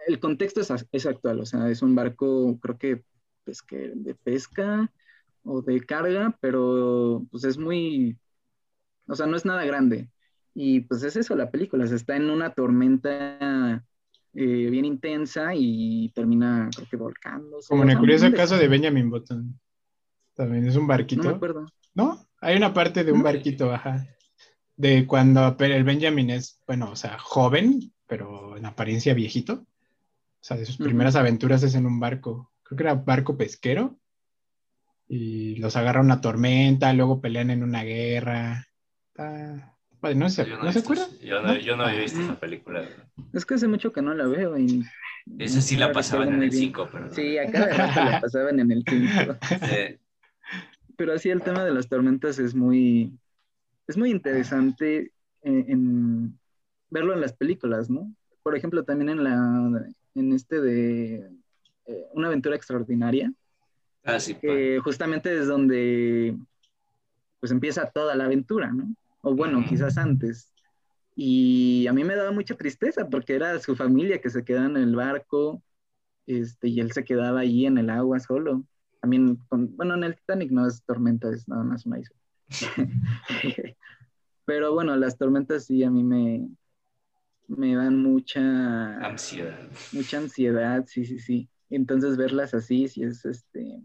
el 0.07 0.19
contexto 0.19 0.61
es, 0.61 1.05
actual, 1.05 1.39
o 1.39 1.45
sea, 1.45 1.69
es 1.69 1.81
un 1.81 1.95
barco, 1.95 2.59
creo 2.59 2.77
que, 2.77 3.03
pues, 3.43 3.61
que 3.61 3.91
de 3.95 4.15
pesca 4.15 4.91
o 5.43 5.61
de 5.61 5.79
carga, 5.81 6.37
pero 6.41 7.25
pues 7.31 7.43
es 7.43 7.57
muy, 7.57 8.17
o 9.07 9.15
sea, 9.15 9.27
no 9.27 9.35
es 9.35 9.45
nada 9.45 9.65
grande. 9.65 10.09
Y 10.53 10.81
pues 10.81 11.03
es 11.03 11.15
eso 11.15 11.35
la 11.35 11.51
película, 11.51 11.85
se 11.85 11.95
está 11.95 12.15
en 12.15 12.29
una 12.29 12.53
tormenta 12.53 13.83
eh, 14.33 14.69
bien 14.69 14.85
intensa 14.85 15.51
y 15.53 16.09
termina, 16.15 16.69
creo 16.73 16.87
que 16.89 16.97
volcándose. 16.97 17.67
Como 17.67 17.83
en 17.83 17.91
el 17.91 17.97
curioso 17.97 18.31
caso 18.31 18.57
de 18.57 18.67
Benjamin 18.67 19.09
Button. 19.09 19.59
También 20.33 20.67
es 20.67 20.75
un 20.75 20.87
barquito. 20.87 21.23
No 21.23 21.29
me 21.29 21.35
acuerdo. 21.35 21.65
¿No? 21.93 22.27
Hay 22.41 22.57
una 22.57 22.73
parte 22.73 23.03
de 23.03 23.11
un 23.11 23.23
barquito, 23.23 23.71
ajá. 23.71 24.05
De 24.77 25.07
cuando 25.07 25.55
el 25.59 25.83
Benjamin 25.83 26.29
es, 26.29 26.61
bueno, 26.67 26.91
o 26.91 26.95
sea, 26.95 27.17
joven, 27.17 27.93
pero 28.07 28.57
en 28.57 28.65
apariencia 28.65 29.13
viejito. 29.13 29.53
O 29.53 30.47
sea, 30.47 30.57
de 30.57 30.65
sus 30.65 30.77
primeras 30.77 31.15
aventuras 31.15 31.63
es 31.63 31.75
en 31.75 31.85
un 31.85 31.99
barco. 31.99 32.51
Creo 32.63 32.77
que 32.77 32.83
era 32.83 32.93
barco 32.93 33.37
pesquero. 33.37 33.97
Y 35.07 35.55
los 35.57 35.75
agarra 35.75 36.01
una 36.01 36.21
tormenta, 36.21 36.93
luego 36.93 37.21
pelean 37.21 37.51
en 37.51 37.63
una 37.63 37.83
guerra. 37.83 38.67
no, 39.17 40.29
se, 40.29 40.47
¿no, 40.47 40.71
se 40.71 40.79
acuerdan? 40.79 41.07
Yo 41.19 41.41
no, 41.41 41.55
yo 41.57 41.75
no 41.75 41.87
he 41.87 42.01
visto 42.01 42.21
esa 42.21 42.39
película. 42.39 42.83
Es 43.33 43.45
que 43.45 43.55
hace 43.55 43.67
mucho 43.67 43.91
que 43.93 44.01
no 44.01 44.13
la 44.13 44.27
veo. 44.27 44.57
Y 44.57 44.83
esa 45.39 45.61
sí 45.61 45.77
la 45.77 45.91
pasaban 45.93 46.33
en 46.33 46.43
el 46.43 46.51
5, 46.51 46.89
pero... 46.91 47.13
Sí, 47.13 47.37
acá 47.37 48.03
la 48.03 48.21
pasaban 48.21 48.59
en 48.59 48.71
el 48.71 48.83
5. 48.87 49.37
Pero 50.97 51.13
así 51.13 51.29
el 51.29 51.41
tema 51.41 51.63
de 51.65 51.73
las 51.73 51.89
tormentas 51.89 52.39
es 52.39 52.55
muy, 52.55 53.17
es 53.87 53.97
muy 53.97 54.11
interesante 54.11 55.11
en, 55.41 56.37
verlo 56.89 57.13
en 57.13 57.21
las 57.21 57.33
películas, 57.33 57.89
¿no? 57.89 58.13
Por 58.43 58.55
ejemplo, 58.55 58.83
también 58.83 59.09
en 59.09 59.23
la, 59.23 59.87
en 60.15 60.33
este 60.33 60.61
de 60.61 61.15
eh, 61.85 62.05
Una 62.13 62.27
aventura 62.27 62.55
extraordinaria. 62.55 63.31
Ah, 64.03 64.19
sí. 64.19 64.35
Que 64.35 64.79
justamente 64.83 65.37
es 65.37 65.47
donde 65.47 66.37
pues 67.39 67.51
empieza 67.51 67.89
toda 67.91 68.15
la 68.15 68.25
aventura, 68.25 68.71
¿no? 68.71 68.95
O 69.21 69.35
bueno, 69.35 69.63
quizás 69.67 69.97
antes. 69.97 70.51
Y 71.15 71.87
a 71.87 71.93
mí 71.93 72.03
me 72.03 72.15
daba 72.15 72.31
mucha 72.31 72.55
tristeza 72.55 73.07
porque 73.09 73.35
era 73.35 73.59
su 73.59 73.75
familia 73.75 74.19
que 74.19 74.29
se 74.29 74.43
quedaba 74.43 74.67
en 74.67 74.77
el 74.77 74.95
barco 74.95 75.61
este, 76.27 76.67
y 76.67 76.79
él 76.79 76.91
se 76.91 77.03
quedaba 77.03 77.41
ahí 77.41 77.65
en 77.65 77.77
el 77.77 77.89
agua 77.89 78.19
solo. 78.19 78.63
También, 79.01 79.37
con, 79.47 79.75
bueno, 79.75 79.93
en 79.95 80.03
el 80.03 80.15
Titanic 80.15 80.51
no 80.51 80.67
es 80.67 80.83
tormenta, 80.83 81.29
es 81.29 81.47
nada 81.47 81.63
más 81.63 81.85
una 81.85 81.99
isla. 81.99 82.15
Pero 84.45 84.73
bueno, 84.73 84.95
las 84.95 85.17
tormentas 85.17 85.65
sí 85.65 85.83
a 85.83 85.89
mí 85.89 86.03
me, 86.03 86.47
me 87.47 87.75
dan 87.75 88.01
mucha 88.01 88.97
ansiedad. 89.05 89.59
Mucha 89.91 90.17
ansiedad, 90.17 90.85
sí, 90.87 91.05
sí, 91.05 91.19
sí. 91.19 91.49
Entonces 91.69 92.15
verlas 92.17 92.53
así, 92.53 92.87
sí 92.87 93.03
es 93.03 93.25
este, 93.25 93.81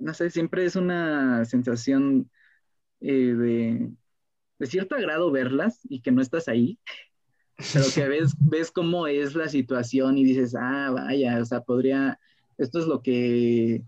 no 0.00 0.12
sé, 0.12 0.30
siempre 0.30 0.64
es 0.64 0.76
una 0.76 1.44
sensación 1.44 2.30
eh, 3.00 3.34
de 3.34 3.92
de 4.58 4.66
cierto 4.66 4.94
agrado 4.94 5.30
verlas 5.30 5.80
y 5.84 6.00
que 6.00 6.12
no 6.12 6.22
estás 6.22 6.48
ahí, 6.48 6.78
pero 7.72 7.86
que 7.94 8.08
ves, 8.08 8.34
ves 8.38 8.70
cómo 8.70 9.06
es 9.06 9.34
la 9.34 9.48
situación 9.48 10.18
y 10.18 10.24
dices, 10.24 10.54
ah, 10.58 10.90
vaya, 10.92 11.40
o 11.40 11.44
sea, 11.44 11.62
podría, 11.62 12.18
esto 12.58 12.78
es 12.78 12.86
lo 12.86 13.02
que, 13.02 13.82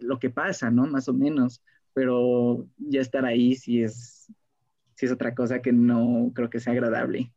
lo 0.00 0.18
que 0.18 0.30
pasa, 0.30 0.70
¿no? 0.70 0.86
Más 0.86 1.08
o 1.08 1.14
menos, 1.14 1.62
pero 1.96 2.68
ya 2.76 3.00
estar 3.00 3.24
ahí 3.24 3.54
sí 3.54 3.82
es, 3.82 4.30
sí 4.96 5.06
es 5.06 5.12
otra 5.12 5.34
cosa 5.34 5.62
que 5.62 5.72
no 5.72 6.30
creo 6.34 6.50
que 6.50 6.60
sea 6.60 6.74
agradable. 6.74 7.32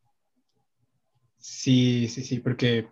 Sí, 1.38 2.10
sí, 2.10 2.23
sí, 2.23 2.41
porque 2.41 2.90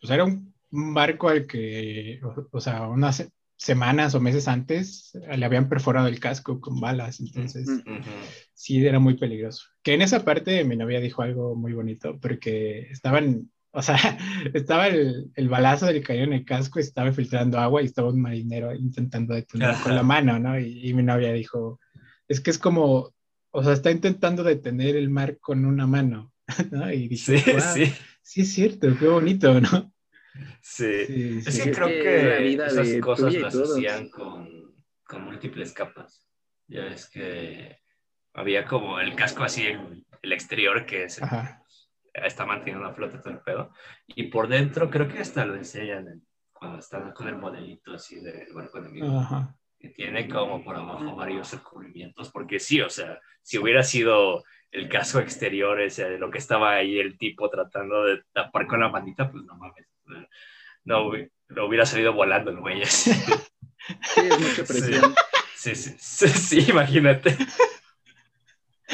pues, 0.00 0.10
era 0.10 0.24
un, 0.24 0.54
barco 0.70 1.28
al 1.28 1.46
que, 1.46 2.20
o, 2.50 2.58
sea, 2.58 2.88
una, 2.88 3.10
semanas 3.54 4.14
o 4.14 4.20
meses 4.20 4.48
antes 4.48 5.12
le 5.14 5.44
habían 5.44 5.68
perforado 5.68 6.08
el 6.08 6.18
casco 6.20 6.58
con 6.58 6.80
balas, 6.80 7.20
entonces 7.20 7.68
sí 8.54 8.84
era 8.84 8.98
muy 8.98 9.18
peligroso. 9.18 9.66
Que 9.82 9.92
en 9.92 10.00
esa 10.00 10.24
parte 10.24 10.64
mi 10.64 10.74
novia 10.74 11.00
dijo 11.00 11.20
algo 11.20 11.54
muy 11.54 11.74
bonito, 11.74 12.18
porque 12.18 12.88
estaban, 12.90 13.50
o 13.74 13.82
sea, 13.82 13.96
estaba 14.54 14.86
el, 14.86 15.30
el 15.34 15.48
balazo 15.48 15.86
del 15.86 16.02
cañón 16.02 16.28
en 16.28 16.40
el 16.40 16.44
casco, 16.44 16.78
estaba 16.78 17.12
filtrando 17.12 17.58
agua 17.58 17.82
y 17.82 17.86
estaba 17.86 18.08
un 18.08 18.20
marinero 18.20 18.74
intentando 18.74 19.34
detenerlo 19.34 19.82
con 19.82 19.94
la 19.94 20.02
mano, 20.02 20.38
¿no? 20.38 20.58
Y, 20.58 20.94
mi 20.94 21.02
novia 21.02 21.32
dijo, 21.32 21.80
es 22.28 22.40
que 22.40 22.50
es 22.50 22.58
como, 22.58 23.12
o 23.50 23.64
sea, 23.64 23.72
está 23.72 23.90
intentando 23.90 24.44
detener 24.44 24.96
el 24.96 25.10
mar 25.10 25.38
con 25.40 25.64
una 25.64 25.86
mano, 25.86 26.32
¿no? 26.70 26.90
Y 26.92 27.08
dije, 27.08 27.38
sí, 27.38 27.52
sí. 27.74 27.94
sí 28.22 28.40
es 28.42 28.54
cierto, 28.54 28.96
qué 28.98 29.08
bonito, 29.08 29.60
¿no? 29.60 29.92
Sí, 30.60 31.42
es 31.46 31.60
que 31.60 31.72
creo 31.72 31.86
que 31.86 32.54
esas 32.54 32.88
cosas 33.00 33.34
las 33.34 33.54
hacían 33.54 34.08
con, 34.08 34.74
con, 35.04 35.24
múltiples 35.24 35.72
capas. 35.72 36.26
Ya 36.66 36.86
es 36.86 37.08
que 37.08 37.78
había 38.32 38.64
como 38.64 38.98
el 38.98 39.14
casco 39.14 39.44
así, 39.44 39.66
el, 40.22 40.32
exterior 40.32 40.86
que 40.86 41.08
se, 41.08 41.22
está 42.14 42.46
manteniendo 42.46 42.86
a 42.86 42.94
flote 42.94 43.18
todo 43.18 43.34
el 43.34 43.40
pedo. 43.40 43.72
Y 44.06 44.24
por 44.24 44.48
dentro 44.48 44.88
creo 44.90 45.08
que 45.08 45.18
hasta 45.18 45.44
lo 45.44 45.56
enseñan 45.56 46.22
cuando 46.52 46.78
están 46.78 47.12
con 47.12 47.28
el 47.28 47.36
modelito 47.36 47.94
así 47.94 48.20
del 48.20 48.52
barco 48.54 48.78
enemigo. 48.78 49.26
Que 49.78 49.90
tiene 49.90 50.28
como 50.28 50.64
por 50.64 50.76
abajo 50.76 51.14
varios 51.14 51.52
recubrimientos. 51.52 52.30
Porque 52.30 52.58
sí, 52.58 52.80
o 52.80 52.88
sea, 52.88 53.20
si 53.42 53.58
hubiera 53.58 53.82
sido 53.82 54.44
el 54.70 54.88
casco 54.88 55.18
exterior, 55.18 55.80
ese, 55.80 56.08
de 56.08 56.18
lo 56.18 56.30
que 56.30 56.38
estaba 56.38 56.72
ahí 56.72 56.98
el 56.98 57.18
tipo 57.18 57.50
tratando 57.50 58.04
de 58.04 58.22
tapar 58.32 58.66
con 58.66 58.80
la 58.80 58.88
manita, 58.88 59.30
pues 59.30 59.44
no 59.44 59.56
mames 59.56 59.86
no, 60.84 61.12
lo 61.48 61.66
hubiera 61.66 61.86
salido 61.86 62.12
volando 62.12 62.50
el 62.50 62.60
güey. 62.60 62.82
Sí, 64.14 64.20
es 64.22 64.40
mucha 64.40 64.64
presión. 64.64 65.14
Sí, 65.54 65.74
sí, 65.74 66.28
sí, 66.28 66.66
imagínate. 66.70 67.36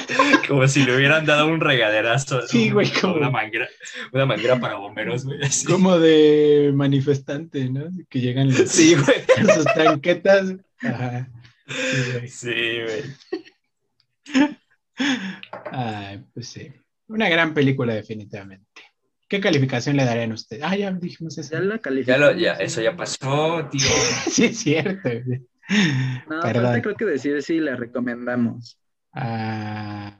Como 0.48 0.66
si 0.68 0.84
le 0.84 0.96
hubieran 0.96 1.26
dado 1.26 1.48
un 1.48 1.60
regaderazo. 1.60 2.46
Sí, 2.46 2.70
güey, 2.70 2.90
como... 2.90 3.14
Una 3.14 3.30
manguera, 3.30 3.68
una 4.12 4.26
manguera 4.26 4.58
para 4.58 4.74
bomberos, 4.76 5.24
güey. 5.24 5.38
Como 5.66 5.98
de 5.98 6.72
manifestante, 6.74 7.68
¿no? 7.68 7.88
Que 8.08 8.20
llegan 8.20 8.48
los, 8.48 8.68
sí, 8.68 8.94
güey. 8.94 9.54
sus 9.54 9.64
tanquetas. 9.64 10.54
Ajá. 10.82 11.28
Sí, 12.26 12.80
güey. 12.82 13.02
Ay, 15.70 16.24
pues 16.34 16.48
sí. 16.48 16.72
Una 17.08 17.28
gran 17.28 17.54
película, 17.54 17.94
definitivamente. 17.94 18.82
¿Qué 19.28 19.40
calificación 19.40 19.96
le 19.96 20.04
darían 20.04 20.32
a 20.32 20.34
usted? 20.34 20.60
Ah, 20.62 20.76
ya 20.76 20.90
dijimos 20.90 21.38
eso. 21.38 21.52
Ya 21.52 21.60
la 21.60 21.78
calificación. 21.78 22.38
Ya, 22.38 22.54
eso 22.54 22.82
ya 22.82 22.96
pasó, 22.96 23.68
tío. 23.70 23.80
sí, 24.28 24.46
es 24.46 24.58
cierto. 24.58 25.08
No, 26.28 26.40
Perdón. 26.40 26.80
creo 26.80 26.96
que 26.96 27.04
decir 27.04 27.40
si 27.42 27.60
la 27.60 27.76
recomendamos. 27.76 28.79
Ah, 29.12 30.18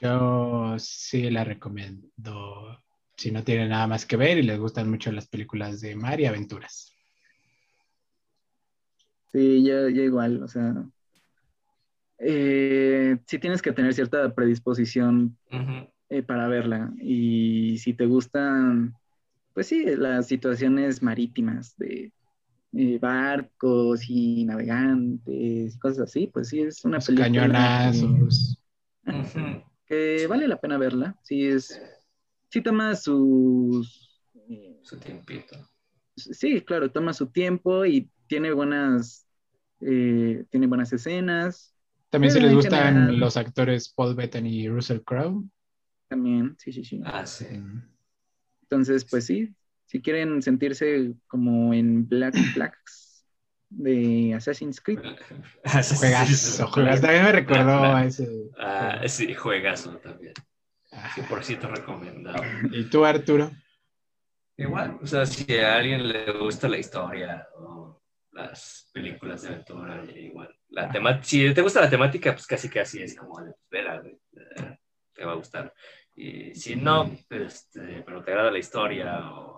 yo 0.00 0.78
sí 0.78 1.30
la 1.30 1.44
recomiendo. 1.44 2.82
Si 3.16 3.30
no 3.30 3.42
tiene 3.42 3.68
nada 3.68 3.86
más 3.86 4.06
que 4.06 4.16
ver 4.16 4.38
y 4.38 4.42
les 4.42 4.58
gustan 4.58 4.90
mucho 4.90 5.10
las 5.12 5.28
películas 5.28 5.80
de 5.80 5.96
mar 5.96 6.20
y 6.20 6.26
aventuras. 6.26 6.92
Sí, 9.32 9.64
ya, 9.64 9.88
igual, 9.88 10.42
o 10.42 10.48
sea. 10.48 10.84
Eh, 12.18 13.16
sí 13.26 13.38
tienes 13.38 13.62
que 13.62 13.72
tener 13.72 13.94
cierta 13.94 14.34
predisposición 14.34 15.36
eh, 16.08 16.22
para 16.22 16.48
verla. 16.48 16.92
Y 17.00 17.78
si 17.78 17.94
te 17.94 18.06
gustan, 18.06 18.94
pues 19.54 19.66
sí, 19.66 19.84
las 19.84 20.26
situaciones 20.26 21.02
marítimas 21.02 21.76
de 21.76 22.12
eh, 22.72 22.98
barcos 22.98 24.08
y 24.08 24.44
navegantes 24.44 25.74
y 25.74 25.78
cosas 25.78 26.08
así, 26.08 26.26
pues 26.26 26.48
sí, 26.48 26.60
es 26.60 26.84
una 26.84 26.98
película. 26.98 27.26
Cañonazos. 27.26 28.58
Que, 29.86 30.26
vale 30.28 30.48
la 30.48 30.60
pena 30.60 30.78
verla. 30.78 31.18
Sí, 31.22 31.46
es. 31.46 31.80
Sí, 32.50 32.60
toma 32.62 32.94
sus. 32.94 34.22
Eh, 34.48 34.78
su 34.82 34.98
tiempito. 34.98 35.56
Sí, 36.16 36.60
claro, 36.62 36.90
toma 36.90 37.12
su 37.12 37.28
tiempo 37.28 37.84
y 37.84 38.10
tiene 38.26 38.52
buenas. 38.52 39.26
tiene 39.78 40.66
buenas 40.66 40.92
escenas. 40.92 41.74
También 42.10 42.32
si 42.32 42.40
les 42.40 42.54
gustan 42.54 43.18
los 43.20 43.36
actores 43.36 43.88
Paul 43.90 44.14
Bettany 44.14 44.62
y 44.62 44.68
Russell 44.68 45.00
Crowe, 45.00 45.44
también, 46.08 46.56
sí, 46.58 46.72
sí, 46.72 46.84
sí. 46.84 47.00
Ah, 47.04 47.26
sí. 47.26 47.46
Entonces, 48.62 49.04
pues 49.04 49.26
sí, 49.26 49.54
si 49.88 50.02
quieren 50.02 50.42
sentirse 50.42 51.14
como 51.26 51.72
en 51.72 52.06
Black 52.08 52.34
Flags 52.54 53.26
de 53.70 54.34
Assassin's 54.34 54.80
Creed. 54.80 55.00
juegazo, 55.64 56.68
juegazo. 56.68 57.02
También 57.02 57.24
me 57.24 57.32
recordó 57.32 57.84
a 57.84 58.04
ese. 58.04 58.28
Ah, 58.58 59.00
sí, 59.06 59.34
juegazo 59.34 59.96
también. 59.96 60.34
por 61.28 61.42
cierto 61.42 61.68
recomendado. 61.68 62.42
¿Y 62.70 62.84
tú, 62.84 63.04
Arturo? 63.04 63.50
Igual, 64.56 64.98
o 65.02 65.06
sea, 65.06 65.24
si 65.24 65.56
a 65.56 65.76
alguien 65.76 66.06
le 66.08 66.32
gusta 66.32 66.68
la 66.68 66.78
historia 66.78 67.46
o 67.56 68.02
las 68.32 68.90
películas 68.92 69.42
de 69.42 69.48
aventura, 69.48 70.04
igual. 70.14 70.54
La 70.70 70.90
tema 70.90 71.22
si 71.22 71.54
te 71.54 71.62
gusta 71.62 71.80
la 71.80 71.90
temática, 71.90 72.32
pues 72.32 72.46
casi 72.46 72.68
casi 72.68 73.02
es 73.02 73.16
como 73.16 73.40
espera, 73.40 74.02
te 75.14 75.24
va 75.24 75.32
a 75.32 75.36
gustar. 75.36 75.72
Y 76.14 76.54
si 76.54 76.76
no, 76.76 77.10
este, 77.30 78.02
pero 78.04 78.22
te 78.22 78.32
agrada 78.32 78.50
la 78.50 78.58
historia 78.58 79.30
o 79.30 79.57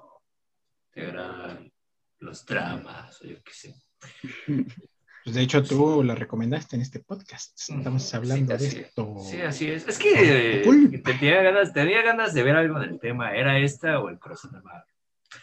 te 0.93 1.03
agradan 1.03 1.73
los 2.19 2.45
dramas 2.45 3.21
o 3.23 3.27
yo 3.27 3.43
qué 3.43 3.53
sé. 3.53 3.75
Pues 5.23 5.37
de 5.37 5.43
hecho 5.43 5.63
tú 5.63 6.03
la 6.03 6.15
recomendaste 6.15 6.77
en 6.77 6.83
este 6.83 7.01
podcast. 7.01 7.53
Estamos 7.61 8.15
hablando 8.15 8.57
de 8.57 8.67
esto. 8.67 9.17
Sí, 9.29 9.41
así 9.43 9.71
es. 9.71 9.87
Es 9.87 9.99
que 9.99 10.63
tenía, 11.05 11.43
ganas, 11.43 11.75
tenía 11.75 12.01
ganas 12.01 12.33
de 12.33 12.43
ver 12.43 12.57
algo 12.57 12.81
del 12.81 12.99
tema. 12.99 13.37
¿Era 13.37 13.59
esta 13.59 14.01
o 14.01 14.09
el 14.09 14.19
corazón 14.19 14.53
de 14.53 14.63
mar? 14.63 14.83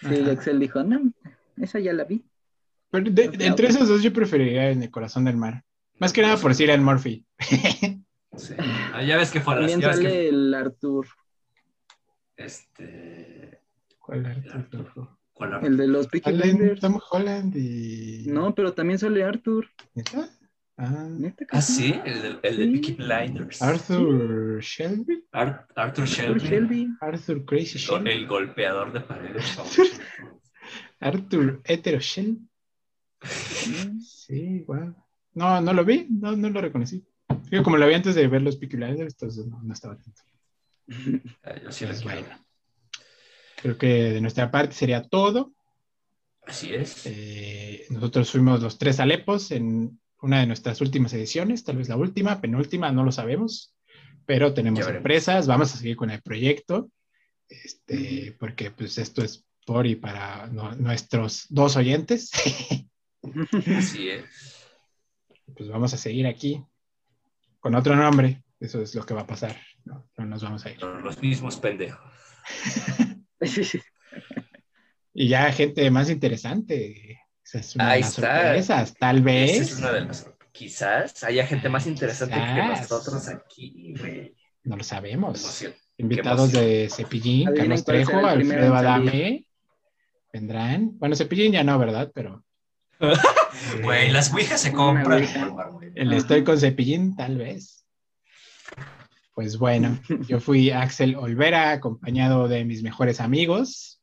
Sí, 0.01 0.29
Axel 0.29 0.59
dijo, 0.59 0.83
no, 0.83 1.13
esa 1.57 1.79
ya 1.79 1.93
la 1.93 2.05
vi. 2.05 2.25
Pero 2.89 3.05
entre 3.07 3.67
esos 3.67 3.87
dos 3.87 4.01
yo 4.01 4.11
preferiría 4.11 4.71
en 4.71 4.81
el 4.81 4.89
corazón 4.89 5.25
del 5.25 5.37
mar. 5.37 5.63
Más 5.99 6.11
que 6.11 6.21
nada 6.21 6.37
por 6.37 6.51
decir 6.51 6.69
el 6.69 6.81
Murphy. 6.81 7.25
Sí. 8.35 8.53
Ah, 8.93 9.01
ya 9.01 9.17
ves 9.17 9.31
que 9.31 9.41
fue 9.41 9.55
También 9.55 9.81
sale 9.81 10.27
el 10.27 10.53
Arthur. 10.53 11.07
Este. 12.35 13.63
¿Cuál 13.97 14.25
Arthur? 14.53 15.16
¿Cuál 15.37 15.53
Arthur? 15.53 15.69
El 15.69 15.77
de 15.77 15.87
los 15.87 16.07
Peaky 16.07 16.31
Blinders. 16.31 16.81
Tom 16.81 16.99
Holland 17.11 17.55
y. 17.55 18.25
No, 18.27 18.55
pero 18.55 18.73
también 18.73 18.97
sale 18.97 19.23
Arthur. 19.23 19.67
¿Neta? 19.93 20.29
Ah, 20.79 21.07
¿Ah 21.51 21.61
sí, 21.61 21.99
el 22.05 22.21
de, 22.21 22.39
el 22.43 22.57
de 22.57 22.67
Peaky 22.79 22.93
Blinders. 22.93 23.61
Arthur 23.61 24.61
Shelby. 24.61 25.23
Arthur 25.31 26.05
Shelby. 26.05 26.89
Arthur 27.01 27.45
Crazy 27.45 27.79
Shelby. 27.79 28.11
El 28.11 28.27
golpeador 28.27 28.93
de 28.93 29.01
paredes. 29.01 29.57
Arthur 30.99 31.61
Hetero 31.63 31.99
Shelby. 31.99 32.47
Sí, 34.01 34.63
wow. 34.67 34.95
No, 35.33 35.61
no 35.61 35.73
lo 35.73 35.85
vi, 35.85 36.07
no, 36.09 36.35
no 36.35 36.49
lo 36.49 36.61
reconocí. 36.61 37.03
como 37.63 37.77
lo 37.77 37.87
vi 37.87 37.93
antes 37.93 38.15
de 38.15 38.27
ver 38.27 38.41
los 38.41 38.57
Peaky 38.57 38.77
Blinders, 38.77 39.13
entonces 39.13 39.47
no, 39.47 39.61
no 39.61 39.73
estaba 39.73 39.95
atento. 39.95 40.21
Ah, 41.43 41.55
yo 41.61 41.71
sí 41.71 41.85
les 41.85 42.03
bueno. 42.03 42.27
Creo 43.59 43.77
que 43.77 43.87
de 43.87 44.21
nuestra 44.21 44.51
parte 44.51 44.75
sería 44.75 45.03
todo. 45.03 45.53
Así 46.45 46.73
es. 46.73 47.05
Eh, 47.05 47.85
nosotros 47.89 48.31
fuimos 48.31 48.61
los 48.61 48.77
tres 48.77 48.99
Alepos 48.99 49.51
en 49.51 49.99
una 50.21 50.39
de 50.39 50.47
nuestras 50.47 50.79
últimas 50.81 51.13
ediciones, 51.13 51.63
tal 51.63 51.77
vez 51.77 51.89
la 51.89 51.97
última, 51.97 52.39
penúltima, 52.39 52.91
no 52.91 53.03
lo 53.03 53.11
sabemos, 53.11 53.75
pero 54.25 54.53
tenemos 54.53 54.85
sorpresas, 54.85 55.47
vamos 55.47 55.73
a 55.73 55.77
seguir 55.77 55.95
con 55.95 56.09
el 56.09 56.21
proyecto, 56.21 56.89
este, 57.49 58.35
porque 58.39 58.71
pues 58.71 58.97
esto 58.97 59.23
es 59.23 59.45
por 59.65 59.85
y 59.85 59.95
para 59.95 60.47
nuestros 60.47 61.45
dos 61.49 61.75
oyentes. 61.75 62.31
Así 63.75 64.09
es. 64.09 64.25
Pues 65.55 65.69
vamos 65.69 65.93
a 65.93 65.97
seguir 65.97 66.27
aquí 66.27 66.63
con 67.59 67.75
otro 67.75 67.95
nombre, 67.95 68.43
eso 68.59 68.81
es 68.81 68.95
lo 68.95 69.05
que 69.05 69.13
va 69.13 69.21
a 69.21 69.27
pasar, 69.27 69.59
no, 69.83 70.07
nos 70.17 70.43
vamos 70.43 70.65
a 70.65 70.71
ir. 70.71 70.81
Los 70.81 71.21
mismos 71.21 71.57
pendejos. 71.57 71.99
y 75.13 75.27
ya 75.27 75.51
gente 75.51 75.89
más 75.91 76.09
interesante, 76.09 77.19
Ahí 77.79 78.01
está. 78.01 78.85
tal 78.99 79.21
vez. 79.21 79.79
Quizás 80.51 81.23
haya 81.23 81.45
gente 81.45 81.69
más 81.69 81.85
interesante 81.85 82.35
que 82.35 82.67
nosotros 82.67 83.27
aquí, 83.27 83.93
No 84.63 84.75
lo 84.75 84.83
sabemos. 84.83 85.63
Invitados 85.97 86.51
de 86.51 86.89
Cepillín, 86.91 87.53
Carlos 87.55 87.83
Trejo, 87.83 88.17
Alfredo 88.25 88.75
Adame. 88.75 89.45
Vendrán. 90.33 90.97
Bueno, 90.97 91.15
Cepillín 91.15 91.53
ya 91.53 91.63
no, 91.63 91.77
¿verdad? 91.79 92.11
Pero. 92.13 92.43
Güey, 93.81 94.11
las 94.11 94.31
ouijas 94.33 94.61
se 94.61 94.71
compran. 94.71 95.25
El 95.95 96.13
estoy 96.13 96.43
con 96.43 96.59
Cepillín, 96.59 97.15
tal 97.15 97.37
vez. 97.37 97.76
Pues 99.37 99.59
bueno, 99.59 99.99
yo 100.27 100.39
fui 100.39 100.71
Axel 100.71 101.15
Olvera, 101.15 101.71
acompañado 101.71 102.47
de 102.47 102.65
mis 102.65 102.81
mejores 102.81 103.21
amigos. 103.21 104.01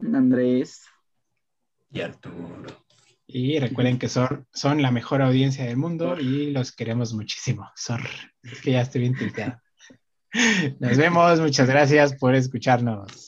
Andrés 0.00 0.86
y 1.90 2.00
Arturo. 2.00 2.82
Y 3.26 3.58
recuerden 3.58 3.98
que 3.98 4.08
son, 4.08 4.46
son 4.54 4.80
la 4.80 4.90
mejor 4.90 5.20
audiencia 5.20 5.66
del 5.66 5.76
mundo 5.76 6.18
y 6.18 6.50
los 6.50 6.72
queremos 6.72 7.12
muchísimo. 7.12 7.68
Sor, 7.76 8.00
es 8.42 8.62
que 8.62 8.72
ya 8.72 8.80
estoy 8.80 9.02
bien 9.02 9.18
tilteado. 9.18 9.60
Nos 10.80 10.96
vemos, 10.96 11.40
muchas 11.40 11.68
gracias 11.68 12.14
por 12.14 12.34
escucharnos. 12.34 13.27